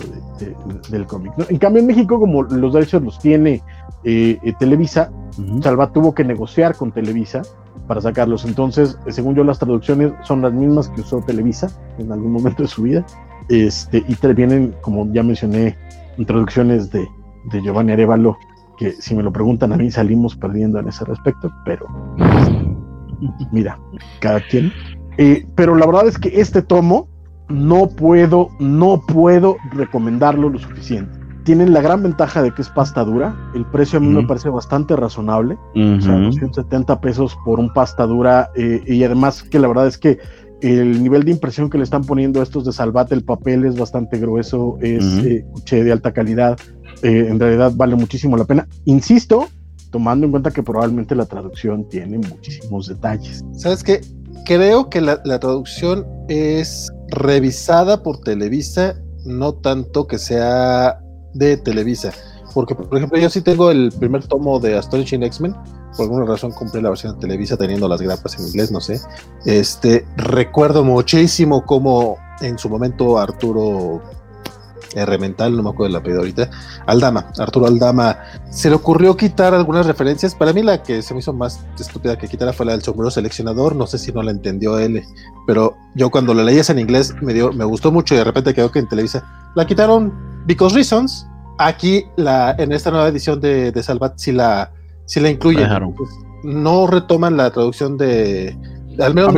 [0.89, 1.33] del cómic.
[1.49, 3.61] En cambio, en México, como los derechos los tiene
[4.05, 5.11] eh, eh, Televisa,
[5.63, 7.43] Salva tuvo que negociar con Televisa
[7.89, 8.45] para sacarlos.
[8.45, 11.69] Entonces, según yo, las traducciones son las mismas que usó Televisa
[11.99, 13.05] en algún momento de su vida.
[13.49, 15.77] Este, y vienen, como ya mencioné,
[16.25, 17.05] traducciones de,
[17.51, 18.39] de Giovanni Arevalo
[18.79, 21.87] que si me lo preguntan a mí salimos perdiendo en ese respecto, pero
[23.53, 23.79] mira,
[24.21, 24.73] cada quien.
[25.19, 27.09] Eh, pero la verdad es que este tomo
[27.51, 31.19] no puedo, no puedo recomendarlo lo suficiente.
[31.45, 33.35] Tienen la gran ventaja de que es pasta dura.
[33.55, 35.57] El precio a mí me parece bastante razonable.
[35.75, 38.51] O sea, 270 pesos por un pasta dura.
[38.57, 40.19] Eh, y además que la verdad es que
[40.61, 43.79] el nivel de impresión que le están poniendo a estos de Salvate, el papel es
[43.79, 46.59] bastante grueso, es uh de alta calidad.
[47.03, 48.69] Eh, en realidad vale muchísimo la pena.
[48.85, 49.49] Insisto,
[49.91, 53.43] tomando en cuenta que probablemente la traducción tiene muchísimos detalles.
[53.53, 54.01] ¿Sabes qué?
[54.45, 61.01] Creo que la, traducción es revisada por Televisa, no tanto que sea
[61.35, 62.13] de Televisa.
[62.55, 65.55] Porque, por ejemplo, yo sí tengo el primer tomo de Astonishing X-Men.
[65.97, 69.01] Por alguna razón compré la versión de Televisa teniendo las grapas en inglés, no sé.
[69.45, 74.01] Este, recuerdo muchísimo cómo en su momento Arturo
[74.95, 76.51] Remental, no me acuerdo el apellido ahorita,
[76.87, 78.19] Aldama, Arturo Aldama,
[78.51, 80.35] se le ocurrió quitar algunas referencias.
[80.35, 83.11] Para mí la que se me hizo más estúpida que quitar fue la del sombrero
[83.11, 85.03] seleccionador, no sé si no la entendió él,
[85.47, 88.53] pero yo cuando la leías en inglés me dio, me gustó mucho y de repente
[88.53, 90.13] quedó que en Televisa la quitaron
[90.47, 91.27] because reasons.
[91.59, 94.73] Aquí la, en esta nueva edición de, de Salvat sí la,
[95.05, 95.69] sí la incluyen.
[96.43, 98.57] no retoman la traducción de,
[98.99, 99.35] al menos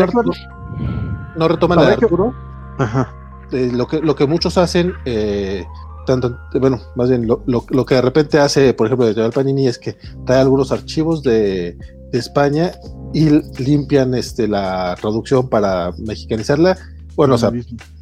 [1.37, 2.33] no, retoman la de Arturo.
[2.79, 3.13] Ajá
[3.53, 5.65] lo, que, lo que muchos hacen, eh,
[6.07, 9.79] tanto, bueno, más bien lo, lo, que de repente hace, por ejemplo, de Panini es
[9.79, 9.97] que
[10.27, 11.77] trae algunos archivos de,
[12.11, 12.73] de, España
[13.13, 13.29] y
[13.63, 16.77] limpian este, la traducción para mexicanizarla,
[17.15, 17.53] bueno, o sea,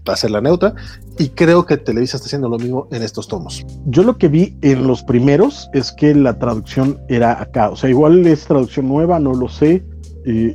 [0.05, 0.75] para hacerla neutra,
[1.19, 3.67] y creo que Televisa está haciendo lo mismo en estos tomos.
[3.87, 7.91] Yo lo que vi en los primeros es que la traducción era acá, o sea,
[7.91, 9.85] igual es traducción nueva, no lo sé,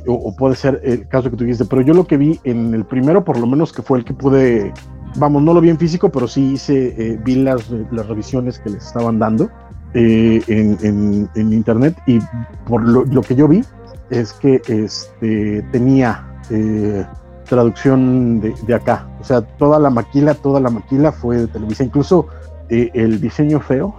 [0.06, 2.84] o, puede ser el caso que tú dijiste, pero yo lo que vi en el
[2.84, 4.72] primero, por lo menos que fue el que pude,
[5.16, 8.70] vamos, no lo vi en físico, pero sí hice, eh, vi las, las revisiones que
[8.70, 9.50] les estaban dando
[9.94, 12.18] eh, en, en, internet y
[12.66, 13.62] por lo, que yo vi
[14.10, 17.04] es que este, tenía eh,
[17.48, 21.84] traducción de, de, acá, o sea, toda la maquila, toda la maquila fue de Televisa,
[21.84, 22.28] incluso
[22.68, 23.94] el diseño feo,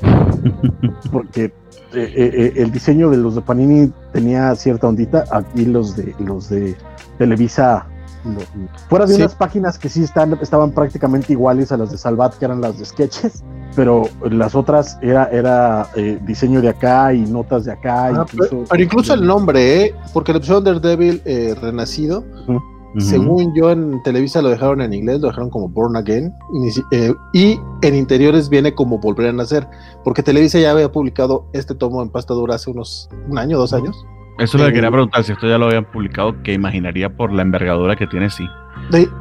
[1.12, 1.52] porque
[1.96, 6.14] eh, eh, eh, el diseño de los de Panini tenía cierta ondita, aquí los de
[6.18, 6.76] los de
[7.16, 7.86] Televisa,
[8.88, 12.44] fuera de unas páginas que sí están, estaban prácticamente iguales a las de Salvat, que
[12.44, 13.42] eran las de sketches,
[13.74, 15.88] pero las otras era, era
[16.22, 18.06] diseño de acá y notas de acá.
[18.06, 21.22] Ah, incluso, pero, incluso el nombre, porque le pusieron Daredevil
[21.62, 22.24] Renacido.
[22.98, 26.32] Según yo en Televisa lo dejaron en inglés, lo dejaron como Born Again.
[26.92, 29.68] Eh, y en interiores viene como Volver a Nacer,
[30.02, 33.72] porque Televisa ya había publicado este tomo en pasta dura hace unos un año, dos
[33.74, 34.06] años.
[34.38, 37.96] Eso le quería preguntar, si esto ya lo habían publicado, que imaginaría por la envergadura
[37.96, 38.44] que tiene, sí.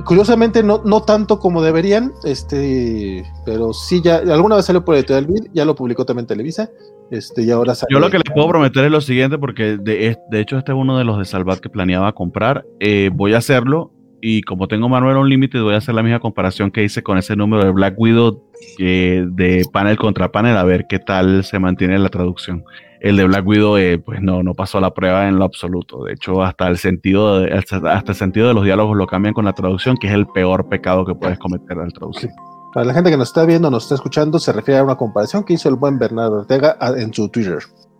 [0.03, 5.27] curiosamente, no, no tanto como deberían, este, pero sí ya, alguna vez salió por Editorial
[5.27, 6.69] Vid, ya lo publicó también Televisa,
[7.11, 10.39] este, y ahora Yo lo que les puedo prometer es lo siguiente, porque de, de
[10.39, 13.91] hecho este es uno de los de Salvat que planeaba comprar, eh, voy a hacerlo,
[14.21, 17.35] y como tengo Manuel Unlimited, voy a hacer la misma comparación que hice con ese
[17.35, 18.43] número de Black Widow
[18.79, 22.63] eh, de panel contra panel, a ver qué tal se mantiene la traducción
[23.05, 26.05] el de Black Widow eh, pues no, no pasó la prueba en lo absoluto.
[26.05, 29.45] De hecho, hasta el sentido de, hasta, el sentido de los diálogos lo cambian con
[29.45, 32.31] la traducción, que es el peor pecado que puedes cometer al traducir.
[32.75, 35.45] Para la gente que nos está viendo, nos está escuchando, se refiere a una comparación
[35.45, 37.59] que hizo el buen Bernardo Ortega en su Twitter.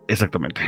[0.10, 0.60] Exactamente.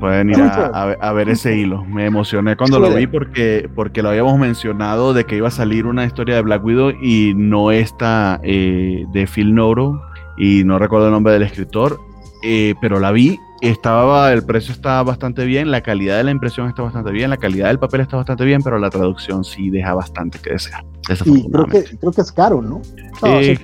[0.00, 1.84] Pueden ir a, ver ese hilo.
[1.84, 5.86] Me emocioné cuando lo vi porque, porque lo habíamos mencionado de que iba a salir
[5.86, 10.02] una historia de Black Widow y no esta eh, de Phil Noro
[10.36, 12.00] y no recuerdo el nombre del escritor,
[12.42, 13.38] eh, pero la vi
[13.68, 17.36] estaba, el precio está bastante bien, la calidad de la impresión está bastante bien, la
[17.36, 20.84] calidad del papel está bastante bien, pero la traducción sí deja bastante que desear.
[21.24, 22.80] Y creo que, creo que es caro, ¿no?
[23.24, 23.58] Eh,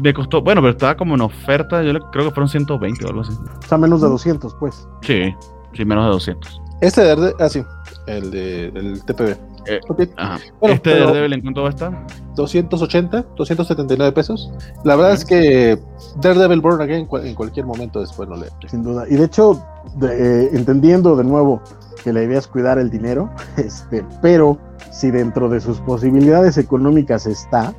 [0.00, 3.20] me costó, bueno, pero estaba como en oferta, yo creo que fueron 120 o algo
[3.22, 3.32] así.
[3.32, 4.86] O sea, menos de 200, pues.
[5.02, 5.34] Sí,
[5.74, 6.60] sí, menos de 200.
[6.80, 7.62] Este de, ah, sí,
[8.06, 9.36] el de el TPB.
[9.66, 9.80] Eh,
[10.62, 12.06] ¿Este de Daredevil en cuánto va a estar?
[12.36, 14.50] 280, 279 pesos.
[14.84, 15.78] La verdad es que
[16.20, 18.46] Daredevil Born Again en cualquier momento después no le.
[18.68, 19.04] Sin duda.
[19.08, 19.64] Y de hecho,
[20.02, 21.60] eh, entendiendo de nuevo
[22.04, 24.58] que la idea es cuidar el dinero, este, pero
[24.92, 27.74] si dentro de sus posibilidades económicas está,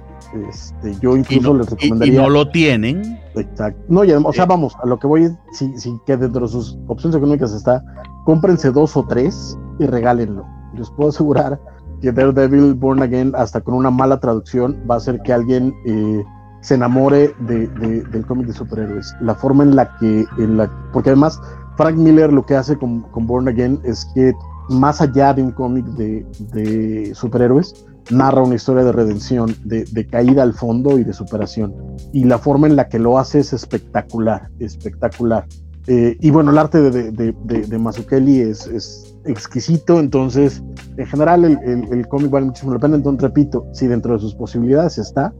[0.49, 2.13] este, yo incluso les recomendaría.
[2.13, 3.19] Y, no lo tienen.
[3.35, 3.79] Exacto.
[3.87, 4.47] No, o sea, eh.
[4.49, 7.83] vamos, a lo que voy, si, si que dentro de sus opciones económicas está,
[8.25, 10.45] cómprense dos o tres y regálenlo.
[10.73, 11.59] Les puedo asegurar
[12.01, 16.23] que Daredevil Born Again, hasta con una mala traducción, va a hacer que alguien eh,
[16.61, 19.15] se enamore de, del cómic de superhéroes.
[19.21, 21.39] La forma en la que, en la, porque además
[21.77, 24.33] Frank Miller lo que hace con, con Born Again es que
[24.69, 30.07] más allá de un cómic de, de, superhéroes, narra una historia de redención, de, de,
[30.07, 31.73] caída al fondo y de superación.
[32.13, 35.45] Y la forma en la que lo hace es espectacular, espectacular.
[35.87, 40.63] Eh, y bueno, el arte de, de, de Mazzucchelli es, es, exquisito, entonces
[40.97, 41.59] en general el,
[41.91, 45.33] el, cómic vale muchísimo la pena, entonces repito, si dentro de sus posibilidades está,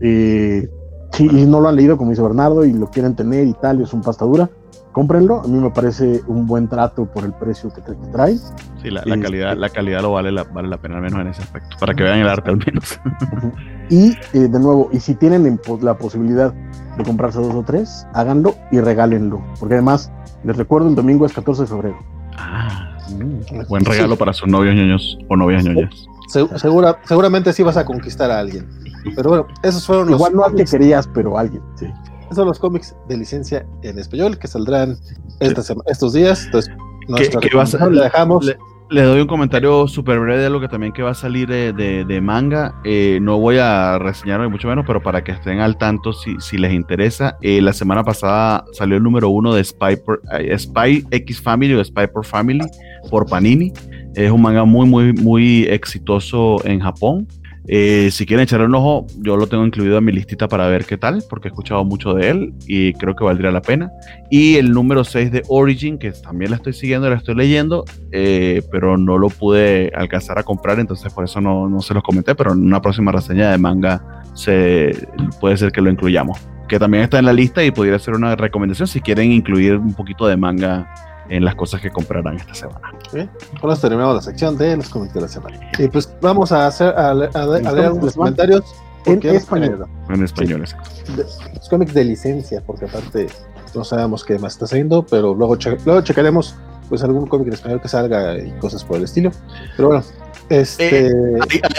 [0.00, 0.68] eh,
[1.12, 3.84] si no lo han leído como dice Bernardo y lo quieren tener y tal, y
[3.84, 4.50] es un pastadura,
[4.96, 7.82] cómprenlo, a mí me parece un buen trato por el precio que,
[8.12, 8.38] trae.
[8.82, 11.26] Sí, la, este, calidad, la calidad lo vale la, vale la pena, al menos en
[11.28, 12.98] ese aspecto, para que vean el arte al menos.
[13.90, 16.54] y eh, de nuevo, y si tienen la posibilidad
[16.96, 20.10] de comprarse dos o tres, háganlo y regálenlo, porque además,
[20.44, 22.15] les recuerdo, el domingo es 14 de febrero.
[22.38, 26.06] Ah, mm, buen regalo para sus novios ñoños o novias ñoñas.
[26.56, 28.68] segura, seguramente sí vas a conquistar a alguien.
[29.14, 30.16] Pero bueno, esos fueron los.
[30.16, 31.86] Igual no al que querías, pero alguien, sí.
[32.24, 34.98] Esos son los cómics de licencia en español que saldrán
[35.40, 36.44] estos días.
[36.46, 36.74] Entonces,
[37.08, 37.40] nuestra
[37.88, 38.44] le dejamos.
[38.44, 38.58] Le,
[38.90, 42.74] doy un comentario súper breve de lo que también que va a salir de, manga.
[42.84, 46.56] Eh, no voy a reseñarlo mucho menos, pero para que estén al tanto si, si
[46.56, 47.36] les interesa.
[47.42, 49.98] Eh, la semana pasada salió el número uno de Spy,
[50.38, 52.64] eh, Spy X Family o Spy por Family
[53.10, 53.72] por Panini.
[54.14, 57.26] Es un manga muy, muy, muy exitoso en Japón.
[57.68, 60.84] Eh, si quieren echarle un ojo, yo lo tengo incluido en mi listita para ver
[60.84, 63.90] qué tal, porque he escuchado mucho de él y creo que valdría la pena.
[64.30, 68.62] Y el número 6 de Origin, que también la estoy siguiendo, la estoy leyendo, eh,
[68.70, 72.34] pero no lo pude alcanzar a comprar, entonces por eso no, no se los comenté,
[72.34, 75.08] pero en una próxima reseña de manga se,
[75.40, 76.38] puede ser que lo incluyamos.
[76.68, 79.94] Que también está en la lista y podría ser una recomendación si quieren incluir un
[79.94, 80.92] poquito de manga
[81.28, 82.92] en las cosas que comprarán esta semana.
[83.10, 83.28] ¿Sí?
[83.60, 85.58] Con esto terminamos la sección de los cómics de la semana.
[85.78, 88.64] Y pues vamos a hacer a, leer algunos comentarios
[89.06, 89.86] en español.
[90.08, 90.64] En español,
[91.16, 93.28] Los cómics de licencia, porque aparte
[93.74, 96.56] no sabemos qué más está haciendo, pero luego, luego checaremos
[96.88, 99.30] pues algún cómic en español que salga y cosas por el estilo.
[99.76, 100.04] Pero bueno,
[100.48, 101.08] este...
[101.08, 101.12] Eh,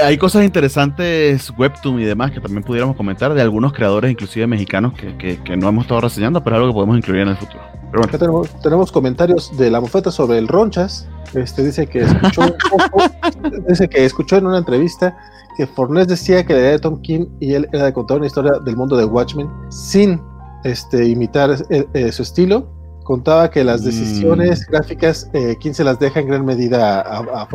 [0.03, 4.93] hay, cosas interesantes, Webtoon y demás, que también pudiéramos comentar de algunos creadores, inclusive mexicanos,
[4.93, 7.61] que, que, no hemos estado reseñando, pero es algo que podemos incluir en el futuro.
[7.91, 8.43] Pero bueno.
[8.61, 11.07] tenemos, comentarios de la bufeta sobre el Ronchas.
[11.33, 12.41] Este dice que escuchó
[13.67, 15.17] dice que escuchó en una entrevista
[15.57, 18.27] que Fornés decía que la idea de Tom King y él era de contar una
[18.27, 20.21] historia del mundo de Watchmen sin
[20.63, 22.76] este, imitar eh, eh, su estilo
[23.07, 24.71] contaba que las decisiones mm.
[24.71, 27.47] gráficas, eh, King se las deja en gran medida a, a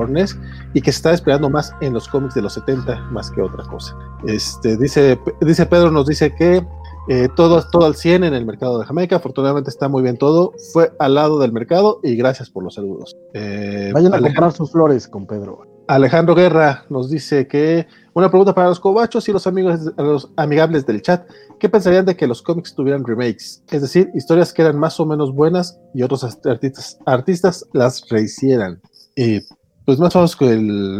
[0.73, 3.62] y que se está esperando más en los cómics de los 70 más que otra
[3.65, 3.95] cosa.
[4.27, 6.66] Este, dice, dice Pedro, nos dice que
[7.09, 10.55] eh, todo, todo al 100 en el mercado de Jamaica, afortunadamente está muy bien todo,
[10.73, 13.15] fue al lado del mercado y gracias por los saludos.
[13.35, 15.72] Eh, Vayan a comprar sus flores con Pedro.
[15.88, 20.86] Alejandro Guerra nos dice que una pregunta para los cobachos y los amigos los amigables
[20.86, 21.28] del chat.
[21.59, 23.62] ¿Qué pensarían de que los cómics tuvieran remakes?
[23.70, 28.80] Es decir, historias que eran más o menos buenas y otros artistas, artistas las rehicieran.
[29.16, 29.40] Y
[29.84, 30.36] pues más o menos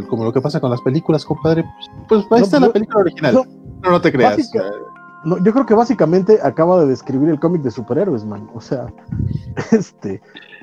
[0.09, 1.65] como lo que pasa con las películas, compadre.
[2.09, 3.35] Pues, ahí está la película original.
[3.35, 4.51] No, no, te creas.
[4.53, 8.49] yo creo que básicamente acaba de describir el cómic de superhéroes, man.
[8.55, 8.87] O sea,
[9.71, 10.21] este,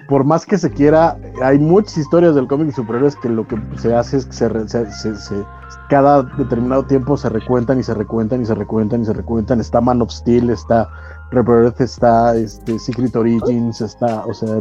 [0.09, 3.57] por más que se quiera, hay muchas historias del cómic de superhéroes que lo que
[3.77, 5.45] se hace es que se,
[5.87, 9.61] cada determinado tiempo se recuentan y se recuentan y se recuentan y se recuentan.
[9.61, 10.89] Está Man of Steel, está
[11.29, 14.59] Rebirth, está este, Secret Origins, está, o sea...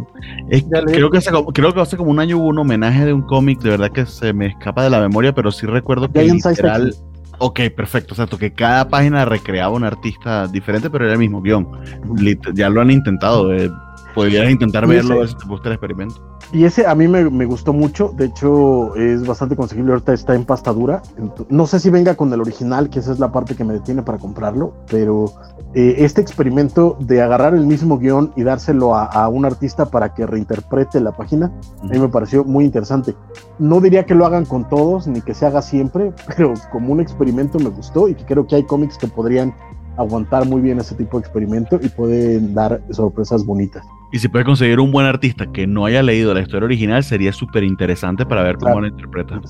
[0.84, 3.60] creo, que hace, creo que hace como un año hubo un homenaje de un cómic,
[3.60, 6.94] de verdad que se me escapa de la memoria, pero sí recuerdo que literal...
[7.40, 11.40] Ok, perfecto, o sea, que cada página recreaba un artista diferente, pero era el mismo
[11.40, 11.68] guion.
[12.52, 13.54] Ya lo han intentado.
[13.54, 13.70] Eh,
[14.14, 16.38] podrías intentar verlo, a ver si te gusta el experimento.
[16.52, 20.44] Y ese a mí me, gustó mucho, de hecho es bastante conseguible, ahorita está en
[20.44, 21.02] pastadura.
[21.50, 24.02] No sé si venga con el original, que esa es la parte que me detiene
[24.02, 25.26] para comprarlo, pero
[25.74, 30.26] eh, este experimento de agarrar el mismo guion y dárselo a, un artista para que
[30.26, 31.52] reinterprete la página,
[31.82, 33.14] a mí me pareció muy interesante.
[33.58, 37.00] No diría que lo hagan con todos, ni que se haga siempre, pero como un
[37.00, 39.54] experimento me gustó y que creo que hay cómics que podrían
[39.98, 43.84] aguantar muy bien ese tipo de experimento y pueden dar sorpresas bonitas.
[44.12, 47.32] Y si puede conseguir un buen artista que no haya leído la historia original, sería
[47.32, 49.40] súper interesante para ver cómo la interpreta.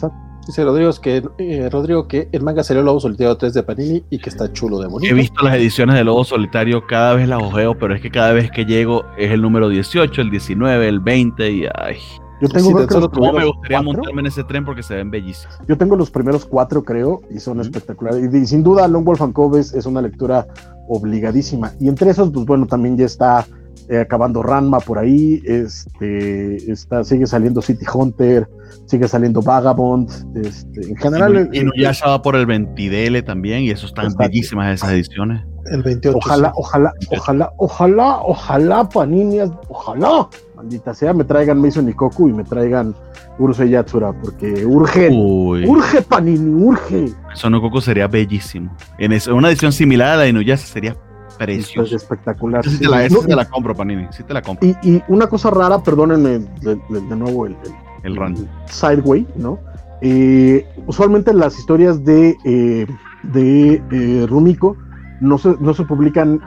[0.46, 4.18] Dice Rodrigo que, eh, Rodrigo que el manga salió Lobo Solitario 3 de Panini y
[4.18, 5.12] que está chulo de bonito.
[5.12, 8.32] He visto las ediciones de Lobo Solitario, cada vez las ojeo, pero es que cada
[8.32, 11.98] vez que llego es el número 18, el 19, el 20 y ay.
[12.40, 15.58] Yo tengo me gustaría montarme en ese tren porque se ven bellísimos.
[15.66, 18.32] Yo tengo los primeros cuatro, creo, y son espectaculares.
[18.32, 20.46] Y, sin duda, Long Wolf and Cove es, una lectura
[20.88, 21.72] obligadísima.
[21.80, 23.44] Y entre esos, pues bueno, también ya está
[23.88, 28.48] eh, acabando Ranma por ahí, este, está, sigue saliendo City Hunter,
[28.86, 31.50] sigue saliendo Vagabond, este, en general.
[31.52, 35.44] Y, ya estaba por el Ventidele también, y eso están bellísimas esas ediciones.
[35.70, 36.16] El 28.
[36.16, 40.28] Ojalá, ojalá, ojalá, ojalá, ojalá, Paninias, ojalá
[40.58, 42.92] maldita sea, me traigan Mason Nikoku y me traigan
[43.38, 47.12] Urusei Yatsura, porque urge, urge Panini, urge.
[47.34, 48.76] Son Nikoku sería bellísimo.
[48.98, 50.96] En una edición similar a la de Inuyasha sería
[51.38, 51.96] precioso.
[51.96, 52.64] espectacular.
[52.68, 54.68] Sí, te la, te la compro, Panini, sí te la compro.
[54.82, 57.56] Y, una cosa rara, perdónenme de, nuevo el,
[58.02, 58.48] el, run.
[58.66, 59.58] Sideway, ¿no?
[60.00, 62.86] Eh, usualmente las historias de, eh,
[63.24, 64.76] de eh, Rumiko
[65.20, 66.40] no se, no se publican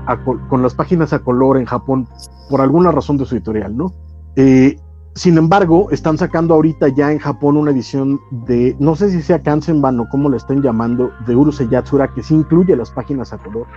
[0.50, 2.08] con las páginas a color en Japón
[2.50, 3.94] por alguna razón de su editorial, ¿no?
[4.36, 4.78] Eh,
[5.14, 9.42] sin embargo, están sacando ahorita ya en Japón una edición de, no sé si sea
[9.42, 13.38] Kansenban o como le estén llamando, de Urusei Yatsura, que sí incluye las páginas a
[13.38, 13.68] color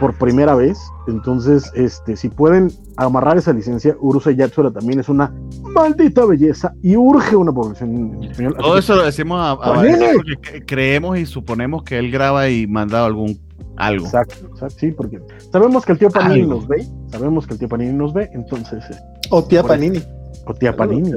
[0.00, 0.78] por primera vez.
[1.06, 5.32] Entonces, este, si pueden amarrar esa licencia, Urusei Yatsura también es una
[5.74, 8.56] maldita belleza y urge una población en español.
[8.58, 13.04] Todo eso lo decimos a, a porque creemos y suponemos que él graba y manda
[13.04, 13.38] algún
[13.76, 14.06] algo.
[14.06, 15.20] Exacto, sí, porque
[15.52, 18.84] sabemos que el tío Panini nos ve, sabemos que el tío Panini nos ve, entonces.
[18.90, 18.96] Eh,
[19.30, 20.02] o tía Panini.
[20.46, 21.12] O tía Panini.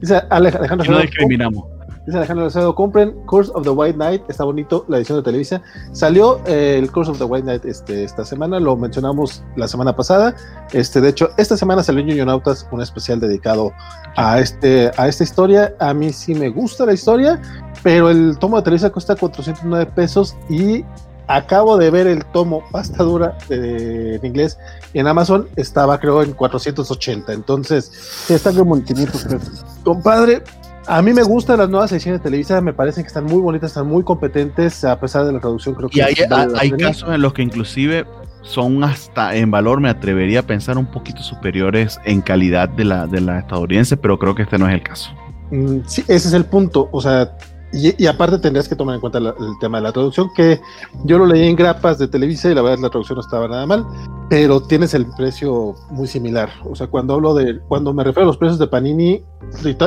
[0.00, 0.90] Dice Alejandro.
[0.90, 1.64] No discriminamos.
[2.06, 5.62] Dice Alejandro Alcedo, compren Curse of the White Knight, está bonito la edición de Televisa.
[5.92, 9.96] Salió eh, el Curse of the White Knight este, esta semana, lo mencionamos la semana
[9.96, 10.34] pasada.
[10.72, 13.72] Este, de hecho, esta semana salió en Unionautas un especial dedicado
[14.16, 15.74] a, este, a esta historia.
[15.80, 17.40] A mí sí me gusta la historia,
[17.82, 20.84] pero el tomo de Televisa cuesta 409 pesos y
[21.26, 24.58] acabo de ver el tomo pasta dura en inglés
[24.92, 29.64] en Amazon, estaba creo en 480, entonces está como en 500 pesos.
[29.84, 30.42] Compadre,
[30.86, 33.70] a mí me gustan las nuevas ediciones de Televisa, me parecen que están muy bonitas,
[33.70, 35.98] están muy competentes, a pesar de la traducción creo que...
[35.98, 38.06] Y hay, casos en los que inclusive
[38.42, 43.06] son hasta en valor, me atrevería a pensar, un poquito superiores en calidad de la,
[43.06, 45.10] de la estadounidense, pero creo que este no es el caso.
[45.50, 47.36] Mm, sí, ese es el punto, o sea,
[47.74, 50.60] y, aparte tendrías que tomar en cuenta el tema de la traducción, que
[51.04, 53.66] yo lo leí en grapas de Televisa y la verdad la traducción no estaba nada
[53.66, 53.84] mal,
[54.30, 56.50] pero tienes el precio muy similar.
[56.64, 59.22] O sea, cuando hablo de, cuando me refiero a los precios de Panini,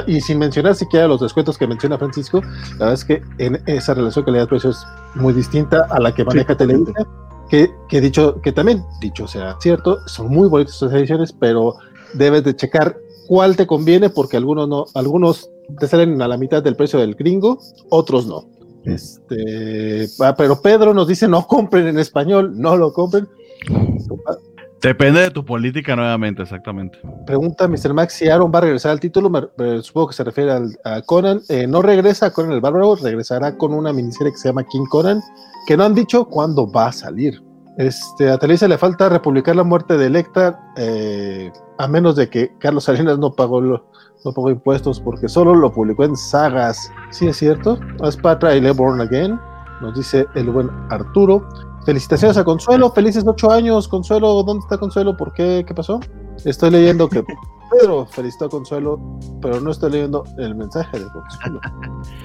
[0.06, 2.42] y sin mencionar siquiera los descuentos que menciona Francisco,
[2.78, 4.86] la verdad es que en esa relación calidad-precio es
[5.16, 7.08] muy distinta a la que maneja sí, Televisa.
[7.50, 11.76] Que, que, dicho, que también, dicho sea cierto, son muy bonitas sus ediciones, pero
[12.14, 12.98] debes de checar
[13.28, 17.16] cuál te conviene, porque algunos no, algunos te salen a la mitad del precio del
[17.16, 18.46] gringo, otros no.
[18.86, 23.28] Este, ah, pero Pedro nos dice no compren en español, no lo compren.
[24.82, 27.00] Depende de tu política nuevamente, exactamente.
[27.26, 27.94] Pregunta Mr.
[27.94, 31.42] Max si Aaron va a regresar al título, supongo que se refiere al, a Conan.
[31.50, 34.86] Eh, no regresa a Conan el Bárbaro, regresará con una miniserie que se llama King
[34.90, 35.22] Conan,
[35.68, 37.42] que no han dicho cuándo va a salir.
[37.78, 42.52] Este, a Televisa le falta republicar la muerte de Electra, eh, a menos de que
[42.58, 43.86] Carlos Salinas no pagó, lo,
[44.26, 46.92] no pagó impuestos, porque solo lo publicó en sagas.
[47.12, 47.80] Sí, es cierto.
[48.02, 49.40] Aspatra y Le Born Again,
[49.82, 51.48] nos dice el buen Arturo.
[51.86, 53.88] Felicitaciones a Consuelo, felices ocho años.
[53.88, 55.16] Consuelo, ¿dónde está Consuelo?
[55.16, 55.64] ¿Por qué?
[55.66, 56.00] ¿Qué pasó?
[56.44, 57.24] Estoy leyendo que
[57.72, 59.00] Pedro felicitó a Consuelo,
[59.40, 61.62] pero no estoy leyendo el mensaje de Consuelo.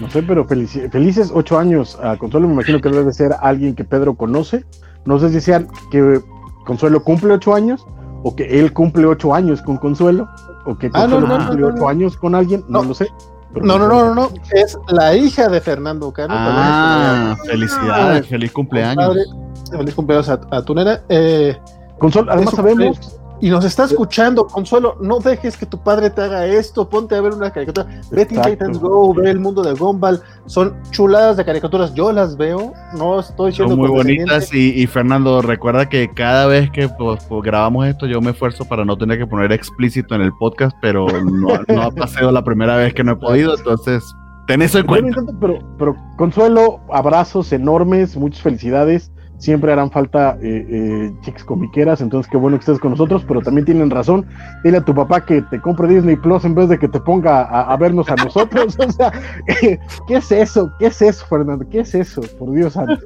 [0.01, 2.49] No sé, pero felices ocho años a Consuelo.
[2.49, 4.65] Me imagino que debe ser alguien que Pedro conoce.
[5.05, 6.21] No sé si sean que
[6.65, 7.87] Consuelo cumple ocho años
[8.23, 10.29] o que él cumple ocho años con Consuelo
[10.65, 12.65] o que Consuelo ah, no, no, cumple no, ocho años con alguien.
[12.69, 13.09] No, lo sé.
[13.55, 16.33] No, no, no, no, no, es la hija de Fernando Cano.
[16.35, 18.97] Ah, felicidades, feliz cumpleaños.
[18.97, 19.23] Padre,
[19.71, 21.03] feliz cumpleaños a, a tu nena.
[21.09, 21.59] Eh,
[21.99, 26.47] Consuelo, además sabemos y nos está escuchando, Consuelo, no dejes que tu padre te haga
[26.47, 30.77] esto, ponte a ver una caricatura, ve Titans Go, ve el mundo de Gumball, son
[30.93, 35.43] chuladas de caricaturas, yo las veo, no estoy siendo Son muy bonitas y, y, Fernando,
[35.43, 39.19] recuerda que cada vez que pues, pues, grabamos esto yo me esfuerzo para no tener
[39.19, 43.03] que poner explícito en el podcast, pero no, no ha pasado la primera vez que
[43.03, 44.05] no he podido, entonces
[44.47, 45.21] ten eso en cuenta.
[45.41, 49.11] pero, pero Consuelo, abrazos enormes, muchas felicidades
[49.43, 53.41] siempre harán falta eh, eh, chicas comiqueras, entonces qué bueno que estés con nosotros, pero
[53.41, 54.25] también tienen razón,
[54.63, 57.43] dile a tu papá que te compre Disney Plus en vez de que te ponga
[57.43, 59.13] a, a vernos a nosotros, o sea,
[60.07, 60.73] ¿qué es eso?
[60.79, 61.69] ¿Qué es eso, Fernando?
[61.69, 62.21] ¿Qué es eso?
[62.39, 63.05] Por Dios santo.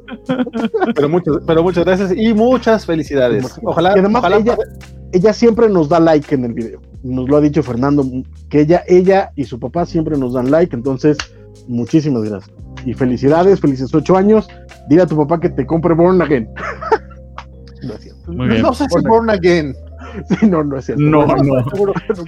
[0.94, 3.58] Pero muchas, pero muchas gracias y muchas felicidades.
[3.62, 4.58] Ojalá, y además ojalá ella,
[5.12, 8.04] ella siempre nos da like en el video, nos lo ha dicho Fernando,
[8.50, 11.16] que ella, ella y su papá siempre nos dan like, entonces
[11.66, 12.54] muchísimas gracias.
[12.84, 14.48] Y felicidades, felices ocho años.
[14.88, 16.48] Dile a tu papá que te compre Born Again.
[17.82, 18.32] no es cierto.
[18.32, 19.74] No sé si Born Again.
[20.28, 21.02] Sí, no, no es cierto.
[21.02, 21.36] No, no.
[21.42, 21.64] no.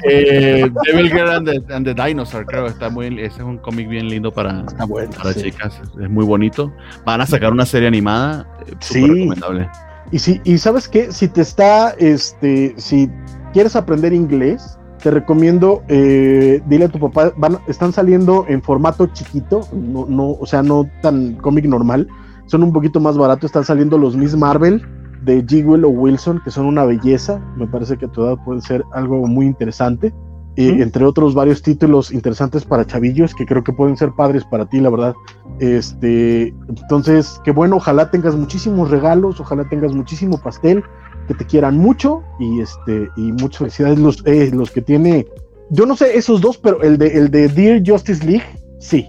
[0.04, 2.66] Eh, Devil Girl and the, and the, Dinosaur, creo.
[2.66, 5.44] Está muy, ese es un cómic bien lindo para, bueno, para sí.
[5.44, 5.80] chicas.
[6.00, 6.72] Es muy bonito.
[7.06, 8.46] Van a sacar una serie animada.
[8.66, 9.06] Eh, sí.
[9.06, 9.70] recomendable.
[10.10, 13.10] Y si, y sabes qué, si te está, este, si
[13.52, 19.06] quieres aprender inglés, te recomiendo, eh, dile a tu papá, van, están saliendo en formato
[19.06, 22.08] chiquito, no, no, o sea, no tan cómic normal,
[22.48, 24.82] son un poquito más baratos, están saliendo los Miss Marvel
[25.22, 28.60] de Jigwell o Wilson, que son una belleza, me parece que a tu edad puede
[28.60, 30.12] ser algo muy interesante,
[30.56, 30.82] eh, ¿Mm?
[30.82, 34.80] entre otros varios títulos interesantes para chavillos que creo que pueden ser padres para ti,
[34.80, 35.14] la verdad.
[35.60, 40.82] Este, entonces, qué bueno, ojalá tengas muchísimos regalos, ojalá tengas muchísimo pastel,
[41.28, 45.26] que te quieran mucho y este y muchas felicidades los, eh, los que tiene
[45.70, 48.46] yo no sé esos dos pero el de el de Dear Justice League
[48.80, 49.06] sí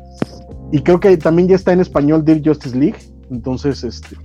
[0.71, 2.99] y creo que también ya está en español Dear Justice League
[3.29, 4.17] entonces este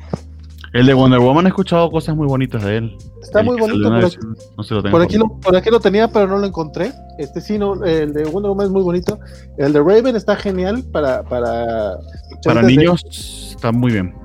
[0.74, 2.98] el de Wonder Woman he escuchado cosas muy bonitas de él.
[3.22, 4.18] Está el muy bonito pero, vez,
[4.56, 6.90] no se lo por aquí lo, por aquí lo tenía pero no lo encontré.
[7.16, 9.20] Este sí no el de Wonder Woman es muy bonito.
[9.56, 11.96] El de Raven está genial para para
[12.44, 13.10] para niños de...
[13.54, 14.23] está muy bien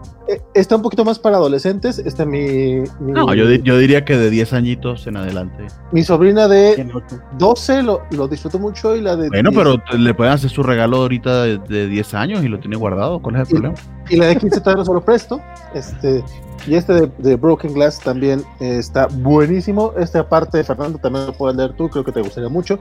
[0.53, 1.99] está un poquito más para adolescentes.
[1.99, 5.67] Está mi, mi, No, yo, yo, diría que de 10 añitos en adelante.
[5.91, 6.91] Mi sobrina de
[7.37, 9.29] 12 lo, lo disfrutó mucho y la de.
[9.29, 9.63] Bueno, 10.
[9.63, 13.21] pero le pueden hacer su regalo ahorita de, de, 10 años y lo tiene guardado.
[13.21, 13.75] ¿Cuál es el y, problema?
[14.09, 15.41] Y la de 15 todavía no se lo presto.
[15.73, 16.23] Este,
[16.67, 19.93] y este de, de Broken Glass también eh, está buenísimo.
[19.97, 21.89] Este, aparte, Fernando, también lo puedes leer tú.
[21.89, 22.79] Creo que te gustaría mucho.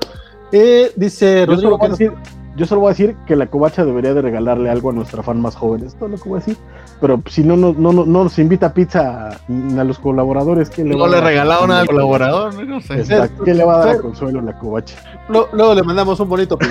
[0.52, 1.78] Eh, dice yo Rodrigo.
[1.78, 2.12] Solo decir,
[2.56, 5.40] yo solo voy a decir que la covacha debería de regalarle algo a nuestra fan
[5.40, 5.84] más joven.
[5.84, 6.56] Es todo lo que voy a decir
[7.00, 10.96] pero si no, no, no, no nos invita pizza a, a los colaboradores, ¿qué le
[10.96, 12.94] no le regalaron al colaborador, no sé.
[12.94, 13.44] Exacto.
[13.44, 14.96] ¿Qué le va a dar a Consuelo la covacha?
[15.28, 16.70] Luego, luego le mandamos un bonito pin.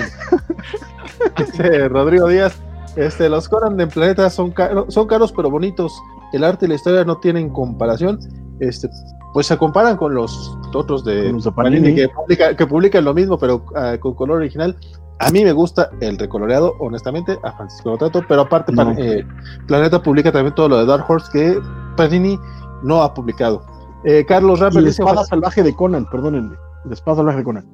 [1.36, 2.60] este, Rodrigo Díaz,
[2.98, 6.00] este, los Conan de Planeta son, caros, son caros pero bonitos.
[6.32, 8.18] El arte y la historia no tienen comparación.
[8.60, 8.88] Este,
[9.32, 13.38] pues se comparan con los otros de, los Panini, que, publica, que publican lo mismo,
[13.38, 14.76] pero uh, con color original.
[15.20, 18.92] A mí me gusta el recoloreado, honestamente, a Francisco lo trato, pero aparte no.
[18.96, 19.26] eh,
[19.66, 21.60] Planeta publica también todo lo de Dark Horse que
[21.96, 22.38] Panini
[22.82, 23.64] no ha publicado.
[24.04, 27.66] Eh, Carlos Rapper la espada salvaje de Conan, perdónenme, la espada salvaje de Conan.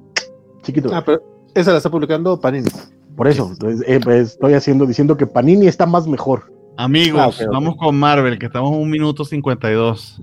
[0.62, 0.90] Chiquito.
[0.94, 1.22] Ah, pero
[1.54, 2.70] esa la está publicando Panini.
[3.16, 3.52] Por eso,
[3.86, 6.52] eh, estoy haciendo, diciendo que Panini está más mejor.
[6.76, 10.20] Amigos, ah, vamos con Marvel, que estamos en un minuto 52.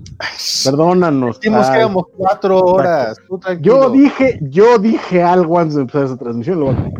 [0.64, 1.40] Perdónanos.
[1.40, 3.16] Dijimos que íbamos cuatro horas.
[3.60, 6.92] Yo dije, yo dije algo antes de empezar esa transmisión.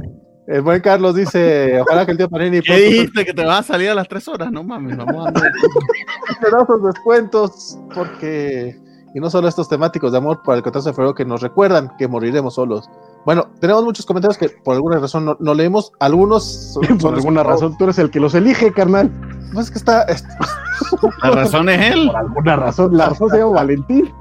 [0.47, 2.63] El buen Carlos dice, ojalá que el tío Panini...
[2.63, 3.25] ¿Qué dijiste?
[3.27, 5.43] Que te vas a salir a las tres horas, no mames, vamos a dar
[6.83, 8.81] descuentos, porque...
[9.15, 11.93] Y no solo estos temáticos de amor para el 14 de febrero que nos recuerdan
[11.99, 12.89] que moriremos solos.
[13.25, 15.93] Bueno, tenemos muchos comentarios que por alguna razón no, leemos.
[16.01, 16.79] Algunos.
[17.01, 19.11] por alguna razón, tú eres el que los elige, carnal.
[19.53, 20.07] Pues es que está.
[21.23, 22.07] La razón es él.
[22.07, 22.97] Por alguna razón.
[22.97, 24.13] La razón se llama Valentín.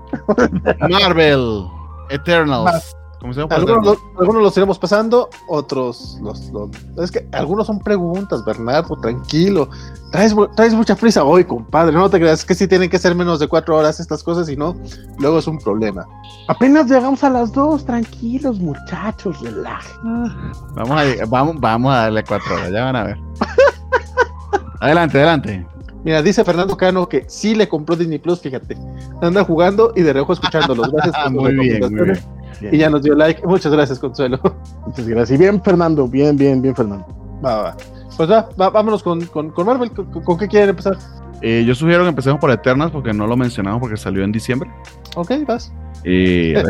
[0.89, 1.65] Marvel
[2.09, 2.95] Eternals.
[3.23, 6.49] Algunos, los iremos pasando, otros los,
[6.97, 9.69] Es que algunos son preguntas, Bernardo, tranquilo.
[10.11, 11.93] Traes, traes mucha prisa hoy, compadre.
[11.93, 14.57] No te creas que si tienen que ser menos de cuatro horas estas cosas, y
[14.57, 14.75] no,
[15.19, 16.07] luego es un problema.
[16.47, 20.33] Apenas llegamos a las dos, tranquilos, muchachos, relajen.
[20.73, 23.17] Vamos a, vamos, vamos a darle cuatro horas, ya van a ver.
[24.79, 25.67] adelante, adelante.
[26.03, 28.75] Mira, dice Fernando Cano que sí le compró Disney Plus, fíjate.
[29.21, 30.91] Anda jugando y de reojo escuchándolos.
[30.93, 32.40] Gracias por muy bien, muy bien.
[32.59, 33.45] Y ya nos dio like.
[33.45, 34.39] Muchas gracias, Consuelo.
[34.85, 35.39] Muchas gracias.
[35.39, 36.07] Y bien, Fernando.
[36.07, 37.05] Bien, bien, bien, Fernando.
[37.43, 37.77] Va, va.
[38.17, 39.91] Pues va, vámonos con, con, Marvel.
[39.91, 40.97] ¿Con, qué quieren empezar?
[41.41, 44.69] Eh, yo sugiero que empecemos por Eternals porque no lo mencionamos porque salió en diciembre.
[45.15, 45.73] Ok, vas.
[46.03, 46.53] Eh,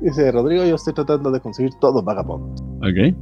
[0.00, 2.60] Dice Rodrigo, yo estoy tratando de conseguir todo Vagabond.
[2.78, 3.16] Ok.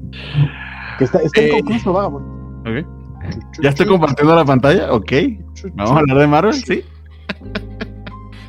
[0.98, 2.68] Que está, está eh, concurso Vagabond.
[2.68, 2.86] Ok.
[3.62, 4.92] ¿Ya estoy compartiendo la pantalla?
[4.92, 5.12] Ok.
[5.74, 6.84] Vamos a hablar de Marvel, ¿sí?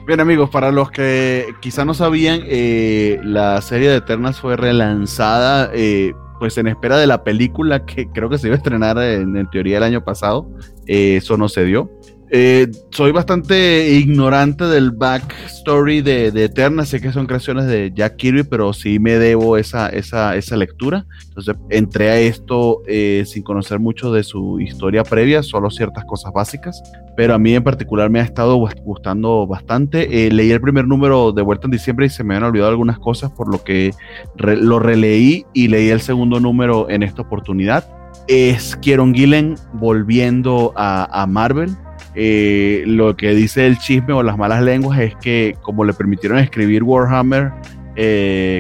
[0.08, 5.70] Bien amigos, para los que quizá no sabían, eh, la serie de Eternals fue relanzada
[5.74, 9.50] eh, pues en espera de la película que creo que se iba a estrenar en,
[9.50, 10.50] teoría el año pasado.
[10.86, 11.92] Eh, eso no se dio.
[12.30, 16.86] Eh, soy bastante ignorante del backstory de, de Eterna.
[16.86, 21.06] Sé que son creaciones de Jack Kirby, pero sí me debo esa, esa, esa lectura.
[21.30, 26.34] Entonces entré a esto eh, sin conocer mucho de su historia previa, solo ciertas cosas
[26.34, 26.82] básicas.
[27.16, 30.28] Pero a mí en particular me ha estado gustando bastante.
[30.28, 33.00] Eh, leí el primer número de vuelta en diciembre y se me han olvidado algunas
[33.00, 33.94] cosas, por lo que
[34.36, 37.88] lo releí y leí el segundo número en esta oportunidad.
[38.28, 41.70] Es Kieron Gillen volviendo a, a Marvel
[42.20, 46.40] eh, lo que dice el chisme o las malas lenguas es que como le permitieron
[46.40, 47.52] escribir Warhammer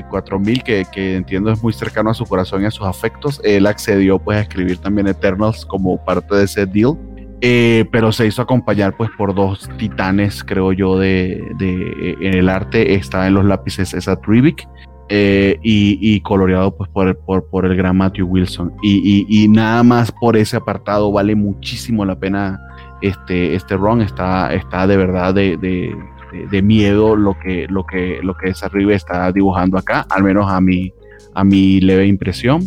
[0.09, 3.65] 4000, eh, que, entiendo es muy cercano a su corazón y a sus afectos, él
[3.65, 6.99] accedió pues a escribir también Eternals como parte de ese deal.
[7.41, 12.93] Eh, pero se hizo acompañar pues por dos titanes, creo yo, de, en el arte.
[12.93, 14.67] Está en los lápices esa Rivik
[15.09, 17.17] y, coloreado pues por,
[17.49, 18.73] por, el gran Matthew Wilson.
[18.84, 22.59] Y, y, nada más por ese apartado vale muchísimo la pena
[23.01, 28.35] este, este Ron está, está de verdad de, de, miedo lo que, lo que, lo
[28.35, 30.91] que esa Rive está dibujando acá, al menos a mi,
[31.33, 32.61] a mi leve impresión.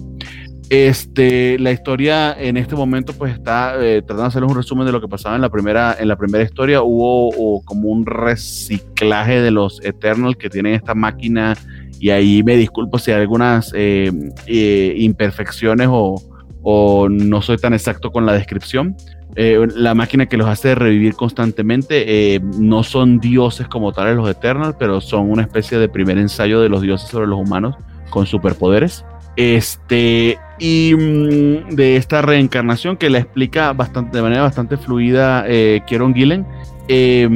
[0.70, 4.93] Este, la historia en este momento pues está eh, tratando de hacer un resumen de
[4.93, 6.82] lo que pasaba en la primera, en la primera historia.
[6.82, 11.57] Hubo como un reciclaje de los Eternals que tienen esta máquina
[11.98, 14.12] y ahí me disculpo si hay algunas eh,
[14.47, 18.94] eh, imperfecciones o no soy tan exacto con la descripción,
[19.36, 22.35] eh, la máquina que los hace revivir constantemente.
[22.35, 26.61] Eh, no son dioses como tales los Eternals, pero son una especie de primer ensayo
[26.61, 27.77] de los dioses sobre los humanos
[28.11, 29.05] con superpoderes.
[29.36, 35.81] Este, y mm, de esta reencarnación que la explica bastante, de manera bastante fluida eh,
[35.86, 36.47] Kieron Gillen,
[36.89, 37.28] eh,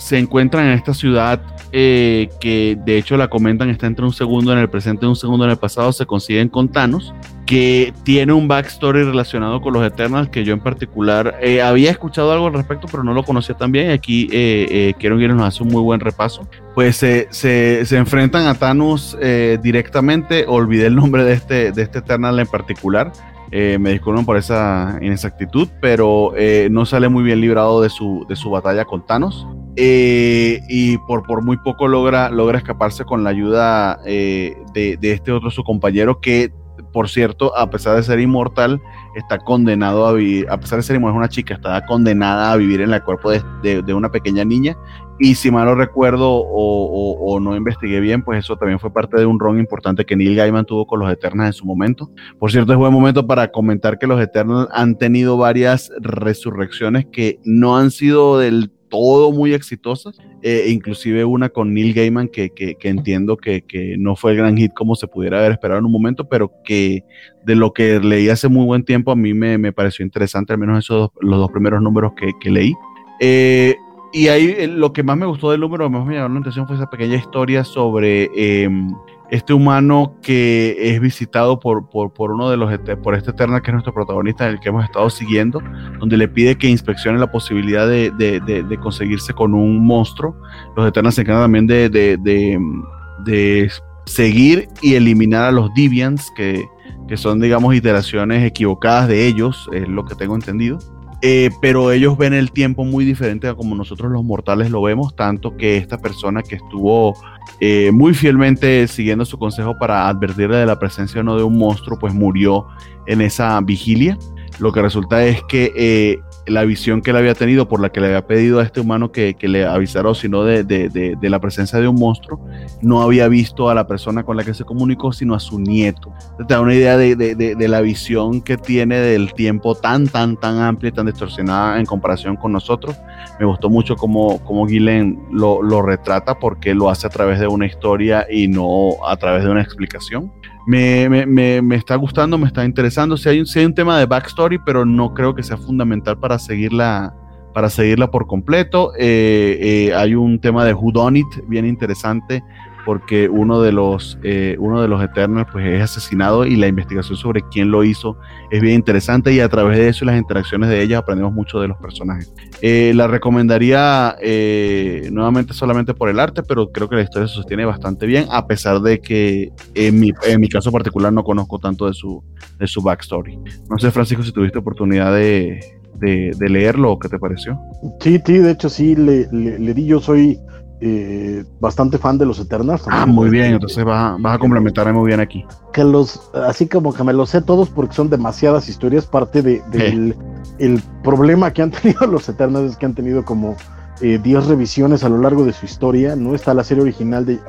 [0.00, 1.40] se encuentran en esta ciudad
[1.72, 5.14] eh, que de hecho la comentan está entre un segundo en el presente y un
[5.14, 7.14] segundo en el pasado, se consiguen con Thanos,
[7.46, 12.32] que tiene un backstory relacionado con los Eternals que yo en particular eh, había escuchado
[12.32, 15.28] algo al respecto, pero no lo conocía tan bien y aquí eh, eh quiero que
[15.28, 16.48] nos hace un muy buen repaso.
[16.74, 19.18] Pues se, se, enfrentan a Thanos
[19.62, 23.12] directamente, olvidé el nombre de este, de este Eternal en particular,
[23.52, 26.32] me disculpen por esa inexactitud, pero
[26.70, 29.46] no sale muy bien librado de su, de su batalla con Thanos.
[29.76, 35.32] Eh, y por, por muy poco logra, logra escaparse con la ayuda eh, de, este
[35.32, 36.52] otro su compañero que,
[36.92, 38.80] por cierto, a pesar de ser inmortal,
[39.14, 42.56] está condenado a vivir, a pesar de ser inmortal, es una chica, está condenada a
[42.56, 44.76] vivir en el cuerpo de, una pequeña niña.
[45.22, 49.26] Y si mal no recuerdo o, no investigué bien, pues eso también fue parte de
[49.26, 52.10] un ron importante que Neil Gaiman tuvo con los Eternals en su momento.
[52.38, 57.38] Por cierto, es buen momento para comentar que los Eternals han tenido varias resurrecciones que
[57.44, 62.76] no han sido del todo muy exitosas, eh, inclusive una con Neil Gaiman que, que,
[62.82, 65.92] entiendo que, que, no fue el gran hit como se pudiera haber esperado en un
[65.92, 67.04] momento, pero que
[67.46, 70.58] de lo que leí hace muy buen tiempo a mí me, me pareció interesante, al
[70.58, 72.74] menos esos los dos primeros números que, leí.
[73.20, 73.76] Eh,
[74.12, 76.66] y ahí eh, lo que más me gustó del número, más me llamó la atención
[76.66, 78.92] fue esa pequeña historia sobre em,
[79.30, 82.70] este humano que es visitado por, por, uno de los,
[83.02, 85.62] por este Eternal que es nuestro protagonista, el que hemos estado siguiendo,
[85.98, 90.36] donde le pide que inspeccione la posibilidad de, de, conseguirse con un monstruo.
[90.76, 93.70] Los Eternals se encargan también de, de,
[94.06, 96.64] seguir y eliminar a los Deviants, que,
[97.06, 100.78] que son, digamos, iteraciones equivocadas de ellos, es lo que tengo entendido.
[101.22, 105.14] Eh, pero ellos ven el tiempo muy diferente a como nosotros los mortales lo vemos,
[105.14, 107.14] tanto que esta persona que estuvo
[107.60, 111.58] eh, muy fielmente siguiendo su consejo para advertirle de la presencia o no de un
[111.58, 112.66] monstruo, pues murió
[113.06, 114.16] en esa vigilia.
[114.58, 116.20] Lo que resulta es que eh,
[116.50, 119.12] la visión que él había tenido, por la que le había pedido a este humano
[119.12, 122.40] que, le avisara, sino de, de, de, la presencia de un monstruo,
[122.82, 126.12] no había visto a la persona con la que se comunicó, sino a su nieto.
[126.38, 130.88] Te da una idea de, la visión que tiene del tiempo tan, tan, tan amplia
[130.88, 132.96] y tan distorsionada en comparación con nosotros.
[133.38, 137.46] Me gustó mucho cómo, cómo Gillen lo, lo retrata porque lo hace a través de
[137.46, 140.32] una historia y no a través de una explicación
[140.70, 143.16] me, me, me, está gustando, me está interesando.
[143.16, 147.12] Si hay, hay, un tema de backstory, pero no creo que sea fundamental para seguirla,
[147.52, 148.92] para seguirla por completo.
[148.96, 152.44] Eh, eh, hay un tema de Who Done It bien interesante
[152.84, 157.16] porque uno de los, eh, uno de los Eternals pues, es asesinado y la investigación
[157.16, 158.16] sobre quién lo hizo
[158.50, 161.60] es bien interesante y a través de eso y las interacciones de ellas aprendemos mucho
[161.60, 162.32] de los personajes.
[162.62, 167.34] Eh, la recomendaría eh, nuevamente solamente por el arte, pero creo que la historia se
[167.34, 171.58] sostiene bastante bien, a pesar de que en mi, en mi caso particular no conozco
[171.58, 172.22] tanto de su,
[172.58, 173.38] de su backstory.
[173.68, 175.60] No sé, Francisco, si tuviste oportunidad de,
[176.00, 177.58] de, leerlo o qué te pareció.
[178.00, 180.38] Sí, sí, de hecho sí, le, le di, yo soy
[180.80, 182.84] eh, bastante fan de los Eternals.
[182.88, 185.44] Ah, muy bien, entonces vas, a complementarme muy bien aquí.
[185.72, 189.62] Que los, así como que me los sé todos porque son demasiadas historias, parte de,
[189.70, 190.16] del
[190.58, 193.56] el problema que han tenido los Eternals es que han tenido como
[194.00, 196.34] 10 eh, revisiones a lo largo de su historia, ¿no?
[196.34, 197.40] Está la serie original de...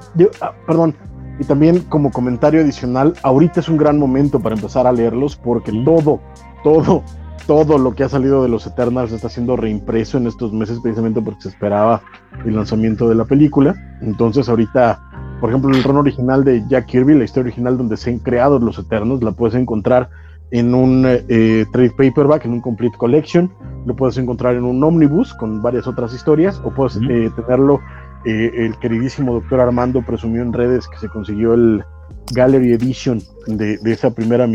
[0.41, 0.95] Ah, perdón,
[1.40, 5.72] y también como comentario adicional, ahorita es un gran momento para empezar a leerlos porque
[5.86, 6.20] todo,
[6.64, 7.03] todo
[7.45, 11.22] todo lo que ha salido de los Eternals está siendo reimpreso en estos meses precisamente
[11.22, 12.01] porque se esperaba
[12.45, 13.76] el lanzamiento de la película.
[14.01, 15.01] Entonces ahorita,
[15.39, 18.59] por ejemplo, el ron original de Jack Kirby, la historia original donde se han creado
[18.59, 20.09] los Eternals, la puedes encontrar
[20.51, 23.51] en un eh, trade paperback, en un complete collection,
[23.85, 27.80] lo puedes encontrar en un omnibus con varias otras historias, o puedes eh, tenerlo,
[28.26, 31.84] eh, el queridísimo doctor Armando presumió en redes que se consiguió el
[32.33, 34.47] Gallery Edition de, esa primera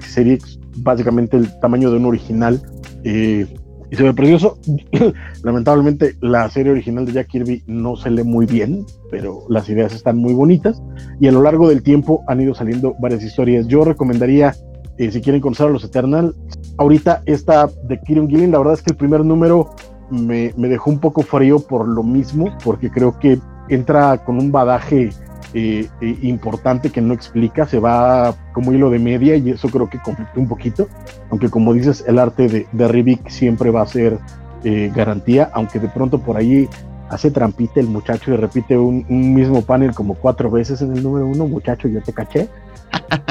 [0.00, 0.38] serie
[0.78, 2.60] básicamente el tamaño de un original.
[3.04, 3.46] Eh,
[3.90, 4.58] y se ve precioso.
[5.42, 9.92] Lamentablemente, la serie original de Jack Kirby no se lee muy bien, pero las ideas
[9.92, 10.80] están muy bonitas.
[11.18, 13.66] Y a lo largo del tiempo han ido saliendo varias historias.
[13.66, 14.54] Yo recomendaría,
[14.98, 16.34] eh, si quieren conocer a los Eternal,
[16.78, 19.70] ahorita esta de Kieron Gillen, la verdad es que el primer número
[20.10, 24.52] me, me dejó un poco frío por lo mismo, porque creo que entra con un
[24.52, 25.10] badaje
[25.52, 29.90] eh, eh, importante que no explica, se va como hilo de media y eso creo
[29.90, 30.88] que conflictó un poquito,
[31.28, 34.18] aunque como dices, el arte de, de Rivik siempre va a ser
[34.62, 36.68] eh, garantía, aunque de pronto por ahí
[37.08, 41.26] hace trampita el muchacho y repite un, mismo panel como cuatro veces en el número
[41.26, 42.48] uno, muchacho, yo te caché.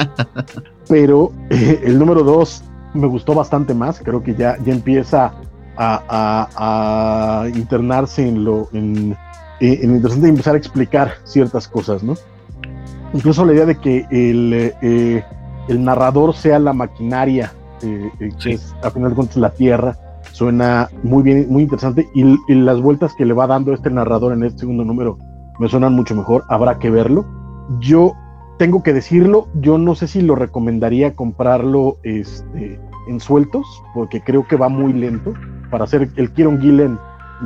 [0.88, 5.32] Pero el número dos me gustó bastante más, creo que ya, ya empieza
[5.76, 8.68] a, a, a internarse en lo...
[8.74, 9.16] En,
[9.60, 12.14] eh, interesante empezar a explicar ciertas cosas, ¿no?
[13.12, 15.24] Incluso la idea de que el, eh,
[15.68, 19.96] el narrador sea la maquinaria, eh, eh, que es a final de cuentas la Tierra,
[20.32, 24.44] suena muy bien, muy interesante, y, las vueltas que le va dando este narrador en
[24.44, 25.18] este segundo número
[25.58, 27.26] me suenan mucho mejor, habrá que verlo.
[27.80, 28.12] Yo
[28.58, 34.46] tengo que decirlo, yo no sé si lo recomendaría comprarlo este, en sueltos, porque creo
[34.46, 35.34] que va muy lento
[35.70, 36.98] para hacer el Kieron Gillen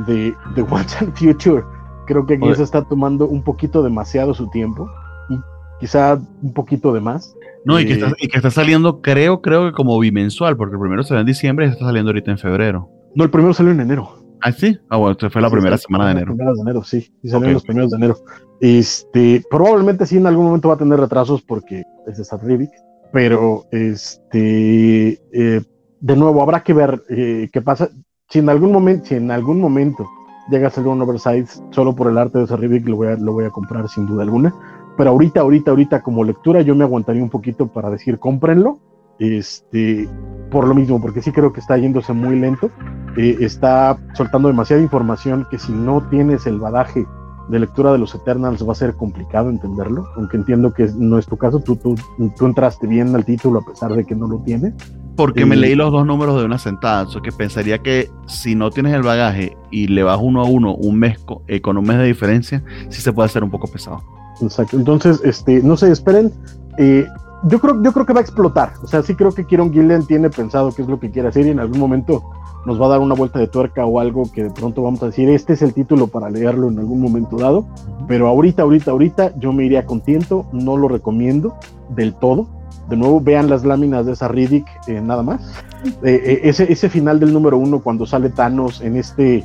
[0.07, 1.63] de, de What's and Future
[2.05, 4.89] Creo que aquí se está tomando un poquito demasiado su tiempo
[5.79, 7.35] quizá un poquito de más.
[7.63, 10.75] No, y, que está, eh, y que está saliendo, creo, creo que como bimensual, porque
[10.75, 12.89] el primero salió en diciembre y está saliendo ahorita en febrero.
[13.15, 14.21] No, el primero salió en enero.
[14.41, 14.77] Ah, sí.
[14.89, 16.35] Ah, bueno, fue la primera semana de enero.
[16.35, 17.11] de enero, sí.
[17.23, 18.17] Y salió los primeros de enero.
[18.61, 22.39] Este, probablemente sí en algún momento va a tener retrasos porque es de Star
[23.11, 25.61] pero este, eh,
[26.01, 27.89] de nuevo habrá que ver eh, qué pasa.
[28.29, 30.05] Si en algún momento, si en algún momento
[30.49, 33.33] llega a ser un oversize solo por el arte de Rivik, lo voy a, lo
[33.33, 34.53] voy a comprar sin duda alguna.
[34.97, 38.79] Pero ahorita, ahorita, ahorita como lectura yo me aguantaría un poquito para decir cómprenlo.
[39.17, 40.09] Este,
[40.51, 42.69] por lo mismo, porque sí creo que está yéndose muy lento.
[43.17, 47.05] Eh, está soltando demasiada información que si no tienes el badaje
[47.49, 51.27] de lectura de los Eternals va a ser complicado entenderlo, aunque entiendo que no es
[51.27, 51.95] tu caso, tú, tú,
[52.35, 54.73] tú entraste bien al título a pesar de que no lo tienes.
[55.15, 58.69] Porque me leí los dos números de una sentada, eso que pensaría que si no
[58.71, 61.97] tienes el bagaje y le vas uno a uno un mes eh, con un mes
[61.97, 64.03] de diferencia, sí se puede hacer un poco pesado.
[64.41, 64.77] exacto.
[64.77, 66.33] Entonces, este, no se esperen.
[66.77, 67.07] Eh,
[67.43, 68.73] yo creo, yo creo que va a explotar.
[68.83, 71.45] O sea, sí creo que Kieron Gillen tiene pensado qué es lo que quiere hacer
[71.45, 72.23] y en algún momento
[72.65, 75.07] nos va a dar una vuelta de tuerca o algo que de pronto vamos a
[75.07, 77.65] decir, este es el título para leerlo en algún momento dado.
[78.07, 81.55] Pero ahorita, ahorita, ahorita yo me iría con tiento, no lo recomiendo
[81.89, 82.47] del todo.
[82.89, 85.41] De nuevo, vean las láminas de esa Riddick, eh, nada más.
[86.03, 89.43] Eh, eh, ese, ese final del número uno, cuando sale Thanos en este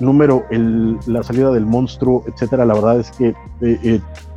[0.00, 3.34] número, el, la salida del monstruo, etcétera, la verdad es que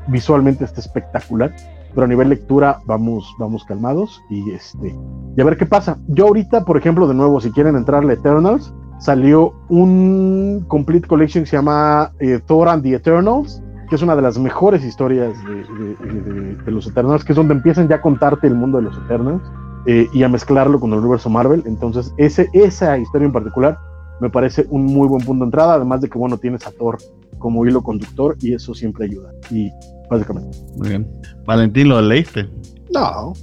[0.07, 1.55] visualmente está espectacular
[1.93, 4.95] pero a nivel lectura vamos, vamos calmados y este
[5.35, 5.97] y a ver qué pasa.
[6.07, 11.43] Yo ahorita, por ejemplo, de nuevo, si quieren entrar a Eternals, salió un complete collection
[11.43, 12.11] que se llama
[12.45, 13.61] Thor and the Eternals,
[13.91, 17.95] que es una de las mejores historias de, los Eternals, que es donde empiezan ya
[17.95, 19.43] a contarte el mundo de los Eternals
[19.85, 21.61] eh, y a mezclarlo con el universo Marvel.
[21.65, 23.77] Entonces, ese, esa historia en particular
[24.21, 26.99] me parece un muy buen punto de entrada, además de que, bueno, tienes a Thor
[27.37, 29.33] como hilo conductor y eso siempre ayuda.
[29.49, 29.69] Y
[30.09, 30.57] básicamente.
[30.77, 31.11] Muy bien.
[31.43, 32.47] Valentín, ¿lo leíste?
[32.93, 33.33] No.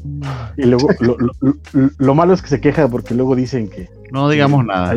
[0.57, 0.89] Y luego,
[1.99, 3.91] lo, malo es que se queja porque luego dicen que.
[4.12, 4.95] No digamos nada.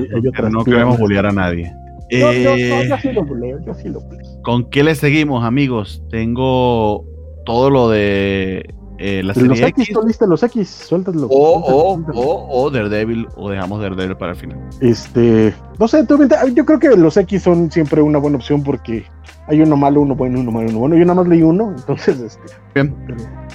[0.50, 1.76] no queremos bullear a nadie.
[2.12, 4.02] Yo, yo, yo, sí lo buleo, yo sí lo
[4.44, 6.04] ¿Con qué le seguimos, amigos?
[6.10, 7.06] Tengo
[7.46, 10.20] todo lo de eh, la serie los X, X.
[10.28, 11.26] los X, suéltalo.
[11.28, 14.60] O, o, o, Daredevil, o dejamos Daredevil para el final.
[14.80, 16.06] Este, no sé,
[16.54, 19.06] yo creo que los X son siempre una buena opción porque
[19.48, 20.96] hay uno malo, uno bueno, uno malo, uno bueno.
[20.96, 22.54] Yo nada más leí uno, entonces, este.
[22.76, 22.96] Bien.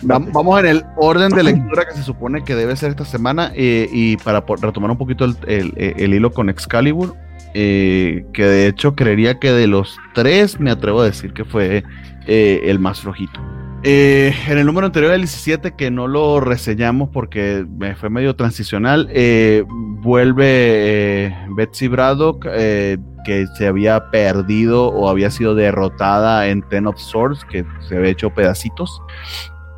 [0.02, 3.88] Vamos en el orden de lectura que se supone que debe ser esta semana eh,
[3.92, 7.14] y para retomar un poquito el, hilo con Excalibur,
[7.58, 11.84] eh, que de hecho creería que de los tres me atrevo a decir que fue
[12.26, 13.40] el más flojito.
[13.88, 17.64] Eh, en el número anterior, el 17, que no lo reseñamos porque
[18.00, 25.54] fue medio transicional, eh, vuelve eh, Betsy Braddock, que se había perdido o había sido
[25.54, 29.00] derrotada en Ten of Swords, que se había hecho pedacitos.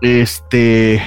[0.00, 1.02] Este.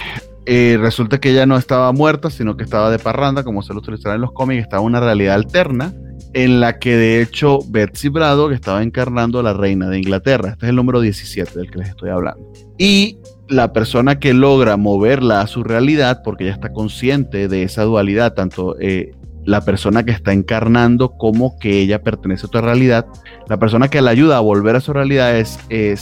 [0.46, 4.16] resulta que ella no estaba muerta, sino que estaba de parranda, como se lo utilizaron
[4.18, 5.92] en los cómics, estaba en una realidad alterna
[6.34, 10.52] en la que de hecho Betsy Braddock estaba encarnando a la reina de Inglaterra.
[10.52, 12.52] Este es el número 17 del que les estoy hablando.
[12.78, 13.18] Y
[13.48, 18.34] la persona que logra moverla a su realidad, porque ella está consciente de esa dualidad,
[18.34, 19.12] tanto eh,
[19.44, 23.06] la persona que está encarnando como que ella pertenece a otra realidad,
[23.48, 25.96] la persona que la ayuda a volver a su realidad es eh,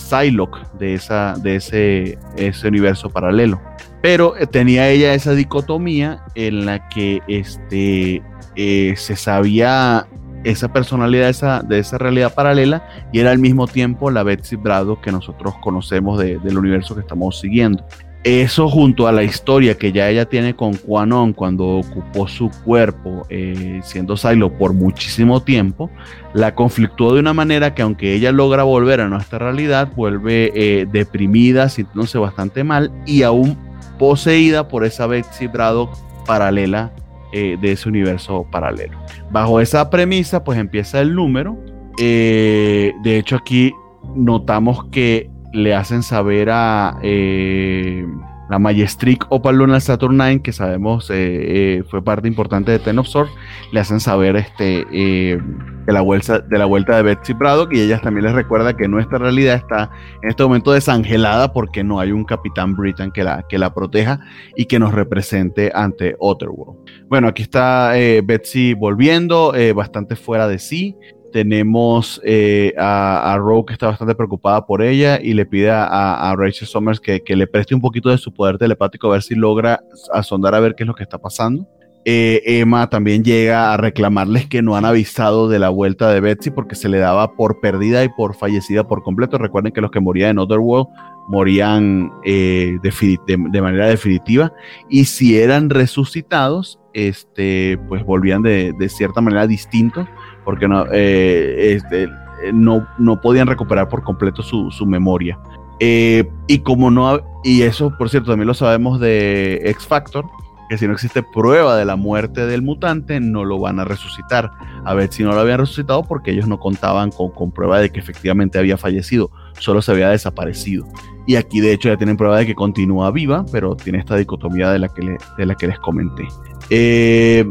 [0.79, 3.59] de, esa, de ese, ese universo paralelo.
[4.01, 8.21] Pero eh, tenía ella esa dicotomía en la que este,
[8.55, 10.07] eh, se sabía
[10.43, 14.55] esa personalidad de esa, de esa realidad paralela y era al mismo tiempo la Betsy
[14.55, 17.83] Braddock que nosotros conocemos del universo que estamos siguiendo.
[18.25, 23.25] Eso junto a la historia que ya ella tiene con Quanon cuando ocupó su cuerpo
[23.29, 25.89] eh, siendo Silo por muchísimo tiempo,
[26.33, 30.85] la conflictuó de una manera que aunque ella logra volver a nuestra realidad, vuelve eh,
[30.91, 33.57] deprimida, sintiéndose bastante mal y aún
[33.99, 35.95] poseída por esa Betsy Braddock
[36.25, 36.91] paralela
[37.31, 38.97] eh, de ese universo paralelo.
[39.29, 41.59] Bajo esa premisa, pues empieza el número.
[41.99, 43.71] Eh, de hecho, aquí
[44.15, 48.03] notamos que le hacen saber a eh,
[48.49, 53.07] la Majestric Opal Lunar Saturnine, que sabemos eh, eh, fue parte importante de Ten of
[53.07, 53.31] Swords,
[53.71, 55.39] le hacen saber este, eh,
[55.85, 58.87] de, la vuelta, de la vuelta de Betsy Braddock y ella también les recuerda que
[58.87, 59.91] nuestra realidad está
[60.23, 64.19] en este momento desangelada porque no hay un Capitán Britain que la, que la proteja
[64.55, 66.79] y que nos represente ante Otherworld.
[67.07, 67.91] Bueno, aquí está
[68.23, 70.95] Betsy volviendo, bastante fuera de sí.
[71.31, 76.33] Tenemos eh, a, a Rogue que está bastante preocupada por ella y le pide a,
[76.37, 79.81] Rachel Summers que, le preste un poquito de su poder telepático a ver si logra
[80.13, 81.67] asondar a ver qué es lo que está pasando.
[82.05, 86.49] Eh, Emma también llega a reclamarles que no han avisado de la vuelta de Betsy
[86.49, 89.37] porque se le daba por perdida y por fallecida por completo.
[89.37, 90.87] Recuerden que los que morían en Otherworld
[91.27, 94.51] morían eh, de, manera definitiva
[94.89, 100.07] y si eran resucitados, este, pues volvían de, de cierta manera distinto
[100.49, 102.09] porque no, eh, este,
[102.51, 105.37] no, no, podían recuperar por completo su, memoria.
[105.79, 110.25] Eh, y como no, y eso por cierto también lo sabemos de X Factor,
[110.67, 114.49] que si no existe prueba de la muerte del mutante, no lo van a resucitar.
[114.85, 117.99] A ver si no lo habían resucitado porque ellos no contaban con, prueba de que
[117.99, 120.87] efectivamente había fallecido, solo se había desaparecido.
[121.27, 124.71] Y aquí de hecho ya tienen prueba de que continúa viva, pero tiene esta dicotomía
[124.71, 126.27] de la que, de la que les comenté.
[126.71, 127.45] Eh,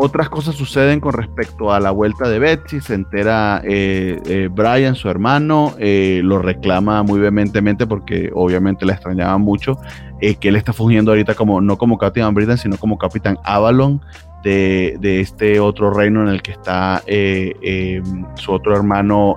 [0.00, 2.80] otras cosas suceden con respecto a la vuelta de Betsy.
[2.80, 8.92] Se entera eh, eh, Brian, su hermano, eh, lo reclama muy vehementemente porque obviamente la
[8.94, 9.76] extrañaba mucho.
[10.20, 14.00] que él está fungiendo ahorita como no como Capitán Britain, sino como Capitán Avalon
[14.44, 17.02] de, este otro reino en el que está
[18.34, 19.36] su otro hermano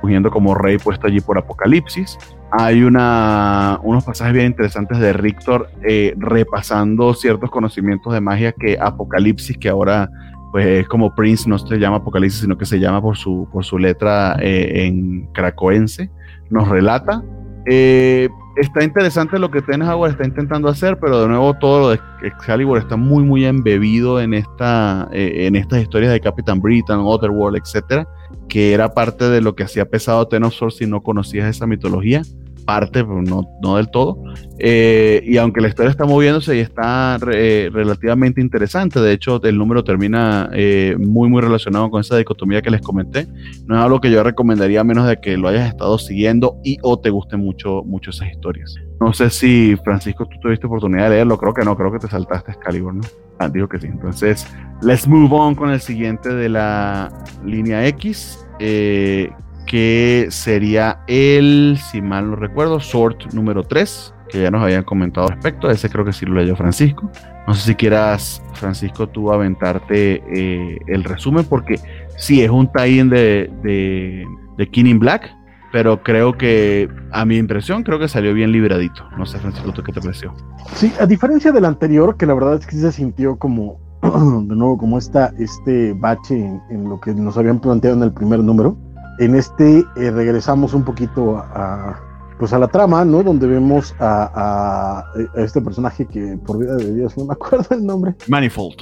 [0.00, 2.16] fungiendo como rey puesto allí por Apocalipsis.
[2.50, 8.78] Hay una, unos pasajes bien interesantes de Rictor eh, repasando ciertos conocimientos de magia que
[8.80, 10.10] Apocalipsis, que ahora
[10.50, 13.64] pues es como Prince, no se llama Apocalipsis, sino que se llama por su, por
[13.64, 16.10] su letra eh, en cracoense,
[16.48, 17.22] nos relata.
[17.66, 18.28] Eh,
[18.58, 22.78] está interesante lo que Tenhauer está intentando hacer, pero de nuevo todo lo de Excalibur
[22.78, 28.08] está muy, muy embebido en, esta, eh, en estas historias de Captain Britain, Otherworld, etcétera,
[28.48, 32.22] que era parte de lo que hacía pesado Ten of si no conocías esa mitología
[32.68, 34.22] parte, pero no, no del todo.
[34.58, 39.56] Eh, y aunque la historia está moviéndose y está eh, relativamente interesante, de hecho el
[39.56, 43.26] número termina eh, muy muy relacionado con esa dicotomía que les comenté,
[43.64, 46.76] no es algo que yo recomendaría a menos de que lo hayas estado siguiendo y
[46.82, 48.74] o te gusten mucho, mucho esas historias.
[49.00, 52.08] No sé si Francisco tú tuviste oportunidad de leerlo, creo que no, creo que te
[52.08, 53.02] saltaste Excalibur, ¿no?
[53.38, 53.86] Ah, digo que sí.
[53.86, 54.46] Entonces,
[54.82, 57.10] let's move on con el siguiente de la
[57.46, 58.44] línea X.
[58.58, 59.30] Eh,
[59.68, 65.26] que sería el, si mal no recuerdo, Sort número 3, que ya nos habían comentado
[65.26, 65.70] al respecto.
[65.70, 67.10] Ese creo que sí lo leyó Francisco.
[67.46, 71.78] No sé si quieras, Francisco, tú aventarte eh, el resumen, porque
[72.16, 74.24] sí, es un tie-in de, de,
[74.56, 75.30] de King in Black,
[75.70, 79.04] pero creo que, a mi impresión, creo que salió bien libradito.
[79.18, 80.34] No sé, Francisco, ¿tú qué te pareció?
[80.76, 84.78] Sí, a diferencia del anterior, que la verdad es que se sintió como, de nuevo,
[84.78, 86.38] como esta, este bache
[86.70, 88.78] en lo que nos habían planteado en el primer número
[89.18, 92.00] en este eh, regresamos un poquito a,
[92.38, 93.22] pues a la trama, ¿no?
[93.22, 95.04] Donde vemos a,
[95.36, 98.14] este personaje que por vida de Dios no me acuerdo el nombre.
[98.28, 98.76] Manifold.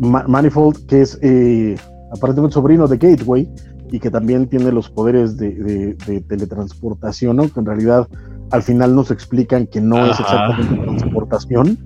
[0.00, 1.76] Manifold, que es eh,
[2.12, 3.48] aparentemente sobrino de Gateway
[3.90, 5.96] y que también tiene los poderes de,
[6.28, 7.48] teletransportación, ¿no?
[7.52, 8.08] Que en realidad
[8.50, 11.78] al final nos explican que no es exactamente transportación,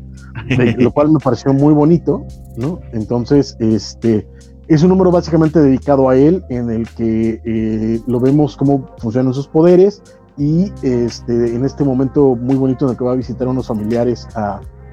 [0.79, 2.25] lo cual me pareció muy bonito,
[2.57, 2.81] ¿no?
[2.93, 4.27] Entonces, este
[4.69, 9.33] es un número básicamente dedicado a él, en el que eh, lo vemos cómo funcionan
[9.33, 10.03] sus poderes
[10.37, 13.69] y este, en este momento muy bonito en el que va a visitar a unos
[13.69, 14.27] familiares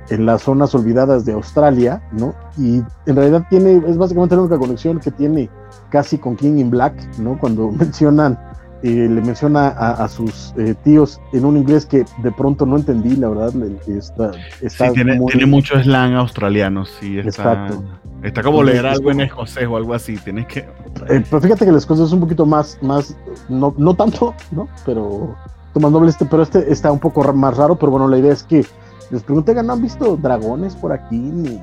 [0.09, 2.33] en las zonas olvidadas de Australia, ¿no?
[2.57, 5.49] Y en realidad tiene, es básicamente la única conexión que tiene
[5.89, 7.37] casi con King in Black, ¿no?
[7.39, 8.37] Cuando mencionan,
[8.83, 13.15] eh, le menciona a, sus eh, tíos en un inglés que de pronto no entendí,
[13.15, 13.53] la verdad,
[13.87, 14.31] está,
[14.61, 17.17] está sí, tiene, tiene mucho slang australiano, sí.
[17.17, 17.29] Está...
[17.29, 17.83] Exacto.
[18.23, 20.59] Está como leer algo en escocés o algo así, tienes que...
[20.59, 23.15] Eh, pero fíjate que el escocés es un poquito más, más
[23.49, 24.69] no, no tanto, ¿no?
[24.85, 25.35] Pero
[25.73, 28.65] doble este, pero este está un poco más raro, pero bueno, la idea es que
[29.11, 31.17] les pregunté, ¿no han visto dragones por aquí?
[31.17, 31.59] Ni,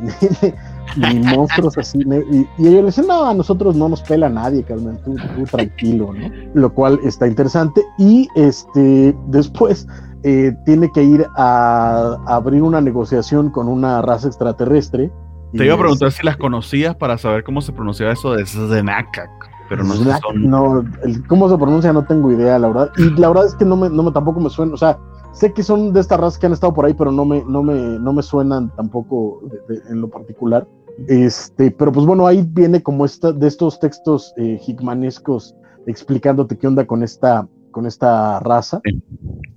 [0.97, 1.99] ni, monstruos así.
[1.99, 5.45] Y, y, ellos le dicen, no, a nosotros no nos pela nadie, carnal, tú, tú,
[5.45, 6.29] tranquilo, ¿no?
[6.55, 7.83] Lo cual está interesante.
[7.99, 9.89] Y este después
[10.23, 15.11] eh, tiene que ir a, a abrir una negociación con una raza extraterrestre
[15.53, 19.31] te iba a preguntar si las conocías para saber cómo se pronunciaba eso de Zenakak,
[19.69, 20.85] pero no sé No,
[21.29, 22.91] cómo se pronuncia no tengo idea, la verdad.
[22.99, 24.99] Y la verdad es que no me, no me tampoco me suena, o sea,
[25.33, 27.63] sé que son de estas razas que han estado por ahí, pero no me, no
[27.63, 29.41] me, no me suenan tampoco
[29.89, 30.67] en lo particular.
[31.09, 35.55] Este, pero pues bueno, ahí viene como esta, de estos textos eh, higmanescos
[35.87, 38.81] explicándote qué onda con esta, con esta raza,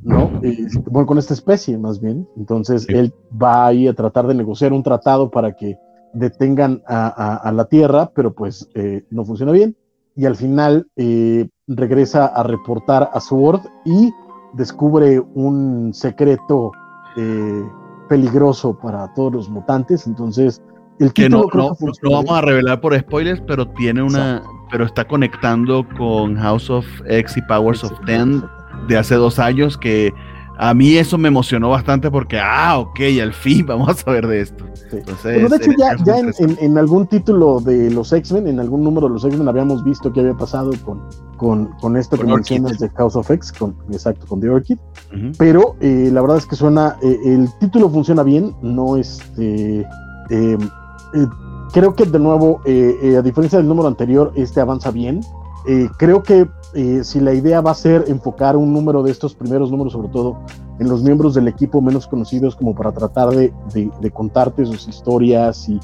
[0.01, 0.31] ¿no?
[0.91, 2.27] bueno, con esta especie más bien.
[2.37, 5.77] Entonces él va ahí a tratar de negociar un tratado para que
[6.13, 9.75] detengan a, la Tierra, pero pues eh, no funciona bien.
[10.15, 14.11] Y al final eh, regresa a reportar a Sword y
[14.53, 16.71] descubre un secreto
[17.17, 17.63] eh,
[18.09, 20.05] peligroso para todos los mutantes.
[20.05, 20.61] Entonces,
[20.99, 25.85] el que no, no, vamos a revelar por spoilers, pero tiene una, pero está conectando
[25.97, 28.43] con House of X y Powers of Ten
[28.87, 30.13] de hace dos años que
[30.57, 34.41] a mí eso me emocionó bastante porque, ah, ok, al fin vamos a saber de
[34.41, 34.65] esto.
[34.91, 39.13] Entonces, de hecho, ya, ya en, algún título de los X-Men, en algún número de
[39.13, 41.01] los X-Men, habíamos visto qué había pasado con,
[41.37, 44.77] con, con esto que mencionas de House of X, con, exacto, con The Orchid.
[45.37, 49.87] Pero eh, la verdad es que suena, eh, el título funciona bien, no este.
[50.29, 50.57] Eh,
[51.71, 55.21] creo que de nuevo, a diferencia del número anterior, este avanza bien.
[55.97, 59.69] creo que eh, si la idea va a ser enfocar un número de estos primeros
[59.69, 60.39] números, sobre todo
[60.79, 63.53] en los miembros del equipo menos conocidos, como para tratar de,
[64.11, 65.79] contarte sus historias y,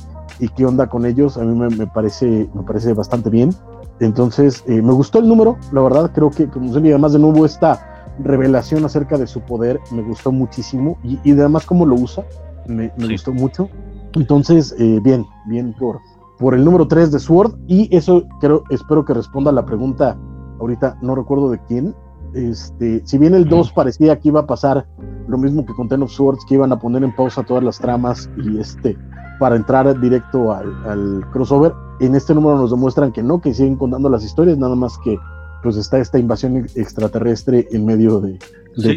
[0.56, 3.54] qué onda con ellos, a mí me, parece, me parece bastante bien.
[4.00, 7.46] Entonces, eh, me gustó el número, la verdad, creo que, como se además de nuevo
[7.46, 12.24] esta revelación acerca de su poder, me gustó muchísimo y, y además cómo lo usa,
[12.66, 13.70] me, gustó mucho.
[14.14, 16.00] Entonces, eh, bien, bien por,
[16.38, 20.18] por el número 3 de Sword y eso creo, espero que responda a la pregunta
[20.60, 21.96] ahorita no recuerdo de quién.
[22.34, 24.86] Este, si bien el 2 parecía que iba a pasar
[25.28, 27.80] lo mismo que con Ten of Swords, que iban a poner en pausa todas las
[27.80, 28.98] tramas y este,
[29.40, 34.10] para entrar directo al, crossover, en este número nos demuestran que no, que siguen contando
[34.10, 35.18] las historias, nada más que
[35.64, 38.40] pues está esta invasión extraterrestre en medio de,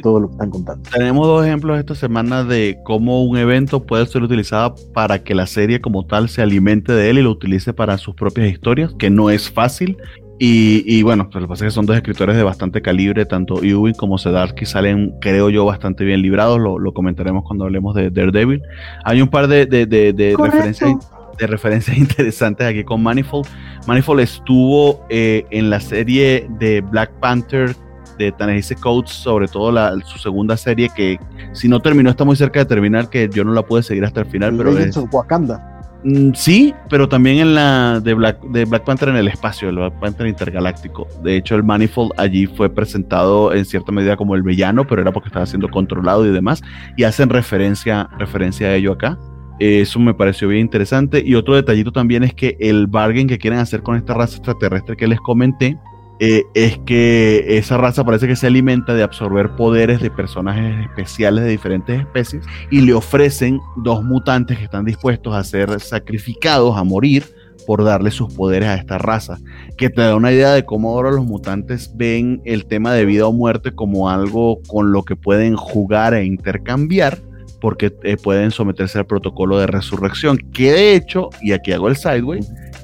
[0.02, 0.88] todo lo que están contando.
[0.90, 5.46] Tenemos dos ejemplos esta semana de cómo un evento puede ser utilizado para que la
[5.46, 9.10] serie como tal se alimente de él y lo utilice para sus propias historias, que
[9.10, 9.96] no es fácil.
[10.44, 13.62] Y, bueno, pues lo que pasa es que son dos escritores de bastante calibre, tanto
[13.62, 16.58] Ewing como Sedarsky salen, creo yo, bastante bien librados.
[16.58, 18.60] Lo, comentaremos cuando hablemos de Daredevil.
[19.04, 20.96] Hay un par de, de referencias
[21.38, 23.46] de referencias interesantes aquí con Manifold.
[23.86, 27.74] Manifold estuvo eh, en la serie de Black Panther
[28.18, 31.18] de Tanehisi Coates, sobre todo la, su segunda serie, que
[31.52, 34.20] si no terminó, está muy cerca de terminar, que yo no la pude seguir hasta
[34.20, 34.56] el final.
[34.56, 35.72] pero es, Wakanda.
[36.04, 39.76] Mm, sí, pero también en la de Black, de Black Panther en el espacio, el
[39.76, 41.06] Black Panther intergaláctico.
[41.22, 45.12] De hecho, el Manifold allí fue presentado en cierta medida como el villano, pero era
[45.12, 46.62] porque estaba siendo controlado y demás.
[46.96, 49.18] Y hacen referencia, referencia a ello acá.
[49.60, 51.22] Eso me pareció bien interesante.
[51.24, 54.96] Y otro detallito también es que el bargain que quieren hacer con esta raza extraterrestre
[54.96, 55.78] que les comenté
[56.24, 61.42] eh, es que esa raza parece que se alimenta de absorber poderes de personajes especiales
[61.42, 66.84] de diferentes especies y le ofrecen dos mutantes que están dispuestos a ser sacrificados, a
[66.84, 67.24] morir
[67.66, 69.40] por darle sus poderes a esta raza,
[69.76, 73.26] que te da una idea de cómo ahora los mutantes ven el tema de vida
[73.26, 77.18] o muerte como algo con lo que pueden jugar e intercambiar
[77.60, 81.96] porque eh, pueden someterse al protocolo de resurrección, que de hecho, y aquí hago el
[81.96, 82.38] sideway,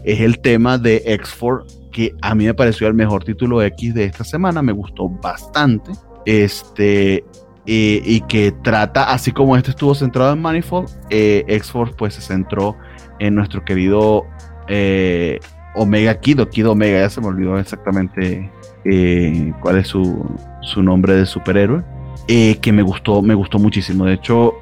[0.04, 4.04] es el tema de X4, que a mí me pareció el mejor título X de
[4.04, 5.92] esta semana, me gustó bastante,
[6.26, 7.24] este,
[7.66, 12.22] eh, y que trata, así como este estuvo centrado en Manifold, eh, X-Force pues se
[12.22, 12.76] centró
[13.18, 14.24] en nuestro querido
[14.68, 15.38] eh,
[15.74, 18.50] Omega Kid, o Kid Omega, ya se me olvidó exactamente
[19.60, 20.24] cuál es su,
[20.62, 21.84] su nombre de superhéroe.
[22.26, 24.06] Que me gustó, me gustó muchísimo.
[24.06, 24.54] De hecho,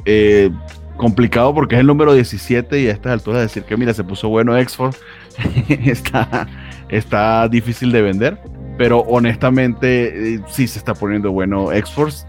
[0.97, 4.29] complicado porque es el número 17 y a estas alturas decir que mira, se puso
[4.29, 4.95] bueno Exford
[5.69, 6.49] está,
[6.89, 8.39] está difícil de vender.
[8.79, 12.27] Pero honestamente, eh, sí se está poniendo bueno X-Force,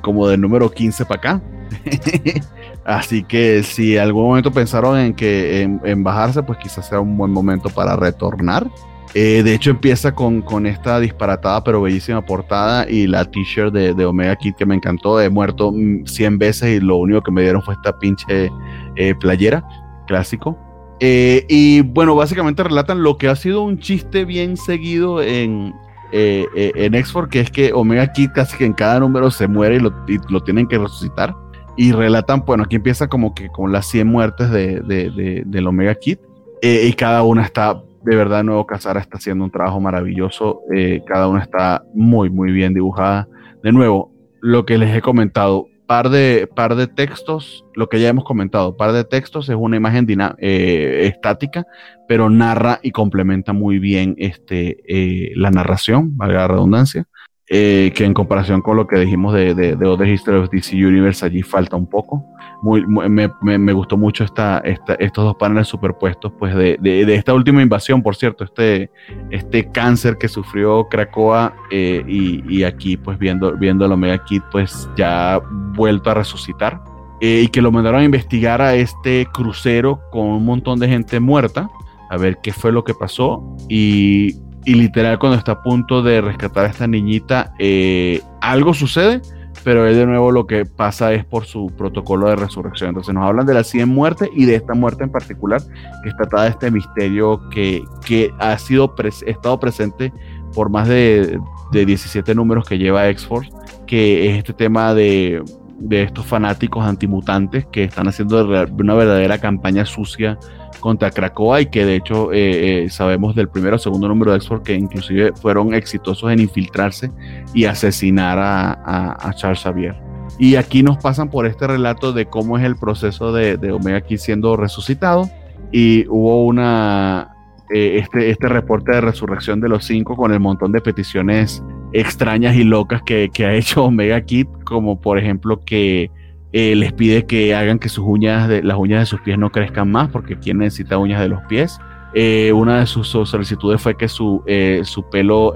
[0.00, 1.42] como del número 15 para acá.
[2.84, 7.30] Así que si algún momento pensaron en que en, bajarse, pues quizás sea un buen
[7.30, 8.66] momento para retornar.
[9.14, 14.36] Eh, de hecho, empieza con, esta disparatada pero bellísima portada y la t-shirt de, Omega
[14.36, 15.20] Kid que me encantó.
[15.20, 15.72] He muerto
[16.04, 18.50] 100 veces y lo único que me dieron fue esta pinche
[18.96, 19.62] eh, playera
[20.06, 20.58] clásico.
[21.00, 25.74] Eh, y bueno, básicamente relatan lo que ha sido un chiste bien seguido en,
[26.12, 29.80] en x que es que Omega Kid casi que en cada número se muere y
[29.80, 31.34] lo, tienen que resucitar.
[31.76, 36.18] Y relatan, bueno, aquí empieza como que con las 100 muertes de, del Omega Kid.
[36.60, 40.62] y cada una está de verdad Nuevo Casara está haciendo un trabajo maravilloso.
[40.74, 43.28] Eh, cada una está muy, muy bien dibujada.
[43.62, 48.10] De nuevo, lo que les he comentado, par de, par de textos, lo que ya
[48.10, 50.06] hemos comentado, par de textos es una imagen
[50.38, 51.64] eh, estática,
[52.06, 57.08] pero narra y complementa muy bien este, eh, la narración, valga la redundancia.
[57.48, 61.24] Que en comparación con lo que dijimos de, de, de Other History of DC Universe,
[61.24, 62.24] allí falta un poco.
[62.60, 68.44] Me, gustó mucho esta, estos dos paneles superpuestos pues de, esta última invasión, por cierto,
[68.44, 68.90] este,
[69.30, 74.88] este cáncer que sufrió Krakoa eh, y, aquí pues viendo, viendo el Omega Kid pues
[74.96, 75.40] ya
[75.74, 76.82] vuelto a resucitar.
[77.20, 81.18] Eh, y que lo mandaron a investigar a este crucero con un montón de gente
[81.18, 81.68] muerta
[82.10, 84.36] a ver qué fue lo que pasó y,
[84.66, 89.22] literal cuando está a punto de rescatar a esta niñita eh, algo sucede
[89.64, 92.90] pero él de nuevo lo que pasa es por su protocolo de resurrección.
[92.90, 95.60] Entonces nos hablan de las 100 muertes y de esta muerte en particular,
[96.02, 98.94] que está tratada este misterio que, que ha sido
[99.26, 100.12] estado presente
[100.54, 101.38] por más de,
[101.72, 103.50] de 17 números que lleva X-Force,
[103.86, 105.42] que es este tema de,
[105.78, 108.44] de estos fanáticos antimutantes que están haciendo
[108.78, 110.38] una verdadera campaña sucia
[110.78, 114.38] contra Krakoa y que de hecho eh, eh, sabemos del primero o segundo número de
[114.38, 117.10] X-Force que inclusive fueron exitosos en infiltrarse
[117.54, 119.96] y asesinar a, Charles Xavier.
[120.38, 124.18] Y aquí nos pasan por este relato de cómo es el proceso de, Omega aquí
[124.18, 125.28] siendo resucitado
[125.72, 127.34] y hubo una
[127.70, 132.56] eh, este, este reporte de resurrección de los cinco con el montón de peticiones extrañas
[132.56, 136.10] y locas que, que ha hecho Omega Kid, como por ejemplo que
[136.52, 139.50] eh, les pide que hagan que sus uñas, de, las uñas de sus pies no
[139.50, 141.78] crezcan más, porque quien necesita uñas de los pies.
[142.14, 145.54] Eh, una de sus solicitudes fue que su, eh, su pelo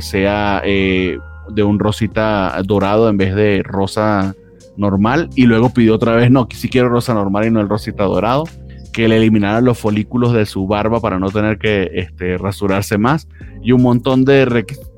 [0.00, 4.34] sea de un rosita dorado en vez de rosa
[4.76, 5.30] normal.
[5.34, 8.44] Y luego pidió otra vez, no, si quiero rosa normal y no el rosita dorado.
[8.92, 13.26] Que le eliminaran los folículos de su barba para no tener que este, rasurarse más.
[13.62, 14.44] Y un montón de,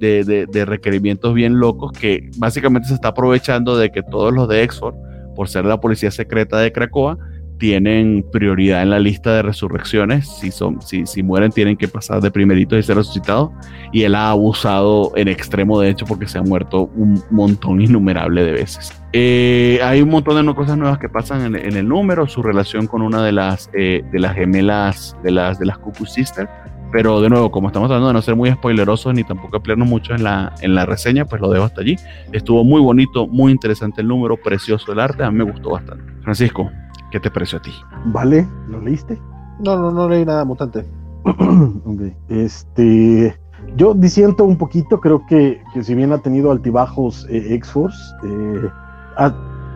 [0.00, 4.64] de, de requerimientos bien locos que básicamente se está aprovechando de que todos los de
[4.64, 4.96] Exford
[5.36, 7.16] por ser la policía secreta de Cracoa,
[7.58, 10.28] tienen prioridad en la lista de resurrecciones.
[10.28, 13.50] Si, son, si, si mueren, tienen que pasar de primerito y ser resucitados.
[13.92, 18.44] Y él ha abusado en extremo, de hecho, porque se ha muerto un montón innumerable
[18.44, 18.92] de veces.
[19.12, 23.02] Eh, hay un montón de cosas nuevas que pasan en, el número, su relación con
[23.02, 26.50] una de las, eh, de las gemelas de las, de las Cuckoo Sisters
[26.92, 30.14] pero de nuevo, como estamos tratando de no ser muy spoilerosos ni tampoco ampliarnos mucho
[30.14, 31.96] en la, en la reseña, pues lo dejo hasta allí.
[32.32, 36.04] Estuvo muy bonito, muy interesante el número, precioso el arte, a mí me gustó bastante.
[36.22, 36.70] Francisco,
[37.10, 37.72] ¿qué te pareció a ti?
[38.06, 39.18] Vale, ¿lo leíste?
[39.60, 40.84] No, no, no leí nada mutante.
[42.28, 43.36] Este,
[43.76, 48.70] yo disiento un poquito, creo que, que si bien ha tenido altibajos eh, X-Force, eh,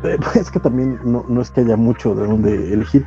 [0.34, 3.04] es que también no, no, es que haya mucho de donde elegir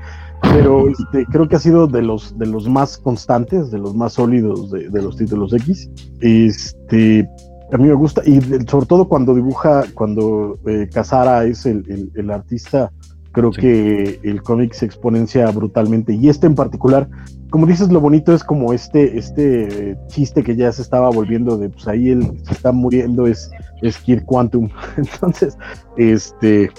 [0.52, 4.14] pero este, creo que ha sido de los, de los más constantes, de los más
[4.14, 5.90] sólidos de, los títulos X.
[6.20, 7.28] Este,
[7.72, 12.30] a mí me gusta, y sobre todo cuando dibuja, cuando eh, Casara es el, el,
[12.30, 12.92] artista,
[13.32, 16.14] creo que el cómic se exponencia brutalmente.
[16.14, 17.10] Y este en particular,
[17.50, 21.70] como dices, lo bonito es como este, este chiste que ya se estaba volviendo de,
[21.70, 23.50] pues ahí él se está muriendo, es,
[23.82, 24.70] es Kid Quantum.
[24.98, 25.58] Entonces,
[25.98, 26.70] este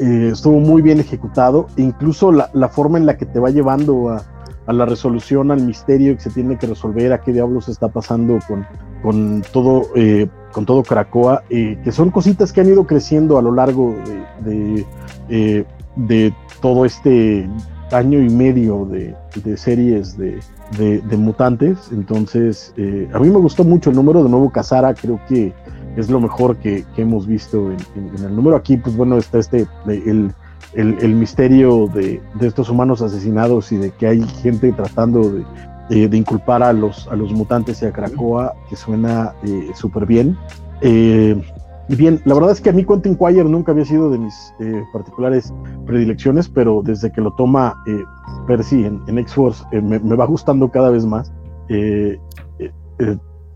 [0.00, 4.24] eh, estuvo muy bien ejecutado, incluso la, forma en la que te va llevando a,
[4.72, 8.38] la resolución, al misterio que se tiene que resolver, a qué diablos está pasando
[9.02, 13.42] con, todo, eh, con todo Caracoa, eh, que son cositas que han ido creciendo a
[13.42, 13.94] lo largo
[14.44, 14.86] de,
[15.96, 17.48] de, todo este
[17.90, 21.90] año y medio de, series de, mutantes.
[21.90, 22.72] Entonces,
[23.12, 25.52] a mí me gustó mucho el número de nuevo Casara, creo que
[25.96, 28.56] es lo mejor que, hemos visto en, el número.
[28.56, 30.32] Aquí, pues bueno, está este, el,
[30.74, 35.30] el, misterio de, estos humanos asesinados y de que hay gente tratando
[35.88, 40.06] de, de inculpar a los, a los mutantes y a Krakoa, que suena eh, súper
[40.06, 40.36] bien.
[40.80, 41.40] Eh,
[41.88, 44.54] y bien, la verdad es que a mí Quentin Quire nunca había sido de mis
[44.60, 45.52] eh, particulares
[45.84, 47.74] predilecciones, pero desde que lo toma
[48.46, 51.32] Percy en, en X-Force me, me, va gustando cada vez más.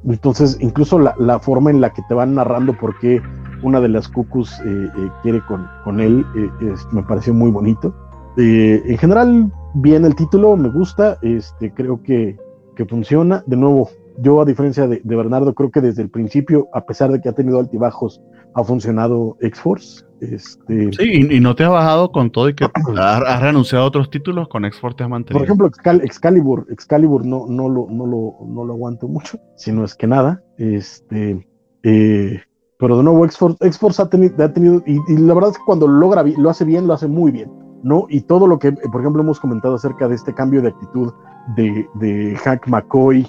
[0.06, 3.20] Entonces, incluso la, forma en la que te van narrando por qué
[3.62, 5.40] una de las cucus eh, eh, quiere
[5.84, 7.94] con, él eh, me pareció muy bonito.
[8.36, 12.36] en general, bien el título, me gusta, este, creo que,
[12.88, 13.42] funciona.
[13.46, 13.88] De nuevo,
[14.18, 17.32] yo a diferencia de, Bernardo, creo que desde el principio, a pesar de que ha
[17.32, 18.20] tenido altibajos,
[18.56, 20.04] ha funcionado X-Force.
[20.20, 20.90] Este...
[20.94, 22.64] Sí, y, no te has bajado con todo y que
[22.96, 25.38] has, renunciado a otros títulos, con X-Force te has mantenido.
[25.38, 29.94] Por ejemplo, Excalibur, Excalibur no, no, lo, no, lo, no lo aguanto mucho, sino es
[29.94, 30.42] que nada.
[30.56, 31.46] Este,
[31.82, 32.40] eh,
[32.78, 36.22] pero de nuevo, X-Force, ha, tenido, ha tenido y, la verdad es que cuando logra,
[36.22, 37.50] lo hace bien, lo hace muy bien.
[37.82, 38.06] ¿no?
[38.08, 41.12] Y todo lo que, por ejemplo, hemos comentado acerca de este cambio de actitud
[41.56, 43.28] de, de Hank McCoy,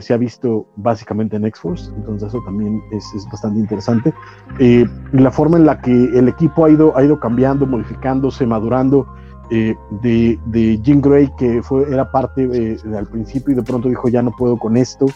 [0.00, 4.14] se ha visto básicamente en X-Force, entonces eso también es, bastante interesante.
[4.58, 9.06] Eh, la forma en la que el equipo ha ido, ha ido cambiando, modificándose, madurando,
[9.50, 13.88] eh, de, de, Jim Gray, que fue, era parte eh, al principio y de pronto
[13.88, 15.06] dijo, ya no puedo con esto.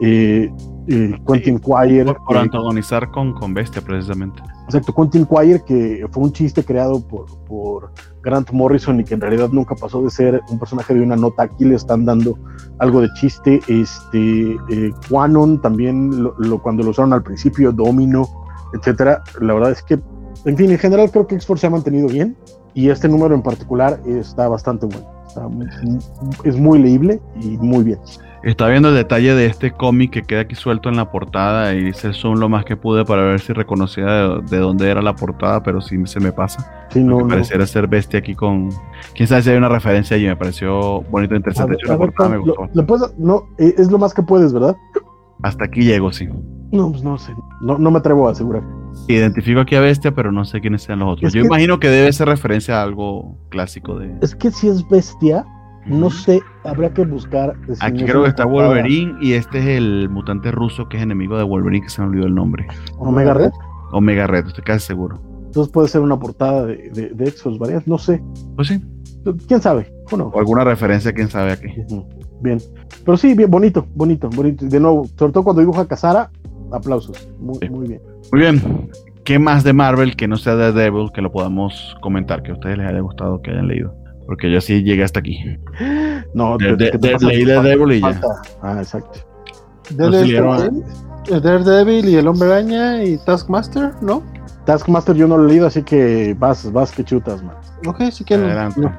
[0.00, 2.04] Quentin Quire.
[2.26, 4.42] Por, antagonizar con, con Bestia, precisamente.
[4.72, 7.92] Exacto, Quentin Quire, que fue un chiste creado por, por
[8.22, 11.42] Grant Morrison y que en realidad nunca pasó de ser un personaje de una nota.
[11.42, 12.38] Aquí le están dando
[12.78, 13.60] algo de chiste.
[13.68, 18.26] Este, eh, Quanon también, lo, cuando lo usaron al principio, Domino,
[18.72, 19.22] etcétera.
[19.42, 20.00] La verdad es que,
[20.46, 22.34] en fin, en general creo que X-Force se ha mantenido bien
[22.72, 25.68] y este número en particular está bastante bueno.
[26.44, 27.98] es muy leíble y muy bien.
[28.42, 31.88] Está viendo el detalle de este cómic que queda aquí suelto en la portada y
[31.88, 35.62] hice zoom lo más que pude para ver si reconocía de, dónde era la portada,
[35.62, 36.86] pero sí se me pasa.
[36.90, 38.70] Sí, no, pareciera ser bestia aquí con.
[39.14, 41.76] Quién sabe si hay una referencia allí, me pareció bonito, e interesante.
[41.86, 42.68] la portada me gustó.
[43.16, 44.76] no, eh, es lo más que puedes, ¿verdad?
[45.42, 46.28] Hasta aquí llego, sí.
[46.72, 47.32] No, pues no sé.
[47.60, 48.62] No, me atrevo a asegurar.
[49.06, 51.32] Identifico aquí a Bestia, pero no sé quiénes sean los otros.
[51.32, 54.16] Yo imagino que debe ser referencia a algo clásico de.
[54.20, 55.44] Es que si es Bestia,
[55.86, 57.54] no sé, habrá que buscar.
[57.80, 61.44] Aquí creo que está Wolverine y este es el mutante ruso que es enemigo de
[61.44, 62.66] Wolverine, que se me olvidó el nombre.
[62.98, 63.50] ¿Omega Red?
[63.92, 65.20] Omega Red, estoy casi seguro.
[65.46, 68.22] Entonces puede ser una portada de, de, Exos varias, no sé.
[68.56, 68.82] Pues sí.
[69.46, 69.92] ¿Quién sabe?
[70.10, 71.68] O alguna referencia, quién sabe aquí.
[72.40, 72.58] Bien.
[73.04, 74.64] Pero sí, bien, bonito, bonito, bonito.
[74.64, 76.30] De nuevo, sobre todo cuando dibuja Casara,
[76.72, 77.28] aplausos.
[77.38, 78.02] Muy, muy bien.
[78.32, 78.90] Muy bien.
[79.24, 82.54] ¿Qué más de Marvel que no sea de Devil que lo podamos comentar, que a
[82.54, 83.94] ustedes les haya gustado, que hayan leído?
[84.26, 85.38] Porque yo sí llegué hasta aquí.
[86.34, 86.76] No, de,
[87.20, 88.20] leí de Devil y ya.
[88.62, 89.20] Ah, exacto.
[91.28, 94.22] Daredevil y el Hombre Araña y Taskmaster, ¿no?
[94.64, 97.56] Taskmaster yo no lo he leído, así que vas, vas que chutas, man.
[97.86, 98.92] Ok, sí que no.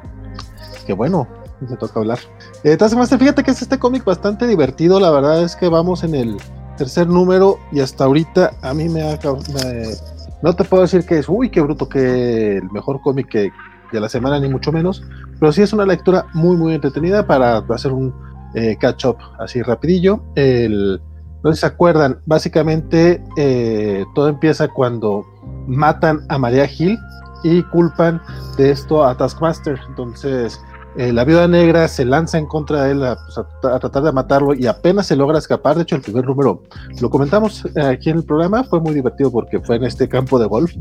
[0.85, 1.27] Qué bueno,
[1.61, 2.19] me toca hablar.
[2.63, 4.99] Eh, Taskmaster, fíjate que es este cómic bastante divertido.
[4.99, 6.37] La verdad es que vamos en el
[6.77, 9.19] tercer número y hasta ahorita a mí me ha.
[10.41, 13.51] no te puedo decir que es, uy, qué bruto, que el mejor cómic que,
[13.93, 15.03] de la semana, ni mucho menos,
[15.39, 18.13] pero sí es una lectura muy, muy entretenida para hacer un
[18.55, 20.21] eh, catch-up así rapidillo.
[20.35, 21.01] El,
[21.43, 25.25] no se acuerdan, básicamente eh, todo empieza cuando
[25.67, 26.97] matan a María Gil
[27.43, 28.21] y culpan
[28.57, 29.79] de esto a Taskmaster.
[29.89, 30.59] Entonces,
[30.95, 34.53] eh, la viuda negra se lanza en contra de él pues, a, tratar de matarlo
[34.53, 35.75] y apenas se logra escapar.
[35.75, 36.61] De hecho, el primer número
[37.01, 40.45] lo comentamos aquí en el programa, fue muy divertido porque fue en este campo de
[40.45, 40.71] golf.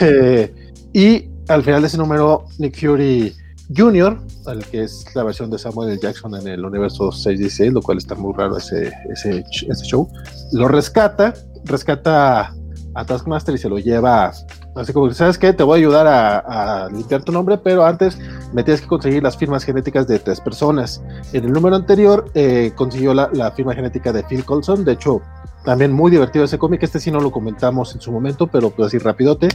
[0.92, 3.34] y al final de ese número, Nick Fury
[3.76, 6.00] Jr., el que es la versión de Samuel L.
[6.00, 9.44] Jackson en el universo 616, lo cual está muy raro ese, ese
[9.84, 10.08] show,
[10.52, 12.54] lo rescata, rescata
[12.94, 14.32] a Taskmaster y se lo lleva
[14.74, 15.52] Así como, ¿sabes qué?
[15.52, 18.18] Te voy a ayudar a, limpiar tu nombre, pero antes
[18.52, 21.02] me tienes que conseguir las firmas genéticas de tres personas.
[21.32, 24.84] En el número anterior eh, consiguió la, firma genética de Phil Colson.
[24.84, 25.20] De hecho,
[25.64, 26.82] también muy divertido ese cómic.
[26.82, 29.48] Este sí no lo comentamos en su momento, pero pues así rapidote.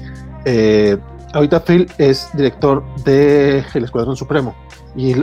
[0.45, 0.97] Eh,
[1.33, 4.55] ahorita Phil es director del el Escuadrón Supremo.
[4.97, 5.13] Y,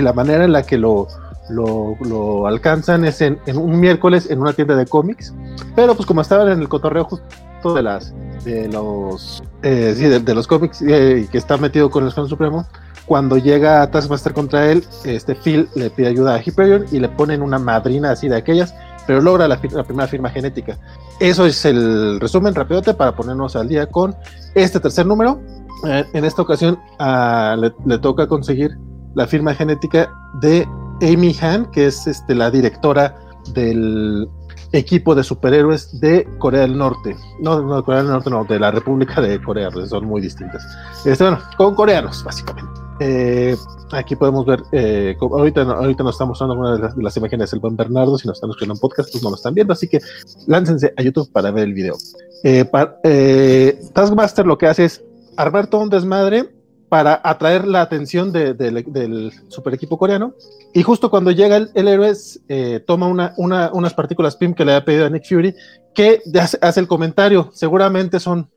[0.00, 1.08] la manera en la que lo,
[1.48, 5.34] lo, alcanzan es en, en, un miércoles en una tienda de cómics.
[5.74, 7.26] Pero pues como estaban en el cotorreo justo
[7.68, 8.14] de las
[8.44, 12.66] de los eh, sí, de, los cómics eh, que está metido con el Escuadrón Supremo,
[13.06, 17.42] cuando llega Taskmaster contra él, este Phil le pide ayuda a Hyperion y le ponen
[17.42, 18.74] una madrina así de aquellas,
[19.06, 20.78] pero logra la, primera firma genética.
[21.18, 24.14] Eso es el resumen rapidote para ponernos al día con
[24.54, 25.40] este tercer número.
[25.86, 28.78] Eh, en esta ocasión le, le, toca conseguir
[29.14, 30.10] la firma genética
[30.40, 30.66] de
[31.02, 33.16] Amy Han, que es este, la directora
[33.52, 34.28] del
[34.72, 37.16] equipo de superhéroes de Corea del Norte.
[37.40, 40.20] No, no de Corea del Norte, no, de la República de Corea, pues son muy
[40.20, 40.64] distintas.
[41.04, 42.70] Este, bueno, con coreanos, básicamente.
[43.00, 43.56] Eh,
[43.92, 47.76] aquí podemos ver, eh, ahorita, ahorita nos estamos mostrando algunas de las, imágenes del buen
[47.76, 50.00] Bernardo, si nos están escuchando en podcast, pues no lo están viendo, así que
[50.46, 51.96] láncense a YouTube para ver el video.
[52.44, 55.02] Eh, Taskmaster lo que hace es
[55.36, 56.59] armar todo un desmadre
[56.90, 60.34] para atraer la atención del super equipo coreano.
[60.74, 62.12] Y justo cuando llega el, héroe,
[62.48, 63.32] eh, toma una,
[63.72, 65.54] unas partículas PIM que le ha pedido a Nick Fury,
[65.94, 66.20] que
[66.60, 68.50] hace, el comentario, seguramente son,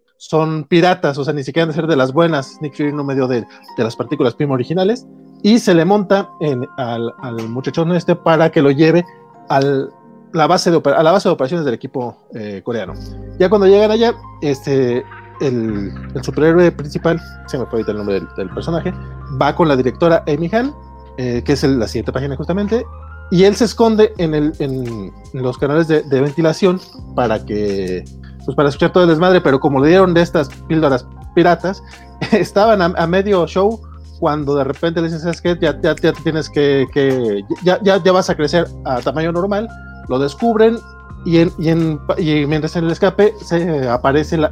[0.67, 2.57] piratas, o sea, ni siquiera han de ser de las buenas.
[2.59, 3.45] Nick Fury no me dio de,
[3.77, 5.05] las partículas PIM originales.
[5.43, 7.13] Y se le monta en, al,
[7.49, 9.05] muchachón este para que lo lleve
[9.49, 9.91] al,
[10.31, 12.95] la base a la base de operaciones del equipo eh, coreano.
[13.37, 15.03] Ya cuando llegan allá, este,
[15.43, 15.93] el,
[16.23, 18.93] superhéroe principal, se me fue ahorita el nombre del, personaje,
[19.41, 20.73] va con la directora Amy Han,
[21.17, 22.85] eh, que es la siguiente página justamente,
[23.31, 26.79] y él se esconde en, el, en los canales de, ventilación
[27.15, 28.03] para que,
[28.45, 31.81] pues para escuchar todo el desmadre, pero como le dieron de estas píldoras piratas,
[32.31, 33.81] estaban a, medio show
[34.19, 35.57] cuando de repente le dicen, ¿sabes qué?
[35.59, 39.67] Ya, ya, ya tienes que, que ya, ya, ya vas a crecer a tamaño normal,
[40.07, 40.77] lo descubren
[41.25, 44.51] y, en, y, en, y mientras en el escape se aparece la,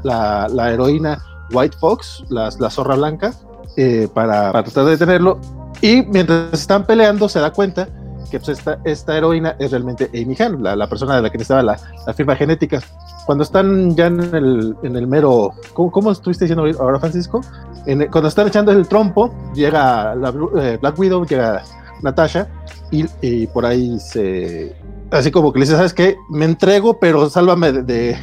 [0.49, 1.21] la, heroína
[1.51, 3.33] White Fox, la, la zorra blanca,
[3.77, 5.39] eh, para, para, tratar de detenerlo.
[5.81, 7.87] Y mientras están peleando, se da cuenta
[8.29, 11.37] que pues, esta, esta heroína es realmente Amy Han, la, la persona de la que
[11.37, 11.77] necesitaba la,
[12.07, 12.81] la firma genética.
[13.25, 15.51] Cuando están ya en el, en el mero.
[15.73, 17.41] ¿cómo, ¿Cómo, estuviste diciendo ahora, Francisco?
[17.85, 21.63] En cuando están echando el trompo, llega la, eh, Black Widow, llega
[22.01, 22.47] Natasha,
[22.91, 24.75] y, por ahí se
[25.11, 26.17] así como que le dice, ¿sabes qué?
[26.29, 28.17] Me entrego, pero sálvame de,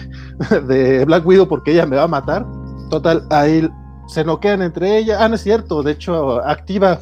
[0.66, 2.46] de, Black Widow porque ella me va a matar.
[2.90, 3.68] Total, ahí
[4.06, 5.18] se noquean entre ellas.
[5.20, 7.00] Ah, no es cierto, de hecho, activa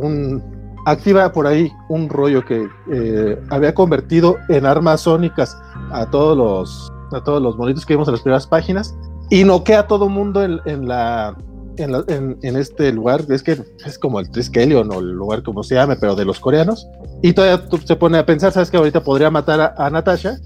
[0.00, 0.42] un
[0.86, 5.56] activa por ahí un rollo que eh, había convertido en armas sónicas
[5.92, 8.96] a todos los a todos los monitos que vimos en las primeras páginas
[9.28, 11.36] y noquea a todo mundo en la
[11.82, 15.96] en, este lugar, es que es como el Triskelion o el lugar como se llame,
[15.96, 16.88] pero de los coreanos.
[17.22, 20.38] Y todavía se pone a pensar, sabes que ahorita podría matar a, Natasha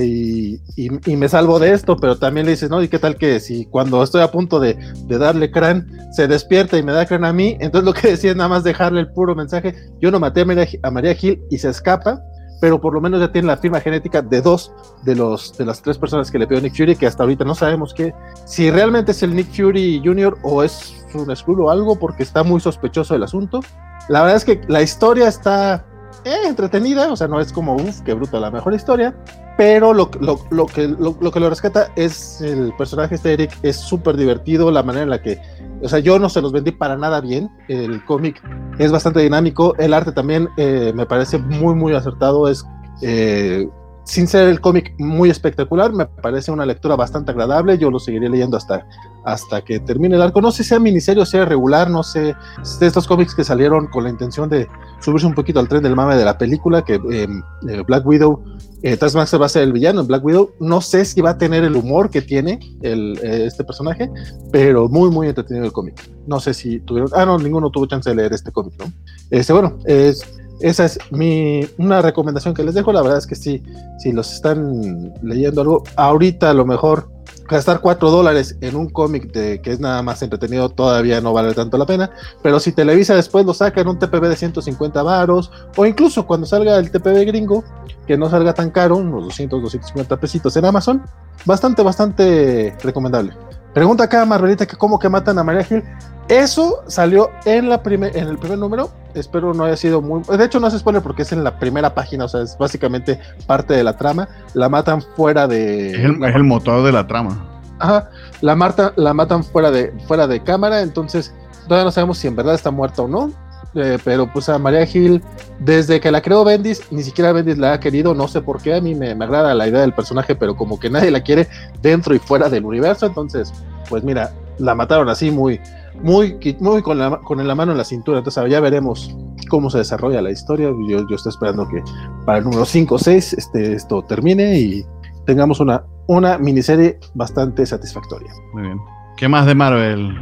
[0.00, 2.82] y, y, me salvo de esto, pero también le dices, ¿no?
[2.82, 4.74] ¿Y qué tal que si cuando estoy a punto de,
[5.06, 7.56] de darle crán, se despierta y me da crán a mí?
[7.60, 10.44] Entonces lo que decía es nada más dejarle el puro mensaje, yo no maté a
[10.44, 12.22] María, a María Gil y se escapa
[12.60, 15.82] pero por lo menos ya tiene la firma genética de dos de los de las
[15.82, 19.12] tres personas que le pidió Nick Fury, que hasta ahorita no sabemos que si realmente
[19.12, 20.38] es el Nick Fury Jr.
[20.42, 23.60] o es un Skrull o algo, porque está muy sospechoso el asunto.
[24.08, 25.84] La verdad es que la historia está
[26.24, 29.14] eh, entretenida, o sea, no es como, uff, qué bruta la mejor historia,
[29.56, 33.76] pero lo, lo, lo que, lo, que lo rescata es el personaje este Eric, es
[33.76, 35.40] súper divertido, la manera en la que,
[35.86, 38.42] o sea, yo no se los vendí para nada bien, el cómic
[38.78, 42.66] es bastante dinámico, el arte también eh, me parece muy, muy acertado, es...
[43.02, 43.68] Eh,
[44.06, 47.76] sin ser el cómic muy espectacular, me parece una lectura bastante agradable.
[47.76, 48.86] Yo lo seguiré leyendo hasta,
[49.24, 50.40] hasta que termine el arco.
[50.40, 52.36] No sé si sea miniserie o sea regular, no sé.
[52.78, 54.68] De estos cómics que salieron con la intención de
[55.00, 58.44] subirse un poquito al tren del mame de la película, que em, eh, Black Widow,
[58.82, 60.50] eh, Taskmaster va a ser el villano en Black Widow.
[60.60, 64.08] No sé si va a tener el humor que tiene el, eh, este personaje,
[64.52, 66.00] pero muy, muy entretenido el cómic.
[66.28, 67.10] No sé si tuvieron.
[67.12, 68.84] Ah, no, ninguno tuvo chance de leer este cómic, ¿no?
[69.30, 70.24] Este, bueno, es
[70.60, 72.92] esa es mi una recomendación que les dejo.
[72.92, 73.62] La verdad es que sí,
[73.98, 77.08] si los están leyendo algo, ahorita a lo mejor
[77.48, 81.78] gastar 4 dólares en un cómic que es nada más entretenido todavía no vale tanto
[81.78, 82.10] la pena.
[82.42, 86.46] Pero si Televisa después lo saca en un TPB de 150 varos, o incluso cuando
[86.46, 87.64] salga el TPB gringo,
[88.06, 91.02] que no salga tan caro, unos 200, 250 pesitos en Amazon,
[91.44, 93.34] bastante, bastante recomendable.
[93.76, 95.84] Pregunta acá Marvelita que cómo que matan a María Gil.
[96.28, 98.88] Eso salió en, la en el primer número.
[99.12, 100.22] Espero no haya sido muy.
[100.22, 102.24] De hecho, no se expone porque es en la primera página.
[102.24, 104.30] O sea, es básicamente parte de la trama.
[104.54, 105.90] La matan fuera de.
[105.90, 107.60] Es el, motor de la trama.
[107.78, 108.08] Ajá.
[108.40, 110.80] La, la matan fuera de, fuera de cámara.
[110.80, 113.30] Entonces, todavía no sabemos si en verdad está muerta o no.
[113.76, 115.22] Eh, pero pues a María Gil,
[115.60, 118.74] desde que la creó Bendis, ni siquiera Bendis la ha querido, no sé por qué,
[118.74, 121.46] a mí me, me, agrada la idea del personaje, pero como que nadie la quiere
[121.82, 123.52] dentro y fuera del universo, entonces,
[123.90, 125.60] pues mira, la mataron así muy,
[126.02, 129.14] muy, muy con, la, con la mano en la cintura, entonces ya veremos
[129.50, 131.82] cómo se desarrolla la historia, yo, yo estoy esperando que
[132.24, 134.86] para el número 5 o 6 este, esto termine y
[135.26, 138.32] tengamos una, una miniserie bastante satisfactoria.
[138.54, 138.78] Muy bien.
[139.18, 140.14] ¿Qué más de Marvel?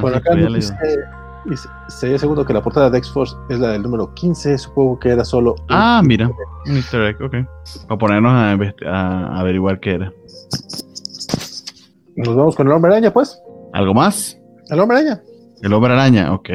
[0.00, 0.34] Por acá
[1.44, 1.54] y
[1.88, 4.58] sería segundo que la portada de X-Force es la del número 15.
[4.58, 5.56] Supongo que era solo.
[5.68, 6.30] Ah, mira.
[6.66, 7.06] Mr.
[7.08, 7.86] X, ok.
[7.88, 10.12] Para ponernos a, averiguar qué era.
[12.16, 13.40] Nos vamos con el hombre araña, pues.
[13.72, 14.38] ¿Algo más?
[14.68, 15.22] El hombre araña.
[15.62, 16.50] El hombre araña, ok.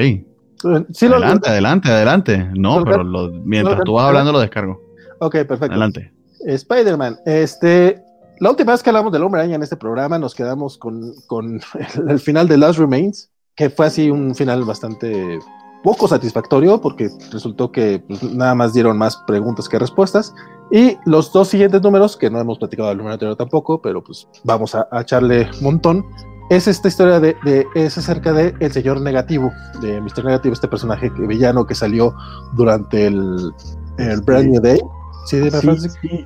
[0.92, 2.50] Sí, adelante, adelante, adelante.
[2.56, 3.04] No, pero
[3.44, 4.82] mientras tú vas hablando lo descargo.
[5.20, 5.72] Ok, perfecto.
[5.72, 6.14] Adelante.
[6.46, 8.02] Spider-Man, este,
[8.40, 11.60] la última vez que hablamos del hombre araña en este programa nos quedamos con, con
[12.10, 15.40] el final de Last Remains que fue así un final bastante
[15.84, 20.34] poco satisfactorio porque resultó que pues, nada más dieron más preguntas que respuestas.
[20.72, 24.28] Y los dos siguientes números, que no hemos platicado del número anterior tampoco, pero pues
[24.44, 26.06] vamos a, echarle un montón,
[26.50, 27.36] es esta historia de,
[27.76, 30.26] es acerca de el señor negativo, de Mr.
[30.26, 32.14] Negativo, este personaje villano que salió
[32.54, 33.52] durante el,
[33.98, 34.80] el Brand New Day.
[35.26, 36.26] Sí, sí, sí,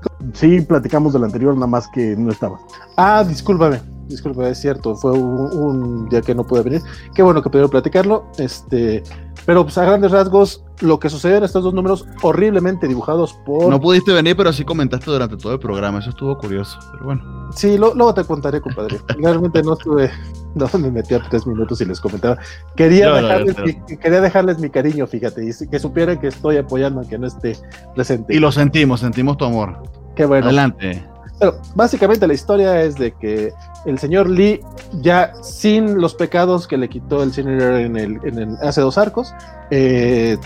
[0.67, 2.59] platicamos del anterior, nada más que no estaba.
[2.98, 3.80] Ah, discúlpame
[4.11, 6.82] disculpe, es cierto, fue un, día que no pude venir.
[7.16, 8.25] Qué bueno que pudieron platicarlo.
[8.38, 9.03] Este,
[9.45, 13.69] pero pues a grandes rasgos, lo que sucedió en estos dos números horriblemente dibujados por.
[13.69, 16.00] No pudiste venir, pero sí comentaste durante todo el programa.
[16.00, 17.50] Eso estuvo curioso, pero bueno.
[17.56, 19.00] Sí, luego te contaré, compadre.
[19.17, 20.11] Realmente no estuve.
[20.53, 22.38] No me metí a tres minutos y les comentaba.
[22.75, 27.17] Quería, dejarles, Mi, quería dejarles mi cariño, fíjate, y que supieran que estoy apoyando aunque
[27.17, 27.56] no esté
[27.95, 28.35] presente.
[28.35, 29.82] Y lo sentimos, sentimos tu amor.
[30.22, 30.45] Qué bueno.
[30.45, 31.03] Adelante.
[31.40, 33.51] Pero básicamente la historia es de que
[33.88, 34.61] el señor Lee,
[35.01, 39.33] ya sin los pecados que le quitó el señor en el, en hace dos arcos,
[39.72, 40.38] eh,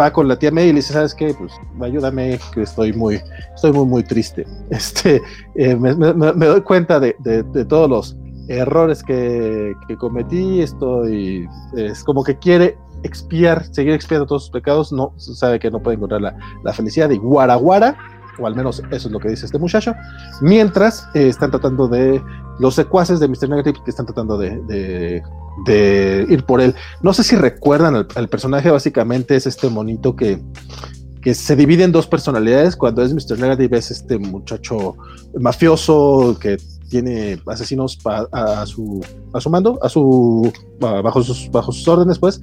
[0.00, 1.34] va con la tía May y le dice, ¿sabes qué?
[1.34, 3.20] Pues ayúdame, que estoy muy,
[3.54, 4.46] estoy muy, muy triste.
[4.70, 5.20] Este,
[5.56, 7.14] eh, me, doy cuenta de,
[7.68, 8.16] todos los
[8.48, 15.12] errores que, cometí, estoy, es como que quiere expiar, seguir expiando todos sus pecados, no,
[15.18, 16.34] sabe que no puede encontrar la,
[16.64, 17.94] la felicidad y guaraguara
[18.38, 19.94] o al menos eso es lo que dice este muchacho,
[20.40, 22.22] mientras eh, están tratando de,
[22.58, 23.48] los secuaces de Mr.
[23.48, 25.22] Negative que están tratando de,
[26.28, 26.74] ir por él.
[27.02, 30.42] No sé si recuerdan, el, personaje básicamente es este monito que,
[31.22, 33.38] que se divide en dos personalidades, cuando es Mr.
[33.38, 34.96] Negative es este muchacho
[35.38, 36.56] mafioso que
[36.88, 40.50] tiene asesinos a, su, a su mando, a su,
[40.80, 42.40] bajo, sus, bajo sus órdenes pues,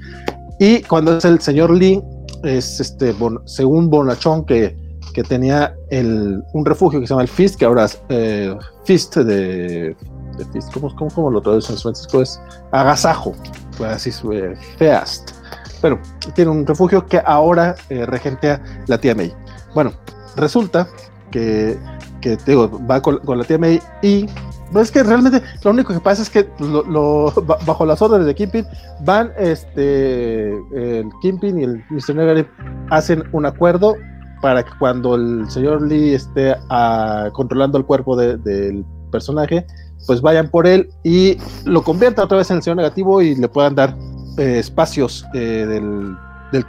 [0.60, 2.02] y cuando es el señor Lee
[2.44, 3.14] es este,
[3.46, 4.78] según Bonachón que
[5.16, 8.54] que tenía el, un refugio que se llama el Fist, que ahora es eh,
[8.84, 9.96] Fist de,
[10.38, 12.22] de Fist, ¿cómo, cómo, cómo lo traducen en Francisco?
[12.22, 12.38] Es
[12.74, 13.32] agasajo,
[13.78, 15.32] pues así eh, Feast.
[15.82, 16.02] Pero
[16.34, 19.34] tiene un refugio que ahora eh, regentea la tía May.
[19.74, 19.94] Bueno,
[20.36, 20.86] resulta
[21.32, 21.78] que,
[22.20, 22.38] que
[22.90, 24.26] va con, con, la tía May y
[24.74, 27.32] pues es que realmente lo único que pasa es que lo,
[27.66, 28.66] bajo las órdenes de Kimpin
[29.02, 32.16] van este el Kimpin y el Mr.
[32.16, 32.50] Negative
[32.90, 33.96] hacen un acuerdo
[34.42, 39.66] para que cuando el señor Lee esté ah, controlando el cuerpo del personaje,
[40.06, 43.48] pues vayan por él y lo convierta otra vez en el señor negativo y le
[43.48, 43.96] puedan dar
[44.38, 46.16] eh, espacios eh, del,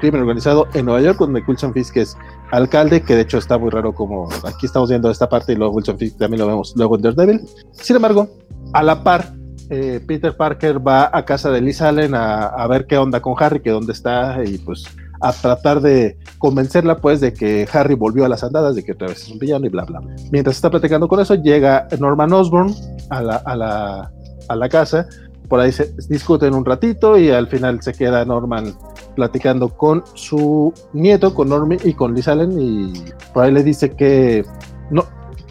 [0.00, 2.16] crimen organizado en Nueva York, donde Wilson Fisk es
[2.50, 5.74] alcalde, que de hecho está muy raro como aquí estamos viendo esta parte y luego
[5.74, 7.48] Wilson Fisk también lo vemos luego en Daredevil.
[7.70, 8.28] Sin embargo,
[8.72, 9.32] a la par,
[9.70, 13.36] eh, Peter Parker va a casa de Liz Allen a, a, ver qué onda con
[13.38, 14.86] Harry, que dónde está y pues
[15.20, 19.08] a tratar de convencerla pues de que Harry volvió a las andadas, de que otra
[19.08, 20.00] vez es un villano y bla bla.
[20.30, 22.74] Mientras está platicando con eso, llega Norman Osborn
[23.10, 24.12] a la, a la,
[24.48, 25.06] a la casa,
[25.48, 28.74] por ahí se discuten un ratito y al final se queda Norman
[29.14, 32.92] platicando con su nieto, con Normie y con Liz Allen y
[33.32, 34.44] por ahí le dice que
[34.90, 35.04] no,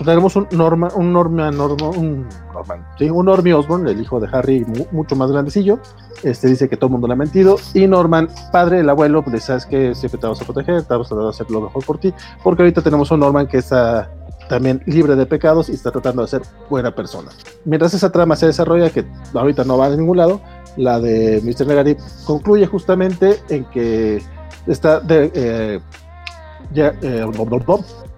[0.03, 3.09] tenemos un Norman, un Norman, un Norman, ¿sí?
[3.09, 5.79] un Normie Osborn, el hijo de Harry, mucho más grandecillo,
[6.23, 9.43] este dice que todo el mundo le ha mentido, y Norman, padre, el abuelo, pues
[9.43, 11.97] sabes que siempre te vamos a proteger, te vamos a de hacer lo mejor por
[11.97, 14.11] ti, porque ahorita tenemos un Norman que está
[14.49, 17.31] también libre de pecados y está tratando de ser buena persona.
[17.63, 20.41] Mientras esa trama se desarrolla, que ahorita no va a ningún lado,
[20.77, 21.67] la de Mr.
[21.67, 24.21] Negative concluye justamente en que
[24.67, 25.79] está de, eh,
[26.73, 27.25] ya, eh,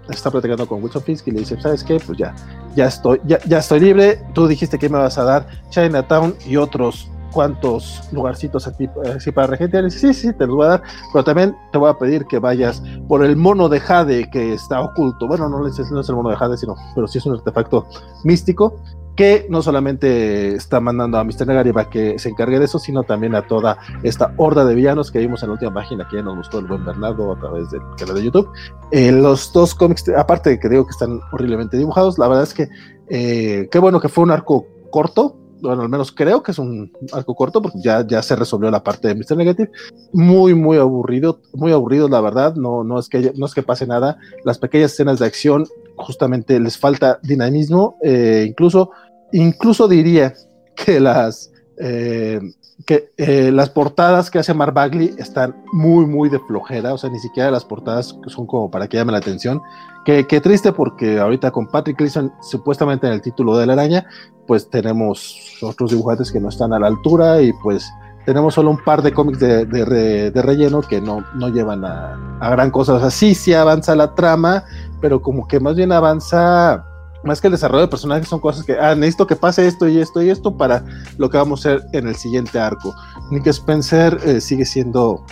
[0.08, 2.00] está platicando con Wilson Fisk y le dice, ¿sabes qué?
[2.04, 2.34] Pues ya,
[2.74, 6.56] ya estoy, ya, ya estoy libre, tú dijiste que me vas a dar Chinatown y
[6.56, 9.84] otros cuantos lugarcitos así, así para regentear.
[9.84, 12.38] Y sí, sí, te los voy a dar, pero también te voy a pedir que
[12.38, 15.26] vayas por el mono de Jade que está oculto.
[15.26, 17.86] Bueno, no, no es el mono de Jade, sino, pero sí es un artefacto
[18.24, 18.80] místico
[19.18, 21.44] que no solamente está mandando a Mr.
[21.44, 25.10] Negari para que se encargue de eso, sino también a toda esta horda de villanos
[25.10, 27.68] que vimos en la última página que ya nos gustó el buen Bernardo a través
[27.72, 28.48] del canal de YouTube.
[28.92, 32.54] Eh, los dos cómics, aparte de que digo que están horriblemente dibujados, la verdad es
[32.54, 32.68] que
[33.08, 36.92] eh, qué bueno que fue un arco corto, bueno, al menos creo que es un
[37.12, 39.36] arco corto, porque ya, ya se resolvió la parte de Mr.
[39.36, 39.70] Negative.
[40.12, 42.54] Muy, muy aburrido, muy aburrido, la verdad.
[42.54, 44.18] No, no, es que, no es que pase nada.
[44.44, 45.66] Las pequeñas escenas de acción,
[45.96, 47.96] justamente les falta dinamismo.
[48.02, 48.90] Eh, incluso
[49.32, 50.34] incluso diría
[50.74, 52.40] que las, eh,
[52.86, 57.10] que, eh, las portadas que hace Mark Bagley están muy, muy de flojera, o sea,
[57.10, 59.62] ni siquiera las portadas son como para que llame la atención.
[60.04, 64.06] Qué triste porque ahorita con Patrick Gleason supuestamente en el título de la araña,
[64.46, 67.86] pues tenemos otros dibujantes que no están a la altura y pues
[68.24, 72.50] tenemos solo un par de cómics de, de, relleno que no, no llevan a, a,
[72.50, 72.94] gran cosa.
[72.94, 74.64] O sea, sí, sí avanza la trama,
[75.00, 76.84] pero como que más bien avanza
[77.28, 79.98] más que el desarrollo de personajes son cosas que, ah, necesito que pase esto y
[79.98, 80.84] esto y esto para
[81.18, 82.94] lo que vamos a hacer en el siguiente arco.
[83.30, 85.24] Nick Spencer eh, sigue siendo,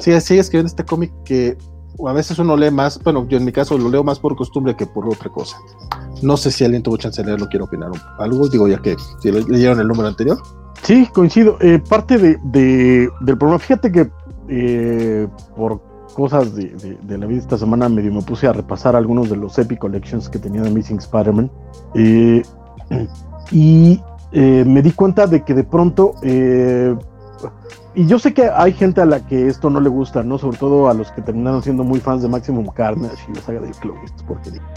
[0.00, 1.56] sigue, sigue escribiendo este cómic que
[2.06, 4.76] a veces uno lee más, bueno, yo en mi caso lo leo más por costumbre
[4.76, 5.56] que por otra cosa.
[6.20, 9.80] No sé si alguien tuvo chance de leerlo, quiero opinar algo, digo ya que leyeron
[9.80, 10.38] el número anterior.
[10.82, 11.56] Sí, coincido.
[11.60, 12.38] Eh, parte de,
[13.20, 14.10] del problema, fíjate que
[14.48, 15.26] eh,
[15.56, 15.80] por
[16.16, 19.78] cosas de, la vida esta semana medio me puse a repasar algunos de los Epic
[19.78, 21.50] Collections que tenía de Amazing Spider-Man.
[21.94, 22.42] Eh,
[23.50, 24.00] y
[24.32, 26.14] eh, me di cuenta de que de pronto.
[26.22, 26.96] Eh,
[27.94, 30.38] y yo sé que hay gente a la que esto no le gusta, ¿no?
[30.38, 33.60] Sobre todo a los que terminaron siendo muy fans de Maximum Carnage y la saga
[33.60, 34.00] de Clone,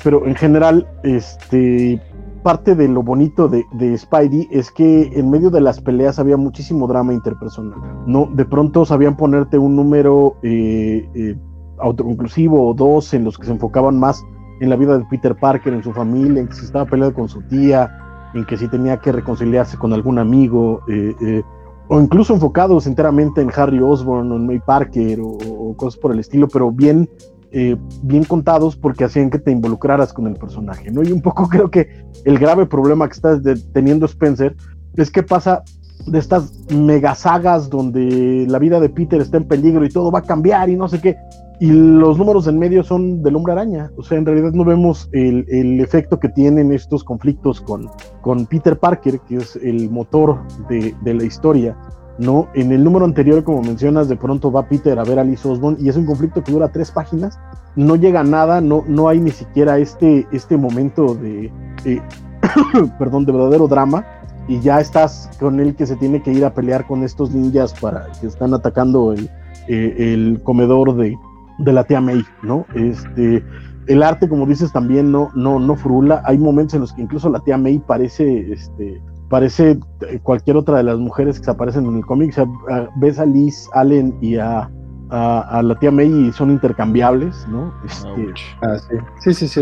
[0.04, 2.02] Pero en general, este
[2.42, 6.88] parte de lo bonito de, Spidey es que en medio de las peleas había muchísimo
[6.88, 7.80] drama interpersonal.
[8.06, 11.36] No, de pronto sabían ponerte un número eh, eh,
[11.80, 14.24] autoconclusivo o dos en los que se enfocaban más
[14.60, 17.30] en la vida de Peter Parker, en su familia, en que se estaba peleando con
[17.30, 17.90] su tía,
[18.34, 21.44] en que si tenía que reconciliarse con algún amigo, eh,
[21.88, 26.20] o incluso enfocados enteramente en Harry Osborn o en May Parker o cosas por el
[26.20, 27.10] estilo, pero bien
[27.52, 31.04] eh, bien contados porque hacían que te involucraras con el personaje, ¿no?
[31.04, 31.88] Y un poco creo que
[32.26, 33.40] el grave problema que está
[33.74, 34.56] teniendo Spencer
[34.96, 35.64] es que pasa
[36.06, 40.20] de estas mega sagas donde la vida de Peter está en peligro y todo va
[40.20, 41.18] a cambiar y no sé qué,
[41.60, 45.10] y los números en medio son del hombre araña, o sea, en realidad no vemos
[45.12, 47.90] el, efecto que tienen estos conflictos con,
[48.22, 51.78] con Peter Parker, que es el motor de, de la historia,
[52.20, 52.50] ¿no?
[52.54, 55.78] En el número anterior, como mencionas, de pronto va Peter a ver a Liz Osborn
[55.80, 57.40] y es un conflicto que dura tres páginas,
[57.76, 61.52] no llega nada, no, no hay ni siquiera este, este momento de,
[61.86, 62.02] eh,
[63.00, 64.06] perdón, de verdadero drama
[64.48, 67.74] y ya estás con él que se tiene que ir a pelear con estos ninjas
[67.80, 69.30] para que están atacando el,
[69.68, 71.16] eh, el comedor de,
[71.60, 72.66] de, la tía May, ¿no?
[72.74, 73.44] Este,
[73.88, 76.22] el arte, como dices, también no, no, no frula.
[76.26, 80.78] Hay momentos en los que incluso la tía May parece este, parece eh, cualquier otra
[80.78, 82.32] de las mujeres que se aparecen en el cómic.
[82.32, 84.70] O sea, ves a Liz Allen y a,
[85.10, 87.74] a, la tía May y son intercambiables, ¿no?
[87.86, 88.78] Este, ah,
[89.20, 89.34] sí.
[89.34, 89.62] sí, sí,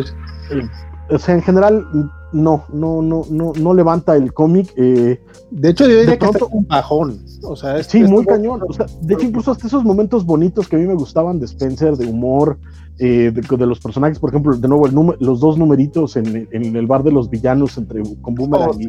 [0.52, 0.68] eh,
[1.10, 1.86] o sea, en general,
[2.38, 4.74] no, no, no, no, no levanta el cómic.
[4.76, 5.20] Eh,
[5.52, 7.20] de hecho, yo diría que es un bajón.
[7.44, 8.62] O sea, sí, muy cañón.
[8.68, 11.46] O sea, de hecho, incluso hasta esos momentos bonitos que a mí me gustaban de
[11.46, 12.58] Spencer, de humor,
[13.00, 17.04] eh, de, los personajes, por ejemplo, de nuevo, el los dos numeritos en, el bar
[17.04, 18.80] de los villanos entre con Boomerang oh.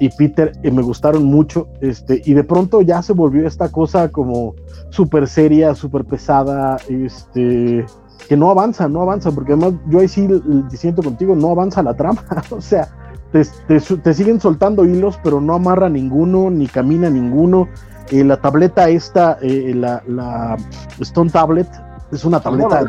[0.00, 1.68] y, Peter eh, me gustaron mucho.
[1.80, 4.54] Este, y de pronto ya se volvió esta cosa como
[4.90, 7.86] súper seria, súper pesada, este,
[8.28, 10.28] que no avanza, no avanza, porque además yo ahí sí
[10.70, 12.24] siento contigo, no avanza la trama.
[12.50, 12.88] o sea,
[13.32, 17.68] te, siguen soltando hilos, pero no amarra ninguno, ni camina ninguno.
[18.10, 20.56] Eh, la tableta esta, eh, la, la,
[21.00, 21.68] Stone Tablet,
[22.12, 22.84] es una tableta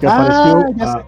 [0.00, 1.02] que apareció ah,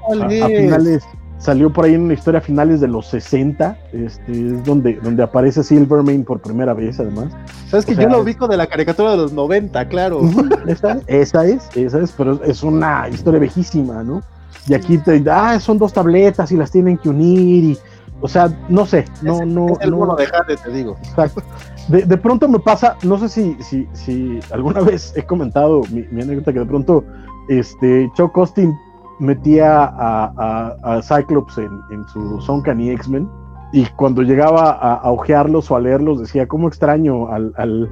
[0.44, 1.02] a, finales,
[1.40, 5.22] salió por ahí en una historia a finales de los 60, este, es donde, donde
[5.22, 7.32] aparece Silvermane por primera vez, además.
[7.68, 10.20] Sabes que yo lo ubico de la caricatura de los 90, claro.
[10.68, 14.22] esa, esa es, esa es, pero es una historia viejísima, ¿no?
[14.68, 17.78] Y aquí te ah, son dos tabletas y las tienen que unir y
[18.22, 19.68] o sea, no sé, no, no.
[19.68, 20.96] Es el no, de Jade, te digo.
[21.02, 21.42] Exacto.
[21.88, 26.02] De, de, pronto me pasa, no sé si, si, si alguna vez he comentado mi,
[26.20, 27.04] anécdota que de pronto
[27.48, 28.74] este Chuck Austin
[29.20, 33.28] metía a, Cyclops en, su Sonkan y X-Men
[33.72, 37.88] y cuando llegaba a, a, ojearlos o a leerlos decía, ¿cómo extraño al,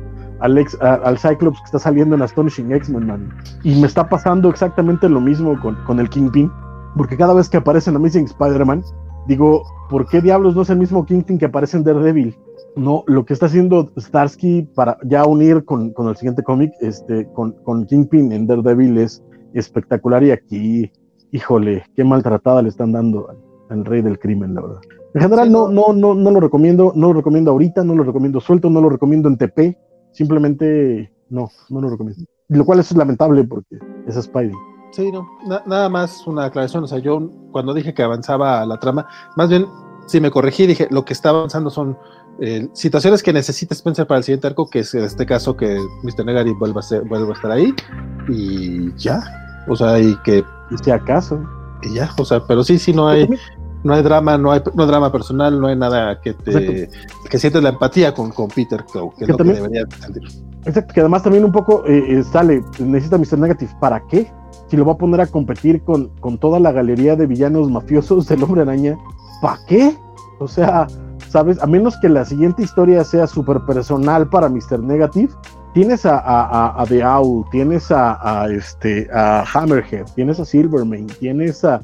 [1.18, 3.32] Cyclops que está saliendo en Astonishing X-Men, man?
[3.62, 6.50] Y me está pasando exactamente lo mismo con, el Kingpin,
[6.96, 8.82] porque cada vez que aparece en Amazing Spider-Man,
[9.28, 12.36] digo, ¿por qué diablos no es el mismo Kingpin que aparece en Daredevil?
[12.74, 17.86] No, lo que está haciendo Starsky para ya unir con, el siguiente cómic, este, con
[17.86, 19.22] Kingpin en Daredevil es
[19.54, 20.90] espectacular y aquí,
[21.32, 23.28] híjole, qué maltratada le están dando
[23.70, 24.80] al, rey del crimen, la verdad.
[25.14, 28.40] En general no, no, no, no lo recomiendo, no lo recomiendo ahorita, no lo recomiendo
[28.40, 29.76] suelto, no lo recomiendo en TP,
[30.12, 32.24] simplemente no, no lo recomiendo.
[32.48, 34.52] Lo cual es lamentable porque es Spidey.
[34.90, 35.26] Sí, no,
[35.66, 36.84] nada más una aclaración.
[36.84, 39.66] O sea, yo cuando dije que avanzaba la trama, más bien,
[40.06, 41.98] si me corregí, dije lo que está avanzando son
[42.40, 45.78] eh, situaciones que necesita Spencer para el siguiente arco, que es en este caso que
[46.02, 46.24] Mr.
[46.24, 47.74] Negari vuelva a, vuelva a estar ahí
[48.28, 49.20] y ya.
[49.68, 50.44] O sea, y que.
[50.70, 51.40] Y si acaso.
[51.82, 53.28] Y ya, o sea, pero sí, sí, no hay.
[53.84, 56.90] No hay drama, no hay, no drama personal, no hay nada que te
[57.30, 60.24] que sientes la empatía con, con Peter que, es lo que debería sentir.
[60.64, 63.38] Exacto, que además también un poco eh, eh, sale, necesita Mr.
[63.38, 64.28] Negative, ¿para qué?
[64.68, 68.28] si lo va a poner a competir con, con toda la galería de villanos mafiosos
[68.28, 68.98] del hombre araña,
[69.40, 69.96] ¿para qué?
[70.38, 70.86] O sea,
[71.28, 71.60] ¿sabes?
[71.62, 74.80] A menos que la siguiente historia sea súper personal para Mr.
[74.80, 75.32] Negative,
[75.74, 81.64] tienes a, a, a, The Owl, tienes a, este, a Hammerhead, tienes a Silvermane, tienes
[81.64, 81.80] a,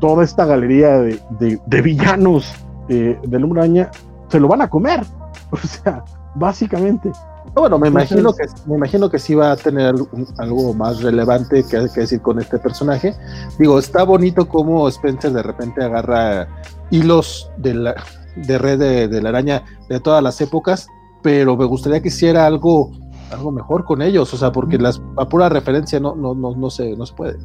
[0.00, 2.52] toda esta galería de, de, villanos
[2.88, 3.90] eh, del hombre araña,
[4.28, 5.00] se lo van a comer.
[5.50, 7.10] O sea, básicamente.
[7.54, 9.94] Bueno, me imagino que me imagino que sí va a tener
[10.36, 13.14] algo más relevante que, que, decir con este personaje.
[13.58, 16.46] Digo, está bonito como Spencer de repente agarra
[16.90, 17.94] hilos de la
[18.46, 20.88] de red de, la araña de todas las épocas,
[21.22, 22.90] pero me gustaría que hiciera algo
[23.32, 26.70] algo mejor con ellos, o sea, porque las, a pura referencia no, no, no, no,
[26.70, 27.36] se, no se puede.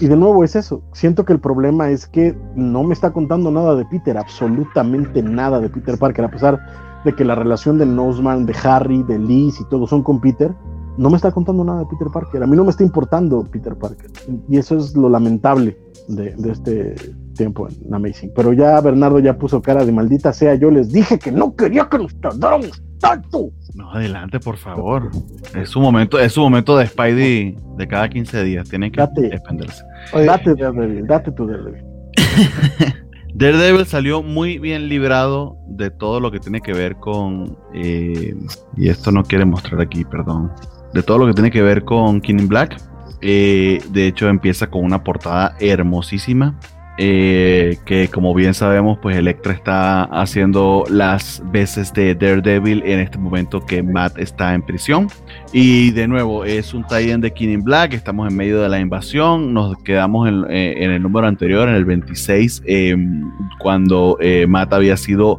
[0.00, 3.50] Y de nuevo es eso, siento que el problema es que no me está contando
[3.50, 6.58] nada de Peter, absolutamente nada de Peter Parker, a pesar
[7.04, 10.52] de que la relación de Nosman, de Harry, de Liz y todos son con Peter,
[10.96, 12.42] no me está contando nada de Peter Parker.
[12.42, 14.10] A mí no me está importando Peter Parker.
[14.48, 16.96] Y eso es lo lamentable de, este
[17.34, 18.32] tiempo en Amazing.
[18.34, 20.56] Pero ya Bernardo ya puso cara de maldita sea.
[20.56, 23.50] Yo les dije que no quería que nos tardáramos tanto.
[23.74, 25.10] No, adelante, por favor.
[25.54, 28.68] Es su momento, es su momento de Spidey de cada 15 días.
[28.68, 29.84] Tienen que defenderse.
[30.12, 31.84] date, Daredevil, date tu Daredevil.
[33.34, 37.56] Daredevil salió muy bien librado de todo lo que tiene que ver con.
[37.74, 38.34] Eh,
[38.76, 40.50] y esto no quiere mostrar aquí, perdón.
[40.92, 42.76] De todo lo que tiene que ver con King Black.
[43.20, 46.58] Eh, de hecho, empieza con una portada hermosísima.
[47.00, 53.18] Eh, que como bien sabemos, pues Electra está haciendo las veces de Daredevil en este
[53.18, 55.06] momento que Matt está en prisión.
[55.52, 58.80] Y de nuevo, es un tie-in de King in Black, estamos en medio de la
[58.80, 64.72] invasión, nos quedamos en, eh, el número anterior, en el 26, em, cuando eh, Matt
[64.72, 65.38] había sido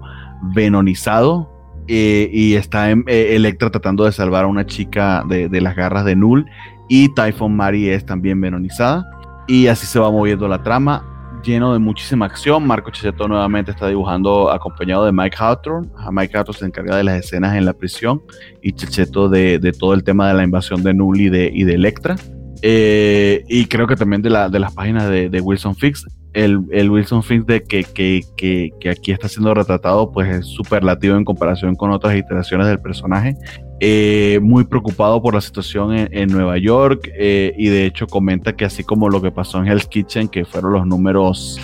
[0.56, 1.58] venonizado.
[1.92, 6.16] y está en, Electra tratando de salvar a una chica de, de las garras de
[6.16, 6.46] Null.
[6.88, 9.04] Y Typhon Mary es también venonizada.
[9.48, 11.04] Y así se va moviendo la trama
[11.44, 12.66] lleno de muchísima acción.
[12.66, 15.90] Marco Checheto nuevamente está dibujando acompañado de Mike Hawthorne.
[16.12, 18.22] Mike Hawthorne se encarga de las escenas en la prisión
[18.62, 22.16] y Checheto de, todo el tema de la invasión de Null y de, Electra.
[22.62, 26.06] Eh, y creo que también de, la, las páginas de Wilson Fix.
[26.34, 31.26] El, Wilson Fix de que, que, que, aquí está siendo retratado pues es superlativo en
[31.26, 33.36] comparación con otras iteraciones del personaje
[33.80, 38.66] eh, muy preocupado por la situación en, Nueva York eh, y de hecho comenta que
[38.66, 41.60] así como lo que pasó en Hell's Kitchen, que fueron los números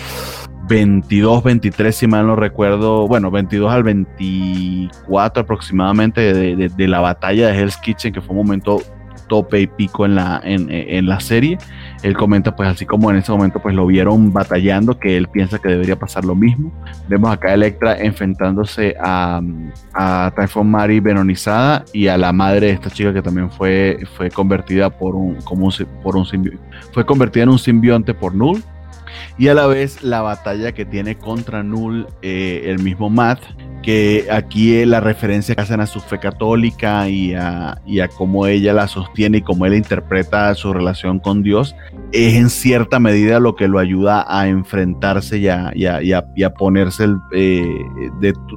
[0.68, 7.48] 22, 23, si mal no recuerdo, bueno, 22 al 24 aproximadamente de, de la batalla
[7.48, 8.80] de Hell's Kitchen, que fue un momento
[9.28, 11.58] tope y pico en la, en, la serie.
[12.06, 15.58] Él comenta, pues así como en ese momento, pues lo vieron batallando, que él piensa
[15.58, 16.70] que debería pasar lo mismo.
[17.08, 19.40] Vemos acá a Electra enfrentándose a,
[19.92, 24.30] a Typhon Mary venonizada y a la madre de esta chica que también fue, fue
[24.30, 25.72] convertida por un, como un,
[26.04, 26.24] por un
[26.92, 28.62] fue convertida en un simbionte por Null.
[29.36, 33.40] y a la vez la batalla que tiene contra Null eh, el mismo Matt,
[33.86, 38.48] que aquí la referencia que hacen a su fe católica y a, y a cómo
[38.48, 41.76] ella la sostiene y cómo él interpreta su relación con Dios,
[42.10, 47.04] es en cierta medida lo que lo ayuda a enfrentarse y a, y a, ponerse,
[47.04, 47.64] el, eh,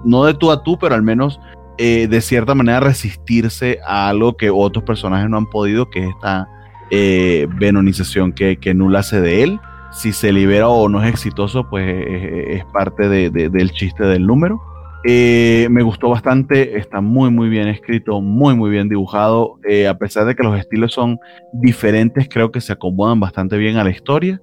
[0.04, 1.40] no de tú a tú, pero al menos
[1.78, 6.10] eh, de cierta manera resistirse a algo que otros personajes no han podido, que es
[6.10, 6.48] esta
[6.90, 9.60] eh, venonización que, que Nula hace de él.
[9.92, 14.60] Si se libera o no es exitoso, pues es, parte del chiste del número.
[15.06, 19.60] Eh, me gustó bastante, está muy muy bien escrito, muy muy bien dibujado.
[19.68, 21.20] Eh, a pesar de que los estilos son
[21.54, 24.42] diferentes, creo que se acomodan bastante bien a la historia.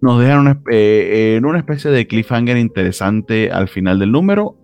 [0.00, 4.56] nos dejan en una especie de cliffhanger interesante al final del número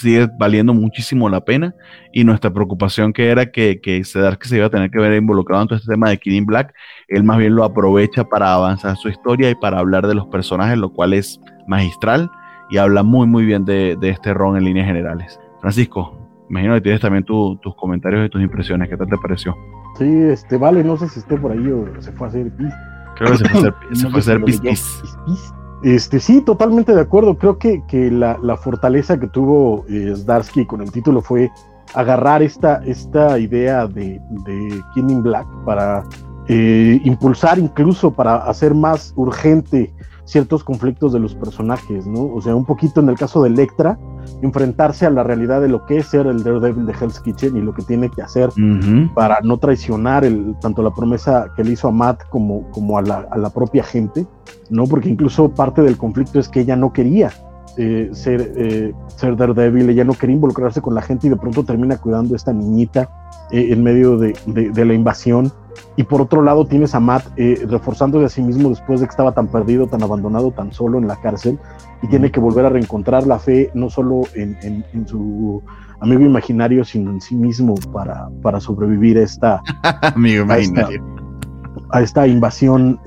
[0.00, 1.74] sigue valiendo muchísimo la pena
[2.12, 4.04] y nuestra preocupación que era que, que que
[4.48, 6.72] se iba a tener que ver involucrado en todo este tema de Killing Black,
[7.08, 10.78] él más bien lo aprovecha para avanzar su historia y para hablar de los personajes,
[10.78, 12.30] lo cual es magistral
[12.70, 15.40] y habla muy muy bien de, este ron en líneas generales.
[15.60, 16.16] Francisco,
[16.48, 19.56] imagino que tienes también tus comentarios y tus impresiones, ¿qué tal te pareció?
[19.98, 22.72] Sí, este, vale, no sé si esté por ahí o se fue a hacer pis.
[23.16, 25.02] Creo que se fue a hacer, se fue a hacer pis, pis.
[25.82, 27.36] Este, sí, totalmente de acuerdo.
[27.38, 31.50] Creo que, que la, la, fortaleza que tuvo eh, Zdarsky con el título fue
[31.94, 36.04] agarrar esta, esta idea de, de King Black para
[36.48, 39.92] eh, impulsar incluso para hacer más urgente
[40.30, 42.32] ciertos conflictos de los personajes, ¿no?
[42.32, 43.98] O sea, un poquito en el caso de Electra,
[44.42, 47.60] enfrentarse a la realidad de lo que es ser el Daredevil de Hell's Kitchen y
[47.60, 48.50] lo que tiene que hacer
[49.14, 53.02] para no traicionar el, tanto la promesa que le hizo a Matt como, como a,
[53.02, 54.26] la, a la propia gente,
[54.68, 54.84] ¿no?
[54.84, 57.30] Porque incluso parte del conflicto es que ella no quería
[57.76, 61.64] eh, ser, eh, ser Daredevil, ella no quería involucrarse con la gente y de pronto
[61.64, 63.08] termina cuidando a esta niñita
[63.52, 65.52] eh, en medio de, de, la invasión.
[65.96, 69.10] Y por otro lado tienes a Matt eh, reforzándose a sí mismo después de que
[69.10, 71.58] estaba tan perdido, tan abandonado, tan solo en la cárcel
[72.02, 75.62] y tiene que volver a reencontrar la fe no solo en, en, su
[76.00, 79.60] amigo imaginario, sino en sí mismo para, para sobrevivir a esta,
[80.14, 81.04] amigo imaginario.
[81.90, 83.00] A esta, invasión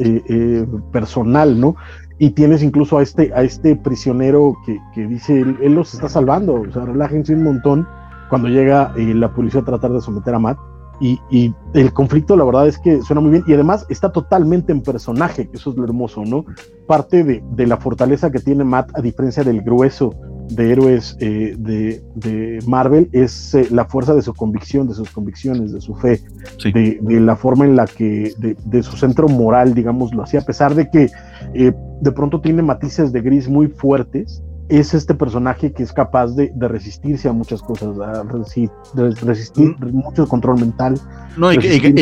[0.92, 1.76] personal, ¿no?
[2.19, 6.56] y tienes incluso a este, a este prisionero que, que dice, él, los está salvando,
[6.56, 7.88] o sea, relájense un montón
[8.30, 10.58] cuando llega eh, la policía a tratar de someter a Matt.
[11.00, 14.72] Y, y, el conflicto, la verdad es que suena muy bien y además está totalmente
[14.72, 16.46] en personaje, eso es lo hermoso, ¿no?
[16.88, 20.14] Parte de, de la fortaleza que tiene Matt, a diferencia del grueso
[20.50, 25.10] de héroes eh, de, de, Marvel, es eh, la fuerza de su convicción, de sus
[25.10, 26.22] convicciones, de su fe,
[26.64, 30.76] de, de, la forma en la que, de, su centro moral, digámoslo así, a pesar
[30.76, 31.10] de que
[31.54, 34.44] de pronto tiene matices de gris muy fuertes,
[34.77, 39.95] es este personaje que es capaz de, resistirse a muchas cosas, a resistir, mm.
[39.95, 41.00] mucho control mental.
[41.38, 41.95] No, y que, está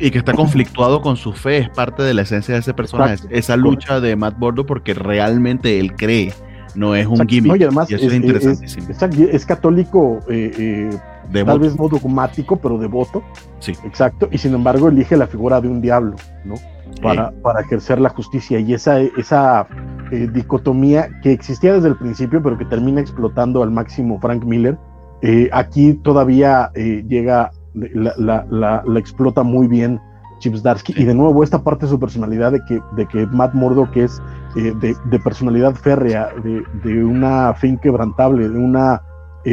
[0.00, 3.16] y que está conflictuado con su fe, es parte de la esencia de ese personaje,
[3.30, 6.32] esa lucha de Matt Bordo porque realmente él cree,
[6.74, 7.60] no es un gimmick.
[7.60, 10.90] y además es, es, católico, eh, eh,
[11.32, 13.22] tal vez no dogmático, pero devoto.
[13.60, 13.72] Sí.
[13.84, 16.54] Exacto, y sin embargo elige la figura de un diablo, ¿no?
[17.02, 19.66] para, para ejercer la justicia y esa, esa
[20.10, 24.78] eh, dicotomía que existía desde el principio, pero que termina explotando al máximo Frank Miller,
[25.22, 28.14] eh, aquí todavía eh, llega, la,
[28.48, 30.00] la, la, explota muy bien
[30.38, 30.94] Chips Darsky.
[30.96, 34.20] Y de nuevo, esta parte de su personalidad de que, de que Matt Murdock es
[34.54, 39.02] de, de, personalidad férrea, de, de, una fe inquebrantable, de una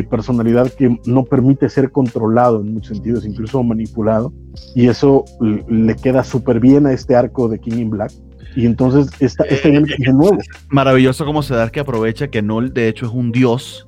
[0.10, 4.34] personalidad que no permite ser controlado en muchos sentidos, incluso manipulado.
[4.74, 8.12] Y eso le queda súper bien a este arco de King in Black.
[8.56, 10.38] Y entonces esta, este eh, de nuevo.
[10.70, 13.88] Maravilloso como se da que aprovecha que Null de hecho es un dios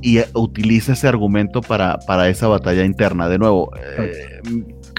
[0.00, 3.28] y utiliza ese argumento para, para esa batalla interna.
[3.28, 4.40] De nuevo, eh,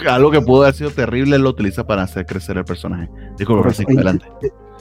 [0.07, 3.09] algo que pudo haber sido terrible, lo utiliza para hacer crecer el personaje.
[3.37, 4.25] Disculpa, adelante.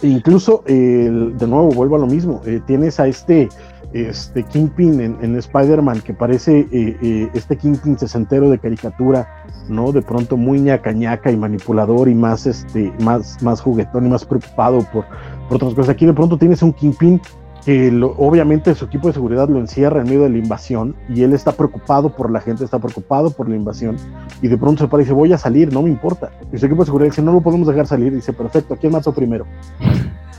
[0.02, 2.42] E incluso, de nuevo, vuelvo a lo mismo.
[2.46, 3.48] Eh, tienes a este
[3.92, 9.28] este Kingpin en, Spider-Man, que parece eh, eh, este Kingpin sesentero de caricatura,
[9.68, 9.92] ¿no?
[9.92, 14.80] De pronto muy ñaca y manipulador y más, este, más, más juguetón y más preocupado
[14.92, 15.04] por,
[15.48, 15.90] por otras cosas.
[15.90, 17.20] Aquí de pronto tienes un Kingpin
[17.64, 21.32] que obviamente su equipo de seguridad lo encierra en medio de la invasión y él
[21.32, 23.96] está preocupado por la gente, está preocupado por la invasión
[24.40, 26.30] y de pronto se para y dice voy a salir, no me importa.
[26.52, 28.92] Y su equipo de seguridad dice no lo podemos dejar salir, dice perfecto, ¿a quién
[28.92, 29.46] mato primero?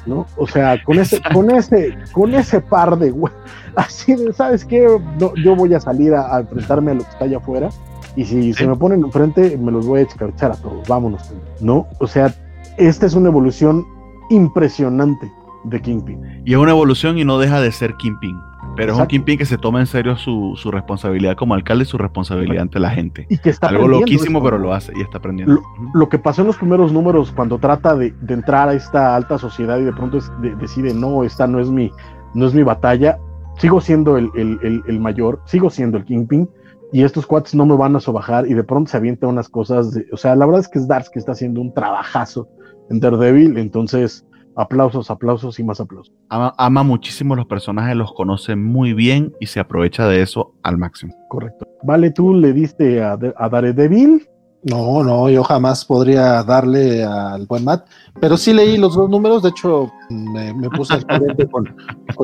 [0.05, 0.25] ¿No?
[0.37, 3.13] O sea, con ese, con ese, con ese par de
[3.75, 4.87] así de, ¿sabes qué?
[5.19, 7.69] yo voy a salir a, enfrentarme a lo que está allá afuera,
[8.15, 11.31] y si se me ponen enfrente, me los voy a escarchar a todos, vámonos,
[11.61, 11.87] ¿no?
[11.99, 12.33] O sea,
[12.77, 13.85] esta es una evolución
[14.29, 15.31] impresionante
[15.63, 16.41] de Kingpin.
[16.45, 18.37] Y es una evolución y no deja de ser Kingpin.
[18.75, 21.97] Pero es un Kingpin que se toma en serio su, responsabilidad como alcalde y su
[21.97, 23.27] responsabilidad ante la gente.
[23.29, 25.61] Y que está Algo loquísimo, pero lo hace y está aprendiendo.
[25.93, 29.77] Lo, que pasó en los primeros números cuando trata de, entrar a esta alta sociedad
[29.79, 30.19] y de pronto
[30.59, 31.91] decide, no, esta no es mi,
[32.33, 33.19] no es mi batalla,
[33.57, 36.49] sigo siendo el, mayor, sigo siendo el Kingpin,
[36.93, 39.97] y estos cuates no me van a sobajar, y de pronto se avienta unas cosas,
[40.11, 42.47] o sea, la verdad es que es Darks que está haciendo un trabajazo
[42.89, 46.13] en Daredevil, entonces aplausos, aplausos y más aplausos.
[46.29, 51.13] Ama, muchísimo los personajes, los conoce muy bien y se aprovecha de eso al máximo.
[51.29, 51.65] Correcto.
[51.83, 54.27] Vale, tú le diste a, a Daredevil
[54.63, 57.87] no, no, yo jamás podría darle al buen Matt,
[58.19, 61.75] pero sí leí los dos números, de hecho me, puse al corriente con,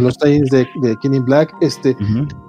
[0.03, 1.97] los times de, de Black, este,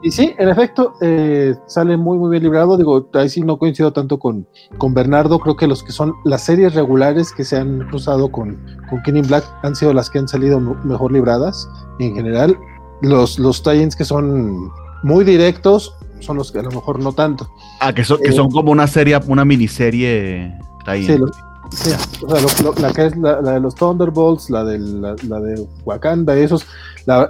[0.03, 3.93] y sí, en efecto, eh, sale muy muy bien librado, digo, ahí sí no coincido
[3.93, 7.87] tanto con, con Bernardo, creo que los que son las series regulares que se han
[7.89, 11.67] cruzado con, con Black han sido las que han salido mejor libradas,
[11.99, 12.59] en general,
[13.01, 14.71] los, los tie que son
[15.03, 17.51] muy directos son los que a lo mejor no tanto.
[17.81, 20.59] Ah, que son, que son eh, como una serie, una miniserie.
[20.87, 21.07] Ahí.
[21.71, 21.91] Sí,
[22.27, 26.67] o sea, la que es la, de los Thunderbolts, la de, la, de Wakanda, esos,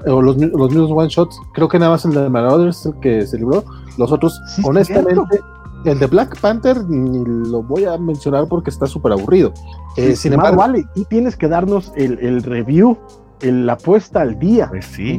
[0.06, 3.26] o los, los, mismos one shots, creo que nada más el de Marauders el que
[3.26, 3.64] se libró.
[3.96, 5.40] Los otros, honestamente,
[5.84, 9.52] el de Black Panther ni lo voy a mencionar porque está súper aburrido.
[9.96, 12.96] Eh, sin embargo, vale, y tienes que darnos el, el review
[13.40, 14.68] la apuesta al día.
[14.68, 15.18] Pues sí.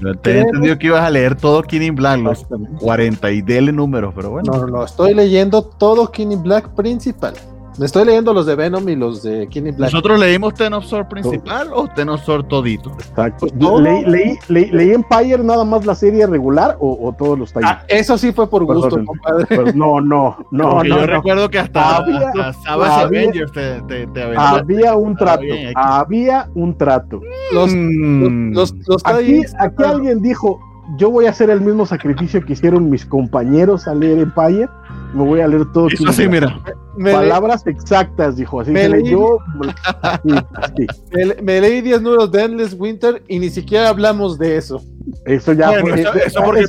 [0.00, 2.46] Yo te he entendido que ibas a leer todo King Black, los
[2.80, 4.52] 40 y dele números, pero bueno.
[4.52, 7.34] No, no, no, estoy leyendo todo King Black principal.
[7.78, 9.92] Me estoy leyendo los de Venom y los de Kenny Black.
[9.92, 12.90] ¿Nosotros leímos Ten of Sword principal o Ten of Sword todito?
[12.92, 13.46] Exacto.
[13.48, 17.78] Pues leí, leí, Empire nada más la serie regular o, todos los talleres.
[17.80, 19.46] Ah, eso sí fue por gusto, compadre.
[19.46, 20.84] Pues no, no, no.
[20.84, 22.32] yo recuerdo que hasta, había,
[22.66, 25.42] Avengers te, te, Había un trato.
[25.74, 27.20] había un trato.
[27.52, 28.52] Los, mm.
[28.52, 30.60] los, los, aquí, aquí alguien dijo,
[30.96, 34.68] yo voy a hacer el mismo sacrificio que hicieron mis compañeros a leer Empire.
[35.12, 35.88] Me voy a leer todo.
[35.88, 36.60] Eso sí, mira.
[37.02, 38.60] Palabras exactas, dijo.
[38.60, 39.38] Así me leí, yo.
[41.42, 44.82] Me, leí 10 números de Endless Winter y ni siquiera hablamos de eso.
[45.26, 46.64] Eso ya fue, eso, porque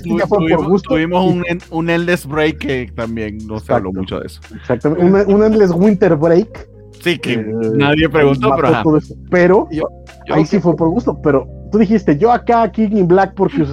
[0.87, 4.41] tuvimos, un, un, Endless Break que también no se habló mucho de eso.
[4.55, 5.33] Exactamente.
[5.33, 6.69] Un, Endless Winter Break.
[7.01, 7.45] Sí, que eh,
[7.75, 8.99] nadie preguntó, pero.
[9.29, 9.67] Pero
[10.29, 11.19] ahí sí fue por gusto.
[11.21, 13.65] Pero tú dijiste, yo acá, King in Black, porque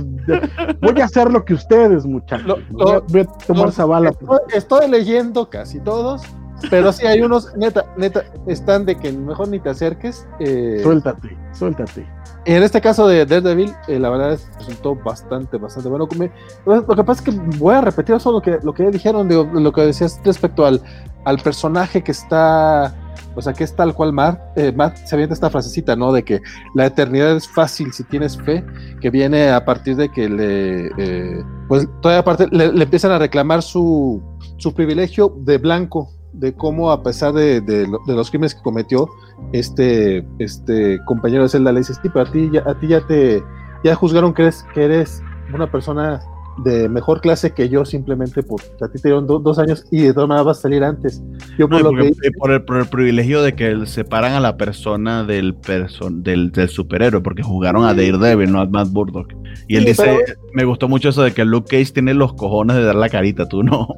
[0.81, 2.61] voy a hacer lo que ustedes, muchachos.
[2.71, 4.13] voy, a, tomar esa bala.
[4.55, 6.23] Estoy, leyendo casi todos,
[6.71, 10.27] pero sí hay unos, neta, neta, están de que mejor ni te acerques.
[10.41, 12.07] Eh, suéltate, suéltate.
[12.45, 16.09] En este caso de Daredevil, eh, la verdad es, resultó bastante, bastante bueno.
[16.67, 19.73] lo que pasa es que voy a repetir eso lo que, lo que dijeron, lo
[19.73, 20.83] que decías respecto al,
[21.25, 22.95] al personaje que está
[23.35, 26.13] o sea, que es tal cual Matt, eh, Matt se avienta esta frasecita, ¿no?
[26.13, 26.41] De que
[26.75, 28.65] la eternidad es fácil si tienes fe,
[29.01, 33.63] que viene a partir de que le, eh, pues todavía aparte le, empiezan a reclamar
[33.63, 34.23] su,
[34.59, 39.09] su privilegio de blanco, de cómo a pesar de, de, los crímenes que cometió
[39.53, 43.07] este, este compañero de celda, le dice, sí, pero a ti ya, a ti ya
[43.07, 43.43] te
[43.85, 46.21] ya juzgaron que eres, que eres una persona
[46.65, 50.13] de mejor clase que yo simplemente por a ti te dieron dos años y de
[50.13, 51.23] todas maneras vas a salir antes.
[51.59, 52.09] Yo por, lo que...
[52.09, 57.85] Eh, por, el, privilegio de que separan a la persona del, del, superhéroe, porque jugaron
[57.85, 59.33] a Daredevil, no a Matt Burdock.
[59.67, 60.19] Y él dice,
[60.53, 63.49] me gustó mucho eso de que Luke Cage tiene los cojones de dar la carita,
[63.49, 63.89] tú no.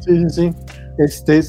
[0.00, 0.54] Sí, sí, sí.
[0.98, 1.40] Este,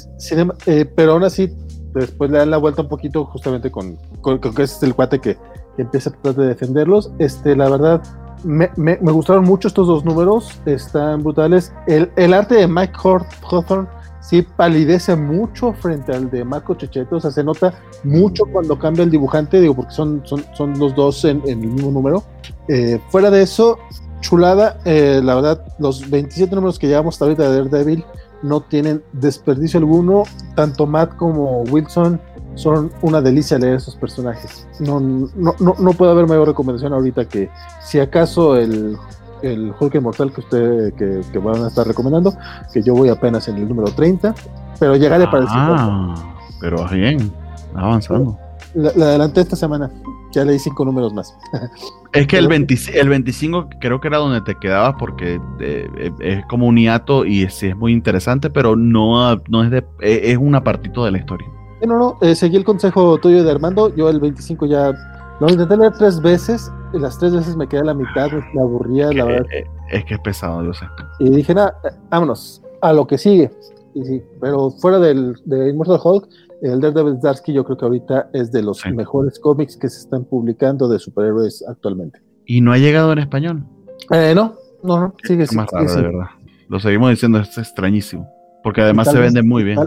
[0.65, 1.51] eh, pero aún así,
[1.93, 5.35] después le dan la vuelta un poquito justamente con, con, que es el cuate que,
[5.75, 7.11] que empieza a tratar de defenderlos.
[7.19, 8.01] Este, la verdad,
[8.43, 11.73] me, me, gustaron mucho estos dos números, están brutales.
[11.87, 13.87] El, el arte de Mike Hawthorne
[14.21, 19.03] sí palidece mucho frente al de Marco Checheto, o sea, se nota mucho cuando cambia
[19.03, 22.23] el dibujante, digo, porque son, son, son los dos en, el mismo número.
[22.67, 23.79] Eh, fuera de eso,
[24.21, 28.05] chulada, eh, la verdad, los 27 números que llevamos hasta ahorita de Daredevil
[28.41, 30.23] no tienen desperdicio alguno,
[30.55, 32.19] tanto Matt como Wilson
[32.55, 34.67] son una delicia leer esos personajes.
[34.79, 37.49] No, no, no, no puede haber mayor recomendación ahorita que
[37.81, 38.97] si acaso el,
[39.41, 42.33] el Hulk Inmortal que usted que, van a estar recomendando,
[42.73, 44.33] que yo voy apenas en el número 30,
[44.79, 45.75] pero llegaré para el 50.
[45.77, 47.31] Ah, pero bien,
[47.75, 48.37] avanzando.
[48.73, 49.89] La, adelanté esta semana,
[50.31, 51.37] ya leí cinco números más.
[52.11, 56.75] Es que el, 25 creo que era donde te quedabas porque eh, es como un
[56.75, 61.11] hiato y sí es muy interesante, pero no, no es, de, es un apartito de
[61.11, 61.47] la historia
[61.87, 63.93] no, no, eh, seguí el consejo tuyo de Armando.
[63.95, 64.91] Yo el 25 ya
[65.39, 66.71] lo intenté leer tres veces.
[66.91, 69.45] Y las tres veces me quedé a la mitad, me aburría, la verdad.
[69.53, 70.85] Eh, es que es pesado, yo sé.
[71.19, 71.75] Y dije, nada,
[72.09, 73.51] vámonos, a lo que sigue.
[73.93, 76.27] Y sí, pero fuera del, de Immortal Hulk,
[76.61, 80.25] el Daredevil Darsky yo creo que ahorita es de los mejores cómics que se están
[80.25, 82.21] publicando de superhéroes actualmente.
[82.45, 83.63] ¿Y no ha llegado en español?
[84.11, 86.27] Eh, no, no, no, sigue, es más raro, de verdad.
[86.67, 88.29] Lo seguimos diciendo, es extrañísimo.
[88.63, 89.79] Porque además se vende muy bien.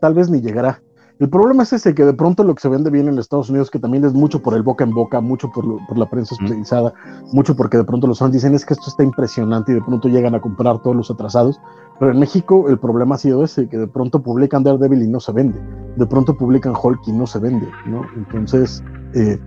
[0.00, 0.82] tal vez ni llegará.
[1.20, 3.70] El problema es ese, que de pronto lo que se vende bien en Estados Unidos,
[3.70, 6.94] que también es mucho por el boca en boca, mucho por, por la prensa especializada,
[7.32, 10.08] mucho porque de pronto los fans dicen es que esto está impresionante y de pronto
[10.08, 11.60] llegan a comprar todos los atrasados.
[11.98, 15.18] Pero en México el problema ha sido ese, que de pronto publican Daredevil y no
[15.18, 15.60] se vende.
[15.96, 18.02] De pronto publican Hulk y no se vende, ¿no?
[18.16, 18.82] Entonces,
[19.14, 19.40] eh,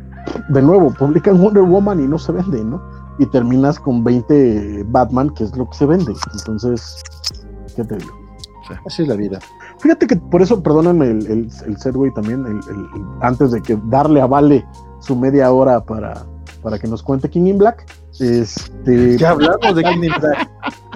[0.49, 2.81] de nuevo, publican Wonder Woman y no se vende, ¿no?
[3.17, 6.13] Y terminas con 20 Batman, que es lo que se vende.
[6.33, 7.01] Entonces,
[7.75, 8.11] ¿qué te digo?
[8.85, 9.39] Así es la vida.
[9.81, 12.59] Fíjate que por eso, perdónenme el, el, el también, el,
[13.21, 14.63] antes de que darle a Vale
[14.99, 16.23] su media hora para,
[16.61, 17.85] para que nos cuente King in Black.
[18.19, 20.49] Este, ya hablamos de King in Black.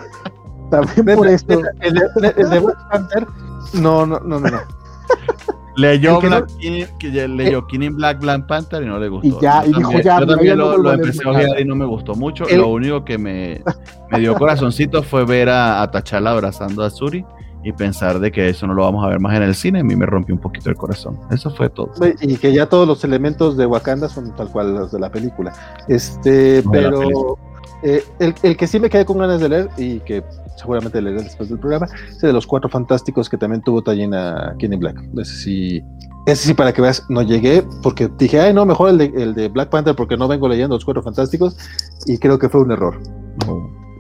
[0.70, 1.62] También por esto.
[1.82, 3.28] El, de Black Panther.
[3.74, 4.50] No, no, no, no.
[5.78, 9.28] Leyó, Black King, que leyó eh, King in Black, Black Panther y no le gustó.
[9.28, 10.20] Y ya, y dijo ya.
[10.20, 12.46] Yo también lo, lo empecé a ojear y no me gustó mucho.
[12.46, 13.64] Lo único que me,
[14.12, 17.26] me dio corazoncito fue ver a, a T'Challa abrazando a Suri
[17.66, 19.84] y pensar de que eso no lo vamos a ver más en el cine, a
[19.84, 21.18] mí me rompió un poquito el corazón.
[21.32, 21.92] Eso fue todo.
[22.22, 25.52] Y que ya todos los elementos de Wakanda son tal cual los de la película.
[25.88, 27.40] Este, pero
[27.82, 30.24] eh, el, el, que sí me quedé con ganas de leer y que
[30.58, 34.77] seguramente leeré después del programa, es de los cuatro fantásticos que también tuvo Tallina Kenny
[34.77, 35.02] Black.
[35.18, 35.84] Ese sí,
[36.27, 39.34] ese sí, para que veas, no llegué porque dije, ay, no, mejor el de, el
[39.34, 41.58] de Black Panther porque no vengo leyendo los cuatro fantásticos
[42.06, 43.02] y creo que fue un error.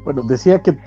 [0.05, 0.77] Bueno, decía que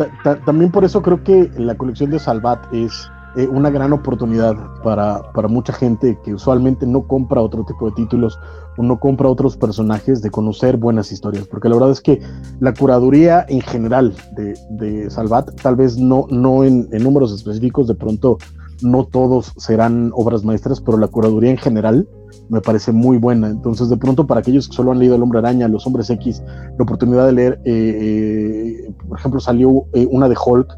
[0.46, 5.32] también por eso creo que la colección de Salvat es eh, una gran oportunidad para,
[5.32, 8.38] para, mucha gente que usualmente no compra otro tipo de títulos
[8.76, 12.22] o no compra otros personajes de conocer buenas historias, porque la verdad es que
[12.60, 17.96] la curaduría en general de, de Salvat, tal vez no, no en números específicos, de
[17.96, 18.38] pronto
[18.82, 22.08] no todos serán obras maestras, pero la curaduría en general
[22.48, 23.48] me parece muy buena.
[23.48, 26.42] Entonces, de pronto, para aquellos que solo han leído El Hombre Araña, Los Hombres X,
[26.78, 30.76] la oportunidad de leer, eh, eh, por ejemplo, salió eh, una de Hulk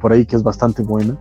[0.00, 1.18] por ahí que es bastante buena.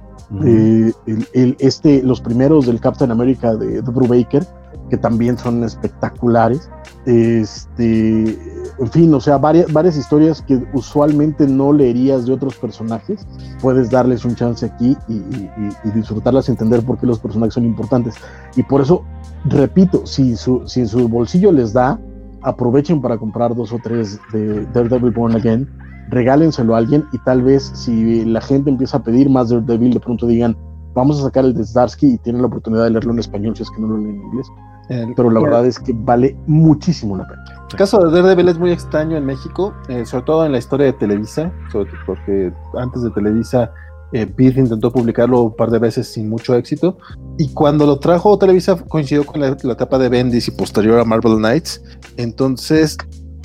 [1.59, 4.45] este, los primeros del Captain America de, de Brubaker,
[4.89, 6.69] que también son espectaculares.
[7.05, 8.37] Este,
[8.79, 13.25] en fin, o sea, varias, varias historias que usualmente no leerías de otros personajes,
[13.61, 17.65] puedes darles un chance aquí y, y, disfrutarlas y entender por qué los personajes son
[17.65, 18.15] importantes.
[18.55, 19.03] Y por eso,
[19.45, 21.99] repito, si, su, si en su bolsillo les da,
[22.41, 25.67] aprovechen para comprar dos o tres de Daredevil Born Again,
[26.09, 29.99] regálenselo a alguien y tal vez si la gente empieza a pedir más Daredevil, de
[29.99, 30.55] pronto digan,
[30.93, 33.63] vamos a sacar el de Starsky y tienen la oportunidad de leerlo en español si
[33.63, 34.47] es que no lo leen en inglés
[35.15, 37.43] pero la verdad es que vale muchísimo la pena.
[37.71, 40.87] El caso de Daredevil es muy extraño en México, eh, sobre todo en la historia
[40.87, 41.51] de Televisa,
[42.05, 43.71] porque antes de Televisa
[44.13, 46.97] eh, intentó publicarlo un par de veces sin mucho éxito,
[47.37, 51.37] y cuando lo trajo Televisa coincidió con la, etapa de Bendis y posterior a Marvel
[51.37, 51.83] Knights,
[52.17, 52.97] entonces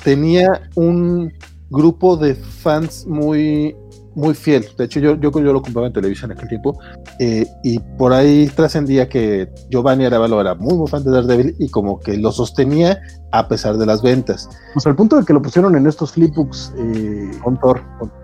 [0.03, 1.33] tenía un
[1.69, 3.75] grupo de fans muy
[4.15, 4.65] muy fiel.
[4.77, 6.77] De hecho, yo, yo, yo lo compraba en televisión en aquel tiempo.
[7.19, 11.69] Eh, y por ahí trascendía que Giovanni Arevalo era muy, muy fan de Daredevil y
[11.69, 12.99] como que lo sostenía
[13.31, 14.49] a pesar de las ventas.
[14.73, 17.81] Pues al punto de que lo pusieron en estos flipbooks eh, con Thor.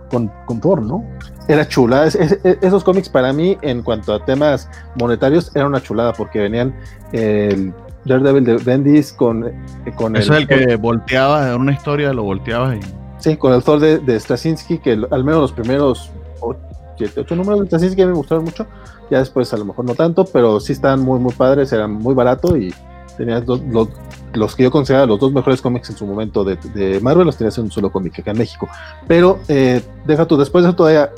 [0.10, 1.04] Con, con, Thor, ¿no?
[1.50, 2.06] Era chula.
[2.06, 6.74] esos cómics para mí, en cuanto a temas monetarios, era una chulada porque venían
[7.12, 7.74] el
[8.06, 9.52] Daredevil de Bendis con,
[9.96, 12.80] con Eso es el que volteaba, en una historia lo volteaba y
[13.28, 18.06] Sí, con el Thor de, Straczynski, que al menos los primeros 8, números de Straczynski
[18.06, 18.66] me gustaron mucho.
[19.12, 22.14] Ya después a lo mejor no tanto, pero sí estaban muy, muy padres, eran muy
[22.14, 22.74] baratos y
[23.18, 27.36] tenías los, que yo consideraba los dos mejores cómics en su momento de, Marvel, los
[27.36, 28.70] tenías en un solo cómic acá en México.
[29.08, 31.12] Pero eh, deja tú, después de eso todavía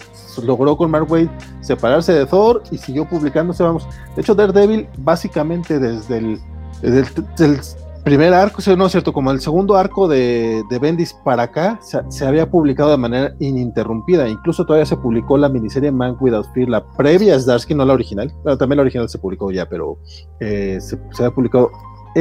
[0.44, 1.30] logró con Mark Wade
[1.62, 3.88] separarse de Thor y siguió publicándose, vamos.
[4.16, 6.40] De hecho, Daredevil, básicamente desde el,
[6.82, 7.02] desde
[7.46, 7.60] el
[8.04, 12.26] primer arco, no es cierto, como el segundo arco de, de Bendis para acá, se,
[12.26, 14.28] había publicado de manera ininterrumpida.
[14.28, 17.94] Incluso todavía se publicó la miniserie Man Without Fear, la previa a Starsky, no la
[17.94, 18.34] original.
[18.58, 19.98] también la original se publicó ya, pero
[20.40, 21.72] eh, se, se, había publicado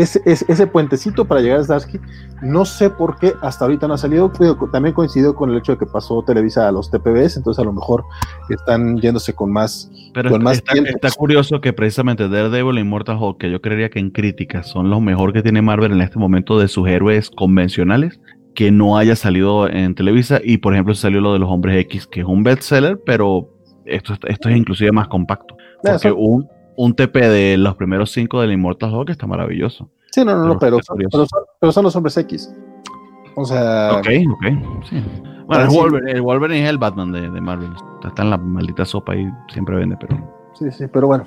[0.01, 1.99] ese, ese, puentecito para llegar a Starsky,
[2.43, 4.31] no sé por qué hasta ahorita no ha salido,
[4.73, 7.73] también coincidió con el hecho de que pasó Televisa a los TPBs, entonces a lo
[7.73, 8.05] mejor
[8.49, 13.19] están yéndose con más, Pero con está, más está, curioso que precisamente Daredevil e Immortal
[13.21, 16.19] Hulk, que yo creería que en crítica son los mejor que tiene Marvel en este
[16.19, 18.21] momento de sus héroes convencionales,
[18.55, 22.07] que no haya salido en Televisa, y por ejemplo salió lo de los Hombres X,
[22.07, 23.51] que es un bestseller, pero
[23.85, 25.57] esto, esto es inclusive más compacto.
[25.83, 26.49] Porque un,
[26.79, 29.91] un TP de los primeros cinco del Immortal Hulk está maravilloso.
[30.13, 30.79] Sí, no, no, no pero,
[31.61, 32.55] pero, son, los hombres X.
[33.35, 33.95] O sea.
[33.95, 34.85] Ok, ok.
[34.89, 35.05] Sí.
[35.47, 37.71] Bueno, el Wolverine, el Wolverine, es el Batman de, de, Marvel.
[38.05, 40.17] Está en la maldita sopa y siempre vende, pero.
[40.55, 41.27] Sí, sí, pero bueno.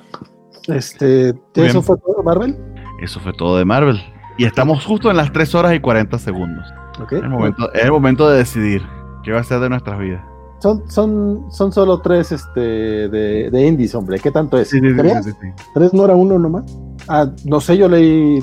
[0.68, 2.56] Este, ¿Eso fue todo de Marvel?
[3.02, 4.00] Eso fue todo de Marvel.
[4.38, 6.64] Y estamos justo en las 3 horas y 40 segundos.
[7.02, 7.18] Okay.
[7.18, 8.82] Es, el momento, es el momento de decidir.
[9.22, 10.24] ¿Qué va a ser de nuestras vidas?
[10.62, 14.20] Son, son, son solo tres este, de, de indies, hombre.
[14.20, 14.70] ¿Qué tanto es?
[14.70, 15.36] ¿Tres?
[15.74, 16.62] ¿Tres no era uno nomás?
[17.08, 18.38] Ah, no sé, yo leí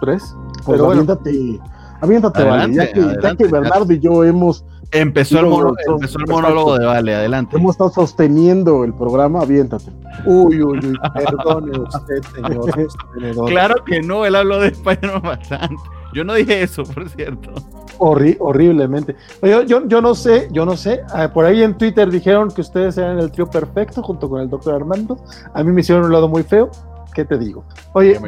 [0.00, 0.22] tres.
[0.64, 1.60] Pues pero aviéntate,
[2.00, 2.74] aviéntate, vale.
[2.74, 4.64] Ya que, Bernardo y yo hemos.
[4.92, 7.56] Empezó, el, empezó el monólogo de Vale, adelante.
[7.56, 9.90] Hemos estado sosteniendo el programa, aviéntate.
[10.26, 13.48] Uy, uy, uy, perdone usted, señor.
[13.48, 15.74] claro que no, él habló de Spider-Man bastante.
[16.14, 17.52] Yo no dije eso, por cierto
[17.98, 19.16] horriblemente.
[19.42, 21.02] Yo, yo, yo, no sé, yo no sé.
[21.12, 24.50] Ah, por ahí en Twitter dijeron que ustedes eran el trío perfecto junto con el
[24.50, 25.18] doctor Armando.
[25.52, 26.70] A mí me hicieron un lado muy feo.
[27.14, 27.64] ¿Qué te digo?
[27.92, 28.18] Oye,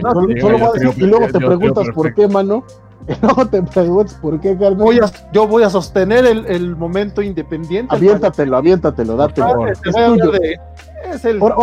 [0.41, 2.65] solo, voy a decir, y luego te preguntas por qué, mano.
[3.09, 4.99] Y luego te preguntas por qué, Voy
[5.33, 7.95] yo voy a sostener el, el momento independiente.
[7.95, 9.43] Aviéntatelo, aviéntatelo, date.
[9.43, 9.75] ahora,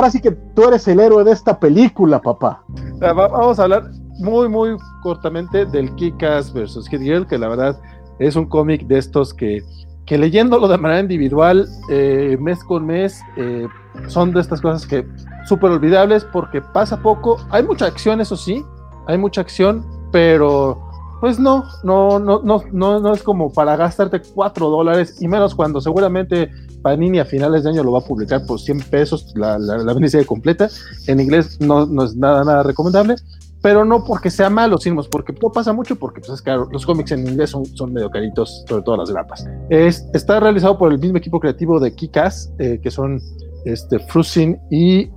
[0.10, 2.64] sí que tú eres el héroe de esta película, papá.
[3.00, 3.84] Vamos a hablar
[4.20, 7.80] muy, muy cortamente del Kikas versus Hit Girl, que la verdad
[8.20, 9.64] es un cómic de estos que,
[10.06, 13.68] que leyéndolo de manera individual, eh, mes con mes, eh,
[14.08, 15.06] son de estas cosas que
[15.46, 17.38] súper olvidables porque pasa poco.
[17.50, 18.64] Hay mucha acción, eso sí,
[19.08, 20.80] hay mucha acción, pero
[21.20, 25.56] pues no, no, no, no, no, no es como para gastarte cuatro dólares y menos
[25.56, 26.52] cuando seguramente
[26.82, 30.26] Panini a finales de año lo va a publicar por 100 pesos la, la, la
[30.26, 30.68] completa.
[31.08, 33.16] En inglés no, no es nada, nada recomendable,
[33.64, 36.68] pero no porque sea malo, sino porque no pasa mucho, porque pues es caro.
[36.70, 39.48] Los cómics en inglés son, son medio caritos, sobre todo las grapas.
[39.70, 43.22] Es, está realizado por el mismo equipo creativo de Kikas, eh, que son
[43.64, 45.10] este, Frusin y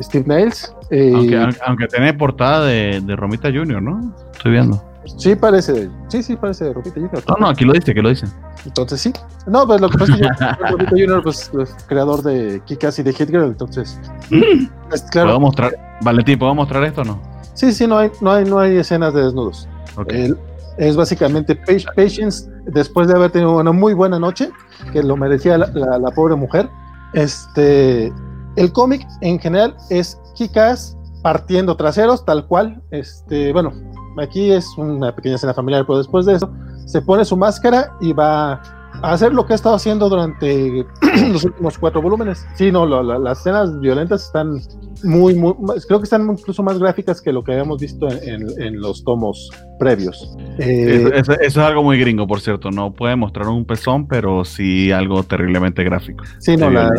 [0.00, 0.74] Steve Nails.
[0.90, 4.14] Eh, aunque, aunque, tiene portada de, de, Romita Junior, ¿no?
[4.32, 4.82] Estoy viendo.
[5.18, 7.22] Sí, parece, sí, sí, parece de Romita Junior.
[7.28, 8.26] No, no, aquí lo dice, que lo dice.
[8.64, 9.12] Entonces sí.
[9.46, 10.26] No, pues lo que pasa es que
[10.70, 14.00] Romita Junior, pues, es creador de Kikas y de Hit Girl, entonces.
[14.88, 15.28] Pues, claro.
[15.28, 17.39] ¿Puedo mostrar, Valentín, ¿puedo mostrar esto o no?
[17.54, 19.68] Sí, sí, no hay, no hay, no hay escenas de desnudos.
[20.78, 21.56] es básicamente
[21.96, 24.50] Patience, después de haber tenido una muy buena noche,
[24.92, 26.68] que lo merecía la, pobre mujer.
[27.12, 28.12] Este,
[28.56, 32.80] el cómic en general es Kikas partiendo traseros, tal cual.
[32.90, 33.72] Este, bueno,
[34.18, 36.50] aquí es una pequeña escena familiar, pero después de eso
[36.86, 38.60] se pone su máscara y va
[39.02, 40.86] hacer lo que ha estado haciendo durante
[41.32, 42.46] los últimos cuatro volúmenes.
[42.54, 44.60] Sí, no, las escenas violentas están
[45.04, 45.54] muy, muy,
[45.86, 50.36] creo que están incluso más gráficas que lo que habíamos visto en, los tomos previos.
[50.58, 52.70] Eh, eso, es algo muy gringo, por cierto.
[52.70, 56.24] No puede mostrar un pezón, pero sí algo terriblemente gráfico.
[56.38, 56.90] Sí, no, la...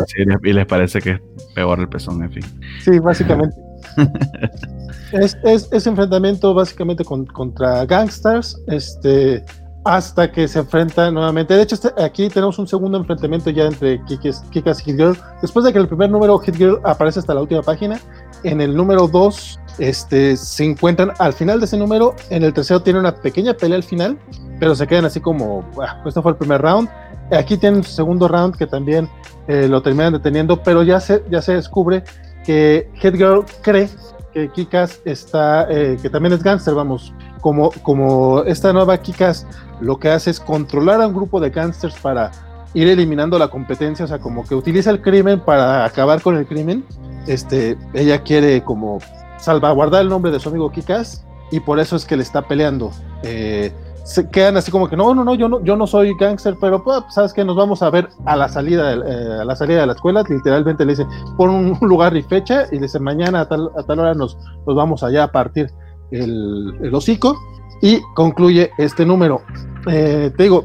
[0.42, 1.20] y les parece que es
[1.54, 2.44] peor el pezón, en fin.
[2.82, 3.56] Sí, básicamente.
[5.12, 8.60] es, es, enfrentamiento básicamente contra gangsters.
[8.66, 9.44] Este
[9.84, 11.54] hasta que se enfrenta nuevamente.
[11.54, 15.16] De hecho, este, aquí tenemos un segundo enfrentamiento ya entre Kikas, y Hit Girl.
[15.40, 17.98] Después de que el primer número Hit Girl aparece hasta la última página,
[18.44, 22.14] en el número 2 este, se encuentran al final de ese número.
[22.30, 24.18] En el tercero tiene una pequeña pelea al final,
[24.60, 26.88] pero se quedan así como, bueno, esto fue el primer round.
[27.32, 29.08] Aquí tienen un segundo round que también
[29.48, 32.04] eh, lo terminan deteniendo, pero ya se, descubre
[32.44, 33.88] que Hit Girl cree
[34.32, 37.12] que Kikas está, eh, que también es gangster, vamos,
[37.42, 39.46] como, como esta nueva Kikas
[39.80, 42.30] lo que hace es controlar a un grupo de gángsters para
[42.72, 46.46] ir eliminando la competencia, o sea, como que utiliza el crimen para acabar con el
[46.46, 46.84] crimen.
[47.26, 49.00] Este, ella quiere como
[49.38, 52.92] salvaguardar el nombre de su amigo Kikas y por eso es que le está peleando.
[53.24, 53.72] Eh,
[54.04, 56.82] se quedan así como que no, no, no, yo no, yo no soy gángster, pero
[56.82, 59.86] pues, sabes que nos vamos a ver a la salida, eh, a la salida de
[59.88, 60.24] la escuela.
[60.28, 61.06] Literalmente le dice
[61.36, 64.76] pon un lugar y fecha y dice mañana a tal, a tal hora nos, nos
[64.76, 65.72] vamos allá a partir
[66.12, 67.36] el, el hocico
[67.80, 69.42] y concluye este número.
[69.90, 70.64] Eh, te digo,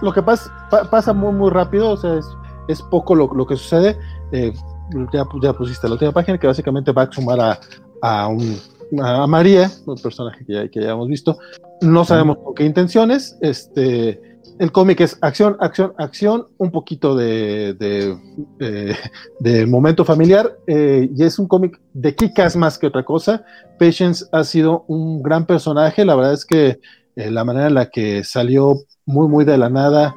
[0.00, 0.50] lo, que pasa,
[0.90, 2.18] pasa muy, muy rápido, o sea,
[2.68, 3.96] es, poco lo, que sucede.
[4.32, 4.52] Eh,
[5.12, 7.60] ya, ya, pusiste la última página que básicamente va a sumar a,
[8.02, 8.56] a, un,
[9.02, 11.38] a María, un personaje que ya, que ya hemos visto.
[11.82, 13.36] No sabemos con qué intenciones.
[13.42, 17.76] Este, el cómic es acción, acción, acción, un poquito de,
[18.60, 23.44] eh, momento familiar, eh, y es un cómic de Kikas más que otra cosa.
[23.78, 26.80] Patience ha sido un gran personaje, la verdad es que
[27.16, 30.14] eh, la manera en la que salió muy, muy de la nada,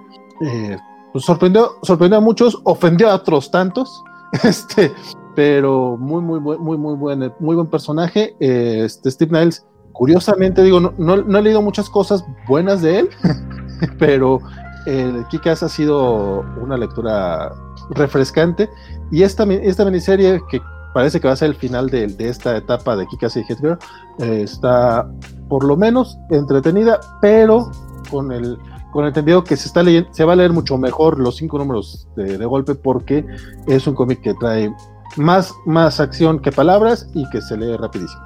[1.12, 1.72] pues sorprendió,
[2.18, 4.04] a muchos, ofendió a otros tantos,
[4.44, 4.92] este,
[5.36, 8.36] pero muy, muy, muy, muy, buen, muy buen personaje.
[8.40, 13.10] este, Steve Niles, curiosamente, digo, no he leído muchas cosas buenas de él.
[14.00, 14.40] pero
[14.86, 17.52] el Kikas ha sido una lectura
[17.92, 18.70] refrescante
[19.12, 20.62] y esta, esta miniserie que
[20.94, 24.42] parece que va a ser el final de, esta etapa de Kikas y Hit eh,
[24.44, 25.10] está
[25.48, 27.72] por lo menos entretenida, pero
[28.10, 28.58] con el
[28.92, 31.58] con el entendido que se está leyendo, se va a leer mucho mejor los cinco
[31.58, 33.26] números de, golpe porque
[33.68, 34.74] es un cómic que trae
[35.16, 38.22] más, más acción que palabras y que se lee rapidísimo.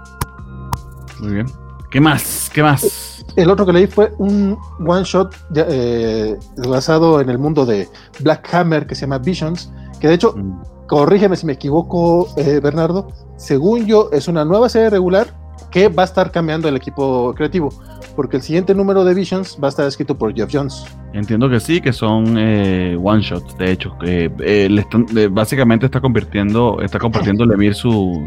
[1.19, 1.47] Muy bien.
[1.91, 2.49] ¿Qué más?
[2.53, 3.22] ¿Qué más?
[3.35, 6.37] El otro que leí fue un one shot eh,
[6.67, 7.87] basado en el mundo de
[8.19, 10.87] Black Hammer que se llama Visions, que de hecho, mm.
[10.87, 15.27] corrígeme si me equivoco, eh, Bernardo, según yo es una nueva serie regular
[15.71, 17.69] que va a estar cambiando el equipo creativo,
[18.15, 20.85] porque el siguiente número de Visions va a estar escrito por Jeff Jones.
[21.13, 26.79] Entiendo que sí, que son eh, one shots, de hecho, que eh, básicamente está convirtiendo,
[26.81, 28.19] está compartiendo Lemir sus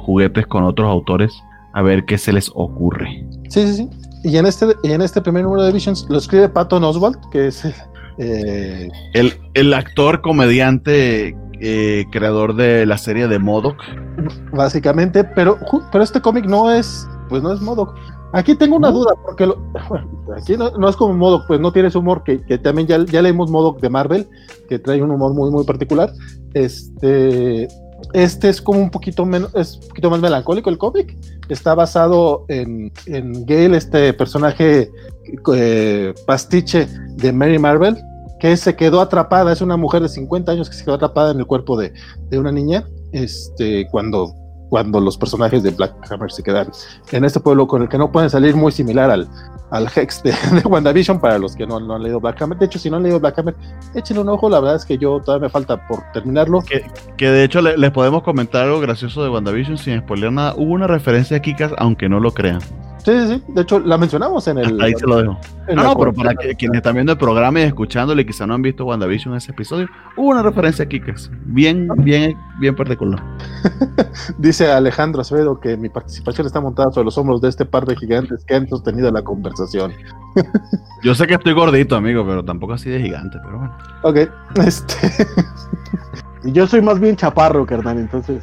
[0.00, 1.32] juguetes con otros autores
[1.72, 3.24] a ver qué se les ocurre.
[3.48, 3.90] Sí, sí, sí.
[4.22, 7.48] Y en este, y en este primer número de Visions lo escribe Patton Oswald, que
[7.48, 7.64] es
[8.18, 13.76] eh, el, el actor comediante eh, creador de la serie de Modoc.
[14.52, 15.58] Básicamente, pero,
[15.92, 17.94] pero este cómic no es, pues no es Modoc.
[18.32, 19.44] Aquí tengo una duda, porque
[20.36, 23.50] aquí no, es como Modoc, pues no tiene ese humor que, también ya, ya leímos
[23.50, 24.28] Modoc de Marvel,
[24.68, 26.12] que trae un humor muy, muy particular.
[26.54, 27.68] Este,
[28.14, 31.16] este es como un poquito menos, es un poquito más melancólico el cómic.
[31.50, 34.90] Está basado en, en Gale, este personaje
[35.54, 37.96] eh, pastiche de Mary Marvel,
[38.38, 41.38] que se quedó atrapada, es una mujer de 50 años que se quedó atrapada en
[41.38, 41.92] el cuerpo de,
[42.32, 44.32] una niña, este, cuando,
[44.70, 46.70] cuando los personajes de Black Hammer se quedan
[47.10, 49.28] en este pueblo con el que no pueden salir muy similar al,
[49.70, 50.32] al Hex de,
[50.64, 52.56] WandaVision para los que no, han leído Black Hammer.
[52.56, 53.56] De hecho, si no han leído Black Hammer,
[53.94, 56.62] échenle un ojo, la verdad es que yo todavía me falta por terminarlo.
[57.16, 60.54] Que, de hecho les podemos comentar algo gracioso de WandaVision sin spoiler nada.
[60.56, 62.60] Hubo una referencia a Kikas, aunque no lo crean.
[63.04, 63.42] Sí, sí, sí.
[63.48, 64.80] De hecho, la mencionamos en el.
[64.80, 65.38] ahí se lo dejo.
[65.68, 68.62] No, no, pero para quienes están viendo el programa y escuchándole y quizá no han
[68.62, 71.30] visto WandaVision en ese episodio, hubo una referencia a Kikas.
[71.44, 73.22] Bien, bien, bien particular.
[74.38, 77.96] Dice Alejandro Acevedo que mi participación está montada sobre los hombros de este par de
[77.96, 79.92] gigantes que han sostenido la conversación.
[81.02, 83.78] Yo sé que estoy gordito, amigo, pero tampoco así de gigante, pero bueno.
[84.02, 84.16] Ok,
[84.66, 85.26] este.
[86.44, 88.42] y yo soy más bien chaparro, carnal, entonces.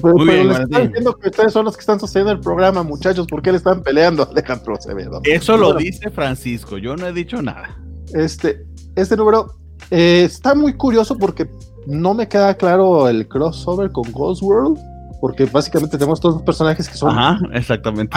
[0.00, 2.82] Pero, Muy bien, les están diciendo que ustedes son los que están sosteniendo el programa,
[2.82, 3.26] muchachos.
[3.26, 5.20] ¿Por qué le están peleando Alejandro Acevedo?
[5.24, 7.76] Eso lo dice Francisco, yo no he dicho nada.
[8.14, 9.54] Este, este número
[9.90, 11.48] eh, está muy curioso porque
[11.86, 14.78] no me queda claro el crossover con Ghost World
[15.20, 17.10] porque básicamente tenemos todos los personajes que son.
[17.10, 18.16] Ajá, exactamente.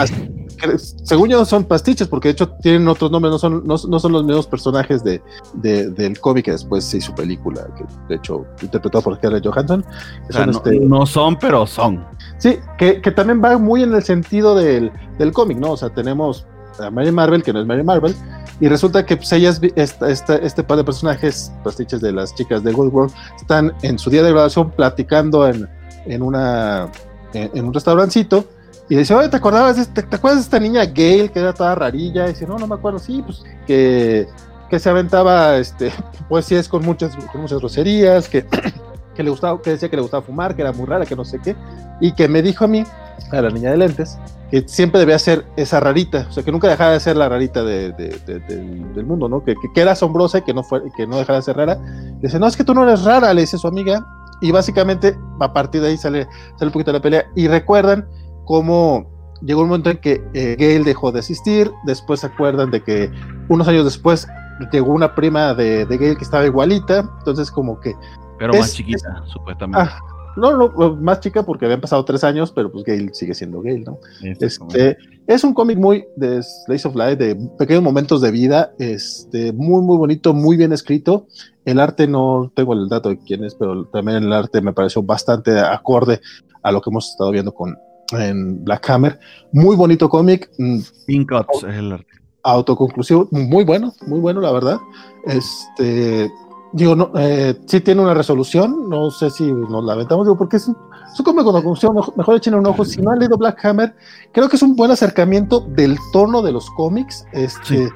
[1.04, 4.24] según yo son pastiches, porque de hecho tienen otros nombres, no son, no, son los
[4.24, 5.20] mismos personajes de,
[5.54, 9.84] del cómic que después se hizo película, que de hecho interpretado por Scarlett Johansson.
[10.28, 12.04] Este no, son, pero son.
[12.38, 14.92] Sí, que, también va muy en el sentido del,
[15.32, 15.72] cómic, ¿no?
[15.72, 16.46] O sea, tenemos
[16.78, 18.14] a Mary Marvel, que no es Mary Marvel,
[18.60, 22.94] y resulta que pues, ellas, este par de personajes pastiches de las chicas de Gold
[22.94, 25.68] World, están en su día de grabación platicando en
[26.06, 26.88] en, una,
[27.32, 28.44] en, un restaurancito
[28.88, 31.52] y dice, oye, ¿te acordabas de, este, te, acuerdas de esta niña Gail que era
[31.52, 32.26] toda rarilla?
[32.26, 34.26] Y dice, no, no me acuerdo, sí, pues que,
[34.68, 35.92] que se aventaba este,
[36.50, 38.46] es con muchas, con muchas groserías, que,
[39.14, 41.24] que le gustaba, que decía que le gustaba fumar, que era muy rara, que no
[41.24, 41.56] sé qué,
[42.00, 42.84] y que me dijo a mí,
[43.30, 44.18] a la niña de lentes,
[44.50, 47.62] que siempre debía ser esa rarita, o sea, que nunca dejaba de ser la rarita
[47.62, 49.42] de, del mundo, ¿no?
[49.42, 51.78] Que, que, era asombrosa y que no, fue, que no dejara de ser rara.
[52.20, 54.04] dice, no, es que tú no eres rara, le dice su amiga,
[54.42, 57.24] y básicamente, a partir de ahí sale, sale un poquito la pelea.
[57.36, 58.08] Y recuerdan
[58.44, 59.06] cómo
[59.40, 61.70] llegó un momento en que eh, Gail dejó de asistir.
[61.84, 63.10] Después se acuerdan de que
[63.48, 64.26] unos años después
[64.72, 67.08] llegó una prima de, de Gail que estaba igualita.
[67.18, 67.94] Entonces, como que.
[68.36, 69.78] Pero más chiquita, supuestamente.
[69.80, 70.00] Ah,
[70.36, 73.84] no, no, más chica porque habían pasado tres años, pero pues Gail sigue siendo Gail,
[73.84, 73.98] ¿no?
[74.22, 74.96] Este,
[75.26, 79.82] es un cómic muy de Slice of Life, de pequeños momentos de vida, este, muy,
[79.82, 81.26] muy bonito, muy bien escrito.
[81.64, 85.02] El arte no tengo el dato de quién es, pero también el arte me pareció
[85.02, 86.20] bastante acorde
[86.62, 87.76] a lo que hemos estado viendo con
[88.12, 89.18] en Black Hammer.
[89.52, 90.50] Muy bonito cómic.
[90.58, 92.06] Mm, Pink Ops es el arte.
[92.44, 94.78] Autoconclusivo, muy bueno, muy bueno, la verdad.
[95.26, 96.28] Este,
[96.72, 100.56] digo, no, eh, sí tiene una resolución, no sé si nos la aventamos, digo, porque
[100.56, 100.76] es un,
[101.24, 102.84] cómic con conclusión, mejor, mejor echen un ojo.
[102.84, 103.94] Si no han leído Black Hammer,
[104.32, 107.26] creo que es un buen acercamiento del tono de los cómics.
[107.32, 107.90] Este,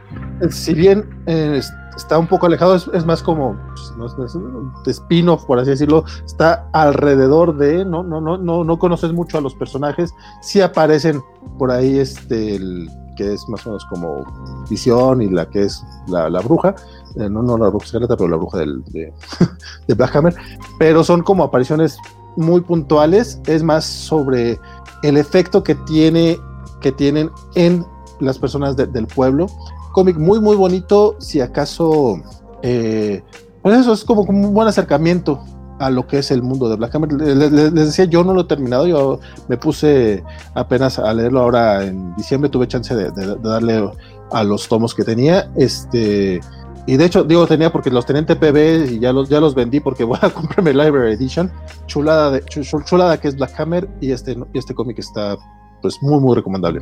[0.50, 1.60] Si bien eh,
[1.96, 3.56] está un poco alejado, es, más como
[3.96, 9.12] pues, no, spin-off, por así decirlo, está alrededor de, no, no, no, no, no conoces
[9.12, 11.22] mucho a los personajes, sí aparecen
[11.58, 14.24] por ahí este el, que es más o menos como
[14.68, 16.76] Visión y la que es la, bruja,
[17.16, 19.12] no, no la bruja secreta, pero la bruja del, de,
[19.86, 20.34] de Black Hammer,
[20.78, 21.98] pero son como apariciones
[22.36, 24.58] muy puntuales, es más sobre
[25.02, 26.38] el efecto que tiene
[26.80, 27.84] que tienen en
[28.20, 29.48] las personas del pueblo
[29.96, 32.20] cómic muy, muy bonito, si acaso,
[32.60, 33.22] eh,
[33.62, 35.42] pues eso es como, un buen acercamiento
[35.78, 37.12] a lo que es el mundo de Black Hammer.
[37.14, 40.22] Les, decía, yo no lo he terminado, yo me puse
[40.52, 43.10] apenas a leerlo ahora en diciembre, tuve chance de,
[43.42, 43.90] darle
[44.32, 46.40] a los tomos que tenía, este...
[46.86, 49.54] Y de hecho, digo tenía porque los tenía en TPB y ya los, ya los
[49.54, 51.50] vendí porque voy a comprarme Library Edition.
[51.86, 55.36] Chulada, de, chulada que es Black Hammer y este, y este cómic está
[55.82, 56.80] pues muy, muy recomendable.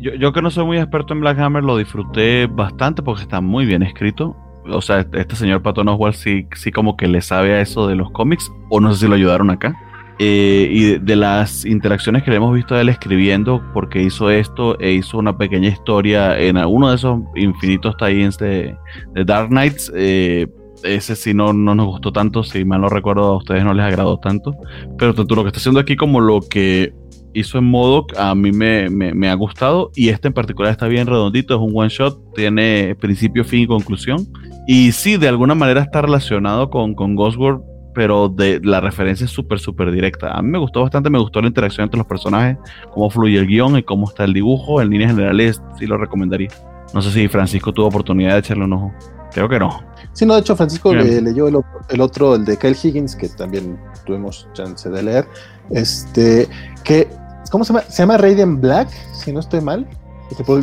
[0.00, 3.40] yo, yo, que no soy muy experto en Black Hammer, lo disfruté bastante porque está
[3.40, 4.36] muy bien escrito.
[4.66, 7.96] O sea, este, señor Patton Oswalt sí, sí como que le sabe a eso de
[7.96, 9.76] los cómics, o no sé si lo ayudaron acá.
[10.18, 14.78] Eh, y de, las interacciones que le hemos visto a él escribiendo, porque hizo esto
[14.78, 18.76] e hizo una pequeña historia en uno de esos infinitos tie-ins de,
[19.12, 19.92] de, Dark Knights.
[19.94, 20.46] Eh,
[20.84, 23.84] ese sí no, no nos gustó tanto, si mal no recuerdo a ustedes no les
[23.86, 24.54] agradó tanto.
[24.98, 26.92] Pero tanto lo que está haciendo aquí como lo que
[27.32, 31.08] hizo en modo a mí me, me, ha gustado y este en particular está bien
[31.08, 34.28] redondito, es un one shot, tiene principio, fin y conclusión.
[34.68, 39.24] Y sí, de alguna manera está relacionado con, con Ghost World pero de la referencia
[39.24, 40.32] es súper, súper directa.
[40.32, 42.58] A mí me gustó bastante, me gustó la interacción entre los personajes,
[42.92, 44.82] cómo fluye el guion y cómo está el dibujo.
[44.82, 46.50] En líneas generales, sí lo recomendaría.
[46.92, 48.92] No sé si Francisco tuvo oportunidad de echarle un ojo.
[49.32, 49.80] Creo que no.
[50.12, 53.78] Sí, no, de hecho, Francisco le, leyó el otro, el de Kyle Higgins, que también
[54.06, 55.28] tuvimos chance de leer.
[55.70, 56.48] Este,
[56.84, 57.08] que,
[57.50, 57.84] ¿cómo se llama?
[57.88, 59.88] Se llama Radiant Black, si no estoy mal.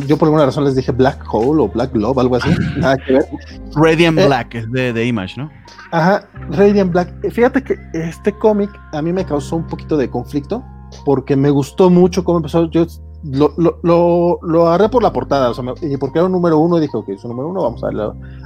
[0.06, 2.50] Yo por alguna razón les dije Black Hole o Black Love, algo así.
[2.76, 3.24] Nada que ver.
[3.74, 5.50] Radiant eh, Black es de, de Image, ¿no?
[5.92, 7.30] Ajá, Radiant Black.
[7.30, 10.64] Fíjate que este cómic a mí me causó un poquito de conflicto
[11.04, 12.68] porque me gustó mucho cómo empezó.
[12.70, 12.86] Yo
[13.24, 16.78] lo, lo, lo, agarré por la portada, o sea, y porque era un número uno,
[16.78, 17.88] y dije, ok, es un número uno, vamos a,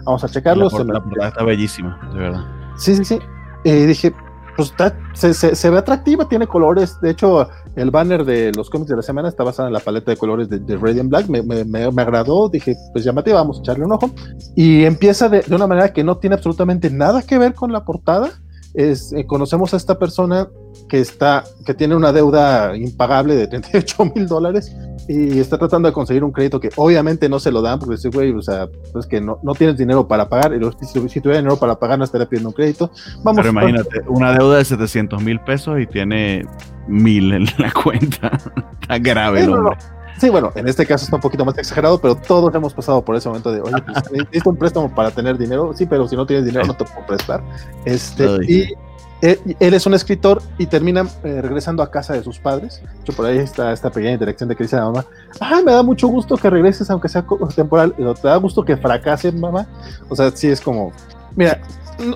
[0.05, 0.69] vamos a checarlo.
[0.69, 2.45] La, portada está bellísima, de verdad.
[2.77, 3.19] Sí, sí, sí.
[3.65, 4.13] Y dije,
[4.57, 4.73] pues
[5.15, 6.99] se, se, ve atractiva, tiene colores.
[7.01, 10.11] De hecho, el banner de los cómics de la semana está basado en la paleta
[10.11, 11.29] de colores de, Radiant Black.
[11.29, 14.11] Me, me, me, agradó, dije, pues llamativa, vamos a echarle un ojo.
[14.55, 17.85] Y empieza de, de, una manera que no tiene absolutamente nada que ver con la
[17.85, 18.31] portada.
[18.77, 20.49] Es, eh, conocemos a esta persona
[20.89, 24.77] que está, que tiene una deuda impagable de 38 mil dólares
[25.09, 28.11] y está tratando de conseguir un crédito que obviamente no se lo dan porque dice,
[28.11, 31.41] güey, o sea, pues que no, no tienes dinero para pagar y si, si, tuviera
[31.41, 32.91] dinero para pagar no estaría pidiendo un crédito.
[33.23, 36.47] Vamos, Pero imagínate, una deuda de 700 mil pesos y tiene
[36.87, 38.39] mil en la cuenta.
[38.81, 39.77] está grave el hombre.
[40.19, 43.17] Sí, bueno, en este caso está un poquito más exagerado, pero todos hemos pasado por
[43.17, 45.73] ese momento de, oye, pues necesito un préstamo para tener dinero.
[45.75, 47.43] Sí, pero si no tienes dinero no te puedo prestar.
[47.85, 48.73] Este, y
[49.21, 52.83] él, es un escritor y termina eh, regresando a casa de sus padres.
[53.05, 55.07] Yo por ahí está esta pequeña interacción de que dice a la mamá,
[55.41, 59.33] ah, me da mucho gusto que regreses aunque sea temporal, te da gusto que fracase,
[59.33, 59.67] mamá.
[60.09, 60.93] O sea, sí es como,
[61.35, 61.61] mira,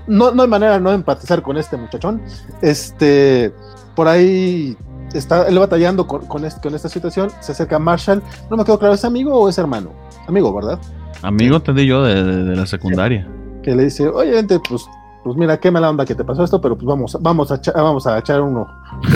[0.06, 2.22] no, no hay manera de no empatizar con este muchachón.
[2.60, 3.52] Este,
[3.94, 4.76] por ahí
[5.14, 8.94] está él batallando con, con, esta situación, se acerca a Marshall, no me quedo claro,
[8.94, 9.90] ¿es amigo o es hermano?
[10.26, 10.78] Amigo, ¿verdad?
[11.22, 13.28] Amigo, entendí yo, de, de, la secundaria.
[13.62, 14.86] Que le dice, oye, vente, pues
[15.22, 18.06] pues mira, qué mala onda que te pasó esto, pero pues vamos, vamos, a, vamos
[18.06, 18.66] a echar uno,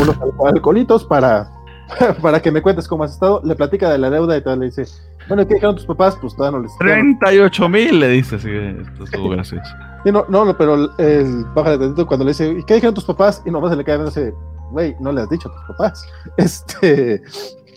[0.00, 1.50] unos alcoholitos para,
[2.23, 3.40] para que me cuentes cómo has estado.
[3.44, 4.84] Le platica de la deuda y tal, le dice,
[5.28, 6.16] bueno, ¿qué dijeron tus papás?
[6.20, 6.76] Pues todavía no les...
[6.78, 9.70] 38 mil, le dice, sí, esto estuvo gracioso.
[10.05, 13.42] no, no, pero el, baja de cuando le dice, ¿y qué dijeron tus papás?
[13.47, 14.34] Y nomás se le cae y dice,
[14.75, 16.07] güey, no le has dicho a tus papás.
[16.36, 17.23] Este,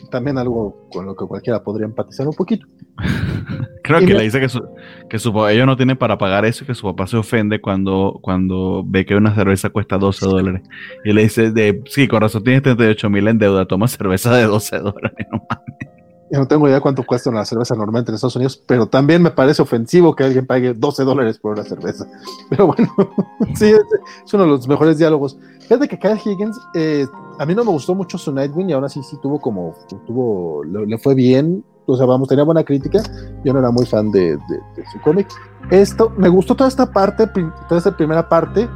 [0.09, 2.67] también algo con lo que cualquiera podría empatizar un poquito.
[3.83, 4.67] Creo que le dice que, su,
[5.09, 8.19] que su, ellos no tienen para pagar eso y que su papá se ofende cuando,
[8.21, 10.61] cuando ve que una cerveza cuesta 12 dólares.
[11.05, 14.43] Y le dice, de, sí, con razón tienes 38 mil en deuda, toma cerveza de
[14.43, 15.96] 12 dólares, no mames.
[16.29, 19.31] Yo no tengo idea cuánto cuesta una cerveza normalmente en Estados Unidos, pero también me
[19.31, 22.05] parece ofensivo que alguien pague 12 dólares por una cerveza.
[22.49, 22.93] Pero bueno,
[23.55, 25.37] sí, es, uno de los mejores diálogos.
[25.61, 27.07] Fíjate que Kyle Higgins, eh,
[27.39, 29.73] a mí no me gustó mucho su Nightwing y ahora sí, sí tuvo como,
[30.05, 31.63] tuvo, le, fue bien.
[31.85, 33.01] O sea, vamos, tenía buena crítica.
[33.45, 35.29] Yo no era muy fan de, de su cómic.
[35.71, 38.67] Esto, me gustó toda esta parte, toda esta primera parte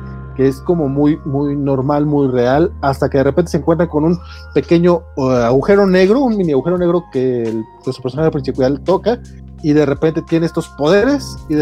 [0.48, 4.20] es como muy, muy normal, muy real, hasta que de repente se encuentra con un
[4.54, 9.20] pequeño uh, agujero negro, un mini agujero negro que, el, su personaje principal toca,
[9.64, 11.54] y de repente tiene estos poderes y,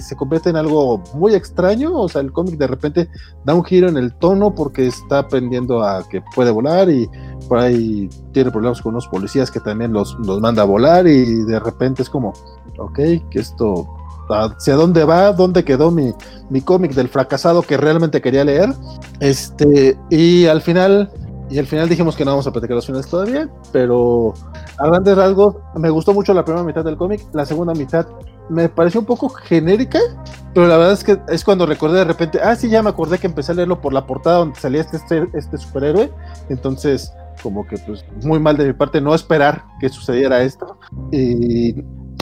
[0.00, 3.08] se convierte en algo muy extraño, o sea, el cómic de repente
[3.44, 7.10] da un giro en el tono porque está aprendiendo a que puede volar y
[7.48, 11.42] por ahí tiene problemas con unos policías que también los, los manda a volar y
[11.44, 12.32] de repente es como,
[12.78, 12.94] ok,
[13.30, 13.97] que esto
[14.30, 16.12] hacia dónde va, dónde quedó mi,
[16.50, 18.72] mi cómic del fracasado que realmente quería leer.
[19.20, 21.10] Este, y al final,
[21.50, 24.34] y al final dijimos que no vamos a platicar los finales todavía, pero
[24.78, 28.06] a grandes rasgos me gustó mucho la primera mitad del cómic, la segunda mitad
[28.48, 29.98] me pareció un poco genérica,
[30.54, 33.18] pero la verdad es que es cuando recordé de repente, ah, sí, ya me acordé
[33.18, 36.10] que empecé a leerlo por la portada donde salía este, este, este superhéroe,
[36.48, 40.78] entonces como que pues muy mal de mi parte no esperar que sucediera esto.
[41.12, 41.74] Y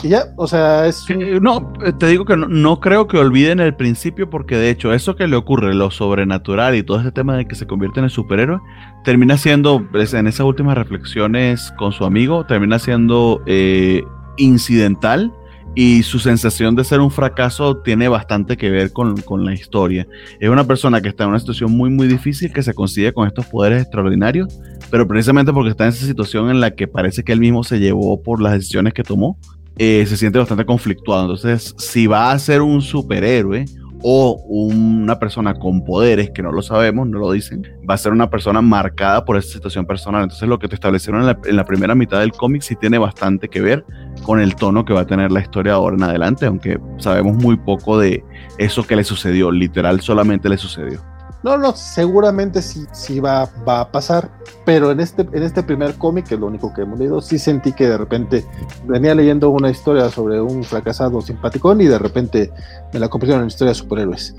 [0.03, 1.05] y ya, o sea, es...
[1.41, 5.27] No, te digo que no, creo que olviden el principio porque de hecho eso que
[5.27, 8.59] le ocurre, lo sobrenatural y todo ese tema de que se convierte en el superhéroe,
[9.03, 14.03] termina siendo, en esas últimas reflexiones con su amigo, termina siendo eh,
[14.37, 15.33] incidental
[15.73, 20.07] y su sensación de ser un fracaso tiene bastante que ver con, con, la historia.
[20.39, 23.27] Es una persona que está en una situación muy, muy difícil, que se consigue con
[23.27, 24.47] estos poderes extraordinarios,
[24.89, 27.79] pero precisamente porque está en esa situación en la que parece que él mismo se
[27.79, 29.37] llevó por las decisiones que tomó,
[29.77, 31.23] eh, se siente bastante conflictuado.
[31.23, 33.65] Entonces, si va a ser un superhéroe
[34.03, 38.11] o una persona con poderes, que no lo sabemos, no lo dicen, va a ser
[38.11, 40.23] una persona marcada por esa situación personal.
[40.23, 42.97] Entonces lo que te establecieron en la, en la primera mitad del cómic sí tiene
[42.97, 43.85] bastante que ver
[44.23, 47.57] con el tono que va a tener la historia ahora en adelante, aunque sabemos muy
[47.57, 48.23] poco de
[48.57, 51.01] eso que le sucedió, literal solamente le sucedió.
[51.47, 54.29] No, no, seguramente sí, sí va, va a pasar,
[54.65, 57.39] pero en este, en este primer cómic, que es lo único que hemos leído, sí
[57.39, 58.43] sentí que de repente
[58.85, 62.51] venía leyendo una historia sobre un fracasado simpaticón y de repente
[62.91, 64.35] me la convirtieron en historia de superhéroes.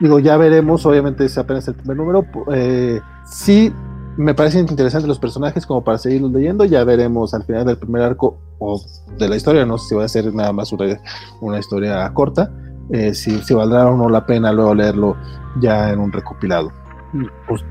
[0.00, 2.26] digo, ya veremos, obviamente es apenas el primer número.
[2.52, 3.72] Eh, sí,
[4.16, 6.64] me parecen interesantes los personajes como para seguirlos leyendo.
[6.64, 8.82] Ya veremos al final del primer arco o
[9.16, 11.00] de la historia, no sé si va a ser nada más una,
[11.40, 12.50] una historia corta
[12.92, 15.16] eh, si, si, valdrá o no la pena luego leerlo
[15.60, 16.70] ya en un recopilado.
[17.12, 17.26] Mm.
[17.48, 17.64] Pues,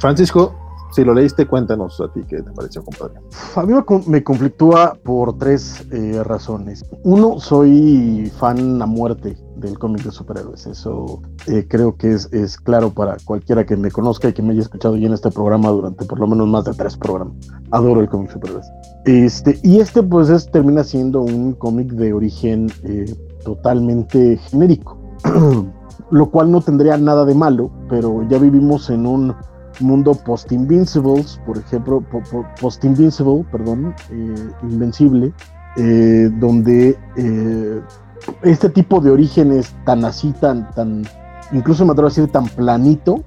[0.00, 0.54] Francisco,
[0.96, 3.20] si lo leíste, cuéntanos a ti qué te pareció, compadre.
[3.54, 3.74] A mí
[4.06, 6.84] me conflictúa por tres eh, razones.
[7.02, 10.66] Uno, soy fan a muerte del cómic de superhéroes.
[10.66, 14.52] Eso eh, creo que es, es, claro para cualquiera que me conozca y que me
[14.52, 17.36] haya escuchado ya en este programa durante por lo menos más de tres programas.
[17.72, 18.66] Adoro el cómic de superhéroes.
[19.04, 23.14] Este, y este pues es, termina siendo un cómic de origen eh,
[23.46, 24.98] totalmente genérico,
[26.10, 29.34] lo cual no tendría nada de malo, pero ya vivimos en un
[29.78, 32.02] mundo post-invincibles, por ejemplo,
[32.60, 35.32] post-invincible, perdón, eh, invencible,
[35.76, 37.80] eh, donde eh,
[38.42, 41.04] este tipo de orígenes tan así, tan, tan,
[41.52, 43.22] incluso me atrevo a decir tan planito,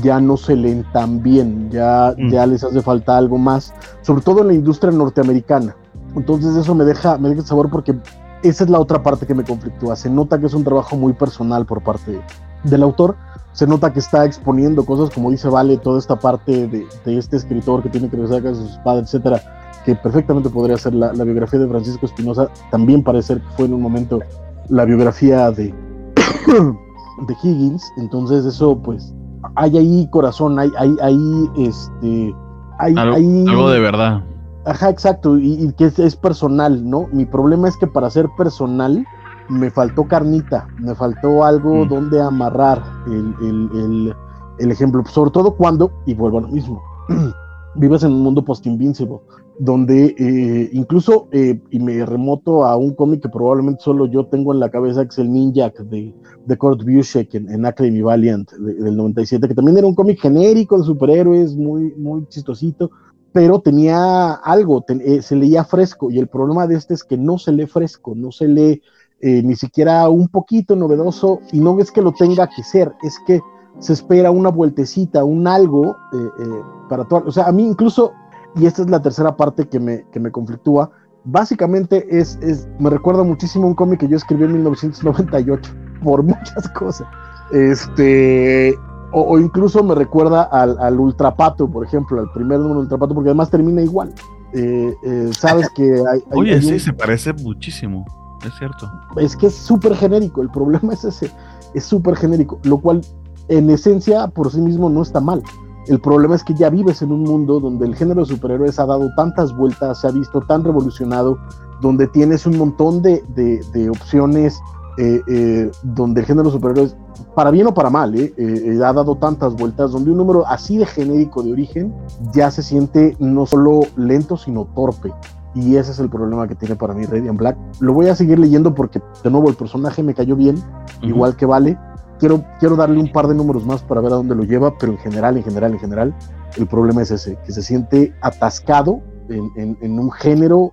[0.00, 2.30] ya no se leen tan bien, ya, mm.
[2.30, 5.76] ya les hace falta algo más, sobre todo en la industria norteamericana.
[6.16, 7.94] Entonces eso me deja, me deja sabor porque
[8.42, 9.96] esa es la otra parte que me conflictúa.
[9.96, 12.20] Se nota que es un trabajo muy personal por parte
[12.64, 13.16] del autor.
[13.52, 17.36] Se nota que está exponiendo cosas, como dice Vale, toda esta parte de, de este
[17.36, 19.42] escritor que tiene que regresar a sus padres, etcétera,
[19.84, 22.48] que perfectamente podría ser la, la biografía de Francisco Espinosa.
[22.70, 24.20] También parece que fue en un momento
[24.68, 25.74] la biografía de,
[27.26, 27.82] de Higgins.
[27.96, 29.12] Entonces, eso, pues,
[29.56, 31.18] hay ahí corazón, hay, hay, hay
[31.56, 32.34] este.
[32.78, 34.22] Hay, algo de verdad.
[34.64, 37.08] Ajá, exacto, y, que es, personal, ¿no?
[37.12, 39.04] Mi problema es que para ser personal
[39.48, 41.88] me faltó carnita, me faltó algo mm.
[41.88, 44.14] donde amarrar el,
[44.58, 46.82] ejemplo, sobre todo cuando, y vuelvo a lo mismo,
[47.76, 49.20] vives en un mundo post-invincible,
[49.58, 54.52] donde eh, incluso, eh, y me remoto a un cómic que probablemente solo yo tengo
[54.52, 56.14] en la cabeza, que es el Ninja de,
[56.44, 60.78] de Kurt Busiek en, en Academy Valiant del 97, que también era un cómic genérico
[60.78, 62.90] de superhéroes, muy, muy chistosito,
[63.32, 67.38] pero tenía algo, eh, se leía fresco y el problema de este es que no
[67.38, 68.82] se lee fresco, no se lee
[69.20, 73.18] eh, ni siquiera un poquito novedoso y no es que lo tenga que ser, es
[73.26, 73.40] que
[73.80, 77.24] se espera una vueltecita, un algo eh, para todo.
[77.26, 78.12] O sea, a mí incluso,
[78.56, 80.90] y esta es la tercera parte que me, que me conflictúa,
[81.24, 85.70] básicamente es, es, me recuerda muchísimo un cómic que yo escribí en 1998,
[86.02, 87.06] por muchas cosas.
[87.52, 88.74] Este,
[89.12, 93.50] o, incluso me recuerda al, al, Ultrapato, por ejemplo, al primer número Ultrapato, porque además
[93.50, 94.12] termina igual.
[94.52, 96.22] Eh, eh, sabes que hay.
[96.32, 98.04] Oye, sí, se parece muchísimo,
[98.44, 98.90] es cierto.
[99.16, 101.30] Es que es súper genérico, el problema es ese,
[101.74, 103.00] es súper genérico, lo cual
[103.48, 105.42] en esencia por sí mismo no está mal.
[105.86, 108.84] El problema es que ya vives en un mundo donde el género de superhéroes ha
[108.84, 111.38] dado tantas vueltas, se ha visto tan revolucionado,
[111.80, 114.60] donde tienes un montón de, de, de opciones
[115.00, 116.96] eh, eh, donde el género superhéroes,
[117.36, 120.86] para bien o para mal, eh, ha dado tantas vueltas, donde un número así de
[120.86, 121.94] genérico de origen
[122.34, 125.12] ya se siente no solo lento, sino torpe.
[125.54, 127.56] Y ese es el problema que tiene para mí Radiant Black.
[127.78, 130.56] Lo voy a seguir leyendo porque, de nuevo, el personaje me cayó bien,
[131.00, 131.78] igual que Vale.
[132.18, 134.90] Quiero, quiero darle un par de números más para ver a dónde lo lleva, pero
[134.90, 136.14] en general, en general, en general,
[136.56, 140.72] el problema es ese, que se siente atascado en, en un género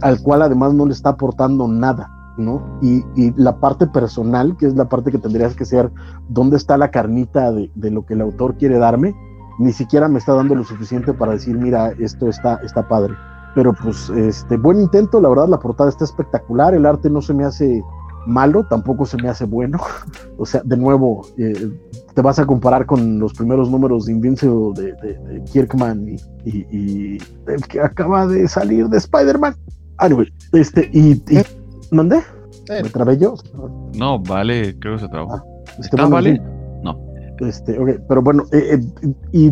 [0.00, 2.62] al cual además no le está aportando nada ¿no?
[2.80, 3.02] Y,
[3.36, 5.90] la parte personal, que es la parte que tendrías que ser,
[6.28, 9.14] ¿dónde está la carnita de, lo que el autor quiere darme?
[9.58, 13.14] Ni siquiera me está dando lo suficiente para decir, mira, esto está, está padre.
[13.54, 17.34] Pero pues, este, buen intento, la verdad, la portada está espectacular, el arte no se
[17.34, 17.82] me hace
[18.26, 19.78] malo, tampoco se me hace bueno.
[20.38, 21.70] o sea, de nuevo, eh,
[22.14, 27.80] te vas a comparar con los primeros números de Invincible de, Kirkman y, el que
[27.80, 29.56] acaba de salir de Spider-Man.
[29.98, 31.20] Anyway, este, y
[31.90, 32.20] ¿Mandé?
[32.68, 33.34] ¿Me trabé yo?
[33.94, 35.34] No, vale, creo que se trabó.
[35.34, 35.44] Ah,
[35.78, 36.40] este, vale?
[36.82, 36.98] No.
[37.40, 39.48] Este, ok, pero bueno, eh, eh, y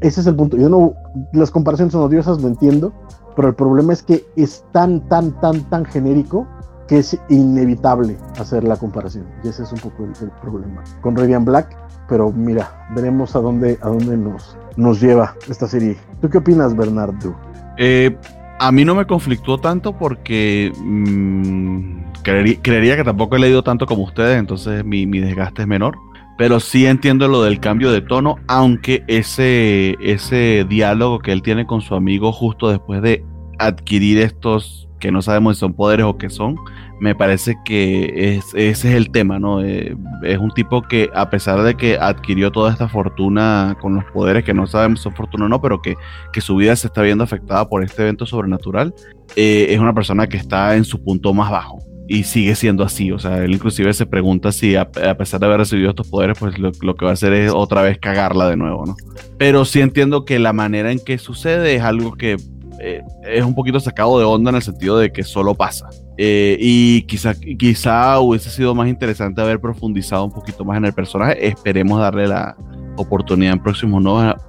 [0.00, 0.56] ese es el punto.
[0.56, 0.94] Yo no,
[1.32, 2.92] las comparaciones son odiosas, lo entiendo,
[3.36, 6.46] pero el problema es que es tan, tan, tan, tan genérico
[6.88, 9.26] que es inevitable hacer la comparación.
[9.44, 11.76] Y ese es un poco el, problema con Radiant Black.
[12.08, 15.96] Pero mira, veremos a dónde, a dónde nos, nos lleva esta serie.
[16.20, 17.34] ¿Tú qué opinas, Bernardo?
[17.78, 18.16] Eh,
[18.58, 24.04] a mí no me conflictó tanto porque mm, creería, que tampoco he leído tanto como
[24.04, 25.96] ustedes, entonces mi, mi, desgaste es menor.
[26.38, 31.66] Pero sí entiendo lo del cambio de tono, aunque ese, ese diálogo que él tiene
[31.66, 33.24] con su amigo justo después de
[33.58, 36.56] adquirir estos que no sabemos si son poderes o qué son,
[37.00, 39.62] me parece que ese es el tema, ¿no?
[39.62, 44.04] Eh, es un tipo que a pesar de que adquirió toda esta fortuna con los
[44.06, 45.96] poderes, que no sabemos si son fortuna o no, pero que,
[46.40, 48.94] su vida se está viendo afectada por este evento sobrenatural,
[49.34, 51.78] eh, es una persona que está en su punto más bajo.
[52.08, 55.58] Y sigue siendo así, o sea, él inclusive se pregunta si a, pesar de haber
[55.58, 58.56] recibido estos poderes, pues lo, lo, que va a hacer es otra vez cagarla de
[58.56, 58.96] nuevo, ¿no?
[59.38, 62.36] Pero sí entiendo que la manera en que sucede es algo que
[62.80, 65.88] eh, es un poquito sacado de onda en el sentido de que solo pasa.
[66.18, 70.92] Eh, y quizá, quizá hubiese sido más interesante haber profundizado un poquito más en el
[70.92, 71.46] personaje.
[71.46, 72.56] Esperemos darle la
[72.96, 74.02] oportunidad en próximos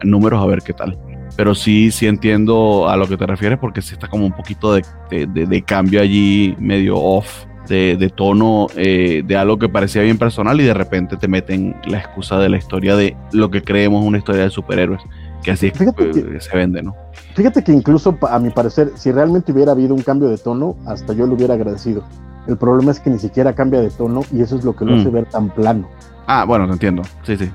[0.03, 0.97] números a ver qué tal.
[1.35, 4.73] Pero sí, sí entiendo a lo que te refieres porque sí está como un poquito
[4.73, 10.59] de, de, cambio allí, medio off de, tono eh, de algo que parecía bien personal
[10.61, 14.17] y de repente te meten la excusa de la historia de lo que creemos una
[14.17, 15.01] historia de superhéroes
[15.43, 16.95] que así que, se vende, ¿no?
[17.35, 21.13] Fíjate que incluso a mi parecer, si realmente hubiera habido un cambio de tono, hasta
[21.13, 22.03] yo lo hubiera agradecido.
[22.47, 24.95] El problema es que ni siquiera cambia de tono y eso es lo que lo
[24.95, 25.13] hace mm.
[25.13, 25.87] ver tan plano.
[26.25, 27.03] Ah, bueno, te entiendo.
[27.23, 27.51] Sí, sí.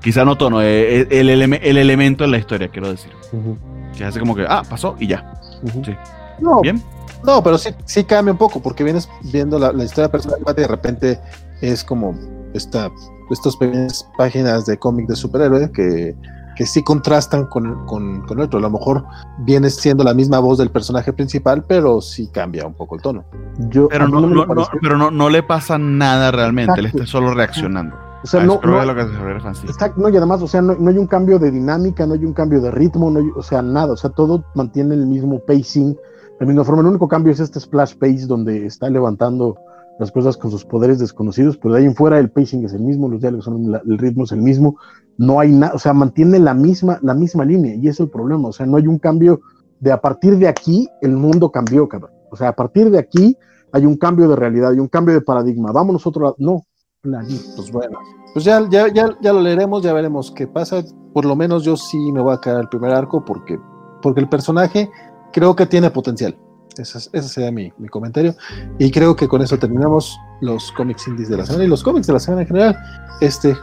[0.00, 3.10] Quizá no tono, eh, eh, el, el, elemento en la historia, quiero decir.
[3.96, 5.40] Que hace como que, ah, pasó y ya.
[5.82, 5.96] Sí.
[6.40, 6.82] No, Bien.
[7.24, 10.68] No, pero sí, sí cambia un poco, porque vienes viendo la, historia personal y de
[10.68, 11.20] repente
[11.62, 12.14] es como
[12.52, 12.90] esta,
[13.30, 16.14] estas pequeñas páginas de cómic de superhéroe que
[16.56, 18.58] que sí contrastan con, con, con, otro.
[18.58, 19.04] A lo mejor
[19.38, 23.24] viene siendo la misma voz del personaje principal, pero sí cambia un poco el tono.
[23.70, 27.34] Yo, pero no, no, no, pero no, no le pasa nada realmente, él está solo
[27.34, 27.96] reaccionando.
[28.24, 28.82] O sea, no, no,
[29.96, 32.62] no, y además, o sea, no, hay un cambio de dinámica, no hay un cambio
[32.62, 36.00] de ritmo, no o sea, nada, o sea, todo mantiene el mismo pacing, de
[36.40, 36.80] la misma forma.
[36.80, 39.58] El único cambio es este splash pace donde está levantando
[39.98, 42.82] las cosas con sus poderes desconocidos, pero de ahí en fuera el pacing es el
[42.82, 44.76] mismo, los diálogos son, el ritmo es el mismo,
[45.18, 48.48] no hay nada, o sea, mantiene la misma, la misma línea y es el problema,
[48.48, 49.40] o sea, no hay un cambio
[49.80, 52.10] de a partir de aquí el mundo cambió, cabrón.
[52.30, 53.36] O sea, a partir de aquí
[53.72, 55.72] hay un cambio de realidad, hay un cambio de paradigma.
[55.72, 56.64] Vamos nosotros, no,
[57.02, 57.98] pues bueno,
[58.32, 60.82] pues ya, ya, ya, ya lo leeremos, ya veremos qué pasa.
[61.12, 63.58] Por lo menos yo sí me voy a quedar el primer arco porque,
[64.00, 64.90] porque el personaje
[65.32, 66.36] creo que tiene potencial.
[66.76, 68.34] Ese, ese sería mi, mi, comentario.
[68.78, 72.06] Y creo que con eso terminamos los cómics indies de la semana y los cómics
[72.06, 72.76] de la semana en general.
[73.20, 73.56] Este,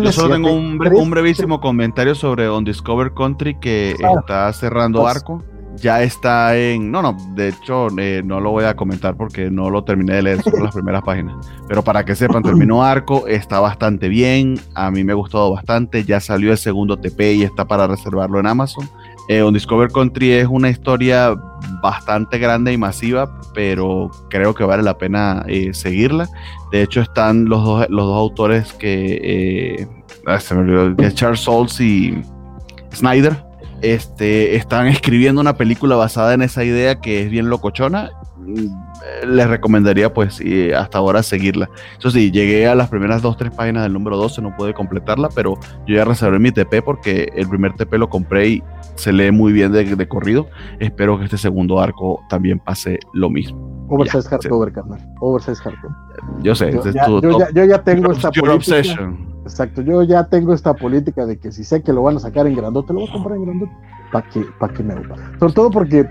[0.00, 0.78] yo solo tengo un,
[1.10, 5.42] brevísimo comentario sobre On Discover Country que ah, está cerrando pues, arco.
[5.76, 6.90] Ya está en.
[6.90, 10.22] No, no, de hecho, eh, no lo voy a comentar porque no lo terminé de
[10.22, 11.34] leer, solo las primeras páginas.
[11.66, 14.60] Pero para que sepan, terminó arco, está bastante bien.
[14.74, 16.04] A mí me ha gustado bastante.
[16.04, 18.88] Ya salió el segundo TP y está para reservarlo en Amazon.
[19.28, 21.34] Eh, Discover Country es una historia
[21.82, 26.28] bastante grande y masiva, pero creo que vale la pena eh, seguirla.
[26.72, 29.88] De hecho, están los dos, los dos autores que eh,
[30.26, 32.22] ah, se me olvidó, Charles Souls y
[32.92, 33.44] Snyder.
[33.80, 38.10] Este, están escribiendo una película basada en esa idea que es bien locochona
[39.26, 40.40] les recomendaría pues
[40.76, 41.70] hasta ahora seguirla.
[41.98, 45.28] Eso sí, llegué a las primeras dos, tres páginas del número 12, no pude completarla,
[45.34, 48.62] pero yo ya reservé mi TP porque el primer TP lo compré y
[48.94, 50.46] se lee muy bien de, corrido.
[50.78, 53.86] Espero que este segundo arco también pase lo mismo.
[53.88, 55.00] Oversize Hardcover, carnal.
[55.20, 55.96] Oversize Hardcover.
[56.42, 59.12] Yo sé, yo, ya, yo, ya, tengo esta política.
[59.42, 62.46] Exacto, yo ya tengo esta política de que si sé que lo van a sacar
[62.46, 63.72] en grandote, lo voy a comprar en grandote.
[64.10, 64.94] ¿Para que, para que me
[65.38, 66.06] Sobre todo porque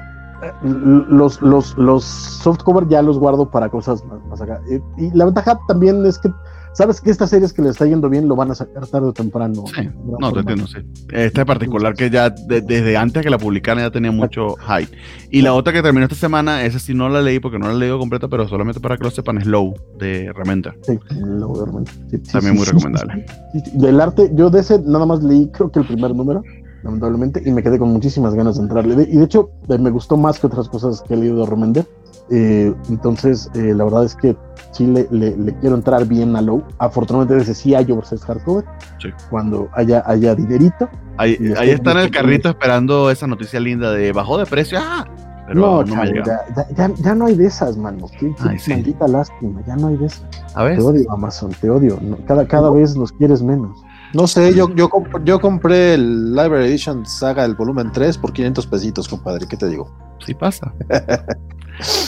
[0.64, 4.62] los, los, los softcover ya los guardo para cosas más, acá.
[4.98, 6.30] Y, la ventaja también es que
[6.74, 9.14] sabes que estas series que le está yendo bien lo van a sacar tarde o
[9.14, 9.64] temprano.
[9.76, 9.90] Sí,
[10.20, 10.80] no, te entiendo, sí.
[11.12, 14.96] Este en particular que ya desde antes que la publicaran ya tenía mucho hype.
[15.30, 17.74] Y la otra que terminó esta semana, esa sí no la leí porque no la
[17.74, 20.78] he leído completa, pero solamente para que lo sepan, es Low de Remender.
[20.82, 21.94] Sí, Low de Remender.
[22.32, 23.26] También muy recomendable.
[23.74, 26.44] Del arte, yo de ese nada más leí creo que el primer número
[26.84, 29.08] lamentablemente, y me quedé con muchísimas ganas de entrarle.
[29.10, 31.88] y de hecho, eh, me gustó más que otras cosas que he leído de Romender.
[32.30, 34.36] Eh, entonces, eh, la verdad es que
[34.72, 36.64] sí le, le, quiero entrar bien a Low.
[36.80, 38.66] Afortunadamente, desde sí hay Oversize Hardcover.
[39.02, 39.10] Sí.
[39.30, 40.90] Cuando haya, haya dinerito.
[41.18, 44.80] Ahí, ahí está en el carrito esperando esa noticia linda de bajó de precio.
[44.82, 45.06] ¡Ah!
[45.48, 46.46] Pero no, no ya,
[46.78, 48.08] ya, ya, no hay de esas, mano.
[48.18, 48.34] Qué,
[48.70, 50.26] maldita lástima, ya no hay de esas.
[50.56, 50.78] A ver.
[50.78, 52.00] Te odio, Amazon, te odio.
[52.26, 53.78] cada, cada vez los quieres menos.
[54.14, 54.90] No sé, yo, yo,
[55.26, 59.48] yo compré el Library Edition Saga, el volumen 3, por 500 pesitos, compadre.
[59.48, 59.90] ¿Qué te digo?
[60.24, 60.72] Sí pasa.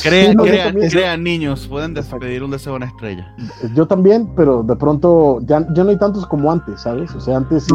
[0.04, 3.36] Crean, niños, pueden despedir un deseo a una estrella.
[3.74, 7.14] Yo también, pero de pronto ya, ya no hay tantos como antes, ¿sabes?
[7.16, 7.66] O sea, antes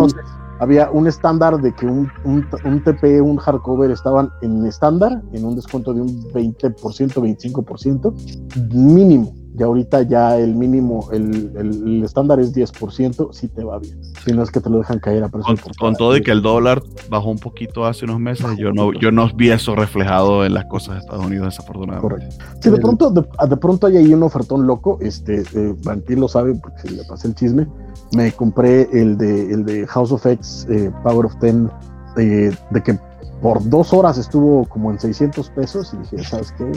[0.61, 5.45] había un estándar de que un, un, un TP, un hardcover estaban en estándar, en
[5.45, 12.41] un descuento de un 20%, 25%, mínimo y ahorita ya el mínimo, el, el, estándar
[12.41, 14.03] es 10%, si te va bien.
[14.25, 15.55] Si no es que te lo dejan caer a precio.
[15.79, 19.13] Con, todo y que el dólar bajó un poquito hace unos meses, yo no, yo
[19.13, 22.01] no vi eso reflejado en las cosas de Estados Unidos, desafortunadamente.
[22.01, 22.45] Correcto.
[22.63, 26.89] Si de pronto, de, pronto hay ahí un ofertón loco, este, eh, lo sabe porque
[26.91, 27.67] le pasé el chisme,
[28.17, 31.71] me compré el de, el de House of X, eh, Power of Ten,
[32.17, 32.99] eh, de que
[33.41, 36.71] por dos horas estuvo como en 600 pesos y dije, ¿sabes qué?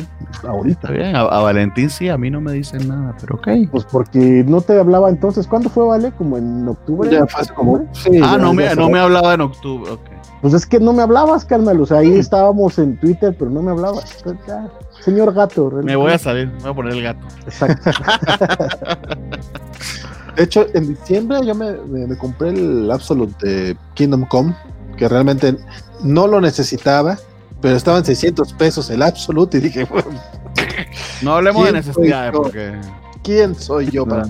[0.48, 0.92] Ahorita.
[0.92, 3.48] bien, a, Valentín sí, a mí no me dicen nada, pero ok.
[3.72, 6.12] Pues porque no te hablaba entonces, ¿cuándo fue, Vale?
[6.14, 7.10] ¿Como en octubre?
[7.12, 7.86] Ya fue como...
[8.24, 10.10] ah, no, me, no me hablaba en octubre, ok.
[10.42, 13.62] Pues es que no me hablabas, carnal, o sea, ahí estábamos en Twitter, pero no
[13.62, 14.24] me hablabas.
[15.00, 15.70] señor gato.
[15.84, 17.28] Me voy a salir, me voy a poner el gato.
[17.46, 17.92] Exacto.
[20.36, 24.54] de hecho, en diciembre yo me, me compré el Absolute de Kingdom Come
[24.98, 25.58] que realmente
[26.04, 27.18] no lo necesitaba,
[27.62, 29.88] pero estaban 600 pesos el Absolute y dije,
[31.22, 32.80] no hablemos de necesidades porque...
[33.24, 34.26] ¿Quién soy yo para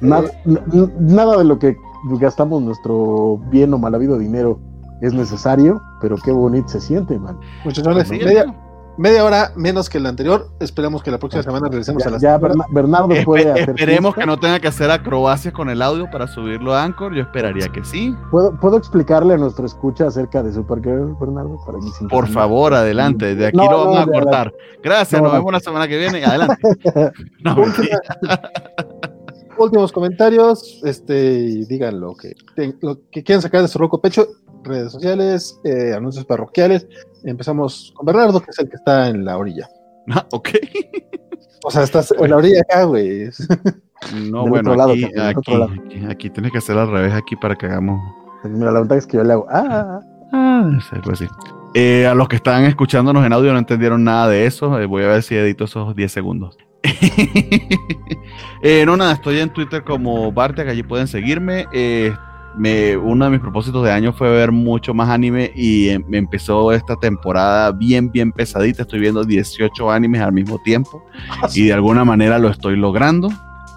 [0.00, 1.76] nada de lo que
[2.18, 4.58] gastamos nuestro bien o mal habido dinero
[5.02, 7.38] es necesario, pero qué bonito se siente, man.
[7.64, 8.46] Muchas gracias
[8.96, 10.48] media hora menos que la anterior.
[10.60, 12.22] Esperemos que la próxima semana regresemos a las.
[12.22, 13.70] Ya Bernardo puede hacer.
[13.70, 17.14] Esperemos que no tenga que hacer acrobacias con el audio para subirlo a Anchor.
[17.14, 18.14] Yo esperaría que sí.
[18.30, 21.58] ¿Puedo, ¿puedo explicarle a nuestro escucha acerca de Supergirl, Bernardo?
[21.64, 23.34] Para Por favor, adelante.
[23.34, 24.52] De aquí lo vamos a cortar.
[24.82, 26.24] Gracias, nos vemos la semana que viene.
[26.24, 26.56] Adelante.
[29.56, 32.34] Últimos comentarios, este, digan lo que,
[32.80, 34.26] lo que quieran sacar de su roco pecho,
[34.64, 36.86] redes sociales, eh, anuncios parroquiales,
[37.24, 39.68] Empezamos con Bernardo, que es el que está en la orilla.
[40.10, 40.50] Ah, ok.
[41.64, 43.30] O sea, estás en la orilla acá, güey.
[44.30, 47.98] No, bueno, aquí, aquí, aquí, tienes que hacer al revés aquí para que hagamos.
[48.44, 49.46] Mira, la ventaja es que yo le hago.
[49.48, 50.00] Ah,
[50.32, 50.70] ah.
[51.02, 51.26] pues sí.
[51.72, 54.78] Eh, a los que están escuchándonos en audio no entendieron nada de eso.
[54.78, 56.58] Eh, voy a ver si edito esos 10 segundos.
[58.62, 61.66] eh, no, nada, estoy en Twitter como Bartek, allí pueden seguirme.
[62.56, 66.18] Me, uno de mis propósitos de año fue ver mucho más anime y em, me
[66.18, 68.82] empezó esta temporada bien, bien pesadita.
[68.82, 71.04] Estoy viendo 18 animes al mismo tiempo
[71.54, 73.28] y de alguna manera lo estoy logrando.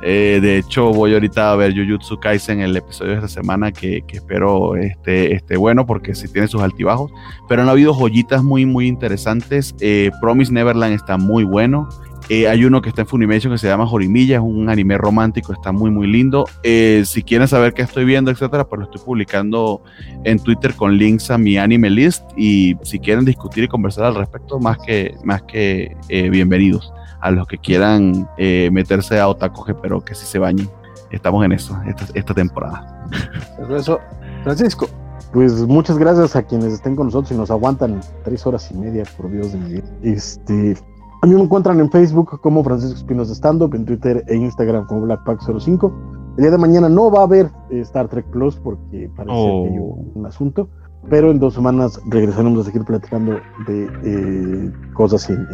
[0.01, 4.03] Eh, de hecho, voy ahorita a ver Jujutsu Kaisen, el episodio de esta semana, que,
[4.07, 7.11] espero esté, esté, bueno porque sí tiene sus altibajos.
[7.49, 9.75] Pero han habido joyitas muy, muy interesantes.
[9.79, 11.89] Eh, Promise Neverland está muy bueno.
[12.29, 15.53] Eh, hay uno que está en Funimation que se llama Jorimilla, es un anime romántico,
[15.53, 16.45] está muy muy lindo.
[16.63, 19.81] Eh, si quieren saber qué estoy viendo, etcétera, pues lo estoy publicando
[20.25, 24.15] en Twitter con links a mi anime list y si quieren discutir y conversar al
[24.15, 26.91] respecto, más que, más que eh, bienvenidos
[27.21, 30.69] a los que quieran meterse a Otakoge, pero que sí se bañen.
[31.09, 33.07] Estamos en eso, esta, esta temporada.
[33.69, 33.99] Eso,
[34.43, 34.87] Francisco.
[35.33, 39.03] Pues muchas gracias a quienes estén con nosotros y nos aguantan tres horas y media,
[39.17, 39.83] por Dios de mi vida.
[40.01, 40.77] Este,
[41.21, 44.85] a mí me encuentran en Facebook como Francisco Espinos de Stand en Twitter e Instagram
[44.85, 45.91] como Blackpack05.
[46.37, 49.69] El día de mañana no va a haber eh, Star Trek Plus porque parece que
[49.69, 49.97] hay oh.
[50.13, 50.69] un, asunto,
[51.09, 55.47] pero en dos semanas regresaremos a seguir platicando de eh, cosas en,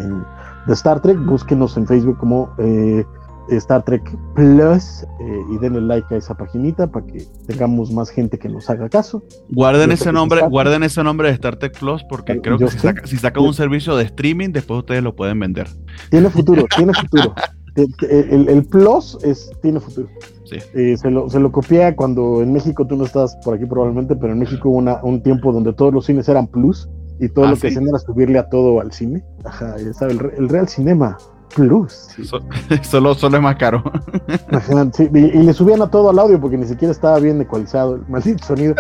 [0.68, 1.18] de Star Trek.
[1.26, 3.06] Búsquenos en Facebook como eh,
[3.50, 4.04] Star Trek
[4.36, 8.70] Plus eh, y denle like a esa paginita para que tengamos más gente que nos
[8.70, 9.24] haga caso.
[9.50, 13.06] Guarden ese nombre, guarden ese nombre de Star Trek Plus porque creo que si saca,
[13.06, 15.68] si saca, un servicio de streaming, después ustedes lo pueden vender.
[16.10, 17.34] Tiene futuro, tiene futuro.
[17.76, 20.08] El, Plus es, tiene futuro.
[20.46, 20.58] Sí.
[20.76, 24.16] Eh, se, lo, se lo copié cuando en México, tú no estás por aquí probablemente,
[24.16, 26.88] pero en México hubo una, un tiempo donde todos los cines eran Plus
[27.20, 29.24] y todo ah, lo que hacían era subirle a todo al cine.
[29.44, 31.18] Ajá, el, el Real Cinema
[31.56, 32.08] Plus.
[32.82, 33.84] solo, solo es más caro.
[34.98, 38.46] y, le subían a todo al audio porque ni siquiera estaba bien ecualizado el maldito
[38.46, 38.76] sonido.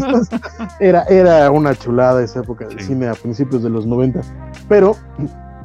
[0.80, 4.20] era, era una chulada esa época del cine a principios de los 90.
[4.68, 4.96] Pero,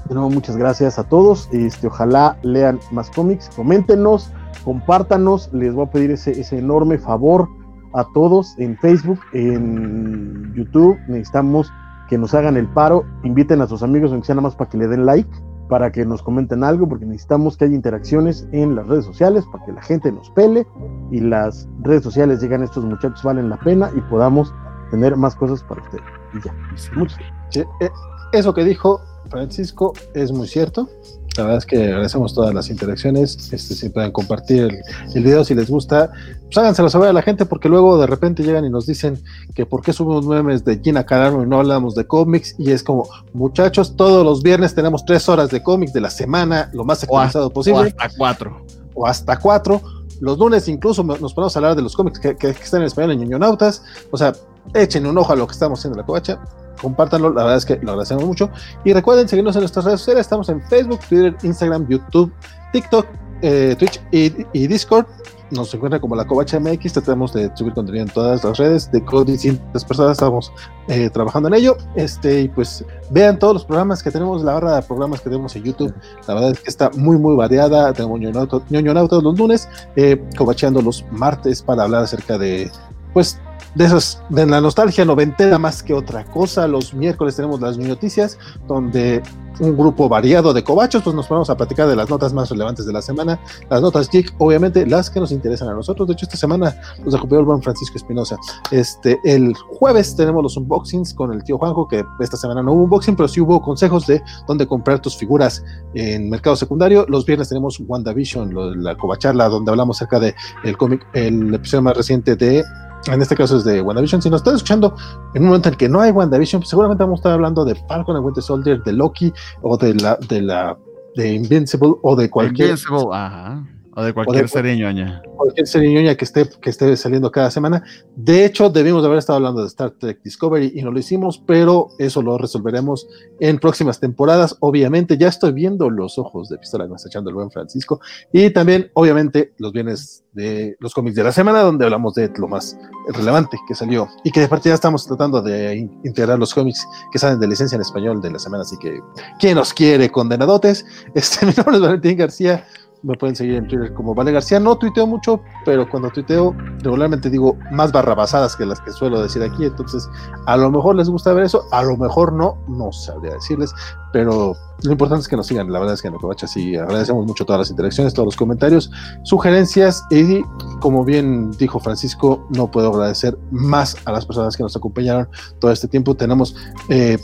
[0.08, 1.50] de nuevo, muchas gracias a todos.
[1.52, 4.32] Este, ojalá lean más cómics, coméntenos,
[4.64, 5.50] compártanos.
[5.54, 7.48] Les voy a pedir ese, ese enorme favor
[7.94, 10.98] a todos en Facebook, en YouTube.
[11.08, 11.72] Necesitamos
[12.10, 14.78] que nos hagan el paro, inviten a sus amigos, aunque sea nada más para que
[14.78, 15.30] le den like
[15.72, 19.64] para que nos comenten algo, porque necesitamos que haya interacciones en las redes sociales para
[19.64, 20.68] que la gente nos pele
[21.12, 24.54] y las redes sociales digan estos muchachos valen la pena y podamos
[24.90, 26.04] tener más cosas para ustedes.
[26.34, 27.62] Y ya.
[27.80, 27.90] Eh,
[28.34, 30.90] eso que dijo Francisco es muy cierto.
[31.38, 33.52] La verdad es que agradecemos todas las interacciones.
[33.54, 34.82] Este, si pueden compartir el,
[35.16, 36.12] el, video si les gusta,
[36.44, 39.18] pues háganselo saber a la gente porque luego de repente llegan y nos dicen
[39.56, 42.56] que por qué subimos memes de Gina Carano y no hablamos de cómics.
[42.58, 46.70] Y es como, muchachos, todos los viernes tenemos tres horas de cómics de la semana,
[46.74, 47.80] lo más actualizado posible.
[47.80, 48.66] O hasta cuatro.
[48.94, 49.82] O hasta cuatro.
[50.20, 52.88] Los lunes incluso nos ponemos a hablar de los cómics que, que, que están en
[52.88, 53.84] español en ñoñonautas.
[54.12, 54.34] O sea,
[54.74, 56.40] echen un ojo a lo que estamos haciendo en la covacha
[56.82, 58.50] compártanlo, la verdad es que lo agradecemos mucho.
[58.84, 62.34] Y recuerden seguirnos en nuestras redes sociales, estamos en Facebook, Twitter, Instagram, YouTube,
[62.74, 63.06] TikTok,
[63.42, 65.06] eh, Twitch y, Discord.
[65.52, 69.02] Nos encuentran como la Covacha MX, tratamos de subir contenido en todas las redes, de
[69.26, 70.50] distintas personas estamos
[70.88, 71.76] eh, trabajando en ello.
[71.96, 75.54] Este, y pues vean todos los programas que tenemos, la barra de programas que tenemos
[75.58, 75.94] en YouTube.
[76.26, 77.92] La verdad es que está muy, muy variada.
[77.92, 79.68] Tenemos ñoño todos los lunes,
[79.98, 82.72] eh, covacheando los martes para hablar acerca de,
[83.14, 83.38] pues,
[83.76, 86.68] de esas, de la nostalgia noventera más que otra cosa.
[86.68, 89.22] Los miércoles tenemos las noticias, donde
[89.60, 92.86] un grupo variado de cobachos, pues nos ponemos a platicar de las notas más relevantes
[92.86, 93.40] de la semana.
[93.70, 96.08] Las notas obviamente, las que nos interesan a nosotros.
[96.08, 98.38] De hecho, esta semana nos acompañó el buen Francisco Espinosa.
[98.72, 102.84] Este, el jueves tenemos los unboxings con el tío Juanjo, que esta semana no hubo
[102.84, 107.06] unboxing, pero sí hubo consejos de dónde comprar tus figuras en mercado secundario.
[107.08, 110.34] Los viernes tenemos WandaVision, la cobacharla, donde hablamos acerca de
[110.64, 112.64] el cómic, el episodio más reciente de
[113.08, 114.22] en este caso es de WandaVision.
[114.22, 114.96] Si nos están escuchando
[115.34, 117.76] en un momento en que no hay WandaVision, pues seguramente vamos a estar hablando de
[117.88, 120.78] Falcon and Winter Soldier, de Loki, o de la, de la,
[121.16, 122.70] de Invincible, o de cualquier.
[122.70, 123.64] Invincible, ajá.
[123.96, 125.22] O de cualquier serie ñoña.
[125.36, 127.84] Cualquier serie ñoña que esté, que esté saliendo cada semana.
[128.16, 131.44] De hecho, debimos de haber estado hablando de Star Trek Discovery y no lo hicimos,
[131.46, 133.08] pero eso lo resolveremos
[133.40, 134.56] en próximas temporadas.
[134.62, 138.00] Obviamente, ya estoy viendo los ojos de pistola que me está echando el buen Francisco.
[138.32, 142.48] Y también, obviamente, los bienes de los cómics de la semana, donde hablamos de lo
[142.48, 142.78] más
[143.14, 144.08] relevante que salió.
[144.24, 147.76] Y que de parte ya estamos tratando de integrar los cómics que salen de licencia
[147.76, 148.64] en español de la semana.
[148.64, 149.00] Así que,
[149.40, 150.86] ¿quién nos quiere, condenadotes?
[151.14, 152.66] Este, mi nombre es Valentín García.
[153.04, 154.60] Me pueden seguir en Twitter como Vale García.
[154.60, 159.42] No tuiteo mucho, pero cuando tuiteo regularmente digo más barrabasadas que las que suelo decir
[159.42, 159.66] aquí.
[159.66, 160.08] Entonces,
[160.46, 163.74] a lo mejor les gusta ver eso, a lo mejor no, no sabría decirles.
[164.14, 165.72] Pero lo importante es que nos sigan.
[165.72, 168.92] La verdad es que en Covacha sí agradecemos mucho todas las interacciones, todos los comentarios,
[169.24, 170.04] sugerencias.
[170.12, 170.42] Y
[170.80, 175.28] como bien dijo Francisco, no puedo agradecer más a las personas que nos acompañaron
[175.60, 176.16] todo este tiempo.
[176.16, 176.56] Tenemos
[176.90, 177.18] eh,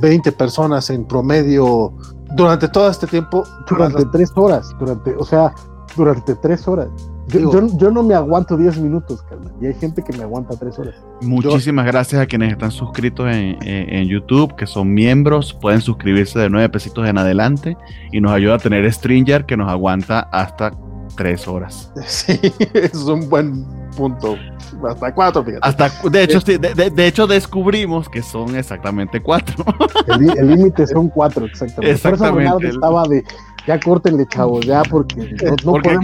[0.00, 1.94] 20 eh, personas en promedio
[2.36, 3.44] durante todo este tiempo.
[3.68, 5.52] Durante tres horas, durante, o sea,
[5.96, 6.88] durante tres horas.
[7.28, 10.94] Yo, no me aguanto diez minutos, Carmen, y hay gente que me aguanta tres horas.
[11.22, 16.68] Muchísimas gracias a quienes están suscritos en, YouTube, que son miembros, pueden suscribirse de nueve
[16.68, 17.76] pesitos en adelante
[18.12, 20.70] y nos ayuda a tener Stringer que nos aguanta hasta
[21.16, 21.90] tres horas.
[22.06, 22.38] Sí,
[22.74, 23.64] es un buen
[23.96, 24.36] punto.
[24.88, 25.66] Hasta cuatro, fíjate.
[25.66, 29.64] Hasta, de, hecho, de, de, hecho, descubrimos que son exactamente cuatro.
[30.06, 31.92] El límite son cuatro, exactamente.
[31.96, 32.52] exactamente.
[32.52, 33.24] Por eso estaba de,
[33.66, 35.98] ya córtenle, chavos, ya, porque no, porque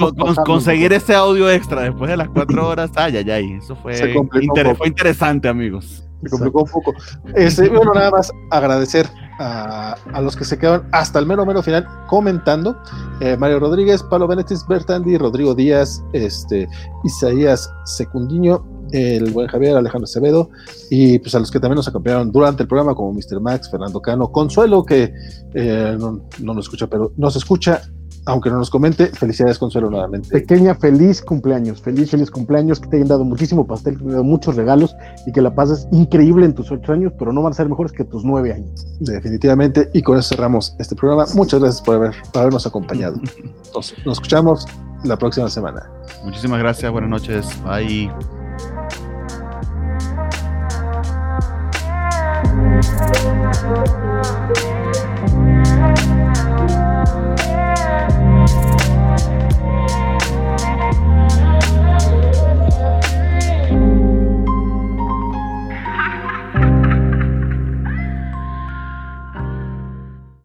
[0.45, 4.89] conseguir ese audio extra después de las cuatro horas, ay, ay, ay, eso fue, fue
[4.89, 6.05] interesante, amigos.
[6.23, 6.95] Se complicó un poco.
[7.35, 9.09] Este, bueno, nada más agradecer
[9.39, 12.77] a, los que se quedaron hasta el mero mero final comentando.
[13.21, 16.69] Eh, Mario Rodríguez, Pablo Benetis, Bertandi, Rodrigo Díaz, este,
[17.05, 20.51] Isaías Secundiño, el buen Javier Alejandro Acevedo,
[20.91, 23.41] y pues a los que también nos acompañaron durante el programa, como Mr.
[23.41, 25.13] Max, Fernando Cano, Consuelo, que
[25.55, 27.83] eh, no, no nos escucha, pero nos escucha
[28.27, 30.29] aunque no nos comente, felicidades Consuelo nuevamente.
[30.29, 34.13] Pequeña, feliz cumpleaños, feliz, feliz cumpleaños, que te hayan dado muchísimo pastel, que te hayan
[34.15, 34.95] dado muchos regalos
[35.27, 37.93] y que la pases increíble en tus ocho años, pero no van a ser mejores
[37.93, 38.87] que tus nueve años.
[39.01, 41.27] Definitivamente, y con eso cerramos este programa.
[41.35, 43.17] Muchas gracias por, haber, por habernos acompañado.
[43.67, 44.67] Entonces, nos escuchamos
[45.05, 45.91] la próxima semana.
[46.25, 48.11] Muchísimas gracias, buenas noches, bye.